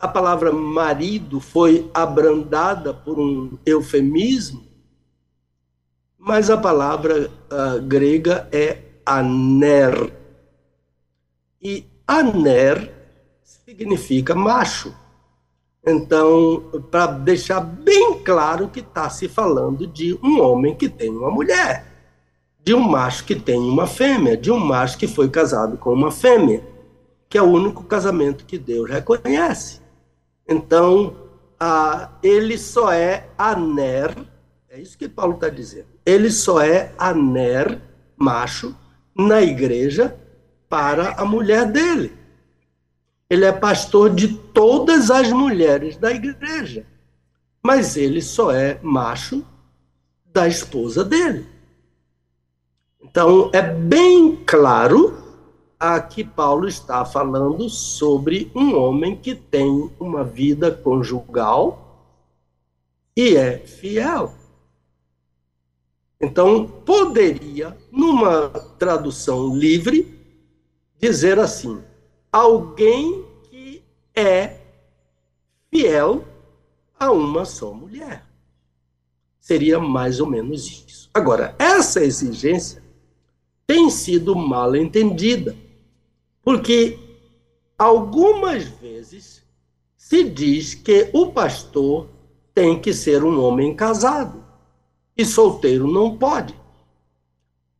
a 0.00 0.08
palavra 0.08 0.50
marido 0.50 1.38
foi 1.38 1.90
abrandada 1.92 2.94
por 2.94 3.20
um 3.20 3.58
eufemismo, 3.66 4.64
mas 6.18 6.48
a 6.48 6.56
palavra 6.56 7.30
uh, 7.50 7.82
grega 7.82 8.48
é 8.50 8.78
aner. 9.04 10.12
E 11.60 11.84
aner 12.06 12.90
significa 13.42 14.34
macho. 14.34 14.94
Então, 15.86 16.70
para 16.90 17.06
deixar 17.06 17.60
bem 17.60 18.18
claro 18.22 18.68
que 18.68 18.80
está 18.80 19.08
se 19.10 19.28
falando 19.28 19.86
de 19.86 20.18
um 20.22 20.40
homem 20.40 20.74
que 20.74 20.88
tem 20.88 21.10
uma 21.10 21.30
mulher, 21.30 21.86
de 22.62 22.74
um 22.74 22.80
macho 22.80 23.24
que 23.24 23.34
tem 23.34 23.58
uma 23.58 23.86
fêmea, 23.86 24.36
de 24.36 24.50
um 24.50 24.58
macho 24.58 24.98
que 24.98 25.06
foi 25.06 25.28
casado 25.30 25.78
com 25.78 25.92
uma 25.92 26.10
fêmea, 26.10 26.62
que 27.30 27.38
é 27.38 27.42
o 27.42 27.48
único 27.48 27.84
casamento 27.84 28.44
que 28.44 28.58
Deus 28.58 28.90
reconhece. 28.90 29.80
Então, 30.46 31.16
a, 31.60 32.10
ele 32.24 32.58
só 32.58 32.92
é 32.92 33.28
aner, 33.38 34.16
é 34.68 34.80
isso 34.80 34.98
que 34.98 35.08
Paulo 35.08 35.34
está 35.34 35.48
dizendo, 35.48 35.86
ele 36.04 36.28
só 36.28 36.60
é 36.60 36.92
aner, 36.98 37.80
macho, 38.16 38.74
na 39.16 39.40
igreja 39.40 40.18
para 40.68 41.12
a 41.12 41.24
mulher 41.24 41.66
dele. 41.70 42.12
Ele 43.28 43.44
é 43.44 43.52
pastor 43.52 44.10
de 44.12 44.36
todas 44.36 45.08
as 45.08 45.30
mulheres 45.30 45.96
da 45.96 46.10
igreja. 46.10 46.84
Mas 47.62 47.96
ele 47.96 48.20
só 48.20 48.50
é 48.50 48.80
macho 48.82 49.46
da 50.32 50.48
esposa 50.48 51.04
dele. 51.04 51.46
Então, 53.00 53.50
é 53.52 53.62
bem 53.62 54.34
claro 54.44 55.19
a 55.80 55.98
que 55.98 56.22
Paulo 56.22 56.68
está 56.68 57.06
falando 57.06 57.70
sobre 57.70 58.52
um 58.54 58.76
homem 58.76 59.16
que 59.16 59.34
tem 59.34 59.90
uma 59.98 60.22
vida 60.22 60.70
conjugal 60.70 62.06
e 63.16 63.34
é 63.34 63.58
fiel. 63.58 64.34
Então, 66.20 66.66
poderia, 66.66 67.74
numa 67.90 68.50
tradução 68.78 69.56
livre, 69.56 70.20
dizer 70.98 71.38
assim: 71.38 71.82
alguém 72.30 73.24
que 73.44 73.82
é 74.14 74.58
fiel 75.70 76.24
a 76.98 77.10
uma 77.10 77.46
só 77.46 77.72
mulher. 77.72 78.26
Seria 79.40 79.80
mais 79.80 80.20
ou 80.20 80.26
menos 80.26 80.66
isso. 80.86 81.08
Agora, 81.14 81.56
essa 81.58 82.04
exigência 82.04 82.82
tem 83.66 83.88
sido 83.88 84.36
mal 84.36 84.76
entendida, 84.76 85.56
porque 86.50 86.98
algumas 87.78 88.64
vezes 88.64 89.40
se 89.96 90.24
diz 90.24 90.74
que 90.74 91.08
o 91.12 91.30
pastor 91.30 92.08
tem 92.52 92.80
que 92.80 92.92
ser 92.92 93.22
um 93.22 93.40
homem 93.40 93.72
casado 93.72 94.44
e 95.16 95.24
solteiro 95.24 95.86
não 95.86 96.18
pode. 96.18 96.58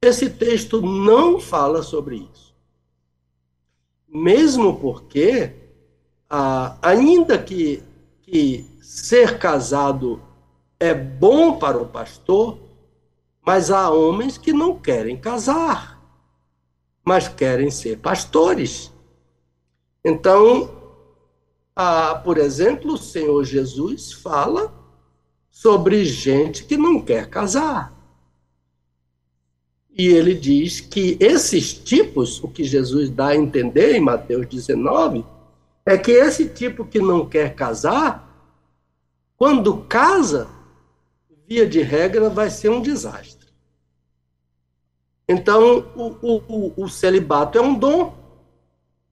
Esse 0.01 0.31
texto 0.31 0.81
não 0.81 1.41
fala 1.41 1.83
sobre 1.83 2.29
isso 2.33 2.55
mesmo 4.09 4.79
porque, 4.79 5.53
ah, 6.29 6.77
ainda 6.81 7.39
que, 7.39 7.83
que 8.23 8.65
ser 8.81 9.37
casado 9.37 10.23
é 10.79 10.95
bom 10.95 11.59
para 11.59 11.77
o 11.77 11.87
pastor, 11.87 12.57
mas 13.45 13.69
há 13.69 13.91
homens 13.91 14.39
que 14.39 14.53
não 14.53 14.79
querem 14.79 15.17
casar, 15.17 15.99
mas 17.05 17.28
querem 17.28 17.70
ser 17.70 17.98
pastores. 17.98 18.93
Então, 20.05 20.70
ah, 21.74 22.14
por 22.14 22.39
exemplo, 22.39 22.94
o 22.94 22.98
Senhor 22.98 23.44
Jesus 23.44 24.12
fala 24.12 24.72
sobre 25.51 26.05
gente 26.05 26.64
que 26.64 26.77
não 26.77 27.01
quer 27.01 27.28
casar. 27.28 27.93
E 29.90 30.06
ele 30.06 30.35
diz 30.35 30.81
que 30.81 31.16
esses 31.20 31.74
tipos, 31.74 32.43
o 32.43 32.48
que 32.48 32.64
Jesus 32.64 33.10
dá 33.10 33.28
a 33.28 33.36
entender 33.36 33.94
em 33.94 34.01
Mateus 34.01 34.47
19, 34.47 35.24
é 35.85 35.98
que 35.98 36.12
esse 36.12 36.48
tipo 36.48 36.85
que 36.85 36.98
não 36.98 37.28
quer 37.28 37.55
casar, 37.55 38.27
quando 39.36 39.78
casa, 39.85 40.48
via 41.47 41.66
de 41.66 41.82
regra, 41.82 42.31
vai 42.31 42.51
ser 42.51 42.70
um 42.70 42.81
desastre. 42.81 43.40
Então, 45.32 45.93
o, 45.94 46.43
o, 46.48 46.85
o 46.85 46.89
celibato 46.89 47.57
é 47.57 47.61
um 47.61 47.78
dom. 47.78 48.19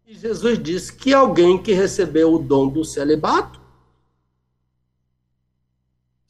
E 0.04 0.14
Jesus 0.14 0.60
disse 0.60 0.92
que 0.92 1.14
alguém 1.14 1.62
que 1.62 1.72
recebeu 1.72 2.34
o 2.34 2.40
dom 2.40 2.66
do 2.66 2.84
celibato 2.84 3.60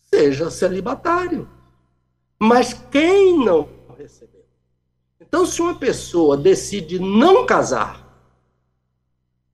seja 0.03 0.51
celibatário. 0.51 1.49
Mas 2.39 2.75
quem 2.75 3.43
não 3.43 3.67
recebeu? 3.97 4.45
Então, 5.19 5.47
se 5.47 5.63
uma 5.63 5.79
pessoa 5.79 6.37
decide 6.37 6.99
não 6.99 7.47
casar 7.47 8.07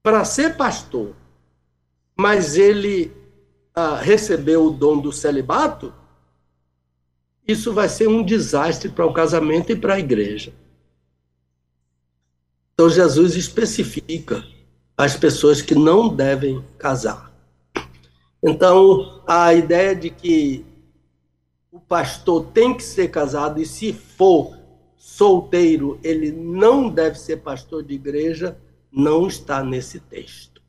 para 0.03 0.25
ser 0.25 0.57
pastor, 0.57 1.15
mas 2.17 2.57
ele 2.57 3.17
ah, 3.73 3.99
recebeu 3.99 4.67
o 4.67 4.71
dom 4.71 5.01
do 5.01 5.13
celibato, 5.13 5.95
isso 7.47 7.73
vai 7.73 7.89
ser 7.89 8.09
um 8.09 8.23
desastre 8.23 8.89
para 8.89 9.07
o 9.07 9.13
casamento 9.13 9.71
e 9.71 9.77
para 9.77 9.95
a 9.95 9.99
igreja. 9.99 10.53
Então, 12.73 12.89
Jesus 12.89 13.37
especifica 13.37 14.45
as 14.97 15.17
pessoas 15.17 15.61
que 15.61 15.75
não 15.75 16.09
devem 16.15 16.65
casar. 16.79 17.33
Então, 18.43 19.23
a 19.27 19.53
ideia 19.55 19.95
de 19.95 20.11
que 20.11 20.65
o 21.71 21.81
pastor 21.81 22.47
tem 22.53 22.75
que 22.75 22.83
ser 22.83 23.09
casado 23.09 23.61
e, 23.61 23.67
se 23.67 23.93
for, 23.93 24.59
solteiro, 24.97 26.01
ele 26.03 26.33
não 26.33 26.89
deve 26.89 27.19
ser 27.19 27.39
pastor 27.39 27.83
de 27.83 27.95
igreja, 27.95 28.59
não 28.91 29.27
está 29.27 29.63
nesse 29.63 30.01
texto. 30.01 30.63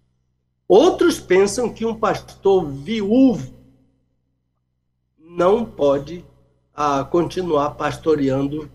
Outros 0.68 1.20
pensam 1.20 1.72
que 1.72 1.86
um 1.86 1.96
pastor 1.96 2.66
viúvo 2.70 3.54
não 5.18 5.66
pode 5.66 6.26
ah, 6.76 7.04
continuar 7.04 7.72
pastoreando 7.72 8.70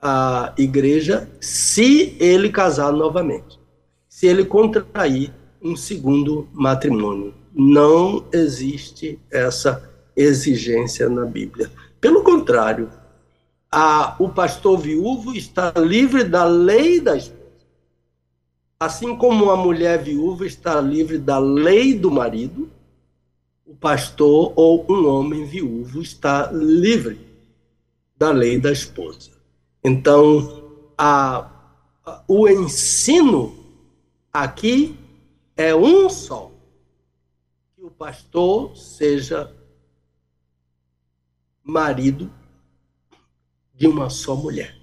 a 0.00 0.54
igreja 0.56 1.28
se 1.40 2.16
ele 2.18 2.48
casar 2.48 2.92
novamente, 2.92 3.60
se 4.08 4.26
ele 4.26 4.44
contrair 4.44 5.32
um 5.62 5.76
segundo 5.76 6.48
matrimônio. 6.52 7.34
Não 7.54 8.24
existe 8.32 9.18
essa 9.30 9.90
exigência 10.16 11.08
na 11.08 11.24
Bíblia. 11.24 11.70
Pelo 12.00 12.22
contrário, 12.22 12.90
a, 13.70 14.16
o 14.18 14.28
pastor 14.28 14.78
viúvo 14.78 15.34
está 15.34 15.72
livre 15.76 16.24
da 16.24 16.44
lei 16.44 17.00
da 17.00 17.16
esposa. 17.16 17.40
Assim 18.78 19.14
como 19.14 19.50
a 19.50 19.56
mulher 19.56 20.02
viúva 20.02 20.46
está 20.46 20.80
livre 20.80 21.18
da 21.18 21.38
lei 21.38 21.92
do 21.92 22.10
marido, 22.10 22.70
o 23.70 23.76
pastor 23.76 24.52
ou 24.56 24.84
um 24.90 25.06
homem 25.06 25.44
viúvo 25.44 26.02
está 26.02 26.50
livre 26.50 27.24
da 28.16 28.32
lei 28.32 28.58
da 28.58 28.72
esposa. 28.72 29.30
Então, 29.84 30.90
a, 30.98 31.48
a, 32.04 32.24
o 32.26 32.48
ensino 32.48 33.56
aqui 34.32 34.98
é 35.56 35.72
um 35.72 36.10
só: 36.10 36.50
que 37.76 37.84
o 37.84 37.92
pastor 37.92 38.76
seja 38.76 39.54
marido 41.62 42.28
de 43.72 43.86
uma 43.86 44.10
só 44.10 44.34
mulher. 44.34 44.76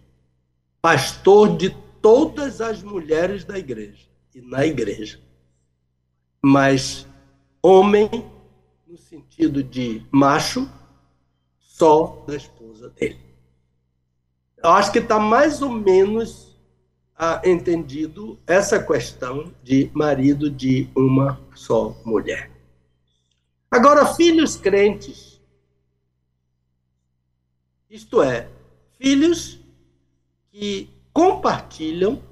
Pastor 0.81 1.57
de 1.57 1.71
todas 2.01 2.61
as 2.61 2.81
mulheres 2.81 3.43
da 3.43 3.59
igreja 3.59 4.07
e 4.33 4.39
na 4.39 4.65
igreja. 4.65 5.19
Mas 6.41 7.05
homem, 7.61 8.09
no 8.97 9.03
sentido 9.03 9.63
de 9.63 10.03
macho, 10.11 10.67
só 11.59 12.23
da 12.27 12.35
esposa 12.35 12.89
dele. 12.89 13.19
Eu 14.57 14.71
acho 14.71 14.91
que 14.91 14.97
está 14.97 15.19
mais 15.19 15.61
ou 15.61 15.69
menos 15.69 16.57
ah, 17.15 17.39
entendido 17.45 18.39
essa 18.47 18.83
questão 18.83 19.53
de 19.63 19.91
marido 19.93 20.49
de 20.49 20.89
uma 20.95 21.39
só 21.53 21.95
mulher. 22.03 22.51
Agora, 23.69 24.15
filhos 24.15 24.55
crentes, 24.55 25.39
isto 27.87 28.21
é, 28.23 28.49
filhos 28.97 29.59
que 30.49 30.89
compartilham 31.13 32.23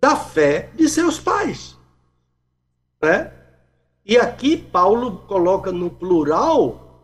da 0.00 0.14
fé 0.14 0.70
de 0.76 0.88
seus 0.88 1.18
pais. 1.18 1.76
Né? 3.02 3.35
E 4.08 4.16
aqui 4.16 4.56
Paulo 4.56 5.16
coloca 5.26 5.72
no 5.72 5.90
plural, 5.90 7.02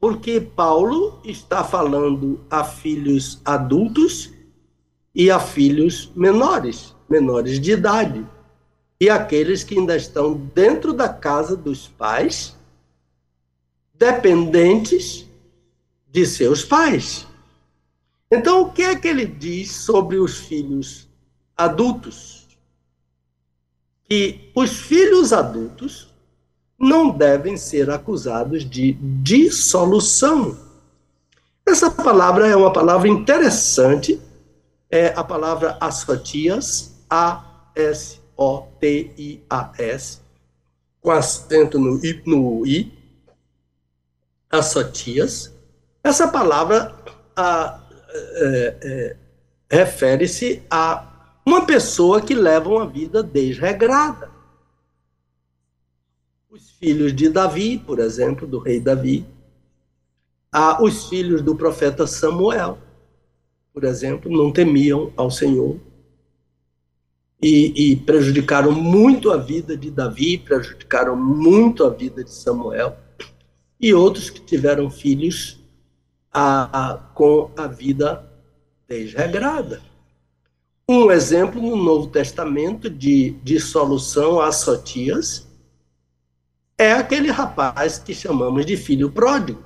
porque 0.00 0.40
Paulo 0.40 1.20
está 1.22 1.62
falando 1.62 2.44
a 2.50 2.64
filhos 2.64 3.40
adultos 3.44 4.32
e 5.14 5.30
a 5.30 5.38
filhos 5.38 6.10
menores, 6.16 6.96
menores 7.08 7.60
de 7.60 7.70
idade, 7.70 8.26
e 9.00 9.08
aqueles 9.08 9.62
que 9.62 9.78
ainda 9.78 9.94
estão 9.94 10.34
dentro 10.52 10.92
da 10.92 11.08
casa 11.08 11.56
dos 11.56 11.86
pais, 11.86 12.56
dependentes 13.94 15.24
de 16.10 16.26
seus 16.26 16.64
pais. 16.64 17.24
Então, 18.28 18.62
o 18.62 18.72
que 18.72 18.82
é 18.82 18.96
que 18.96 19.06
ele 19.06 19.26
diz 19.26 19.70
sobre 19.70 20.18
os 20.18 20.40
filhos 20.40 21.08
adultos? 21.56 22.48
Que 24.02 24.50
os 24.56 24.72
filhos 24.80 25.32
adultos 25.32 26.11
não 26.82 27.10
devem 27.10 27.56
ser 27.56 27.88
acusados 27.88 28.68
de 28.68 28.94
dissolução. 29.22 30.58
Essa 31.64 31.88
palavra 31.88 32.48
é 32.48 32.56
uma 32.56 32.72
palavra 32.72 33.06
interessante, 33.08 34.20
é 34.90 35.12
a 35.14 35.22
palavra 35.22 35.78
asfotias, 35.80 36.92
A-S-O-T-I-A-S, 37.08 38.18
com 41.00 41.12
acento 41.12 41.78
no 41.78 42.04
I, 42.04 42.20
no 42.26 42.66
I. 42.66 42.92
Essa 46.02 46.26
palavra 46.26 46.92
é, 47.38 48.76
é, 48.82 49.16
refere-se 49.70 50.60
a 50.68 51.06
uma 51.46 51.64
pessoa 51.64 52.20
que 52.20 52.34
leva 52.34 52.68
uma 52.68 52.88
vida 52.88 53.22
desregrada. 53.22 54.31
Os 56.82 56.88
filhos 56.88 57.14
de 57.14 57.28
Davi, 57.28 57.78
por 57.78 58.00
exemplo, 58.00 58.44
do 58.44 58.58
rei 58.58 58.80
Davi, 58.80 59.24
ah, 60.50 60.82
os 60.82 61.08
filhos 61.08 61.40
do 61.40 61.54
profeta 61.54 62.08
Samuel, 62.08 62.76
por 63.72 63.84
exemplo, 63.84 64.28
não 64.36 64.50
temiam 64.50 65.12
ao 65.16 65.30
Senhor 65.30 65.78
e, 67.40 67.92
e 67.92 67.96
prejudicaram 67.96 68.72
muito 68.72 69.30
a 69.30 69.36
vida 69.36 69.76
de 69.76 69.92
Davi, 69.92 70.38
prejudicaram 70.38 71.14
muito 71.14 71.84
a 71.84 71.88
vida 71.88 72.24
de 72.24 72.34
Samuel, 72.34 72.96
e 73.80 73.94
outros 73.94 74.28
que 74.28 74.40
tiveram 74.40 74.90
filhos 74.90 75.60
a, 76.32 76.94
a, 76.94 76.96
com 76.96 77.48
a 77.56 77.68
vida 77.68 78.28
desregrada. 78.88 79.80
Um 80.88 81.12
exemplo 81.12 81.62
no 81.62 81.76
Novo 81.76 82.08
Testamento 82.08 82.90
de 82.90 83.30
dissolução 83.44 84.40
a 84.40 84.50
sotias 84.50 85.51
é 86.82 86.92
aquele 86.92 87.30
rapaz 87.30 87.98
que 87.98 88.12
chamamos 88.12 88.66
de 88.66 88.76
filho 88.76 89.10
pródigo. 89.10 89.62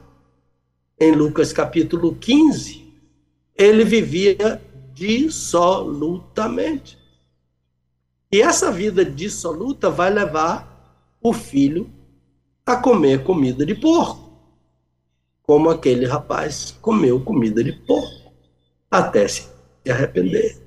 Em 1.01 1.10
Lucas 1.12 1.52
capítulo 1.52 2.14
15, 2.14 2.86
ele 3.55 3.84
vivia 3.84 4.62
dissolutamente. 4.93 6.98
E 8.30 8.43
essa 8.43 8.70
vida 8.70 9.02
dissoluta 9.05 9.88
vai 9.88 10.10
levar 10.10 11.16
o 11.22 11.32
filho 11.32 11.90
a 12.66 12.76
comer 12.76 13.24
comida 13.24 13.64
de 13.64 13.74
porco, 13.74 14.38
como 15.43 15.70
aquele 15.70 16.05
rapaz 16.05 16.76
comeu 16.82 17.24
comida 17.24 17.64
de 17.64 17.72
porco, 17.72 18.30
até 18.90 19.26
se 19.26 19.48
arrepender. 19.88 20.60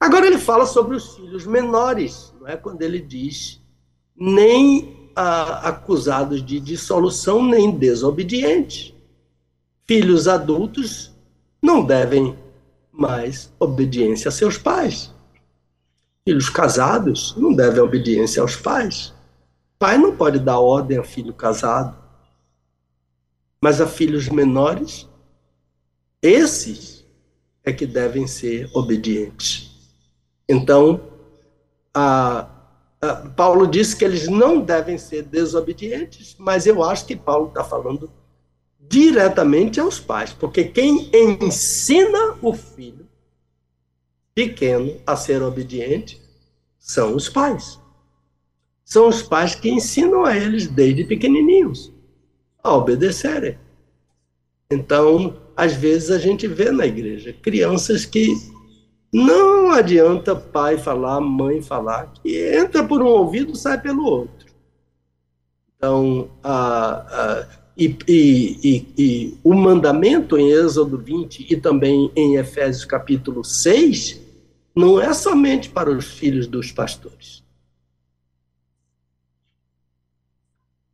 Agora 0.00 0.26
ele 0.26 0.38
fala 0.38 0.64
sobre 0.64 0.96
os 0.96 1.16
filhos 1.16 1.44
menores, 1.44 2.32
não 2.40 2.48
é? 2.48 2.56
Quando 2.56 2.80
ele 2.82 3.00
diz 3.00 3.60
nem 4.16 4.97
acusados 5.18 6.44
de 6.44 6.60
dissolução, 6.60 7.44
nem 7.44 7.70
desobedientes. 7.70 8.94
Filhos 9.86 10.28
adultos 10.28 11.12
não 11.60 11.84
devem 11.84 12.38
mais 12.92 13.52
obediência 13.58 14.28
a 14.28 14.32
seus 14.32 14.56
pais. 14.56 15.12
Filhos 16.26 16.48
casados 16.48 17.34
não 17.36 17.52
devem 17.52 17.80
obediência 17.80 18.42
aos 18.42 18.54
pais. 18.54 19.12
Pai 19.78 19.98
não 19.98 20.14
pode 20.16 20.38
dar 20.38 20.60
ordem 20.60 20.98
a 20.98 21.04
filho 21.04 21.32
casado. 21.32 21.96
Mas 23.60 23.80
a 23.80 23.86
filhos 23.86 24.28
menores, 24.28 25.08
esses 26.22 27.04
é 27.64 27.72
que 27.72 27.86
devem 27.86 28.26
ser 28.26 28.70
obedientes. 28.72 29.70
Então, 30.48 31.00
a, 31.92 32.48
Paulo 33.36 33.66
disse 33.66 33.96
que 33.96 34.04
eles 34.04 34.26
não 34.26 34.60
devem 34.60 34.98
ser 34.98 35.22
desobedientes, 35.22 36.34
mas 36.38 36.66
eu 36.66 36.82
acho 36.82 37.06
que 37.06 37.14
Paulo 37.14 37.48
está 37.48 37.62
falando 37.62 38.10
diretamente 38.80 39.78
aos 39.78 40.00
pais, 40.00 40.32
porque 40.32 40.64
quem 40.64 41.10
ensina 41.14 42.36
o 42.42 42.52
filho 42.54 43.06
pequeno 44.34 45.00
a 45.06 45.14
ser 45.14 45.42
obediente 45.42 46.20
são 46.78 47.14
os 47.14 47.28
pais. 47.28 47.78
São 48.84 49.08
os 49.08 49.22
pais 49.22 49.54
que 49.54 49.70
ensinam 49.70 50.24
a 50.24 50.36
eles 50.36 50.66
desde 50.66 51.04
pequenininhos 51.04 51.92
a 52.62 52.74
obedecerem. 52.74 53.58
Então, 54.70 55.36
às 55.56 55.74
vezes 55.74 56.10
a 56.10 56.18
gente 56.18 56.46
vê 56.48 56.70
na 56.70 56.86
igreja 56.86 57.32
crianças 57.32 58.04
que 58.04 58.34
não 59.12 59.70
adianta 59.70 60.36
pai 60.36 60.76
falar, 60.78 61.20
mãe 61.20 61.62
falar, 61.62 62.12
que 62.12 62.36
entra 62.54 62.84
por 62.84 63.02
um 63.02 63.06
ouvido 63.06 63.56
sai 63.56 63.80
pelo 63.80 64.04
outro. 64.04 64.48
Então, 65.76 66.30
a, 66.42 67.42
a 67.42 67.58
e, 67.78 67.96
e, 68.08 68.92
e, 68.98 69.38
o 69.44 69.54
mandamento 69.54 70.36
em 70.36 70.50
Êxodo 70.50 70.98
20 70.98 71.46
e 71.48 71.56
também 71.56 72.10
em 72.16 72.34
Efésios 72.34 72.84
capítulo 72.84 73.44
6 73.44 74.20
não 74.74 75.00
é 75.00 75.14
somente 75.14 75.70
para 75.70 75.88
os 75.88 76.04
filhos 76.04 76.48
dos 76.48 76.72
pastores. 76.72 77.44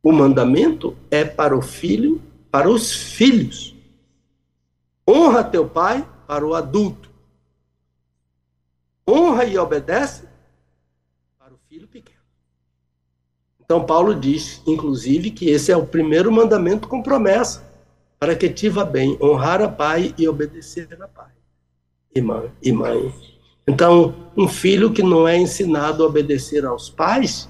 O 0.03 0.11
mandamento 0.11 0.95
é 1.09 1.25
para 1.25 1.57
o 1.57 1.61
filho, 1.63 2.21
para 2.51 2.69
os 2.69 2.91
filhos. 2.91 3.75
Honra 5.09 5.43
teu 5.43 5.67
pai 5.67 6.07
para 6.27 6.45
o 6.45 6.53
adulto. 6.53 7.04
Honra 9.07 9.45
e 9.45 9.57
obedece 9.57 10.27
para 11.37 11.53
o 11.53 11.57
filho 11.69 11.87
pequeno. 11.87 12.19
Então, 13.63 13.85
Paulo 13.85 14.13
diz, 14.13 14.61
inclusive, 14.65 15.31
que 15.31 15.49
esse 15.49 15.71
é 15.71 15.77
o 15.77 15.87
primeiro 15.87 16.31
mandamento 16.31 16.87
com 16.87 17.01
promessa, 17.01 17.63
para 18.19 18.35
que 18.35 18.49
te 18.49 18.69
vá 18.69 18.83
bem, 18.83 19.17
honrar 19.21 19.61
a 19.61 19.67
pai 19.67 20.13
e 20.17 20.27
obedecer 20.27 20.87
a 21.01 21.07
pai 21.07 21.35
mãe. 22.21 22.51
E 22.61 22.71
mãe. 22.71 23.13
Então, 23.67 24.13
um 24.37 24.47
filho 24.47 24.91
que 24.91 25.01
não 25.01 25.27
é 25.27 25.37
ensinado 25.37 26.03
a 26.03 26.07
obedecer 26.07 26.65
aos 26.65 26.89
pais, 26.89 27.49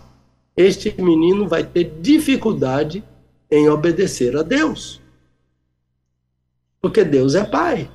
este 0.55 0.93
menino 1.01 1.47
vai 1.47 1.63
ter 1.63 1.83
dificuldade 2.01 3.03
em 3.51 3.69
obedecer 3.69 4.35
a 4.37 4.41
Deus. 4.41 5.01
Porque 6.81 7.03
Deus 7.03 7.35
é 7.35 7.43
pai. 7.43 7.89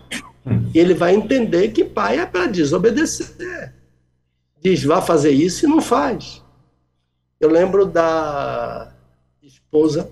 E 0.75 0.79
ele 0.79 0.95
vai 0.95 1.15
entender 1.15 1.69
que 1.69 1.85
pai 1.85 2.19
é 2.19 2.27
para 2.27 2.47
desobedecer. 2.47 3.75
Diz, 4.61 4.83
vá 4.85 5.01
fazer 5.01 5.31
isso 5.31 5.65
e 5.65 5.69
não 5.69 5.81
faz. 5.81 6.43
Eu 7.39 7.51
lembro 7.51 7.87
da 7.87 8.93
esposa 9.43 10.11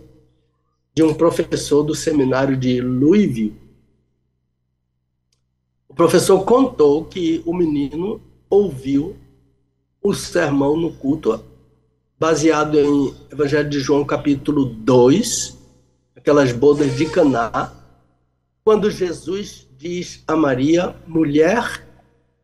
de 0.94 1.02
um 1.02 1.14
professor 1.14 1.82
do 1.82 1.94
seminário 1.94 2.56
de 2.56 2.80
Louisville. 2.80 3.56
O 5.88 5.94
professor 5.94 6.42
contou 6.44 7.04
que 7.04 7.42
o 7.44 7.54
menino 7.54 8.20
ouviu 8.48 9.16
o 10.02 10.14
sermão 10.14 10.76
no 10.76 10.92
culto, 10.92 11.44
baseado 12.18 12.78
em 12.78 13.14
Evangelho 13.30 13.68
de 13.68 13.80
João, 13.80 14.04
capítulo 14.04 14.64
2, 14.64 15.56
aquelas 16.16 16.52
bodas 16.52 16.96
de 16.96 17.06
Caná, 17.06 17.72
quando 18.64 18.90
Jesus 18.90 19.67
diz 19.78 20.22
a 20.26 20.36
Maria: 20.36 20.94
mulher, 21.06 21.86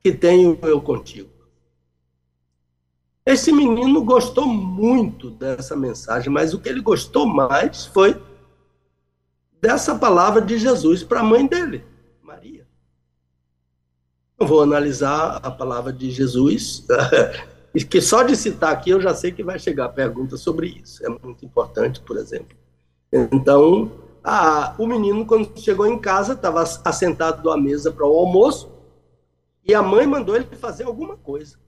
que 0.03 0.13
tenho 0.13 0.59
eu 0.63 0.81
contigo. 0.81 1.29
Esse 3.27 3.51
menino 3.51 4.05
gostou 4.05 4.47
muito 4.47 5.31
dessa 5.31 5.75
mensagem, 5.75 6.31
mas 6.31 6.53
o 6.55 6.61
que 6.61 6.69
ele 6.69 6.81
gostou 6.81 7.27
mais 7.27 7.87
foi 7.87 8.21
dessa 9.61 9.99
palavra 9.99 10.43
de 10.43 10.59
Jesus 10.59 11.03
para 11.03 11.21
a 11.21 11.25
mãe 11.25 11.47
dele, 11.47 11.83
Maria. 12.23 12.67
Não 14.39 14.47
vou 14.47 14.63
analisar 14.63 15.41
a 15.43 15.51
palavra 15.51 15.91
de 15.91 16.11
Jesus, 16.11 16.87
que 17.89 18.01
só 18.03 18.23
de 18.23 18.37
citar 18.37 18.75
aqui 18.75 18.91
eu 18.91 19.01
já 19.01 19.15
sei 19.15 19.33
que 19.33 19.43
vai 19.43 19.59
chegar 19.59 19.87
a 19.87 19.89
pergunta 19.89 20.37
sobre 20.37 20.67
isso. 20.67 21.05
É 21.05 21.09
muito 21.09 21.47
importante, 21.47 22.01
por 22.01 22.19
exemplo. 22.19 22.55
Então, 23.11 23.91
a, 24.25 24.75
o 24.79 24.87
menino, 24.87 25.27
quando 25.27 25.61
chegou 25.61 25.87
em 25.87 25.99
casa, 25.99 26.33
estava 26.33 26.63
assentado 26.63 27.51
à 27.51 27.59
mesa 27.59 27.93
para 27.93 28.07
o 28.07 28.19
almoço, 28.19 28.73
e 29.63 29.75
a 29.75 29.83
mãe 29.83 30.07
mandou 30.07 30.35
ele 30.35 30.47
fazer 30.57 30.85
alguma 30.85 31.15
coisa. 31.19 31.59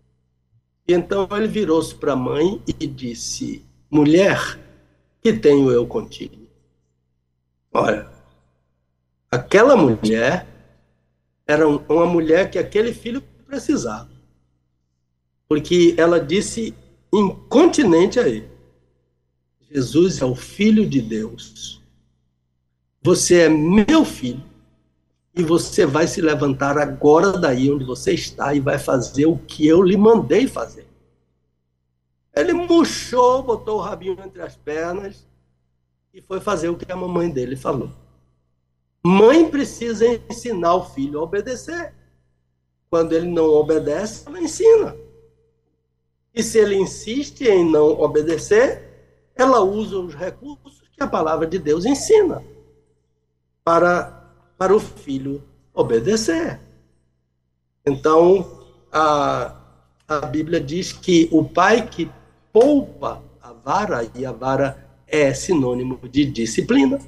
E 0.88 0.94
então 0.94 1.28
ele 1.32 1.48
virou-se 1.48 1.94
para 1.94 2.14
a 2.14 2.16
mãe 2.16 2.62
e 2.66 2.86
disse: 2.86 3.62
Mulher, 3.90 4.58
que 5.20 5.34
tenho 5.34 5.70
eu 5.70 5.86
contigo? 5.86 6.46
Olha, 7.72 8.08
aquela 9.30 9.76
mulher 9.76 10.46
era 11.46 11.68
uma 11.68 12.06
mulher 12.06 12.50
que 12.50 12.58
aquele 12.58 12.94
filho 12.94 13.22
precisava. 13.46 14.08
Porque 15.46 15.94
ela 15.98 16.18
disse 16.18 16.74
incontinente 17.12 18.18
a 18.18 18.26
ele: 18.26 18.48
Jesus 19.70 20.22
é 20.22 20.24
o 20.24 20.34
filho 20.34 20.88
de 20.88 21.02
Deus. 21.02 21.82
Você 23.06 23.42
é 23.42 23.48
meu 23.48 24.04
filho 24.04 24.42
e 25.32 25.40
você 25.40 25.86
vai 25.86 26.08
se 26.08 26.20
levantar 26.20 26.76
agora 26.76 27.38
daí 27.38 27.70
onde 27.70 27.84
você 27.84 28.12
está 28.12 28.52
e 28.52 28.58
vai 28.58 28.80
fazer 28.80 29.26
o 29.26 29.38
que 29.38 29.64
eu 29.64 29.80
lhe 29.80 29.96
mandei 29.96 30.48
fazer. 30.48 30.88
Ele 32.34 32.52
murchou, 32.52 33.44
botou 33.44 33.78
o 33.78 33.80
rabinho 33.80 34.18
entre 34.24 34.42
as 34.42 34.56
pernas 34.56 35.24
e 36.12 36.20
foi 36.20 36.40
fazer 36.40 36.68
o 36.68 36.76
que 36.76 36.90
a 36.90 36.96
mamãe 36.96 37.30
dele 37.30 37.54
falou. 37.54 37.90
Mãe 39.04 39.48
precisa 39.48 40.04
ensinar 40.28 40.74
o 40.74 40.86
filho 40.86 41.20
a 41.20 41.22
obedecer. 41.22 41.94
Quando 42.90 43.12
ele 43.12 43.28
não 43.28 43.44
obedece, 43.50 44.24
ela 44.26 44.40
ensina. 44.40 44.96
E 46.34 46.42
se 46.42 46.58
ele 46.58 46.74
insiste 46.74 47.42
em 47.44 47.70
não 47.70 48.00
obedecer, 48.00 48.82
ela 49.36 49.60
usa 49.60 49.96
os 49.96 50.12
recursos 50.12 50.82
que 50.90 51.04
a 51.04 51.06
palavra 51.06 51.46
de 51.46 51.56
Deus 51.56 51.84
ensina 51.84 52.42
para 53.66 54.16
para 54.56 54.74
o 54.74 54.78
filho 54.78 55.42
obedecer. 55.74 56.60
Então, 57.84 58.64
a, 58.92 59.54
a 60.06 60.20
Bíblia 60.20 60.60
diz 60.60 60.92
que 60.92 61.28
o 61.32 61.44
pai 61.44 61.86
que 61.86 62.10
poupa 62.52 63.22
a 63.42 63.52
vara, 63.52 64.08
e 64.14 64.24
a 64.24 64.30
vara 64.30 64.88
é 65.06 65.34
sinônimo 65.34 65.98
de 66.08 66.24
disciplina, 66.24 66.98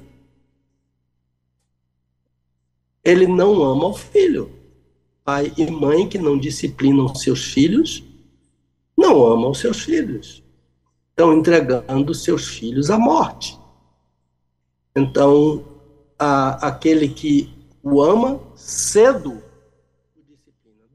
ele 3.03 3.25
não 3.25 3.63
ama 3.63 3.87
o 3.87 3.93
filho. 3.93 4.51
Pai 5.23 5.53
e 5.57 5.71
mãe 5.71 6.09
que 6.09 6.17
não 6.17 6.37
disciplinam 6.37 7.15
seus 7.15 7.53
filhos, 7.53 8.03
não 8.97 9.25
amam 9.25 9.53
seus 9.53 9.81
filhos. 9.81 10.43
Estão 11.11 11.33
entregando 11.33 12.13
seus 12.13 12.47
filhos 12.49 12.91
à 12.91 12.99
morte. 12.99 13.57
Então, 14.95 15.68
a, 16.19 16.67
aquele 16.67 17.07
que 17.07 17.49
o 17.81 18.03
ama, 18.03 18.39
cedo. 18.55 19.41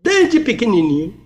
Desde 0.03 0.39
pequenininho, 0.39 1.19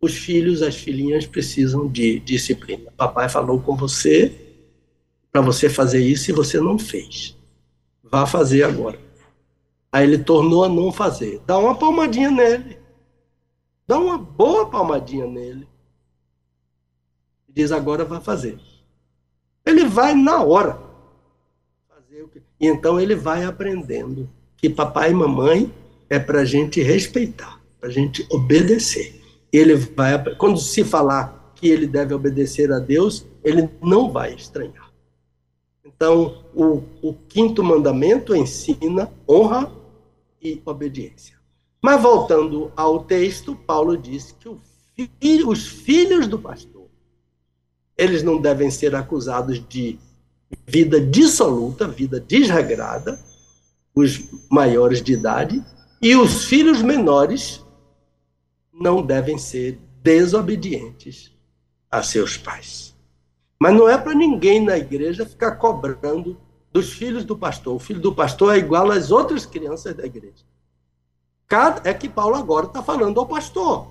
os 0.00 0.16
filhos, 0.16 0.62
as 0.62 0.74
filhinhas 0.74 1.26
precisam 1.26 1.86
de 1.86 2.18
disciplina. 2.20 2.90
Papai 2.96 3.28
falou 3.28 3.60
com 3.60 3.76
você 3.76 4.34
para 5.30 5.42
você 5.42 5.68
fazer 5.68 6.00
isso 6.00 6.30
e 6.30 6.34
você 6.34 6.58
não 6.58 6.78
fez. 6.78 7.36
Vá 8.02 8.26
fazer 8.26 8.62
agora. 8.62 8.98
Aí 9.92 10.04
ele 10.04 10.18
tornou 10.18 10.64
a 10.64 10.68
não 10.68 10.90
fazer. 10.90 11.40
Dá 11.46 11.58
uma 11.58 11.74
palmadinha 11.74 12.30
nele. 12.30 12.78
Dá 13.86 13.98
uma 13.98 14.16
boa 14.16 14.68
palmadinha 14.68 15.26
nele. 15.26 15.68
Diz 17.48 17.72
agora 17.72 18.04
vai 18.04 18.20
fazer. 18.20 18.58
Ele 19.64 19.84
vai 19.84 20.14
na 20.14 20.42
hora. 20.42 20.85
E 22.60 22.66
então 22.66 23.00
ele 23.00 23.14
vai 23.14 23.44
aprendendo 23.44 24.28
que 24.56 24.70
papai 24.70 25.10
e 25.10 25.14
mamãe 25.14 25.72
é 26.08 26.18
para 26.18 26.40
a 26.40 26.44
gente 26.44 26.82
respeitar, 26.82 27.60
para 27.78 27.88
a 27.88 27.92
gente 27.92 28.26
obedecer. 28.30 29.20
Ele 29.52 29.74
vai, 29.74 30.22
quando 30.36 30.58
se 30.58 30.84
falar 30.84 31.52
que 31.54 31.68
ele 31.68 31.86
deve 31.86 32.14
obedecer 32.14 32.72
a 32.72 32.78
Deus, 32.78 33.26
ele 33.42 33.68
não 33.82 34.10
vai 34.10 34.34
estranhar. 34.34 34.90
Então, 35.84 36.44
o, 36.54 36.82
o 37.00 37.14
quinto 37.28 37.62
mandamento 37.62 38.34
ensina 38.34 39.10
honra 39.28 39.72
e 40.42 40.60
obediência. 40.64 41.36
Mas 41.82 42.02
voltando 42.02 42.72
ao 42.76 43.04
texto, 43.04 43.54
Paulo 43.54 43.96
diz 43.96 44.34
que 44.94 45.10
filho, 45.20 45.48
os 45.48 45.66
filhos 45.66 46.26
do 46.26 46.38
pastor, 46.38 46.86
eles 47.96 48.22
não 48.22 48.40
devem 48.40 48.70
ser 48.70 48.94
acusados 48.94 49.62
de 49.66 49.98
vida 50.66 51.00
dissoluta, 51.00 51.88
vida 51.88 52.20
desregrada, 52.20 53.18
os 53.94 54.24
maiores 54.50 55.02
de 55.02 55.12
idade, 55.12 55.64
e 56.00 56.14
os 56.14 56.44
filhos 56.44 56.82
menores 56.82 57.64
não 58.72 59.02
devem 59.02 59.38
ser 59.38 59.80
desobedientes 60.02 61.32
a 61.90 62.02
seus 62.02 62.36
pais. 62.36 62.94
Mas 63.58 63.74
não 63.74 63.88
é 63.88 63.96
para 63.96 64.14
ninguém 64.14 64.62
na 64.62 64.76
igreja 64.76 65.24
ficar 65.24 65.56
cobrando 65.56 66.38
dos 66.72 66.92
filhos 66.92 67.24
do 67.24 67.36
pastor. 67.36 67.74
O 67.74 67.78
filho 67.78 68.00
do 68.00 68.14
pastor 68.14 68.54
é 68.54 68.58
igual 68.58 68.90
às 68.90 69.10
outras 69.10 69.46
crianças 69.46 69.94
da 69.94 70.04
igreja. 70.04 70.44
Cada, 71.48 71.88
é 71.88 71.94
que 71.94 72.08
Paulo 72.08 72.34
agora 72.34 72.66
está 72.66 72.82
falando 72.82 73.18
ao 73.18 73.26
pastor. 73.26 73.88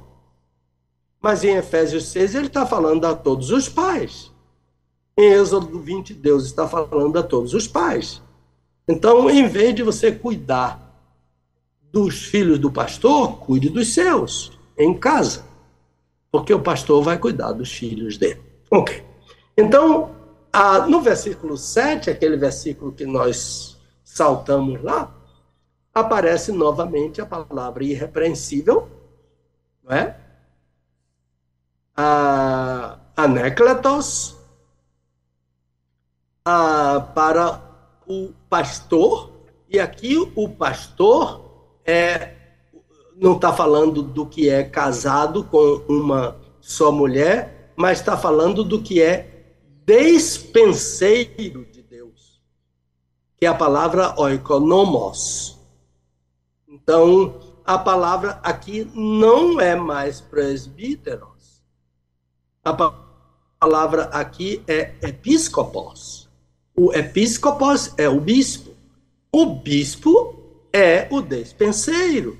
Mas 1.19 1.43
em 1.43 1.55
Efésios 1.55 2.05
6 2.09 2.35
ele 2.35 2.47
está 2.47 2.65
falando 2.65 3.05
a 3.05 3.15
todos 3.15 3.49
os 3.49 3.67
pais. 3.67 4.31
Em 5.17 5.31
Êxodo 5.31 5.79
20, 5.79 6.13
Deus 6.13 6.45
está 6.45 6.67
falando 6.67 7.17
a 7.17 7.23
todos 7.23 7.53
os 7.53 7.67
pais. 7.67 8.21
Então, 8.87 9.29
em 9.29 9.47
vez 9.47 9.73
de 9.73 9.81
você 9.81 10.11
cuidar 10.11 10.85
dos 11.91 12.25
filhos 12.25 12.59
do 12.59 12.69
pastor, 12.69 13.37
cuide 13.39 13.69
dos 13.69 13.93
seus, 13.93 14.51
em 14.77 14.93
casa. 14.93 15.45
Porque 16.29 16.53
o 16.53 16.61
pastor 16.61 17.01
vai 17.01 17.17
cuidar 17.17 17.53
dos 17.53 17.71
filhos 17.71 18.17
dele. 18.17 18.41
Ok. 18.69 19.03
Então, 19.57 20.13
a, 20.51 20.79
no 20.85 21.01
versículo 21.01 21.57
7, 21.57 22.09
aquele 22.09 22.35
versículo 22.35 22.91
que 22.91 23.05
nós 23.05 23.77
saltamos 24.03 24.81
lá, 24.83 25.15
aparece 25.93 26.51
novamente 26.51 27.21
a 27.21 27.25
palavra 27.25 27.85
irrepreensível, 27.85 28.89
não 29.81 29.95
é? 29.95 30.17
A, 31.95 32.99
ah, 36.45 37.11
para 37.15 37.61
o 38.07 38.31
pastor, 38.47 39.31
e 39.67 39.79
aqui 39.79 40.15
o 40.35 40.47
pastor 40.47 41.43
é, 41.83 42.35
não 43.15 43.35
está 43.35 43.51
falando 43.51 44.03
do 44.03 44.27
que 44.27 44.47
é 44.47 44.63
casado 44.63 45.43
com 45.45 45.83
uma 45.89 46.39
só 46.61 46.91
mulher, 46.91 47.73
mas 47.75 47.99
está 47.99 48.15
falando 48.15 48.63
do 48.63 48.81
que 48.81 49.01
é 49.01 49.55
despenseiro 49.85 51.65
de 51.65 51.81
Deus, 51.81 52.41
que 53.37 53.45
é 53.45 53.49
a 53.49 53.53
palavra 53.53 54.13
oikonomos. 54.19 55.59
Então, 56.67 57.39
a 57.65 57.77
palavra 57.77 58.39
aqui 58.43 58.89
não 58.93 59.59
é 59.59 59.75
mais 59.75 60.21
presbíteros. 60.21 61.63
A 62.63 62.73
palavra 63.59 64.03
aqui 64.05 64.63
é 64.67 64.95
episcopos. 65.01 66.24
O 66.75 66.93
episcopos 66.93 67.93
é 67.97 68.09
o 68.09 68.19
bispo. 68.19 68.71
O 69.31 69.45
bispo 69.45 70.35
é 70.73 71.07
o 71.09 71.21
despenseiro. 71.21 72.37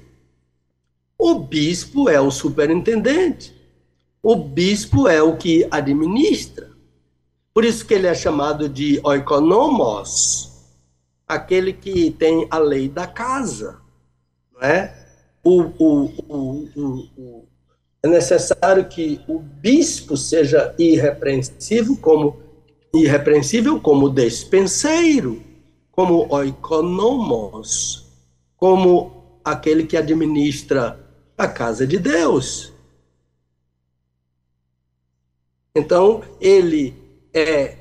O 1.18 1.40
bispo 1.40 2.10
é 2.10 2.20
o 2.20 2.30
superintendente. 2.30 3.56
O 4.22 4.36
bispo 4.36 5.08
é 5.08 5.24
o 5.24 5.38
que 5.38 5.66
administra. 5.72 6.72
Por 7.54 7.64
isso 7.64 7.86
que 7.86 7.94
ele 7.94 8.08
é 8.08 8.14
chamado 8.14 8.68
de 8.68 9.00
oikonomos, 9.02 10.52
aquele 11.26 11.72
que 11.72 12.12
tem 12.12 12.46
a 12.50 12.58
lei 12.58 12.90
da 12.90 13.08
casa. 13.08 13.80
É? 14.62 14.94
O, 15.42 15.62
o, 15.62 16.12
o, 16.28 17.10
o, 17.16 17.46
é 18.04 18.08
necessário 18.08 18.86
que 18.90 19.22
o 19.28 19.40
bispo 19.40 20.18
seja 20.18 20.76
irrepreensível, 20.78 21.96
como 21.98 22.45
irrepreensível 22.98 23.80
como 23.80 24.10
despenseiro, 24.10 25.42
como 25.92 26.28
oikonomos, 26.34 28.06
como 28.58 29.40
aquele 29.44 29.86
que 29.86 29.96
administra 29.96 31.00
a 31.38 31.48
casa 31.48 31.86
de 31.86 31.98
Deus. 31.98 32.74
Então, 35.76 36.24
ele 36.40 36.96
é 37.34 37.78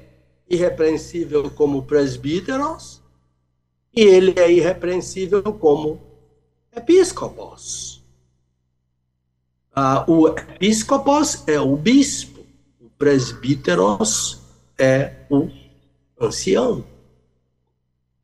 irrepreensível 0.49 1.51
como 1.51 1.85
presbíteros 1.85 3.01
e 3.95 4.03
ele 4.03 4.39
é 4.39 4.51
irrepreensível 4.51 5.43
como 5.43 6.01
episcopos. 6.75 8.03
Ah, 9.75 10.05
o 10.09 10.29
episcopos 10.29 11.47
é 11.49 11.61
o 11.61 11.77
bispo, 11.77 12.41
o 12.81 12.89
presbíteros 12.91 14.44
é 14.79 15.13
o 15.31 15.49
ancião. 16.21 16.85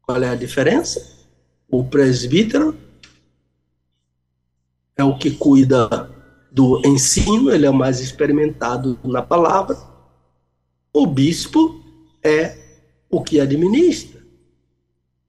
Qual 0.02 0.22
é 0.22 0.28
a 0.28 0.34
diferença? 0.34 1.26
O 1.70 1.84
presbítero 1.84 2.76
é 4.96 5.04
o 5.04 5.16
que 5.16 5.30
cuida 5.30 6.10
do 6.50 6.82
ensino, 6.84 7.50
ele 7.50 7.64
é 7.64 7.70
o 7.70 7.74
mais 7.74 8.00
experimentado 8.00 8.98
na 9.04 9.22
palavra. 9.22 9.76
O 10.92 11.06
bispo 11.06 11.80
é 12.22 12.58
o 13.08 13.22
que 13.22 13.40
administra. 13.40 14.20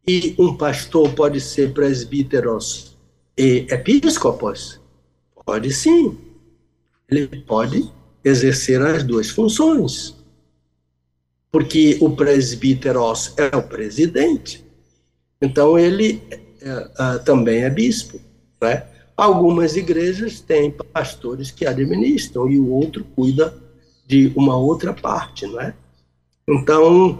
E 0.07 0.35
um 0.39 0.57
pastor 0.57 1.13
pode 1.13 1.39
ser 1.39 1.73
presbíteros 1.73 2.97
e 3.37 3.67
episcopos? 3.69 4.79
Pode 5.45 5.71
sim. 5.71 6.17
Ele 7.07 7.27
pode 7.43 7.91
exercer 8.23 8.81
as 8.81 9.03
duas 9.03 9.29
funções. 9.29 10.15
Porque 11.51 11.97
o 11.99 12.15
presbíteros 12.15 13.33
é 13.37 13.55
o 13.55 13.63
presidente. 13.63 14.65
Então 15.41 15.77
ele 15.77 16.21
é, 16.61 16.87
é, 16.99 17.17
também 17.19 17.63
é 17.63 17.69
bispo. 17.69 18.19
Né? 18.61 18.85
Algumas 19.17 19.75
igrejas 19.75 20.39
têm 20.39 20.71
pastores 20.71 21.51
que 21.51 21.65
administram 21.65 22.49
e 22.49 22.59
o 22.59 22.69
outro 22.69 23.03
cuida 23.03 23.53
de 24.07 24.31
uma 24.35 24.57
outra 24.57 24.93
parte, 24.93 25.45
não 25.45 25.61
é? 25.61 25.73
Então, 26.47 27.19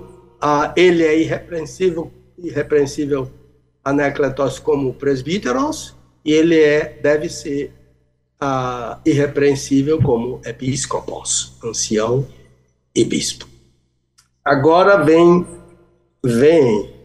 ele 0.76 1.04
é 1.04 1.20
irrepreensível, 1.20 2.12
irrepreensível 2.38 3.32
anecletos 3.84 4.60
como 4.60 4.94
presbíteros, 4.94 5.96
e 6.26 6.34
ele 6.34 6.60
é, 6.60 7.00
deve 7.02 7.30
ser 7.30 7.74
irrepreensível 9.06 10.02
como 10.02 10.42
episcopos, 10.44 11.54
ancião 11.64 12.28
e 12.94 13.06
bispo. 13.06 13.51
Agora 14.44 15.04
vem, 15.04 15.46
vem 16.24 16.96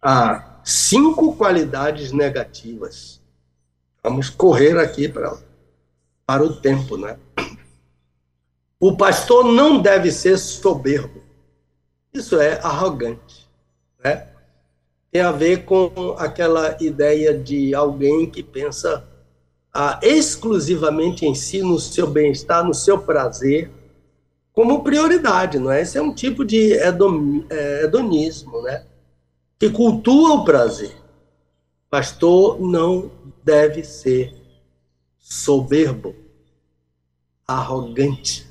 a 0.00 0.60
cinco 0.64 1.36
qualidades 1.36 2.10
negativas. 2.10 3.20
Vamos 4.02 4.30
correr 4.30 4.78
aqui 4.78 5.08
para, 5.08 5.36
para 6.24 6.42
o 6.42 6.56
tempo, 6.56 6.96
né? 6.96 7.18
O 8.80 8.96
pastor 8.96 9.44
não 9.44 9.82
deve 9.82 10.10
ser 10.10 10.38
soberbo. 10.38 11.20
Isso 12.14 12.40
é 12.40 12.58
arrogante, 12.62 13.46
né? 14.02 14.28
Tem 15.10 15.20
a 15.20 15.32
ver 15.32 15.64
com 15.64 16.14
aquela 16.18 16.76
ideia 16.82 17.36
de 17.36 17.74
alguém 17.74 18.30
que 18.30 18.42
pensa 18.42 19.06
ah, 19.72 20.00
exclusivamente 20.02 21.26
em 21.26 21.34
si, 21.34 21.60
no 21.60 21.78
seu 21.78 22.06
bem-estar, 22.06 22.64
no 22.64 22.74
seu 22.74 22.98
prazer, 22.98 23.70
como 24.58 24.82
prioridade, 24.82 25.56
não 25.56 25.70
é? 25.70 25.82
Esse 25.82 25.98
é 25.98 26.02
um 26.02 26.12
tipo 26.12 26.44
de 26.44 26.72
é, 26.72 26.88
hedonismo, 27.84 28.60
né? 28.62 28.84
Que 29.56 29.70
cultua 29.70 30.32
o 30.34 30.44
prazer. 30.44 30.96
Pastor 31.88 32.60
não 32.60 33.08
deve 33.44 33.84
ser 33.84 34.34
soberbo, 35.16 36.12
arrogante. 37.46 38.48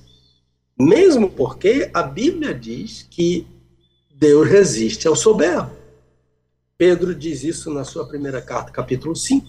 Mesmo 0.80 1.30
porque 1.30 1.92
a 1.94 2.04
Bíblia 2.04 2.54
diz 2.54 3.06
que 3.12 3.46
Deus 4.16 4.48
resiste 4.48 5.10
ao 5.10 5.16
soberbo. 5.16 5.76
Pedro 6.78 7.14
diz 7.14 7.44
isso 7.44 7.70
na 7.70 7.84
sua 7.84 8.08
primeira 8.08 8.42
carta, 8.42 8.72
capítulo 8.72 9.14
5. 9.14 9.46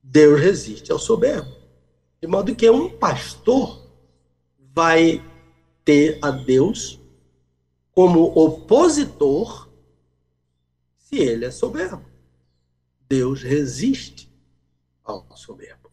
Deus 0.00 0.40
resiste 0.40 0.92
ao 0.92 1.00
soberbo. 1.00 1.50
De 2.22 2.28
modo 2.28 2.54
que 2.54 2.70
um 2.70 2.90
pastor 2.90 3.82
vai 4.72 5.20
ter 5.84 6.18
a 6.22 6.30
Deus 6.30 7.00
como 7.92 8.24
opositor 8.36 9.68
se 10.96 11.16
ele 11.18 11.44
é 11.44 11.50
soberbo. 11.50 12.04
Deus 13.08 13.42
resiste 13.42 14.32
ao 15.04 15.26
soberbo. 15.36 15.90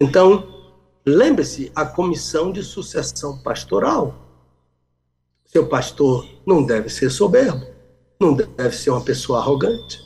Então, 0.00 0.62
Lembre-se, 1.04 1.72
a 1.74 1.84
comissão 1.84 2.52
de 2.52 2.62
sucessão 2.62 3.42
pastoral. 3.42 4.14
Seu 5.44 5.68
pastor 5.68 6.26
não 6.46 6.64
deve 6.64 6.88
ser 6.88 7.10
soberbo, 7.10 7.66
não 8.18 8.34
deve 8.34 8.74
ser 8.74 8.90
uma 8.90 9.04
pessoa 9.04 9.40
arrogante. 9.40 10.00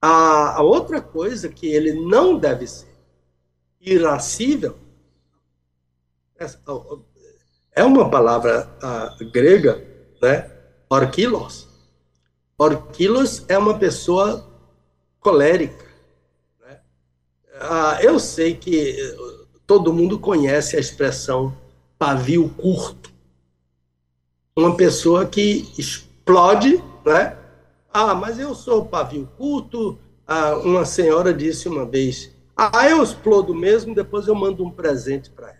A, 0.00 0.58
a 0.58 0.62
outra 0.62 1.00
coisa 1.00 1.48
que 1.48 1.68
ele 1.68 1.92
não 1.92 2.36
deve 2.36 2.66
ser 2.66 2.92
irascível 3.80 4.76
é 7.74 7.84
uma 7.84 8.08
palavra 8.10 8.68
uh, 8.82 9.30
grega, 9.30 9.82
né? 10.20 10.50
Orquilos. 10.88 11.68
Orquilos 12.58 13.44
é 13.48 13.56
uma 13.56 13.78
pessoa 13.78 14.48
colérica 15.20 15.92
ah, 17.64 17.98
eu 18.02 18.18
sei 18.18 18.54
que 18.54 18.90
eh, 18.90 19.16
todo 19.66 19.92
mundo 19.92 20.18
conhece 20.18 20.76
a 20.76 20.80
expressão 20.80 21.56
pavio 21.96 22.48
curto. 22.48 23.12
Uma 24.56 24.76
pessoa 24.76 25.26
que 25.26 25.72
explode, 25.78 26.82
né? 27.06 27.36
Ah, 27.92 28.14
mas 28.14 28.38
eu 28.38 28.54
sou 28.54 28.84
pavio 28.84 29.28
curto. 29.36 29.96
Ah, 30.26 30.56
uma 30.56 30.84
senhora 30.84 31.32
disse 31.32 31.68
uma 31.68 31.86
vez: 31.86 32.32
Ah, 32.56 32.88
eu 32.88 33.02
explodo 33.02 33.54
mesmo, 33.54 33.94
depois 33.94 34.26
eu 34.26 34.34
mando 34.34 34.64
um 34.64 34.70
presente 34.70 35.30
para 35.30 35.48
ela. 35.48 35.58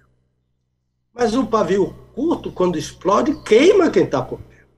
Mas 1.15 1.35
o 1.35 1.47
pavio 1.47 1.95
curto, 2.15 2.53
quando 2.53 2.79
explode, 2.79 3.35
queima 3.43 3.91
quem 3.91 4.05
está 4.05 4.23
por 4.23 4.39
perto. 4.41 4.69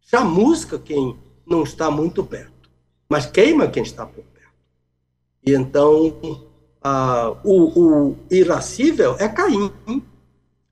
Chamusca 0.00 0.78
quem 0.78 1.16
não 1.46 1.62
está 1.62 1.90
muito 1.90 2.24
perto, 2.24 2.70
mas 3.08 3.26
queima 3.26 3.68
quem 3.68 3.82
está 3.82 4.06
por 4.06 4.24
perto. 4.24 4.52
E 5.44 5.52
então, 5.52 6.46
ah, 6.82 7.36
o, 7.44 8.08
o 8.08 8.16
irascível 8.30 9.16
é 9.18 9.28
Caim. 9.28 9.72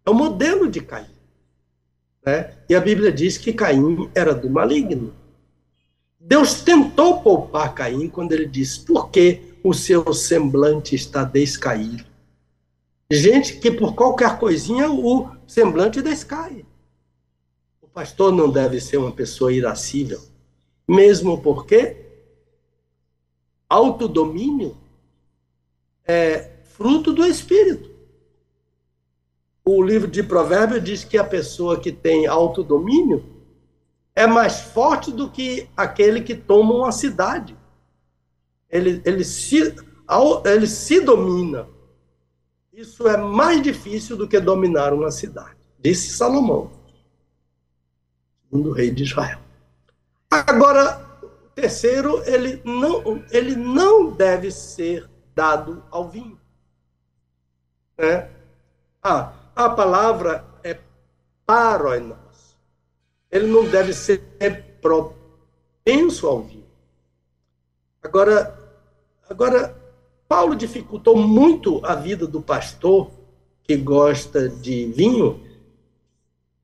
É 0.04 0.10
o 0.10 0.14
modelo 0.14 0.68
de 0.68 0.80
Caim. 0.80 1.10
Né? 2.24 2.54
E 2.68 2.74
a 2.74 2.80
Bíblia 2.80 3.12
diz 3.12 3.38
que 3.38 3.52
Caim 3.52 4.10
era 4.14 4.34
do 4.34 4.50
maligno. 4.50 5.14
Deus 6.18 6.62
tentou 6.62 7.22
poupar 7.22 7.74
Caim 7.74 8.08
quando 8.08 8.32
ele 8.32 8.46
disse: 8.46 8.80
Por 8.80 9.10
que 9.10 9.54
o 9.62 9.72
seu 9.72 10.12
semblante 10.12 10.94
está 10.94 11.22
descaído? 11.24 12.04
Gente 13.10 13.58
que 13.58 13.70
por 13.70 13.94
qualquer 13.94 14.38
coisinha 14.38 14.90
o 14.90 15.30
semblante 15.46 16.02
descai. 16.02 16.66
O 17.80 17.86
pastor 17.86 18.32
não 18.32 18.50
deve 18.50 18.80
ser 18.80 18.96
uma 18.96 19.12
pessoa 19.12 19.52
irascível, 19.52 20.20
mesmo 20.88 21.40
porque 21.40 22.04
autodomínio 23.68 24.76
é 26.04 26.50
fruto 26.64 27.12
do 27.12 27.24
espírito. 27.24 27.94
O 29.64 29.82
livro 29.82 30.08
de 30.08 30.22
Provérbios 30.22 30.82
diz 30.82 31.04
que 31.04 31.18
a 31.18 31.24
pessoa 31.24 31.80
que 31.80 31.90
tem 31.90 32.26
autodomínio 32.26 33.24
é 34.14 34.26
mais 34.26 34.60
forte 34.60 35.12
do 35.12 35.30
que 35.30 35.68
aquele 35.76 36.22
que 36.22 36.34
toma 36.34 36.74
uma 36.74 36.92
cidade. 36.92 37.56
Ele, 38.68 39.00
ele, 39.04 39.24
se, 39.24 39.74
ele 40.44 40.66
se 40.66 41.00
domina. 41.00 41.68
Isso 42.76 43.08
é 43.08 43.16
mais 43.16 43.62
difícil 43.62 44.16
do 44.16 44.28
que 44.28 44.38
dominar 44.38 44.92
uma 44.92 45.10
cidade, 45.10 45.56
disse 45.80 46.10
Salomão, 46.10 46.70
segundo 48.44 48.70
rei 48.70 48.90
de 48.90 49.02
Israel. 49.02 49.40
Agora, 50.30 51.06
Terceiro, 51.56 52.22
ele 52.26 52.60
não, 52.66 53.24
ele 53.30 53.56
não 53.56 54.10
deve 54.10 54.50
ser 54.50 55.08
dado 55.34 55.82
ao 55.90 56.06
vinho. 56.06 56.38
Né? 57.96 58.30
Ah, 59.02 59.32
a 59.56 59.70
palavra 59.70 60.44
é 60.62 60.78
paroinos. 61.46 62.58
Ele 63.30 63.46
não 63.46 63.64
deve 63.70 63.94
ser 63.94 64.20
propenso 64.82 66.26
ao 66.26 66.42
vinho. 66.42 66.66
Agora, 68.02 68.54
agora, 69.30 69.75
Paulo 70.28 70.56
dificultou 70.56 71.16
muito 71.16 71.84
a 71.84 71.94
vida 71.94 72.26
do 72.26 72.40
pastor 72.40 73.10
que 73.62 73.76
gosta 73.76 74.48
de 74.48 74.86
vinho 74.86 75.40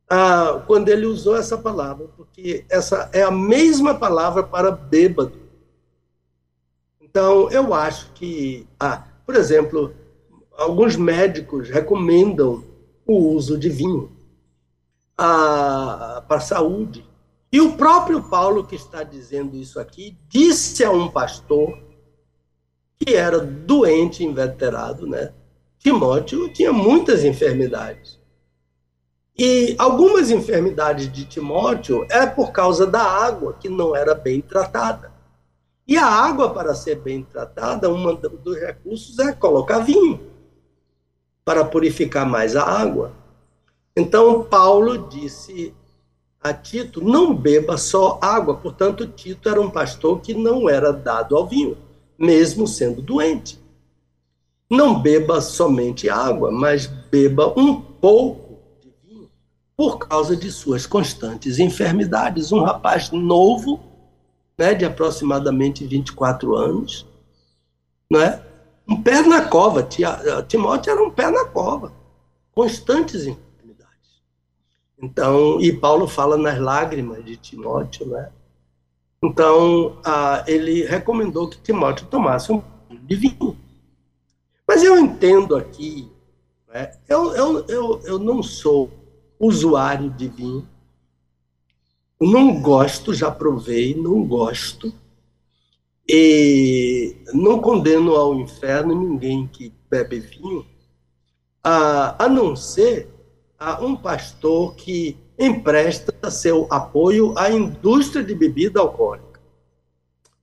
ah, 0.09 0.63
quando 0.67 0.89
ele 0.89 1.07
usou 1.07 1.37
essa 1.37 1.57
palavra, 1.57 2.07
porque 2.17 2.65
essa 2.69 3.09
é 3.13 3.23
a 3.23 3.31
mesma 3.31 3.95
palavra 3.95 4.43
para 4.43 4.71
bêbado. 4.71 5.41
Então, 7.01 7.51
eu 7.51 7.73
acho 7.73 8.13
que, 8.13 8.67
ah, 8.79 9.05
por 9.25 9.35
exemplo, 9.35 9.95
alguns 10.57 10.97
médicos 10.97 11.71
recomendam 11.71 12.65
o 13.07 13.31
uso 13.31 13.59
de 13.59 13.69
vinho 13.69 14.13
ah, 15.17 16.23
para 16.29 16.37
a 16.37 16.41
saúde. 16.41 17.09
E 17.51 17.61
o 17.61 17.73
próprio 17.73 18.23
Paulo, 18.23 18.67
que 18.67 18.75
está 18.75 19.03
dizendo 19.03 19.57
isso 19.57 19.81
aqui, 19.81 20.17
disse 20.29 20.85
a 20.85 20.91
um 20.91 21.09
pastor 21.09 21.79
que 23.05 23.17
era 23.17 23.41
doente, 23.41 24.25
inveterado, 24.25 25.07
né? 25.09 25.33
Timóteo 25.79 26.53
tinha 26.53 26.73
muitas 26.73 27.25
enfermidades. 27.25 28.21
E 29.37 29.75
algumas 29.77 30.31
enfermidades 30.31 31.11
de 31.11 31.25
Timóteo 31.25 32.07
é 32.09 32.25
por 32.27 32.53
causa 32.53 32.87
da 32.87 33.03
água 33.03 33.55
que 33.55 33.69
não 33.69 33.97
era 33.97 34.15
bem 34.15 34.41
tratada. 34.41 35.11
E 35.89 35.97
a 35.97 36.07
água, 36.07 36.55
para 36.55 36.77
ser 36.77 36.97
bem 36.97 37.25
tratada, 37.25 37.93
um 37.93 38.15
dos 38.15 38.57
recursos 38.61 39.19
é 39.19 39.33
colocar 39.33 39.81
vinho 39.81 40.21
para 41.45 41.65
purificar 41.65 42.25
mais 42.25 42.55
a 42.55 42.63
água. 42.63 43.13
Então, 43.97 44.45
Paulo 44.45 45.09
disse 45.09 45.75
a 46.41 46.55
Tito: 46.55 47.03
não 47.03 47.35
beba 47.35 47.77
só 47.77 48.21
água. 48.23 48.55
Portanto, 48.55 49.09
Tito 49.09 49.49
era 49.49 49.61
um 49.61 49.71
pastor 49.71 50.21
que 50.21 50.35
não 50.35 50.71
era 50.71 50.93
dado 50.93 51.37
ao 51.37 51.49
vinho, 51.49 51.77
mesmo 52.23 52.69
sendo 52.69 53.03
doente. 53.03 53.61
Não 54.71 55.03
beba 55.03 55.41
somente 55.41 56.09
água, 56.09 56.53
mas 56.53 56.87
beba 56.87 57.53
um 57.59 57.81
pouco 57.81 58.61
de 58.81 58.95
vinho, 59.05 59.29
por 59.77 59.99
causa 59.99 60.37
de 60.37 60.53
suas 60.53 60.87
constantes 60.87 61.59
enfermidades. 61.59 62.53
Um 62.53 62.63
rapaz 62.63 63.11
novo, 63.11 63.81
né, 64.57 64.73
de 64.73 64.85
aproximadamente 64.85 65.85
24 65.85 66.55
anos, 66.55 67.05
né, 68.09 68.41
um 68.89 69.03
pé 69.03 69.23
na 69.23 69.45
cova. 69.45 69.87
Timóteo 70.47 70.93
era 70.93 71.03
um 71.03 71.11
pé 71.11 71.29
na 71.29 71.45
cova, 71.47 71.93
constantes 72.55 73.27
enfermidades. 73.27 74.23
Então, 75.03 75.61
e 75.61 75.73
Paulo 75.73 76.07
fala 76.07 76.39
nas 76.39 76.59
lágrimas 76.59 77.25
de 77.25 77.37
Timóteo, 77.37 78.07
né? 78.07 78.31
Então, 79.23 80.01
ah, 80.05 80.45
ele 80.49 80.85
recomendou 80.85 81.49
que 81.49 81.61
Timóteo 81.61 82.07
tomasse 82.07 82.51
um 82.51 82.63
de 83.05 83.15
vinho. 83.15 83.57
Mas 84.67 84.83
eu 84.83 84.99
entendo 84.99 85.55
aqui, 85.55 86.11
né? 86.69 86.93
eu, 87.09 87.33
eu, 87.35 87.67
eu, 87.67 88.01
eu 88.05 88.19
não 88.19 88.43
sou 88.43 88.91
usuário 89.39 90.11
de 90.11 90.29
vinho, 90.29 90.69
não 92.21 92.61
gosto, 92.61 93.13
já 93.13 93.31
provei, 93.31 93.95
não 93.95 94.25
gosto, 94.25 94.93
e 96.09 97.17
não 97.33 97.61
condeno 97.61 98.15
ao 98.17 98.35
inferno 98.35 98.95
ninguém 98.95 99.47
que 99.47 99.73
bebe 99.91 100.21
vinho, 100.21 100.67
a, 101.63 102.25
a 102.25 102.29
não 102.29 102.57
ser 102.57 103.09
a 103.59 103.85
um 103.85 103.95
pastor 103.95 104.75
que 104.75 105.17
empresta 105.39 106.31
seu 106.31 106.67
apoio 106.71 107.37
à 107.37 107.51
indústria 107.51 108.23
de 108.23 108.35
bebida 108.35 108.81
alcoólica. 108.81 109.41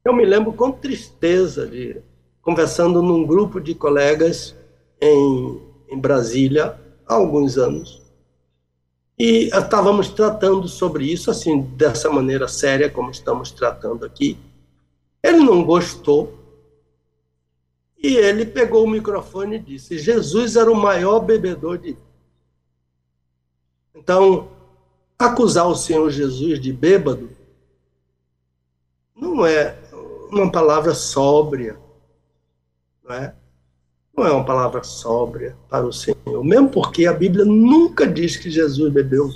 Eu 0.04 0.14
me 0.14 0.26
lembro 0.26 0.54
com 0.54 0.72
tristeza 0.72 1.68
de 1.68 2.02
conversando 2.42 3.02
num 3.02 3.26
grupo 3.26 3.60
de 3.60 3.76
colegas 3.76 4.56
em, 5.00 5.62
em 5.90 6.00
Brasília 6.00 6.80
há 7.08 7.14
alguns 7.14 7.58
anos. 7.58 8.02
E 9.18 9.50
estávamos 9.54 10.10
tratando 10.10 10.68
sobre 10.68 11.06
isso 11.06 11.30
assim, 11.30 11.62
dessa 11.62 12.10
maneira 12.10 12.48
séria 12.48 12.90
como 12.90 13.12
estamos 13.12 13.52
tratando 13.52 14.06
aqui. 14.06 14.38
Ele 15.22 15.40
não 15.40 15.64
gostou. 15.64 16.38
E 18.02 18.16
ele 18.16 18.46
pegou 18.46 18.86
o 18.86 18.90
microfone 18.90 19.58
e 19.58 19.60
disse: 19.60 20.00
Jesus 20.00 20.56
era 20.56 20.72
o 20.72 20.76
maior 20.76 21.20
bebedor 21.20 21.78
de 21.78 21.98
então, 24.00 24.48
acusar 25.20 25.68
o 25.68 25.76
Senhor 25.76 26.10
Jesus 26.10 26.60
de 26.60 26.72
bêbado 26.72 27.30
não 29.14 29.46
é 29.46 29.78
uma 30.32 30.50
palavra 30.50 30.96
sóbria, 30.96 31.78
não 33.04 33.14
é? 33.14 33.36
Não 34.16 34.26
é 34.26 34.32
uma 34.32 34.46
palavra 34.46 34.82
sóbria 34.82 35.56
para 35.70 35.86
o 35.86 35.94
Senhor, 35.94 36.44
mesmo 36.44 36.70
porque 36.70 37.06
a 37.06 37.14
Bíblia 37.14 37.44
nunca 37.44 38.08
diz 38.08 38.38
que 38.38 38.50
Jesus 38.50 38.92
bebeu 38.92 39.30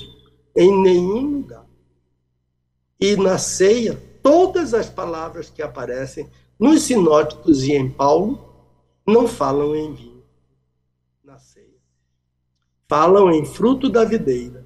em 0.55 0.81
nenhum 0.81 1.38
lugar. 1.38 1.65
E 2.99 3.15
na 3.18 3.38
ceia, 3.38 4.01
todas 4.22 4.73
as 4.73 4.89
palavras 4.89 5.49
que 5.49 5.61
aparecem 5.61 6.30
nos 6.57 6.84
sinóticos 6.84 7.64
e 7.64 7.73
em 7.73 7.89
Paulo 7.89 8.39
não 9.05 9.27
falam 9.27 9.76
em 9.76 9.93
vinho 9.93 10.14
falam 12.93 13.31
em 13.31 13.43
fruto 13.43 13.89
da 13.89 14.05
videira, 14.05 14.62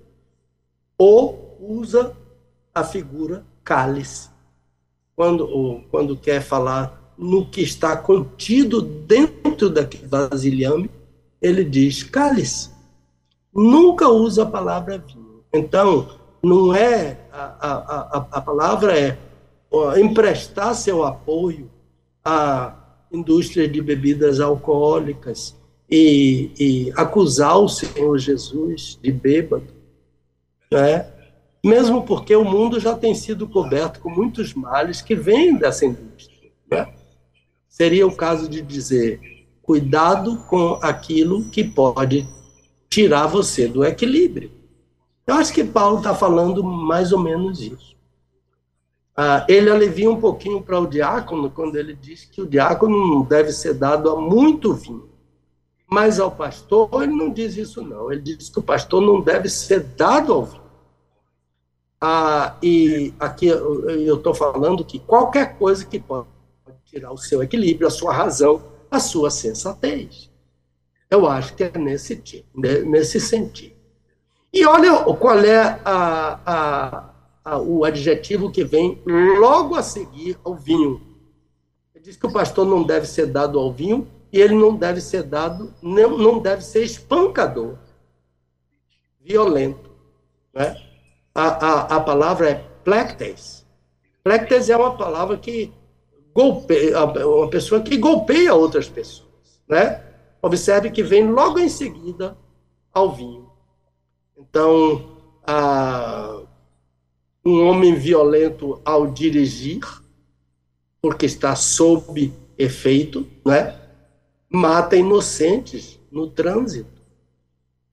ou 0.97 1.57
usa 1.59 2.15
a 2.73 2.83
figura 2.83 3.45
cálice, 3.63 4.29
quando, 5.15 5.83
quando 5.89 6.15
quer 6.15 6.41
falar 6.41 7.13
no 7.17 7.45
que 7.45 7.61
está 7.61 7.97
contido 7.97 8.81
dentro 8.81 9.69
daquele 9.69 10.07
vasilhame, 10.07 10.89
ele 11.41 11.63
diz 11.63 12.03
cálice. 12.03 12.69
Nunca 13.53 14.07
usa 14.07 14.43
a 14.43 14.45
palavra 14.45 14.97
vinho. 14.97 15.43
Então, 15.51 16.09
não 16.43 16.73
é, 16.75 17.19
a, 17.31 17.43
a, 17.59 17.73
a, 18.17 18.27
a 18.31 18.41
palavra 18.41 18.97
é 18.97 19.17
emprestar 19.99 20.75
seu 20.75 21.03
apoio 21.03 21.69
à 22.23 22.75
indústria 23.11 23.67
de 23.67 23.81
bebidas 23.81 24.39
alcoólicas, 24.39 25.55
e, 25.89 26.51
e 26.59 26.93
acusar 26.95 27.57
o 27.57 27.69
Senhor 27.69 28.17
Jesus 28.17 28.99
de 29.01 29.11
bêbado, 29.11 29.67
né? 30.71 31.11
mesmo 31.63 32.03
porque 32.03 32.35
o 32.35 32.45
mundo 32.45 32.79
já 32.79 32.95
tem 32.95 33.13
sido 33.13 33.47
coberto 33.47 33.99
com 33.99 34.09
muitos 34.09 34.53
males 34.53 35.01
que 35.01 35.15
vêm 35.15 35.55
dessa 35.55 35.85
indústria. 35.85 36.51
Né? 36.69 36.87
Seria 37.67 38.07
o 38.07 38.15
caso 38.15 38.47
de 38.47 38.61
dizer: 38.61 39.19
cuidado 39.61 40.37
com 40.49 40.79
aquilo 40.81 41.49
que 41.49 41.63
pode 41.63 42.27
tirar 42.89 43.27
você 43.27 43.67
do 43.67 43.83
equilíbrio. 43.83 44.51
Eu 45.25 45.35
acho 45.35 45.53
que 45.53 45.63
Paulo 45.63 45.97
está 45.97 46.15
falando 46.15 46.63
mais 46.63 47.11
ou 47.11 47.19
menos 47.19 47.61
isso. 47.61 47.97
Ah, 49.15 49.45
ele 49.49 49.69
alivia 49.69 50.09
um 50.09 50.21
pouquinho 50.21 50.61
para 50.61 50.79
o 50.79 50.87
diácono 50.87 51.49
quando 51.49 51.75
ele 51.75 51.93
diz 51.93 52.23
que 52.25 52.41
o 52.41 52.47
diácono 52.47 52.95
não 53.07 53.23
deve 53.23 53.51
ser 53.51 53.73
dado 53.73 54.09
a 54.09 54.21
muito 54.21 54.73
vinho. 54.73 55.06
Mas 55.89 56.19
ao 56.19 56.29
pastor, 56.29 56.89
ele 57.01 57.13
não 57.13 57.31
diz 57.31 57.55
isso, 57.55 57.81
não. 57.81 58.11
Ele 58.11 58.21
diz 58.21 58.49
que 58.49 58.59
o 58.59 58.63
pastor 58.63 59.01
não 59.01 59.21
deve 59.21 59.47
ser 59.47 59.79
dado 59.79 60.33
ao 60.33 60.43
vinho. 60.43 60.67
Ah, 61.99 62.57
e 62.61 63.13
aqui 63.19 63.47
eu 63.47 64.17
estou 64.17 64.33
falando 64.33 64.85
que 64.85 64.99
qualquer 64.99 65.57
coisa 65.57 65.83
que 65.85 65.99
pode 65.99 66.27
tirar 66.85 67.11
o 67.11 67.17
seu 67.17 67.41
equilíbrio, 67.41 67.87
a 67.87 67.91
sua 67.91 68.13
razão, 68.13 68.61
a 68.91 68.99
sua 68.99 69.31
sensatez. 69.31 70.29
Eu 71.09 71.27
acho 71.27 71.55
que 71.55 71.63
é 71.63 71.71
nesse, 71.77 72.17
tipo, 72.17 72.47
nesse 72.59 73.19
sentido. 73.19 73.75
E 74.53 74.65
olha 74.65 75.03
qual 75.15 75.39
é 75.39 75.79
a, 75.85 76.39
a, 76.45 77.09
a, 77.45 77.59
o 77.59 77.85
adjetivo 77.85 78.51
que 78.51 78.63
vem 78.63 79.01
logo 79.05 79.75
a 79.75 79.81
seguir 79.81 80.37
ao 80.43 80.55
vinho. 80.55 81.01
Ele 81.95 82.03
diz 82.03 82.17
que 82.17 82.27
o 82.27 82.31
pastor 82.31 82.65
não 82.65 82.83
deve 82.83 83.05
ser 83.05 83.27
dado 83.27 83.57
ao 83.57 83.71
vinho, 83.71 84.07
e 84.31 84.39
ele 84.39 84.55
não 84.55 84.75
deve 84.75 85.01
ser 85.01 85.23
dado, 85.23 85.73
não, 85.81 86.17
não 86.17 86.39
deve 86.39 86.63
ser 86.63 86.83
espancador, 86.83 87.77
violento. 89.19 89.89
Né? 90.53 90.75
A, 91.33 91.43
a, 91.43 91.95
a 91.97 91.99
palavra 92.01 92.49
é 92.49 92.55
plectes. 92.83 93.65
Plectes 94.23 94.69
é 94.69 94.75
uma 94.75 94.97
palavra 94.97 95.37
que 95.37 95.71
golpeia, 96.33 97.03
uma 97.03 97.49
pessoa 97.49 97.81
que 97.81 97.97
golpeia 97.97 98.53
outras 98.53 98.89
pessoas. 98.89 99.61
Né? 99.67 100.03
Observe 100.41 100.91
que 100.91 101.03
vem 101.03 101.29
logo 101.29 101.59
em 101.59 101.69
seguida 101.69 102.37
ao 102.93 103.13
vinho. 103.13 103.49
Então, 104.37 105.17
a, 105.45 106.41
um 107.45 107.67
homem 107.67 107.95
violento 107.95 108.81
ao 108.83 109.07
dirigir, 109.07 109.81
porque 111.01 111.25
está 111.25 111.55
sob 111.55 112.33
efeito, 112.57 113.25
né? 113.45 113.86
Mata 114.49 114.95
inocentes 114.95 115.99
no 116.11 116.29
trânsito. 116.29 117.01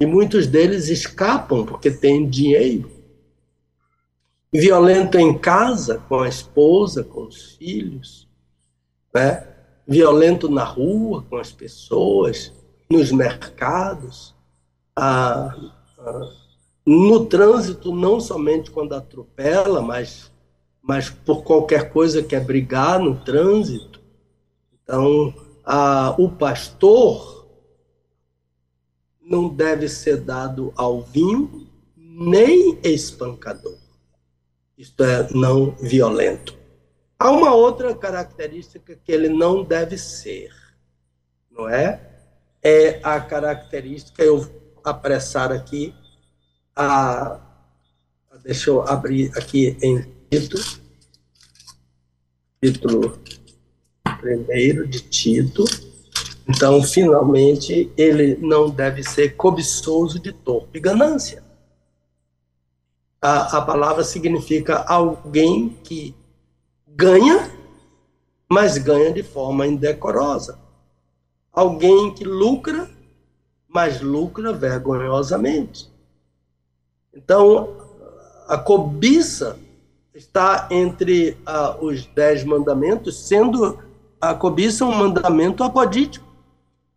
E 0.00 0.06
muitos 0.06 0.46
deles 0.46 0.88
escapam 0.88 1.64
porque 1.64 1.90
têm 1.90 2.28
dinheiro. 2.28 2.90
Violento 4.52 5.18
em 5.18 5.36
casa, 5.36 5.98
com 6.08 6.20
a 6.20 6.28
esposa, 6.28 7.02
com 7.02 7.24
os 7.24 7.56
filhos. 7.56 8.28
Né? 9.12 9.46
Violento 9.86 10.48
na 10.48 10.64
rua, 10.64 11.24
com 11.28 11.36
as 11.36 11.52
pessoas, 11.52 12.52
nos 12.90 13.10
mercados. 13.10 14.34
Ah, 14.96 15.54
ah, 15.98 16.32
no 16.86 17.24
trânsito, 17.26 17.94
não 17.94 18.20
somente 18.20 18.70
quando 18.70 18.94
atropela, 18.94 19.80
mas, 19.80 20.30
mas 20.82 21.08
por 21.08 21.42
qualquer 21.42 21.90
coisa 21.90 22.22
que 22.22 22.36
é 22.36 22.40
brigar 22.40 23.00
no 23.00 23.16
trânsito 23.16 24.00
Então, 24.82 25.34
a, 25.64 26.14
o 26.18 26.30
pastor 26.30 27.48
não 29.20 29.48
deve 29.48 29.88
ser 29.88 30.18
dado 30.18 30.72
ao 30.76 31.02
vinho 31.02 31.66
nem 31.96 32.78
espancador. 32.82 33.78
Isto 34.76 35.04
é, 35.04 35.32
não 35.32 35.72
violento. 35.76 36.56
Há 37.18 37.30
uma 37.30 37.54
outra 37.54 37.94
característica 37.94 38.94
que 38.96 39.10
ele 39.10 39.28
não 39.28 39.64
deve 39.64 39.96
ser, 39.96 40.52
não 41.50 41.68
é? 41.68 42.10
É 42.62 43.00
a 43.02 43.20
característica, 43.20 44.22
eu 44.22 44.40
vou 44.40 44.80
apressar 44.84 45.52
aqui, 45.52 45.94
a, 46.76 47.40
deixa 48.42 48.70
eu 48.70 48.82
abrir 48.82 49.30
aqui 49.38 49.76
em 49.80 50.02
Tito, 50.30 50.58
título 52.60 53.18
primeiro 54.24 54.88
de 54.88 55.00
Tito. 55.00 55.64
Então, 56.48 56.82
finalmente, 56.82 57.92
ele 57.94 58.36
não 58.36 58.70
deve 58.70 59.02
ser 59.02 59.36
cobiçoso 59.36 60.18
de 60.18 60.32
torpe 60.32 60.80
ganância. 60.80 61.44
A, 63.20 63.58
a 63.58 63.62
palavra 63.62 64.02
significa 64.02 64.82
alguém 64.84 65.68
que 65.84 66.14
ganha, 66.88 67.50
mas 68.50 68.78
ganha 68.78 69.12
de 69.12 69.22
forma 69.22 69.66
indecorosa. 69.66 70.58
Alguém 71.52 72.14
que 72.14 72.24
lucra, 72.24 72.90
mas 73.68 74.00
lucra 74.00 74.54
vergonhosamente. 74.54 75.92
Então, 77.12 77.76
a 78.48 78.56
cobiça 78.56 79.58
está 80.14 80.66
entre 80.70 81.36
uh, 81.46 81.84
os 81.84 82.06
dez 82.06 82.42
mandamentos, 82.42 83.26
sendo 83.26 83.78
a 84.30 84.34
cobiça 84.34 84.84
um 84.84 84.94
mandamento 84.94 85.62
apodítico. 85.62 86.24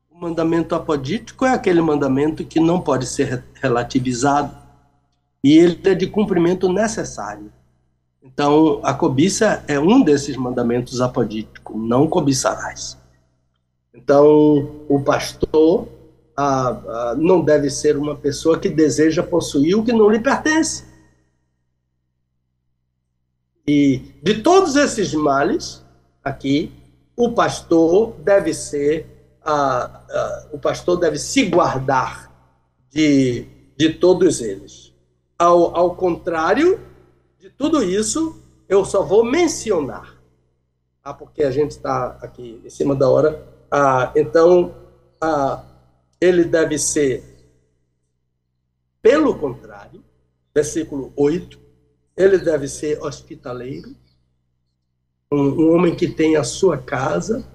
O 0.10 0.20
mandamento 0.20 0.74
apodítico 0.74 1.46
é 1.46 1.54
aquele 1.54 1.82
mandamento 1.82 2.44
que 2.44 2.60
não 2.60 2.82
pode 2.82 3.06
ser 3.06 3.44
relativizado 3.56 4.56
e 5.44 5.58
ele 5.58 5.80
é 5.86 5.94
de 5.94 6.08
cumprimento 6.08 6.72
necessário. 6.72 7.52
Então, 8.24 8.80
a 8.84 8.94
cobiça 8.94 9.64
é 9.68 9.80
um 9.80 10.02
desses 10.02 10.36
mandamentos 10.36 11.02
apodíticos, 11.02 11.76
não 11.80 12.08
cobiçarás. 12.08 12.98
Então, 13.94 14.86
o 14.90 15.02
pastor 15.04 15.88
não 17.18 17.42
deve 17.42 17.70
ser 17.70 17.98
uma 17.98 18.16
pessoa 18.16 18.60
que 18.60 18.70
deseja 18.70 19.24
possuir 19.24 19.78
o 19.78 19.84
que 19.84 19.94
não 19.94 20.10
lhe 20.10 20.20
pertence. 20.20 20.86
E 23.68 24.14
de 24.24 24.42
todos 24.42 24.76
esses 24.76 25.14
males, 25.14 25.84
aqui, 26.24 26.72
o 27.18 27.32
pastor 27.32 28.14
deve 28.20 28.54
ser, 28.54 29.08
o 30.52 30.60
pastor 30.60 30.98
deve 30.98 31.18
se 31.18 31.48
guardar 31.48 32.32
de, 32.90 33.48
de 33.76 33.94
todos 33.96 34.40
eles. 34.40 34.94
Ao, 35.38 35.76
ao 35.76 35.96
contrário 35.96 36.80
de 37.40 37.50
tudo 37.50 37.84
isso, 37.84 38.40
eu 38.70 38.86
só 38.86 39.02
vou 39.02 39.24
mencionar, 39.24 40.16
ah, 41.04 41.14
porque 41.14 41.44
a 41.44 41.52
gente 41.52 41.72
está 41.72 42.18
aqui 42.22 42.62
em 42.64 42.70
cima 42.70 42.96
da 42.96 43.10
hora. 43.10 43.48
Ah, 43.72 44.12
então, 44.16 44.76
ah, 45.20 45.64
ele 46.20 46.44
deve 46.44 46.78
ser, 46.78 47.24
pelo 49.02 49.40
contrário, 49.40 50.04
versículo 50.54 51.14
8, 51.16 51.60
ele 52.16 52.38
deve 52.38 52.68
ser 52.68 53.02
hospitaleiro, 53.02 53.96
um, 55.32 55.40
um 55.40 55.74
homem 55.74 55.96
que 55.96 56.08
tem 56.08 56.36
a 56.36 56.44
sua 56.44 56.78
casa 56.78 57.46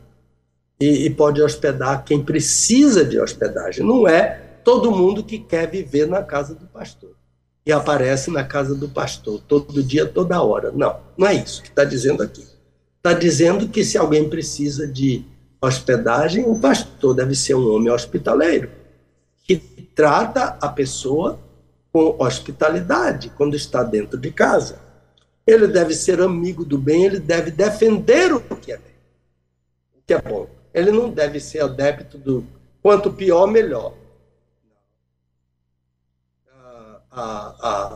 e, 0.80 1.06
e 1.06 1.10
pode 1.10 1.40
hospedar 1.42 2.04
quem 2.04 2.22
precisa 2.22 3.04
de 3.04 3.18
hospedagem. 3.18 3.84
Não 3.84 4.06
é 4.06 4.58
todo 4.64 4.90
mundo 4.90 5.24
que 5.24 5.38
quer 5.38 5.70
viver 5.70 6.06
na 6.06 6.22
casa 6.22 6.54
do 6.54 6.66
pastor 6.66 7.10
e 7.64 7.72
aparece 7.72 8.30
na 8.30 8.44
casa 8.44 8.74
do 8.74 8.88
pastor 8.88 9.40
todo 9.46 9.82
dia, 9.82 10.06
toda 10.06 10.42
hora. 10.42 10.72
Não, 10.72 10.96
não 11.16 11.26
é 11.26 11.34
isso 11.34 11.62
que 11.62 11.68
está 11.68 11.84
dizendo 11.84 12.22
aqui. 12.22 12.46
Está 12.96 13.12
dizendo 13.12 13.68
que 13.68 13.84
se 13.84 13.96
alguém 13.96 14.28
precisa 14.28 14.86
de 14.86 15.24
hospedagem, 15.60 16.44
o 16.44 16.58
pastor 16.58 17.14
deve 17.14 17.34
ser 17.34 17.54
um 17.54 17.74
homem 17.74 17.92
hospitaleiro, 17.92 18.70
que 19.44 19.56
trata 19.94 20.56
a 20.60 20.68
pessoa 20.68 21.38
com 21.92 22.16
hospitalidade 22.18 23.30
quando 23.36 23.54
está 23.54 23.82
dentro 23.82 24.18
de 24.18 24.30
casa. 24.30 24.78
Ele 25.46 25.66
deve 25.66 25.94
ser 25.94 26.20
amigo 26.20 26.64
do 26.64 26.78
bem, 26.78 27.04
ele 27.04 27.20
deve 27.20 27.50
defender 27.50 28.32
o 28.32 28.40
que 28.40 28.72
é 28.72 28.76
bem, 28.76 28.94
o 29.96 30.00
que 30.06 30.14
é 30.14 30.20
bom. 30.20 30.48
Ele 30.72 30.90
não 30.90 31.10
deve 31.10 31.40
ser 31.40 31.62
adepto 31.62 32.16
do 32.16 32.44
quanto 32.80 33.12
pior, 33.12 33.46
melhor. 33.46 33.94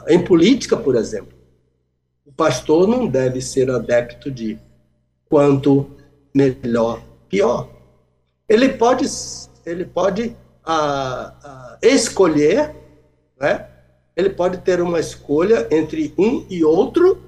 em 0.09 0.23
política, 0.23 0.77
por 0.77 0.95
exemplo, 0.95 1.37
o 2.25 2.33
pastor 2.33 2.87
não 2.87 3.07
deve 3.07 3.41
ser 3.41 3.71
adepto 3.71 4.31
de 4.31 4.59
quanto 5.29 5.91
melhor, 6.35 7.03
pior. 7.29 7.69
Ele 8.49 8.69
pode, 8.69 9.07
ele 9.65 9.85
pode 9.85 10.37
ah, 10.65 11.35
ah, 11.43 11.79
escolher, 11.83 12.75
né? 13.41 13.69
ele 14.15 14.31
pode 14.31 14.59
ter 14.59 14.81
uma 14.81 15.01
escolha 15.01 15.67
entre 15.71 16.15
um 16.19 16.47
e 16.51 16.65
outro, 16.65 17.23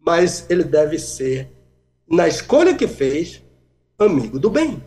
mas 0.00 0.48
ele 0.48 0.64
deve 0.64 0.98
ser, 0.98 1.48
na 2.08 2.26
escolha 2.26 2.74
que 2.74 2.88
fez, 2.88 3.42
amigo 3.98 4.38
do 4.38 4.50
bem. 4.50 4.82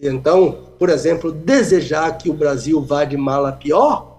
Então, 0.00 0.74
por 0.78 0.88
exemplo, 0.88 1.30
desejar 1.30 2.18
que 2.18 2.28
o 2.28 2.34
Brasil 2.34 2.82
vá 2.82 3.04
de 3.04 3.16
mal 3.16 3.46
a 3.46 3.52
pior, 3.52 4.12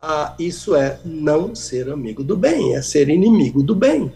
ah, 0.00 0.34
isso 0.38 0.74
é 0.74 1.00
não 1.04 1.54
ser 1.54 1.90
amigo 1.90 2.24
do 2.24 2.36
bem, 2.36 2.74
é 2.74 2.82
ser 2.82 3.08
inimigo 3.08 3.62
do 3.62 3.74
bem. 3.74 4.12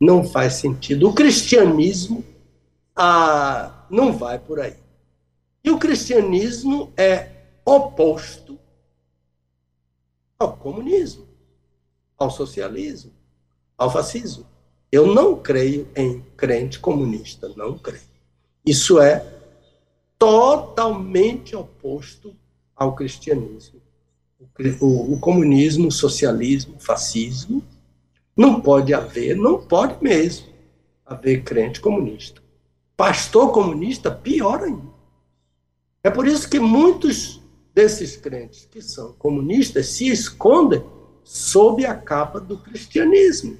Não 0.00 0.24
faz 0.24 0.54
sentido. 0.54 1.08
O 1.08 1.14
cristianismo 1.14 2.24
ah, 2.94 3.86
não 3.90 4.12
vai 4.12 4.38
por 4.38 4.60
aí. 4.60 4.76
E 5.62 5.70
o 5.70 5.78
cristianismo 5.78 6.92
é 6.96 7.30
oposto 7.64 8.58
ao 10.38 10.56
comunismo, 10.56 11.26
ao 12.24 12.30
socialismo, 12.30 13.12
ao 13.76 13.90
fascismo. 13.90 14.46
Eu 14.90 15.06
não 15.06 15.36
creio 15.36 15.88
em 15.94 16.24
crente 16.36 16.78
comunista, 16.78 17.52
não 17.56 17.78
creio. 17.78 18.02
Isso 18.64 19.00
é 19.00 19.26
totalmente 20.18 21.54
oposto 21.54 22.34
ao 22.74 22.94
cristianismo. 22.94 23.80
O, 24.80 25.14
o, 25.14 25.20
comunismo, 25.20 25.90
socialismo, 25.90 26.76
fascismo, 26.78 27.62
não 28.36 28.60
pode 28.60 28.94
haver, 28.94 29.36
não 29.36 29.60
pode 29.60 30.02
mesmo 30.02 30.46
haver 31.04 31.42
crente 31.42 31.80
comunista. 31.80 32.40
Pastor 32.96 33.52
comunista, 33.52 34.10
pior 34.10 34.62
ainda. 34.62 34.94
É 36.02 36.10
por 36.10 36.26
isso 36.26 36.48
que 36.48 36.60
muitos 36.60 37.42
desses 37.74 38.16
crentes 38.16 38.66
que 38.70 38.80
são 38.80 39.12
comunistas 39.14 39.88
se 39.88 40.08
escondem 40.08 40.84
sob 41.24 41.84
a 41.84 41.94
capa 41.94 42.38
do 42.38 42.58
cristianismo, 42.58 43.56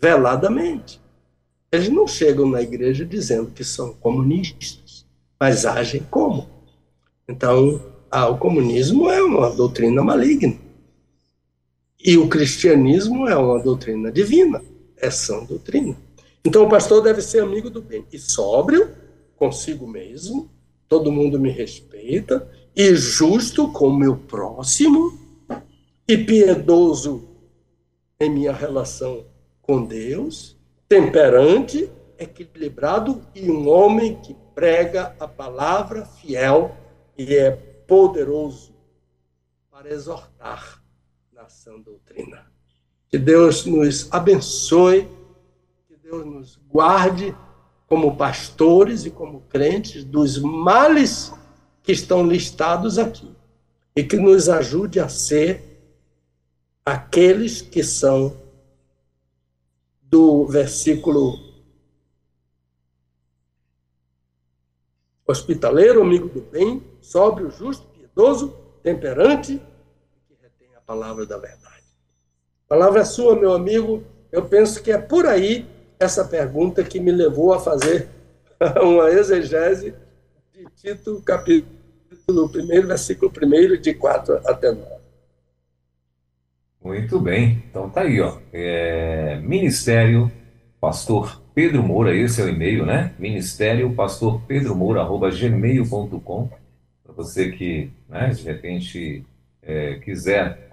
veladamente. 0.00 1.00
Eles 1.70 1.88
não 1.88 2.06
chegam 2.06 2.48
na 2.48 2.62
igreja 2.62 3.04
dizendo 3.04 3.50
que 3.50 3.64
são 3.64 3.92
comunistas, 3.94 5.04
mas 5.38 5.66
agem 5.66 6.02
como. 6.08 6.48
Então, 7.28 7.82
ah, 8.10 8.28
o 8.28 8.38
comunismo 8.38 9.10
é 9.10 9.22
uma 9.22 9.50
doutrina 9.50 10.02
maligna. 10.02 10.56
E 12.02 12.16
o 12.16 12.28
cristianismo 12.28 13.28
é 13.28 13.36
uma 13.36 13.58
doutrina 13.58 14.12
divina, 14.12 14.62
é 14.96 15.10
sã 15.10 15.42
doutrina. 15.44 15.96
Então, 16.44 16.64
o 16.64 16.68
pastor 16.68 17.02
deve 17.02 17.20
ser 17.20 17.42
amigo 17.42 17.68
do 17.68 17.82
bem 17.82 18.06
e 18.12 18.18
sóbrio 18.18 19.04
consigo 19.36 19.86
mesmo, 19.86 20.48
todo 20.88 21.12
mundo 21.12 21.38
me 21.38 21.50
respeita, 21.50 22.48
e 22.74 22.94
justo 22.94 23.68
com 23.68 23.88
o 23.88 23.96
meu 23.96 24.16
próximo, 24.16 25.18
e 26.06 26.18
piedoso 26.18 27.28
em 28.20 28.30
minha 28.30 28.52
relação 28.52 29.26
com 29.62 29.84
Deus, 29.84 30.56
temperante, 30.88 31.90
equilibrado 32.18 33.22
e 33.34 33.50
um 33.50 33.68
homem 33.68 34.20
que 34.20 34.36
prega 34.54 35.16
a 35.18 35.26
palavra 35.26 36.04
fiel 36.04 36.76
e 37.16 37.34
é 37.34 37.50
poderoso 37.50 38.74
para 39.70 39.90
exortar 39.92 40.82
na 41.32 41.48
sã 41.48 41.78
doutrina. 41.78 42.46
Que 43.08 43.18
Deus 43.18 43.64
nos 43.64 44.12
abençoe, 44.12 45.08
que 45.88 45.96
Deus 45.96 46.24
nos 46.24 46.60
guarde 46.68 47.34
como 47.86 48.16
pastores 48.16 49.04
e 49.04 49.10
como 49.10 49.42
crentes 49.42 50.04
dos 50.04 50.38
males 50.38 51.32
que 51.82 51.92
estão 51.92 52.26
listados 52.26 52.98
aqui 52.98 53.34
e 53.96 54.02
que 54.02 54.16
nos 54.16 54.48
ajude 54.48 55.00
a 55.00 55.08
ser 55.08 55.73
aqueles 56.84 57.62
que 57.62 57.82
são 57.82 58.36
do 60.02 60.46
versículo 60.46 61.38
hospitaleiro, 65.26 66.02
amigo 66.02 66.28
do 66.28 66.42
bem, 66.42 66.82
sóbrio, 67.00 67.50
justo, 67.50 67.86
piedoso, 67.88 68.54
temperante, 68.82 69.60
que 70.28 70.34
retém 70.40 70.68
a 70.76 70.80
palavra 70.80 71.24
da 71.24 71.38
verdade. 71.38 71.84
Palavra 72.68 73.00
é 73.00 73.04
sua, 73.04 73.34
meu 73.34 73.52
amigo. 73.52 74.04
Eu 74.30 74.46
penso 74.46 74.82
que 74.82 74.92
é 74.92 74.98
por 74.98 75.26
aí 75.26 75.66
essa 75.98 76.24
pergunta 76.24 76.84
que 76.84 77.00
me 77.00 77.10
levou 77.10 77.54
a 77.54 77.60
fazer 77.60 78.08
uma 78.82 79.10
exegese 79.10 79.94
de 80.52 80.66
Tito, 80.76 81.22
capítulo 81.22 81.70
1, 82.28 82.86
versículo 82.86 83.32
1, 83.32 83.80
de 83.80 83.94
4 83.94 84.40
até 84.44 84.70
9. 84.70 84.93
Muito 86.84 87.18
bem. 87.18 87.62
Então 87.70 87.88
tá 87.88 88.02
aí, 88.02 88.20
ó. 88.20 88.36
É, 88.52 89.40
Ministério 89.40 90.30
Pastor 90.78 91.40
Pedro 91.54 91.82
Moura, 91.82 92.14
esse 92.14 92.42
é 92.42 92.44
o 92.44 92.48
e-mail, 92.50 92.84
né? 92.84 93.14
Ministério 93.18 93.90
Pastor 93.94 94.42
Pedro 94.42 94.76
Moura, 94.76 95.00
arroba 95.00 95.30
gmail.com. 95.30 96.50
Para 97.02 97.14
você 97.14 97.50
que, 97.52 97.90
né, 98.06 98.28
de 98.28 98.42
repente, 98.42 99.24
é, 99.62 99.94
quiser 99.94 100.68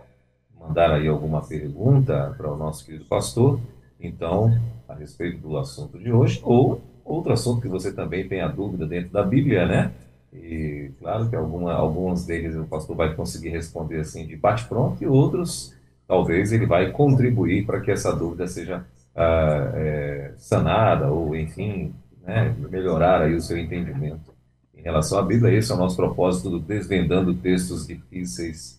mandar 0.60 0.92
aí 0.92 1.08
alguma 1.08 1.42
pergunta 1.48 2.36
para 2.38 2.52
o 2.52 2.58
nosso 2.58 2.86
querido 2.86 3.06
pastor, 3.06 3.62
então, 3.98 4.60
a 4.90 4.94
respeito 4.94 5.38
do 5.38 5.58
assunto 5.58 5.98
de 5.98 6.12
hoje, 6.12 6.42
ou 6.44 6.82
outro 7.06 7.32
assunto 7.32 7.62
que 7.62 7.70
você 7.70 7.94
também 7.94 8.28
tenha 8.28 8.50
dúvida 8.50 8.86
dentro 8.86 9.12
da 9.12 9.24
Bíblia, 9.24 9.66
né? 9.66 9.92
E 10.34 10.92
claro 11.00 11.30
que 11.30 11.36
alguma, 11.38 11.72
alguns 11.72 12.26
deles 12.26 12.56
o 12.56 12.66
pastor 12.66 12.98
vai 12.98 13.14
conseguir 13.16 13.50
responder 13.50 14.02
assim 14.02 14.28
de 14.28 14.36
bate-pronto, 14.36 15.02
e 15.02 15.08
outros, 15.08 15.74
talvez, 16.12 16.52
ele 16.52 16.66
vai 16.66 16.92
contribuir 16.92 17.66
para 17.66 17.80
que 17.80 17.90
essa 17.90 18.14
dúvida 18.14 18.46
seja 18.46 18.84
ah, 19.16 19.72
é, 19.76 20.34
sanada, 20.36 21.10
ou 21.10 21.34
enfim, 21.34 21.96
né, 22.22 22.54
melhorar 22.70 23.22
aí 23.22 23.34
o 23.34 23.40
seu 23.40 23.58
entendimento 23.58 24.34
em 24.76 24.82
relação 24.82 25.18
à 25.18 25.22
Bíblia. 25.22 25.58
Esse 25.58 25.72
é 25.72 25.76
o 25.76 25.78
nosso 25.78 25.96
propósito 25.96 26.50
do 26.50 26.60
Desvendando 26.60 27.34
Textos 27.34 27.88
Difíceis 27.88 28.78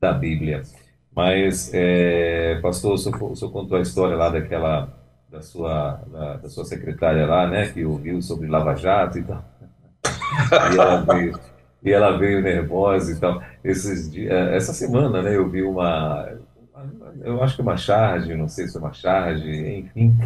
da 0.00 0.12
Bíblia. 0.12 0.64
Mas, 1.14 1.70
é, 1.72 2.58
pastor, 2.60 2.94
o 2.94 2.98
senhor, 2.98 3.30
o 3.30 3.36
senhor, 3.36 3.52
contou 3.52 3.78
a 3.78 3.82
história 3.82 4.16
lá 4.16 4.28
daquela, 4.28 4.92
da 5.30 5.40
sua, 5.40 6.00
da, 6.10 6.36
da, 6.38 6.48
sua 6.48 6.64
secretária 6.64 7.24
lá, 7.26 7.46
né, 7.46 7.68
que 7.68 7.84
ouviu 7.84 8.20
sobre 8.20 8.48
Lava 8.48 8.74
Jato 8.74 9.20
e 9.20 9.22
tal. 9.22 9.44
e, 10.74 10.76
ela 10.76 11.00
veio, 11.02 11.40
e 11.84 11.92
ela 11.92 12.18
veio 12.18 12.42
nervosa 12.42 13.12
e 13.12 13.20
tal. 13.20 13.40
Esses 13.62 14.10
dias, 14.10 14.32
é, 14.32 14.56
essa 14.56 14.72
semana, 14.72 15.22
né, 15.22 15.36
eu 15.36 15.48
vi 15.48 15.62
uma, 15.62 16.28
eu 17.22 17.42
acho 17.42 17.56
que 17.56 17.62
uma 17.62 17.76
charge, 17.76 18.34
não 18.34 18.48
sei 18.48 18.66
se 18.68 18.76
é 18.76 18.80
uma 18.80 18.92
charge, 18.92 19.78
enfim, 19.78 20.16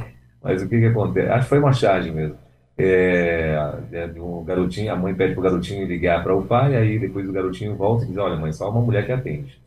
mas 0.43 0.63
o 0.63 0.69
que 0.69 0.79
que 0.79 0.87
acontece? 0.87 1.29
Acho 1.29 1.43
que 1.43 1.49
foi 1.49 1.59
uma 1.59 1.73
charge 1.73 2.11
mesmo. 2.11 2.37
É, 2.79 3.57
é, 3.93 4.07
um 4.21 4.45
garotinho, 4.45 4.93
a 4.93 4.97
mãe 4.97 5.15
pede 5.15 5.33
para 5.33 5.41
o 5.41 5.45
garotinho 5.45 5.87
ligar 5.87 6.23
para 6.23 6.35
o 6.37 6.45
pai, 6.45 6.77
aí 6.77 6.99
depois 6.99 7.29
o 7.29 7.33
garotinho 7.33 7.75
volta 7.75 8.05
e 8.05 8.09
diz, 8.09 8.17
olha 8.19 8.37
mãe, 8.37 8.53
só 8.53 8.71
uma 8.71 8.81
mulher 8.81 9.07
que 9.07 9.13
atende. 9.13 9.59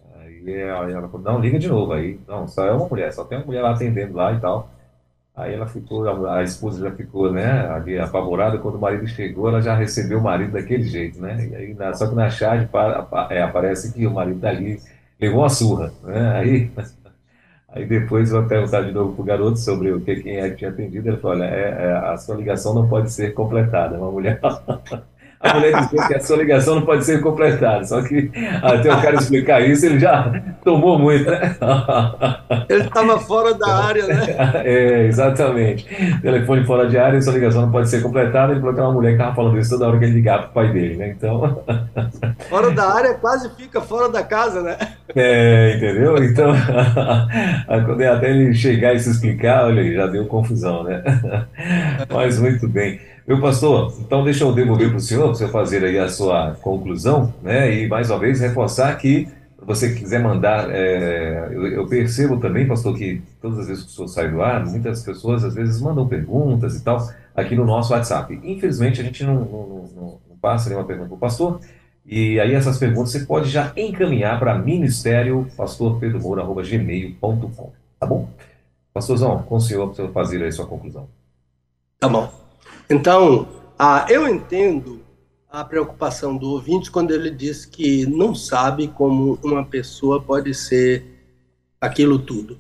E 0.45 0.53
ela 0.53 1.07
falou, 1.09 1.21
não, 1.21 1.39
liga 1.39 1.59
de 1.59 1.67
novo. 1.67 1.93
Aí, 1.93 2.19
não, 2.27 2.47
só 2.47 2.65
é 2.65 2.71
uma 2.71 2.87
mulher, 2.87 3.11
só 3.13 3.23
tem 3.23 3.37
uma 3.37 3.45
mulher 3.45 3.61
lá 3.61 3.71
atendendo 3.71 4.15
lá 4.15 4.33
e 4.33 4.39
tal. 4.39 4.69
Aí 5.35 5.53
ela 5.53 5.67
ficou, 5.67 6.27
a, 6.27 6.43
esposa 6.43 6.89
já 6.89 6.95
ficou, 6.95 7.31
né, 7.31 7.67
ali 7.69 7.97
apavorada. 7.97 8.57
Quando 8.57 8.75
o 8.75 8.81
marido 8.81 9.07
chegou, 9.07 9.47
ela 9.47 9.61
já 9.61 9.75
recebeu 9.75 10.19
o 10.19 10.23
marido 10.23 10.51
daquele 10.51 10.83
jeito, 10.83 11.21
né? 11.21 11.33
Aí, 11.55 11.75
só 11.95 12.07
que 12.07 12.15
na 12.15 12.29
charge 12.29 12.67
é, 13.29 13.41
aparece 13.41 13.93
que 13.93 14.05
o 14.05 14.11
marido 14.11 14.39
dali 14.39 14.79
levou 15.19 15.41
uma 15.41 15.49
surra, 15.49 15.91
né? 16.03 16.37
Aí, 16.37 16.71
aí 17.69 17.85
depois 17.85 18.31
eu 18.31 18.47
perguntar 18.47 18.81
de 18.81 18.91
novo 18.91 19.15
pro 19.15 19.23
garoto 19.23 19.59
sobre 19.59 19.91
o 19.91 20.01
que 20.01 20.17
quem 20.17 20.37
é 20.37 20.49
que 20.49 20.57
tinha 20.57 20.71
atendido. 20.71 21.09
Ele 21.09 21.17
falou, 21.17 21.37
olha, 21.37 21.45
é, 21.45 21.85
é, 21.85 21.91
a 21.93 22.17
sua 22.17 22.35
ligação 22.35 22.73
não 22.73 22.87
pode 22.87 23.11
ser 23.11 23.33
completada. 23.33 23.97
Uma 23.97 24.11
mulher 24.11 24.39
a 25.41 25.53
mulher 25.53 25.73
dizia 25.81 26.07
que 26.07 26.15
a 26.15 26.19
sua 26.19 26.37
ligação 26.37 26.75
não 26.75 26.81
pode 26.81 27.05
ser 27.05 27.21
completada. 27.21 27.85
Só 27.85 28.01
que 28.01 28.29
até 28.61 28.93
o 28.93 29.01
cara 29.01 29.15
explicar 29.15 29.61
isso, 29.61 29.85
ele 29.85 29.99
já 29.99 30.31
tomou 30.65 30.99
muito, 30.99 31.29
né? 31.29 31.55
Ele 32.67 32.83
estava 32.83 33.19
fora 33.21 33.53
da 33.53 33.85
área, 33.85 34.05
né? 34.05 34.19
É, 34.69 35.05
exatamente. 35.05 35.87
Telefone 36.21 36.65
fora 36.65 36.87
de 36.87 36.97
área, 36.97 37.21
sua 37.21 37.33
ligação 37.33 37.63
não 37.63 37.71
pode 37.71 37.89
ser 37.89 38.01
completada. 38.01 38.51
Ele 38.51 38.59
falou 38.59 38.75
que 38.75 38.81
uma 38.81 38.91
mulher 38.91 39.09
que 39.09 39.15
estava 39.15 39.35
falando 39.35 39.57
isso 39.57 39.69
toda 39.69 39.87
hora 39.87 39.97
que 39.97 40.05
ele 40.05 40.13
ligava 40.13 40.43
para 40.43 40.49
o 40.49 40.53
pai 40.53 40.73
dele, 40.73 40.95
né? 40.97 41.09
Então. 41.09 41.63
Fora 42.49 42.71
da 42.71 42.93
área 42.93 43.13
quase 43.15 43.49
fica 43.55 43.81
fora 43.81 44.09
da 44.09 44.23
casa, 44.23 44.61
né? 44.61 44.77
É, 45.15 45.75
entendeu? 45.75 46.23
Então, 46.23 46.53
quando 47.85 48.01
até 48.03 48.29
ele 48.29 48.53
chegar 48.53 48.93
e 48.93 48.99
se 48.99 49.09
explicar, 49.09 49.65
olha 49.65 49.81
aí, 49.81 49.93
já 49.93 50.07
deu 50.07 50.25
confusão, 50.25 50.83
né? 50.83 51.03
Mas 52.09 52.39
muito 52.39 52.67
bem. 52.67 52.99
Meu 53.29 53.39
pastor, 53.39 53.93
então 53.99 54.23
deixa 54.23 54.43
eu 54.43 54.51
devolver 54.51 54.89
para 54.89 54.97
o 54.97 54.99
senhor, 54.99 55.25
para 55.25 55.33
o 55.33 55.35
senhor 55.35 55.51
fazer 55.51 55.85
aí 55.85 55.99
a 55.99 56.09
sua 56.09 56.55
conclusão, 56.63 57.31
né? 57.43 57.71
E 57.71 57.87
mais 57.87 58.09
uma 58.09 58.17
vez 58.17 58.39
reforçar 58.39 58.97
que, 58.97 59.27
você 59.61 59.93
quiser 59.93 60.19
mandar, 60.19 60.71
é, 60.71 61.49
eu, 61.51 61.67
eu, 61.67 61.85
percebo 61.85 62.39
também, 62.39 62.67
pastor, 62.67 62.97
que 62.97 63.21
todas 63.39 63.59
as 63.59 63.67
vezes 63.67 63.83
que 63.83 63.91
o 63.91 63.93
senhor 63.93 64.07
sai 64.07 64.31
do 64.31 64.41
ar, 64.41 64.65
muitas 64.65 65.03
pessoas 65.03 65.43
às 65.43 65.53
vezes 65.53 65.79
mandam 65.79 66.07
perguntas 66.07 66.75
e 66.75 66.83
tal 66.83 67.07
aqui 67.35 67.55
no 67.55 67.65
nosso 67.65 67.93
WhatsApp. 67.93 68.33
Infelizmente 68.43 68.99
a 68.99 69.03
gente 69.03 69.23
não, 69.23 69.35
não, 69.35 69.87
não, 69.95 70.19
não 70.27 70.35
passa 70.41 70.67
nenhuma 70.67 70.87
pergunta 70.87 71.09
para 71.09 71.15
o 71.15 71.19
pastor, 71.19 71.59
e 72.03 72.39
aí 72.39 72.55
essas 72.55 72.79
perguntas 72.79 73.11
você 73.11 73.27
pode 73.27 73.47
já 73.47 73.71
encaminhar 73.77 74.39
para 74.39 74.57
ministério 74.57 75.47
pastorpedromoura.gmail.com, 75.55 77.73
tá 77.99 78.07
bom? 78.07 78.27
Pastorzão, 78.91 79.43
com 79.43 79.57
o 79.57 79.61
senhor 79.61 79.85
para 79.85 79.91
o 79.91 79.95
senhor 79.97 80.11
fazer 80.11 80.41
aí 80.41 80.51
sua 80.51 80.65
conclusão. 80.65 81.07
Tá 81.99 82.09
bom. 82.09 82.38
Então, 82.89 83.47
ah, 83.77 84.07
eu 84.09 84.27
entendo 84.27 85.01
a 85.47 85.63
preocupação 85.63 86.35
do 86.35 86.49
ouvinte 86.51 86.89
quando 86.89 87.11
ele 87.11 87.29
diz 87.29 87.65
que 87.65 88.05
não 88.07 88.33
sabe 88.33 88.87
como 88.87 89.37
uma 89.43 89.63
pessoa 89.63 90.21
pode 90.21 90.53
ser 90.55 91.05
aquilo 91.79 92.17
tudo. 92.17 92.57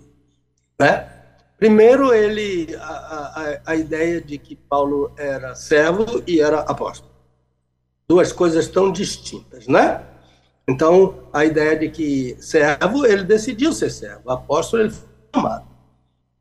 Né? 0.79 1.07
Primeiro, 1.57 2.13
ele 2.13 2.75
a, 2.75 2.81
a, 2.83 3.61
a 3.71 3.75
ideia 3.75 4.21
de 4.21 4.37
que 4.37 4.55
Paulo 4.55 5.11
era 5.17 5.55
servo 5.55 6.23
e 6.27 6.39
era 6.39 6.59
apóstolo. 6.61 7.11
Duas 8.07 8.31
coisas 8.31 8.67
tão 8.67 8.91
distintas, 8.91 9.67
né? 9.67 10.03
Então, 10.67 11.27
a 11.33 11.45
ideia 11.45 11.75
de 11.75 11.89
que 11.89 12.37
servo, 12.39 13.05
ele 13.05 13.23
decidiu 13.23 13.73
ser 13.73 13.89
servo. 13.89 14.29
Apóstolo, 14.29 14.83
ele 14.83 14.91
foi 14.91 15.07
chamado 15.35 15.67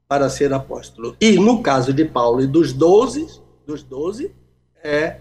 para 0.06 0.28
ser 0.30 0.52
apóstolo. 0.52 1.16
E 1.20 1.38
no 1.38 1.62
caso 1.62 1.92
de 1.92 2.04
Paulo 2.04 2.40
e 2.42 2.46
dos 2.46 2.72
doze, 2.72 3.40
dos 3.68 3.82
doze 3.82 4.34
é, 4.82 5.20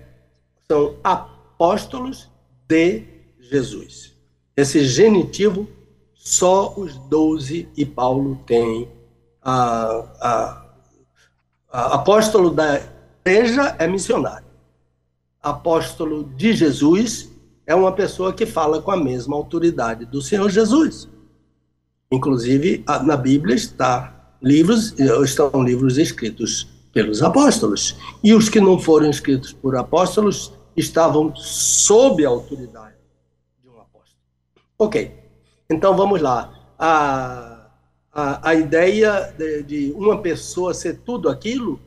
são 0.71 0.95
apóstolos 1.03 2.29
de 2.65 3.03
Jesus. 3.41 4.15
Esse 4.55 4.85
genitivo, 4.85 5.67
só 6.15 6.73
os 6.77 6.97
doze 7.09 7.67
e 7.75 7.85
Paulo 7.85 8.41
tem. 8.47 8.89
A, 9.41 10.63
apóstolo 11.69 12.49
da 12.49 12.81
igreja 13.25 13.75
é 13.77 13.85
missionário. 13.85 14.47
Apóstolo 15.41 16.23
de 16.23 16.53
Jesus 16.53 17.29
é 17.65 17.75
uma 17.75 17.91
pessoa 17.91 18.33
que 18.33 18.45
fala 18.45 18.81
com 18.81 18.91
a 18.91 18.97
mesma 18.97 19.35
autoridade 19.35 20.05
do 20.05 20.21
Senhor 20.21 20.49
Jesus. 20.49 21.09
Inclusive, 22.09 22.83
na 23.03 23.17
Bíblia 23.17 23.55
está 23.55 24.33
livros, 24.41 24.97
estão 24.97 25.61
livros 25.61 25.97
escritos 25.97 26.76
pelos 26.97 27.21
apóstolos. 27.21 27.95
E 28.23 28.33
os 28.33 28.49
que 28.49 28.59
não 28.59 28.79
foram 28.79 29.09
escritos 29.09 29.53
por 29.53 29.75
apóstolos 29.75 30.51
estavam 30.75 31.35
sob 31.35 32.25
a 32.25 32.29
autoridade 32.29 32.95
de 33.61 33.69
um 33.69 33.79
apóstolo. 33.79 34.17
Ok, 34.79 35.13
então 35.69 35.95
vamos 35.95 36.19
lá. 36.21 36.53
A, 36.79 37.67
a, 38.11 38.49
a 38.49 38.55
ideia 38.55 39.31
de, 39.37 39.61
de, 39.63 39.91
uma 39.95 40.19
pessoa 40.21 40.73
ser 40.73 41.01
tudo 41.05 41.29
aquilo 41.29 41.79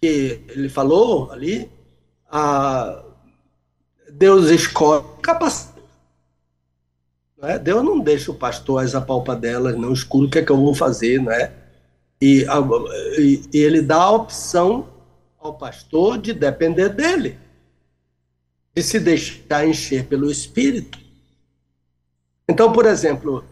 que 0.00 0.40
ele 0.48 0.70
falou 0.70 1.30
ali, 1.30 1.70
a, 2.30 3.02
Deus 4.10 4.48
escolhe 4.48 5.04
capacidade. 5.20 5.74
Não 7.36 7.48
é? 7.50 7.58
Deus 7.58 7.84
não 7.84 7.98
deixa 8.00 8.30
o 8.30 8.34
pastor 8.34 8.82
as 8.82 8.94
apalpadelas, 8.94 9.76
não 9.76 9.92
escuro 9.92 10.26
o 10.26 10.30
que 10.30 10.38
é 10.38 10.42
que 10.42 10.50
eu 10.50 10.56
vou 10.56 10.74
fazer, 10.74 11.20
não 11.20 11.32
é? 11.32 11.63
E, 12.26 12.46
e, 13.18 13.42
e 13.52 13.58
ele 13.58 13.82
dá 13.82 13.96
a 13.96 14.12
opção 14.12 14.88
ao 15.38 15.58
pastor 15.58 16.16
de 16.16 16.32
depender 16.32 16.88
dele, 16.88 17.38
de 18.74 18.82
se 18.82 18.98
deixar 18.98 19.68
encher 19.68 20.06
pelo 20.06 20.30
Espírito. 20.30 20.98
Então, 22.48 22.72
por 22.72 22.86
exemplo, 22.86 23.44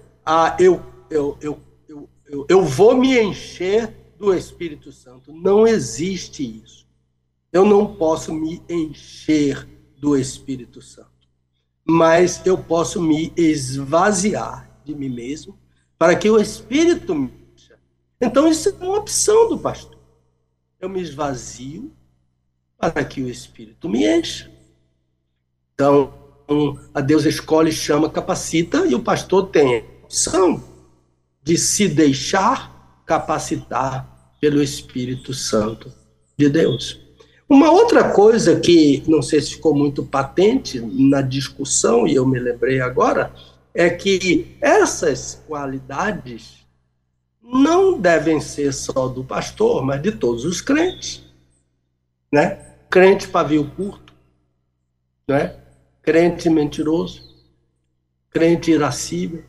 eu, 0.59 0.83
eu, 1.11 1.37
eu, 1.39 1.61
eu, 1.87 2.09
eu, 2.27 2.47
eu 2.49 2.65
vou 2.65 2.97
me 2.97 3.21
encher 3.21 3.95
do 4.19 4.33
Espírito 4.33 4.91
Santo. 4.91 5.35
Não 5.35 5.67
existe 5.67 6.43
isso. 6.65 6.87
Eu 7.53 7.67
não 7.67 7.95
posso 7.95 8.33
me 8.33 8.63
encher 8.71 9.69
do 9.99 10.17
Espírito 10.17 10.81
Santo. 10.81 11.11
Mas 11.85 12.41
eu 12.47 12.57
posso 12.57 13.03
me 13.03 13.35
esvaziar 13.37 14.81
de 14.83 14.95
mim 14.95 15.11
mesmo 15.11 15.59
para 15.99 16.17
que 16.17 16.31
o 16.31 16.41
Espírito 16.41 17.15
me 17.15 17.42
então, 18.23 18.49
isso 18.49 18.69
é 18.69 18.73
uma 18.85 18.99
opção 18.99 19.49
do 19.49 19.59
pastor. 19.59 19.99
Eu 20.81 20.89
me 20.89 21.01
esvazio 21.01 21.93
para 22.79 23.05
que 23.05 23.23
o 23.23 23.29
Espírito 23.29 23.89
me 23.89 24.07
encha. 24.07 24.51
Então, 25.75 26.15
a 26.95 27.01
Deus 27.01 27.25
escolhe, 27.25 27.73
chama, 27.73 28.09
capacita, 28.09 28.87
e 28.87 28.95
o 28.95 29.03
pastor 29.03 29.49
tem 29.49 29.79
a 29.79 30.05
opção 30.05 30.63
de 31.43 31.59
se 31.59 31.89
deixar 31.89 33.03
capacitar 33.05 34.35
pelo 34.41 34.63
Espírito 34.63 35.35
Santo 35.35 35.93
de 36.37 36.49
Deus. 36.49 37.01
Uma 37.49 37.71
outra 37.71 38.13
coisa 38.13 38.59
que 38.59 39.03
não 39.07 39.21
sei 39.21 39.41
se 39.41 39.57
ficou 39.57 39.75
muito 39.75 40.05
patente 40.05 40.81
na 40.81 41.21
discussão, 41.21 42.07
e 42.07 42.15
eu 42.15 42.27
me 42.27 42.39
lembrei 42.39 42.81
agora, 42.81 43.33
é 43.75 43.91
que 43.91 44.57
essas 44.61 45.43
qualidades 45.47 46.62
não 47.53 48.01
devem 48.01 48.41
ser 48.41 48.73
só 48.73 49.09
do 49.09 49.23
pastor, 49.23 49.85
mas 49.85 50.01
de 50.01 50.13
todos 50.13 50.47
os 50.47 50.63
crentes. 50.63 51.23
Né? 52.33 52.75
Crente 52.89 53.29
pavio 53.29 53.71
curto, 53.77 54.15
né? 55.29 55.61
crente 56.01 56.49
mentiroso, 56.49 57.23
crente 58.31 58.71
irascível, 58.71 59.45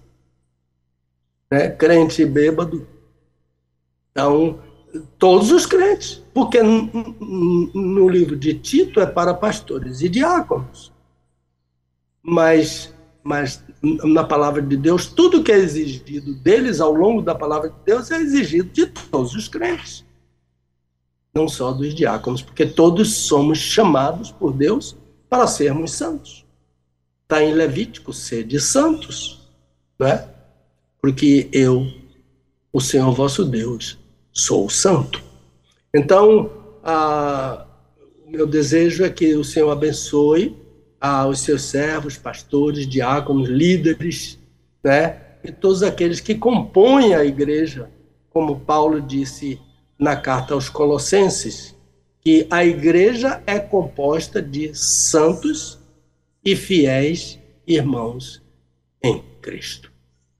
né? 1.50 1.70
crente 1.70 2.26
bêbado. 2.26 2.86
Então, 4.12 4.62
todos 5.18 5.50
os 5.50 5.66
crentes, 5.66 6.22
porque 6.34 6.62
no 6.62 8.10
livro 8.10 8.36
de 8.36 8.54
Tito 8.60 9.00
é 9.00 9.06
para 9.06 9.34
pastores 9.34 10.02
e 10.02 10.10
diáconos. 10.10 10.92
Mas, 12.22 12.94
mas 13.24 13.64
na 13.82 14.24
palavra 14.24 14.62
de 14.62 14.76
Deus, 14.76 15.08
tudo 15.08 15.42
que 15.44 15.52
é 15.52 15.58
exigido 15.58 16.34
deles 16.36 16.82
ao 16.82 16.92
longo 16.92 17.22
da 17.22 17.34
palavra 17.34 17.70
de 17.70 17.76
Deus 17.86 18.12
é 18.12 18.20
exigido 18.20 18.70
de 18.70 18.88
todos 18.88 19.34
os 19.34 19.48
crentes. 19.48 20.06
Não 21.34 21.48
só 21.48 21.72
dos 21.72 21.96
diáconos, 21.96 22.42
porque 22.42 22.66
todos 22.66 23.16
somos 23.16 23.58
chamados 23.58 24.30
por 24.32 24.54
Deus 24.54 24.96
para 25.30 25.48
sermos 25.48 25.92
santos. 25.92 26.46
Está 27.24 27.42
em 27.42 27.54
Levítico, 27.54 28.12
sede 28.12 28.60
santos, 28.60 29.50
não 29.98 30.08
é? 30.08 30.28
Porque 31.02 31.50
eu, 31.52 31.88
o 32.72 32.82
Senhor 32.82 33.12
vosso 33.14 33.46
Deus, 33.46 33.98
sou 34.32 34.70
santo. 34.70 35.24
Então, 35.94 36.52
o 38.26 38.30
meu 38.30 38.46
desejo 38.46 39.04
é 39.04 39.10
que 39.10 39.34
o 39.36 39.44
Senhor 39.44 39.72
abençoe 39.72 40.56
os 41.28 41.42
seus 41.42 41.64
servos, 41.64 42.18
pastores, 42.18 42.88
diáconos, 42.88 43.50
líderes, 43.50 44.40
né? 44.84 45.18
E 45.44 45.52
todos 45.52 45.84
aqueles 45.84 46.22
que 46.22 46.36
compõem 46.36 47.14
a 47.14 47.26
igreja, 47.26 47.90
como 48.30 48.62
Paulo 48.62 49.02
disse 49.02 49.60
na 50.00 50.16
carta 50.16 50.54
aos 50.54 50.70
Colossenses, 50.70 51.76
que 52.22 52.48
a 52.50 52.64
igreja 52.64 53.44
é 53.46 53.60
composta 53.60 54.42
de 54.42 54.74
santos 54.74 55.78
e 56.44 56.56
fiéis 56.56 57.38
irmãos 57.68 58.42
em 59.04 59.22
Cristo. 59.42 59.92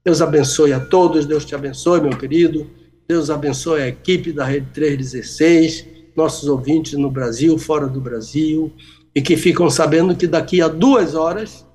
Deus 0.04 0.22
abençoe 0.22 0.72
a 0.72 0.80
todos, 0.80 1.26
Deus 1.26 1.44
te 1.44 1.56
abençoe, 1.56 2.00
meu 2.00 2.18
querido. 2.18 2.70
Deus 3.06 3.30
abençoe 3.30 3.82
a 3.82 3.88
equipe 3.90 4.32
da 4.32 4.46
Rede 4.46 4.68
316, 4.74 5.86
nossos 6.16 6.48
ouvintes 6.48 6.94
no 6.94 7.12
Brasil, 7.12 7.58
fora 7.58 7.88
do 7.88 8.00
Brasil, 8.00 8.72
e 9.16 9.22
que 9.22 9.38
ficam 9.38 9.70
sabendo 9.70 10.16
que 10.16 10.28
daqui 10.28 10.62
a 10.62 10.68
duas 10.68 11.16
horas 11.16 11.66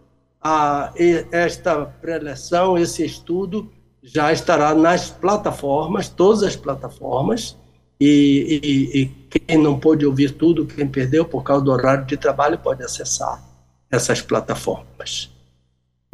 a, 0.42 0.92
esta 1.30 1.84
preleção, 1.84 2.76
esse 2.76 3.04
estudo, 3.04 3.70
já 4.02 4.32
estará 4.32 4.74
nas 4.74 5.10
plataformas, 5.10 6.08
todas 6.08 6.42
as 6.42 6.56
plataformas, 6.56 7.56
e, 8.00 8.60
e, 8.62 9.02
e, 9.02 9.06
quem 9.28 9.58
não 9.58 9.78
pôde 9.78 10.06
ouvir 10.06 10.30
tudo, 10.30 10.64
quem 10.64 10.86
perdeu 10.86 11.24
por 11.24 11.42
causa 11.42 11.64
do 11.64 11.72
horário 11.72 12.06
de 12.06 12.16
trabalho, 12.16 12.56
pode 12.56 12.82
acessar 12.82 13.42
essas 13.90 14.22
plataformas. 14.22 15.30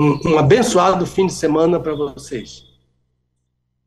Um, 0.00 0.18
um 0.30 0.38
abençoado 0.38 1.06
fim 1.06 1.26
de 1.26 1.34
semana 1.34 1.78
para 1.78 1.94
vocês. 1.94 2.64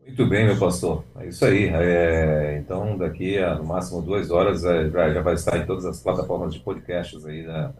Muito 0.08 0.26
bem, 0.26 0.46
meu 0.46 0.58
pastor. 0.58 1.04
É 1.20 1.28
isso 1.28 1.44
aí. 1.46 1.66
É, 1.68 2.58
então, 2.64 2.98
daqui 2.98 3.38
a 3.38 3.56
no 3.56 3.66
máximo 3.66 4.02
duas 4.02 4.32
horas 4.32 4.64
é, 4.64 4.90
já, 4.90 5.22
vai 5.22 5.34
estar 5.34 5.58
em 5.58 5.66
todas 5.66 5.86
as 5.86 6.00
plataformas 6.02 6.54
de 6.54 6.62
podcasts 6.62 7.26
aí, 7.26 7.44
né, 7.44 7.72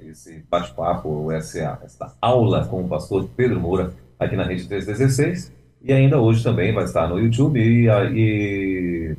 esse 0.00 0.44
bate-papo, 0.50 1.30
essa, 1.30 1.78
essa 1.84 2.12
aula 2.20 2.66
com 2.66 2.82
o 2.82 2.88
pastor 2.88 3.28
Pedro 3.36 3.60
Moura 3.60 3.92
aqui 4.18 4.34
na 4.34 4.42
Rede 4.42 4.66
316. 4.66 5.52
E 5.80 5.92
ainda 5.92 6.20
hoje 6.20 6.42
também 6.42 6.74
vai 6.74 6.84
estar 6.84 7.08
no 7.08 7.20
YouTube 7.20 7.60
e, 7.60 7.86
e, 7.88 9.16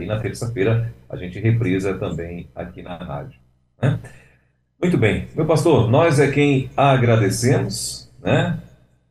e 0.00 0.06
na 0.06 0.20
terça-feira 0.20 0.92
a 1.08 1.16
gente 1.16 1.40
reprisa 1.40 1.94
também 1.94 2.48
aqui 2.54 2.82
na 2.82 2.96
rádio. 2.96 3.40
Né? 3.80 3.98
Muito 4.80 4.98
bem. 4.98 5.26
Meu 5.34 5.46
pastor, 5.46 5.90
nós 5.90 6.20
é 6.20 6.30
quem 6.30 6.70
agradecemos, 6.76 8.12
né? 8.22 8.58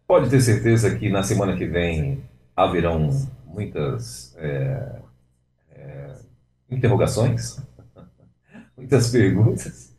Pode 0.08 0.30
ter 0.30 0.42
certeza 0.42 0.94
que 0.96 1.10
na 1.10 1.24
semana 1.24 1.56
que 1.56 1.66
vem 1.66 2.22
haverão 2.56 3.10
muitas 3.46 4.36
é, 4.38 5.00
é, 5.72 6.16
interrogações, 6.70 7.62
muitas 8.78 9.10
perguntas, 9.10 9.94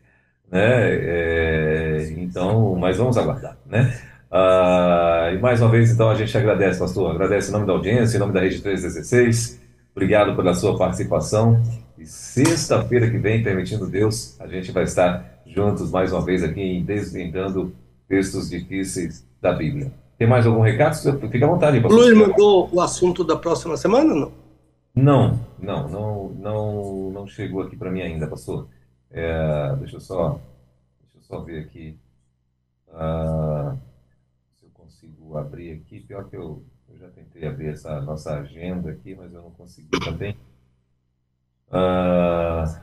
né? 0.51 0.61
É, 0.61 2.15
então, 2.19 2.75
mas 2.77 2.97
vamos 2.97 3.17
aguardar, 3.17 3.57
né? 3.67 3.93
Ah, 4.31 5.31
e 5.35 5.39
mais 5.39 5.61
uma 5.61 5.71
vez, 5.71 5.91
então, 5.91 6.09
a 6.09 6.15
gente 6.15 6.37
agradece, 6.37 6.79
pastor, 6.79 7.11
agradece 7.11 7.51
em 7.51 7.53
nome 7.53 7.67
da 7.67 7.73
audiência, 7.75 8.17
em 8.17 8.21
nome 8.21 8.33
da 8.33 8.41
Rede 8.41 8.63
316, 8.63 9.61
obrigado 9.95 10.35
pela 10.35 10.55
sua 10.55 10.77
participação. 10.79 11.63
E 11.99 12.07
sexta-feira 12.07 13.11
que 13.11 13.19
vem, 13.19 13.43
permitindo 13.43 13.87
Deus, 13.87 14.41
a 14.41 14.47
gente 14.47 14.73
vai 14.73 14.85
estar 14.85 15.43
juntos 15.47 15.91
mais 15.91 16.13
uma 16.13 16.25
vez 16.25 16.43
aqui, 16.43 16.83
desvendando 16.83 17.75
textos 18.09 18.49
difíceis 18.49 19.25
da 19.41 19.53
Bíblia. 19.53 19.93
Tem 20.23 20.29
mais 20.29 20.47
algum 20.47 20.61
recado? 20.61 20.95
Fica 21.33 21.45
à 21.45 21.49
vontade. 21.49 21.81
Luiz 21.81 22.17
mandou 22.17 22.69
o 22.73 22.81
assunto 22.81 23.25
da 23.25 23.35
próxima 23.35 23.77
semana, 23.77 24.15
não? 24.15 24.33
Não, 24.95 25.41
não, 25.59 25.89
não, 25.89 26.29
não, 26.29 27.11
não 27.11 27.27
chegou 27.27 27.61
aqui 27.61 27.77
para 27.77 27.91
mim 27.91 28.03
ainda, 28.03 28.29
pastor. 28.29 28.69
É, 29.11 29.75
deixa 29.81 29.97
eu 29.97 30.01
só, 30.01 30.41
deixa 31.01 31.19
eu 31.19 31.23
só 31.23 31.41
ver 31.41 31.65
aqui 31.65 31.99
uh, 32.87 33.77
se 34.55 34.65
eu 34.65 34.71
consigo 34.73 35.37
abrir 35.37 35.73
aqui. 35.73 35.99
Pior 35.99 36.29
que 36.31 36.37
eu, 36.37 36.63
eu 36.89 36.99
já 37.01 37.09
tentei 37.09 37.45
abrir 37.45 37.71
essa 37.71 38.01
nossa 38.01 38.33
agenda 38.39 38.93
aqui, 38.93 39.17
mas 39.17 39.35
eu 39.35 39.43
não 39.43 39.51
consegui 39.51 39.99
também. 40.05 40.37
Uh, 41.67 42.81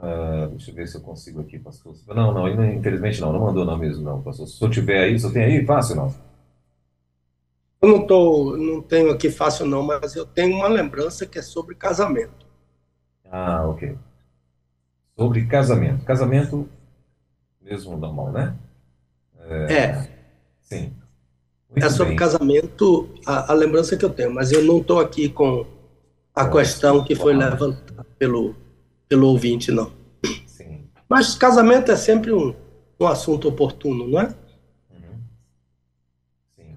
Uh, 0.00 0.48
deixa 0.48 0.70
eu 0.70 0.74
ver 0.74 0.88
se 0.88 0.96
eu 0.96 1.02
consigo 1.02 1.42
aqui, 1.42 1.58
pastor. 1.58 1.94
Não, 2.08 2.32
não, 2.32 2.48
infelizmente 2.72 3.20
não, 3.20 3.32
não 3.32 3.40
mandou 3.40 3.66
não 3.66 3.76
mesmo, 3.76 4.02
não, 4.02 4.22
pastor. 4.22 4.46
Se 4.48 4.62
eu 4.64 4.70
tiver 4.70 5.04
aí, 5.04 5.18
você 5.18 5.30
tem 5.30 5.44
aí? 5.44 5.66
Fácil 5.66 5.96
não? 5.96 6.14
Eu 7.82 7.88
não, 7.88 8.06
tô, 8.06 8.56
não 8.56 8.80
tenho 8.80 9.10
aqui 9.10 9.30
fácil 9.30 9.66
não, 9.66 9.82
mas 9.82 10.16
eu 10.16 10.24
tenho 10.24 10.56
uma 10.56 10.68
lembrança 10.68 11.26
que 11.26 11.38
é 11.38 11.42
sobre 11.42 11.74
casamento. 11.74 12.46
Ah, 13.30 13.66
ok. 13.66 13.96
Sobre 15.16 15.46
casamento. 15.46 16.04
Casamento 16.04 16.68
mesmo 17.60 17.96
normal, 17.96 18.32
né? 18.32 18.56
É. 19.38 19.74
é. 19.74 20.08
Sim. 20.62 20.92
Muito 21.70 21.86
é 21.86 21.90
sobre 21.90 22.08
bem. 22.08 22.16
casamento 22.16 23.08
a, 23.26 23.52
a, 23.52 23.54
lembrança 23.54 23.96
que 23.96 24.04
eu 24.04 24.10
tenho, 24.10 24.32
mas 24.32 24.50
eu 24.50 24.64
não 24.64 24.78
estou 24.78 24.98
aqui 24.98 25.28
com 25.28 25.66
a 26.34 26.48
questão 26.48 27.04
que 27.04 27.14
foi 27.14 27.34
levantada 27.34 28.06
pelo 28.18 28.56
pelo 29.10 29.26
ouvinte, 29.26 29.72
não. 29.72 29.90
Sim. 30.46 30.88
Mas 31.08 31.34
casamento 31.34 31.90
é 31.90 31.96
sempre 31.96 32.32
um, 32.32 32.54
um 33.00 33.06
assunto 33.08 33.48
oportuno, 33.48 34.06
não 34.06 34.20
é? 34.20 34.26
Uhum. 34.92 35.20
Sim. 36.54 36.76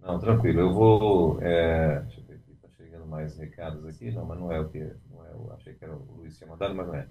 Não, 0.00 0.18
tranquilo. 0.18 0.60
Eu 0.60 0.72
vou. 0.72 1.38
É, 1.42 2.00
deixa 2.00 2.20
eu 2.20 2.24
ver 2.24 2.34
aqui, 2.36 2.54
tá 2.62 2.68
chegando 2.78 3.06
mais 3.06 3.36
recados 3.36 3.84
aqui. 3.84 4.10
Não, 4.10 4.24
mas 4.24 4.38
não 4.38 4.50
é 4.50 4.58
o 4.58 4.70
que. 4.70 4.78
Não 4.78 5.22
é, 5.26 5.32
eu 5.34 5.52
achei 5.54 5.74
que 5.74 5.84
era 5.84 5.94
o 5.94 6.02
Luiz 6.16 6.38
tinha 6.38 6.48
mandado, 6.48 6.74
mas 6.74 6.86
não 6.86 6.94
é. 6.94 7.06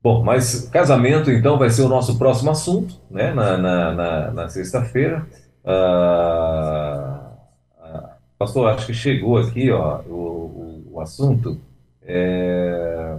Bom, 0.00 0.22
mas 0.22 0.68
casamento 0.68 1.30
então 1.30 1.58
vai 1.58 1.70
ser 1.70 1.82
o 1.82 1.88
nosso 1.88 2.16
próximo 2.18 2.52
assunto, 2.52 3.00
né? 3.10 3.34
Na, 3.34 3.56
na, 3.58 3.92
na, 3.92 4.30
na 4.30 4.48
sexta-feira. 4.48 5.26
Ah, 5.64 7.32
ah, 7.78 8.16
pastor, 8.38 8.68
acho 8.70 8.86
que 8.86 8.94
chegou 8.94 9.38
aqui 9.38 9.70
ó, 9.72 10.00
o, 10.02 10.14
o, 10.14 10.92
o 10.92 11.00
assunto. 11.00 11.60
É, 12.02 13.16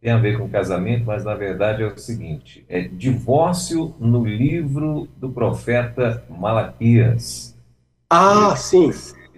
tem 0.00 0.12
a 0.12 0.18
ver 0.18 0.38
com 0.38 0.48
casamento, 0.48 1.04
mas 1.04 1.24
na 1.24 1.34
verdade 1.34 1.82
é 1.82 1.86
o 1.86 1.98
seguinte: 1.98 2.64
é 2.68 2.82
divórcio 2.82 3.94
no 3.98 4.24
livro 4.24 5.08
do 5.16 5.30
profeta 5.30 6.24
Malaquias. 6.28 7.56
Ah, 8.10 8.54
sim. 8.56 8.92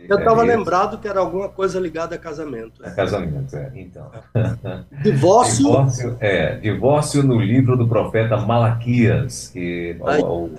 Eu 0.08 0.18
estava 0.18 0.42
é 0.42 0.56
lembrado 0.56 0.98
que 0.98 1.06
era 1.06 1.20
alguma 1.20 1.48
coisa 1.48 1.78
ligada 1.78 2.16
a 2.16 2.18
casamento. 2.18 2.84
A 2.84 2.90
casamento, 2.90 3.56
é. 3.56 3.70
Então. 3.76 4.10
Divórcio. 5.02 5.66
divórcio. 5.66 6.16
É, 6.18 6.56
divórcio 6.56 7.22
no 7.22 7.40
livro 7.40 7.76
do 7.76 7.86
profeta 7.86 8.36
Malaquias, 8.36 9.48
que 9.48 9.96
o, 10.00 10.50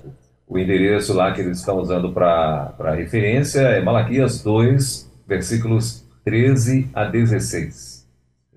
o, 0.48 0.58
endereço 0.58 1.12
lá 1.12 1.32
que 1.32 1.42
eles 1.42 1.58
estão 1.58 1.78
usando 1.78 2.12
para 2.12 2.94
referência 2.94 3.60
é 3.60 3.82
Malaquias 3.82 4.42
2, 4.42 5.10
versículos 5.26 6.02
13 6.24 6.88
a 6.94 7.04
16. 7.04 8.08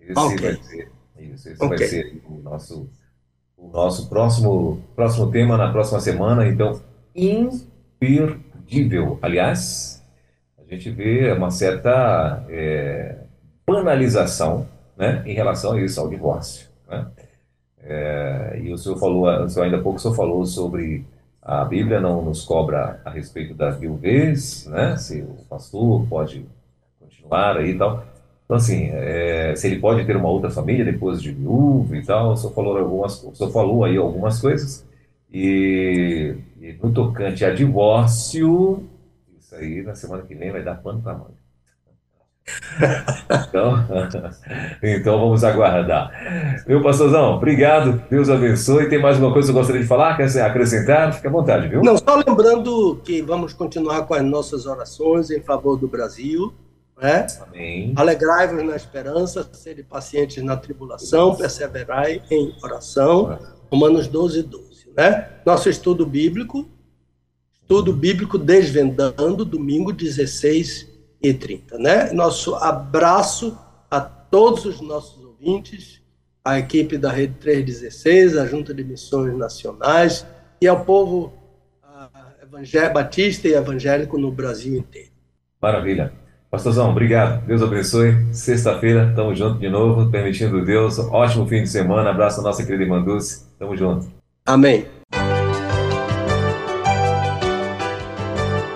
Esse 0.08 0.20
okay. 0.20 0.38
vai 0.38 0.64
ser 0.64 0.95
esse 1.46 1.64
okay. 1.64 1.78
vai 1.78 1.88
ser 1.88 2.22
o 2.28 2.42
nosso, 2.42 2.90
o 3.58 3.70
nosso 3.70 4.10
próximo, 4.10 4.82
próximo 4.96 5.32
tema 5.32 5.58
na 5.58 5.72
próxima 5.72 6.00
semana. 6.00 6.48
Então, 6.48 6.82
imperdível. 7.16 9.20
Aliás, 9.22 10.04
a 10.58 10.74
gente 10.74 10.90
vê 10.92 11.32
uma 11.32 11.52
certa 11.52 12.44
é, 12.50 13.18
banalização 13.66 14.68
né, 14.98 15.24
em 15.26 15.34
relação 15.34 15.74
a 15.74 15.82
isso, 15.82 16.00
ao 16.00 16.10
divórcio. 16.10 16.68
Né? 16.88 17.08
É, 17.80 18.60
e 18.64 18.74
o 18.74 18.78
senhor 18.78 18.98
falou, 18.98 19.28
o 19.44 19.50
senhor 19.50 19.66
ainda 19.66 19.78
há 19.78 19.82
pouco 19.82 19.98
o 19.98 20.02
senhor 20.02 20.16
falou 20.16 20.46
sobre 20.46 21.06
a 21.46 21.64
Bíblia 21.64 22.02
não 22.02 22.24
nos 22.24 22.44
cobra 22.44 23.00
a 23.06 23.10
respeito 23.12 23.54
da 23.54 23.70
viuvez, 23.70 24.66
né? 24.66 24.98
Se 24.98 25.22
o 25.22 25.36
pastor 25.48 26.04
pode 26.08 26.44
continuar 27.00 27.58
aí 27.58 27.70
e 27.70 27.78
tal. 27.78 28.04
Então, 28.46 28.58
assim, 28.58 28.90
é, 28.92 29.56
se 29.56 29.68
ele 29.68 29.80
pode 29.80 30.06
ter 30.06 30.16
uma 30.16 30.30
outra 30.30 30.52
família 30.52 30.86
depois 30.86 31.22
de 31.22 31.32
viúvo 31.32 31.96
e 31.96 32.06
tal, 32.06 32.38
senhor 32.38 32.54
falou, 32.54 32.78
algumas, 32.78 33.14
senhor 33.14 33.52
falou 33.52 33.84
aí 33.84 33.98
algumas 33.98 34.40
coisas. 34.40 34.86
E, 35.34 36.36
e 36.62 36.74
no 36.82 36.94
tocante 36.94 37.44
a 37.44 37.54
divórcio, 37.54 38.84
isso 39.38 39.56
aí 39.56 39.82
na 39.82 39.96
semana 39.96 40.24
que 40.24 40.36
vem 40.36 40.52
vai 40.52 40.64
dar 40.64 40.76
pano 40.76 41.02
para 41.02 41.14
manga. 41.14 41.46
Então, 43.50 43.74
então 44.84 45.20
vamos 45.20 45.44
aguardar. 45.44 46.12
Meu 46.68 46.82
pastorzão, 46.84 47.36
obrigado, 47.36 48.04
Deus 48.10 48.30
abençoe. 48.30 48.88
Tem 48.88 49.02
mais 49.02 49.16
alguma 49.16 49.34
coisa 49.34 49.48
que 49.48 49.54
você 49.54 49.60
gostaria 49.60 49.82
de 49.82 49.88
falar? 49.88 50.16
Quer 50.16 50.42
acrescentar? 50.42 51.12
Fique 51.14 51.26
à 51.26 51.32
vontade, 51.32 51.68
viu? 51.68 51.82
Não, 51.82 51.98
só 51.98 52.22
lembrando 52.28 53.02
que 53.04 53.22
vamos 53.24 53.54
continuar 53.54 54.04
com 54.04 54.14
as 54.14 54.24
nossas 54.24 54.68
orações 54.68 55.32
em 55.32 55.42
favor 55.42 55.78
do 55.78 55.88
Brasil. 55.88 56.54
Né? 57.02 57.28
Alegrai-vos 57.96 58.64
na 58.64 58.76
esperança, 58.76 59.48
sede 59.54 59.84
pacientes 59.84 60.42
na 60.44 60.56
tribulação, 60.56 61.36
perseverai 61.36 62.22
em 62.32 62.56
oração. 62.64 63.38
Romanos 63.70 64.08
12, 64.08 64.44
12. 64.44 64.92
Né? 64.96 65.30
Nosso 65.46 65.70
estudo 65.70 66.06
bíblico, 66.06 66.70
estudo 67.62 67.92
bíblico 67.92 68.38
desvendando, 68.38 69.44
domingo 69.44 69.92
16 69.92 70.88
e 71.22 71.34
30, 71.34 71.78
né? 71.80 72.14
Nosso 72.14 72.56
abraço 72.56 73.58
a 73.90 74.00
todos 74.00 74.66
os 74.66 74.80
nossos 74.80 75.24
ouvintes, 75.26 76.02
a 76.44 76.60
equipe 76.60 76.98
da 76.98 77.12
Rede 77.12 77.34
316, 77.40 78.38
a 78.38 78.46
Junta 78.46 78.74
de 78.74 78.84
Missões 78.84 79.36
Nacionais 79.36 80.26
e 80.62 80.68
ao 80.68 80.86
povo 80.86 81.34
batista 82.94 83.48
e 83.48 83.54
evangélico 83.54 84.18
no 84.18 84.32
Brasil 84.32 84.78
inteiro. 84.78 85.12
Maravilha. 85.62 86.14
Pastorzão, 86.56 86.90
obrigado. 86.90 87.46
Deus 87.46 87.62
abençoe. 87.62 88.16
Sexta-feira, 88.32 89.10
estamos 89.10 89.38
juntos 89.38 89.60
de 89.60 89.68
novo, 89.68 90.10
permitindo 90.10 90.64
Deus. 90.64 90.98
Ótimo 90.98 91.46
fim 91.46 91.64
de 91.64 91.68
semana. 91.68 92.10
Abraço 92.10 92.40
a 92.40 92.44
nossa 92.44 92.64
querida 92.64 92.84
irmã 92.84 93.02
Dulce. 93.02 93.46
Tamo 93.60 93.76
junto. 93.76 94.08
Amém. 94.46 94.86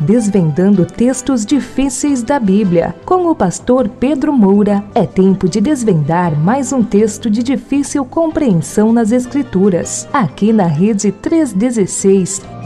Desvendando 0.01 0.85
textos 0.85 1.45
difíceis 1.45 2.21
da 2.21 2.37
Bíblia. 2.37 2.93
Com 3.05 3.27
o 3.27 3.35
pastor 3.35 3.87
Pedro 3.87 4.33
Moura, 4.33 4.83
é 4.93 5.05
tempo 5.05 5.47
de 5.47 5.61
desvendar 5.61 6.37
mais 6.37 6.73
um 6.73 6.83
texto 6.83 7.29
de 7.29 7.41
difícil 7.41 8.03
compreensão 8.03 8.91
nas 8.91 9.13
Escrituras. 9.13 10.05
Aqui 10.11 10.51
na 10.51 10.65
Rede 10.65 11.13
316 11.13 12.58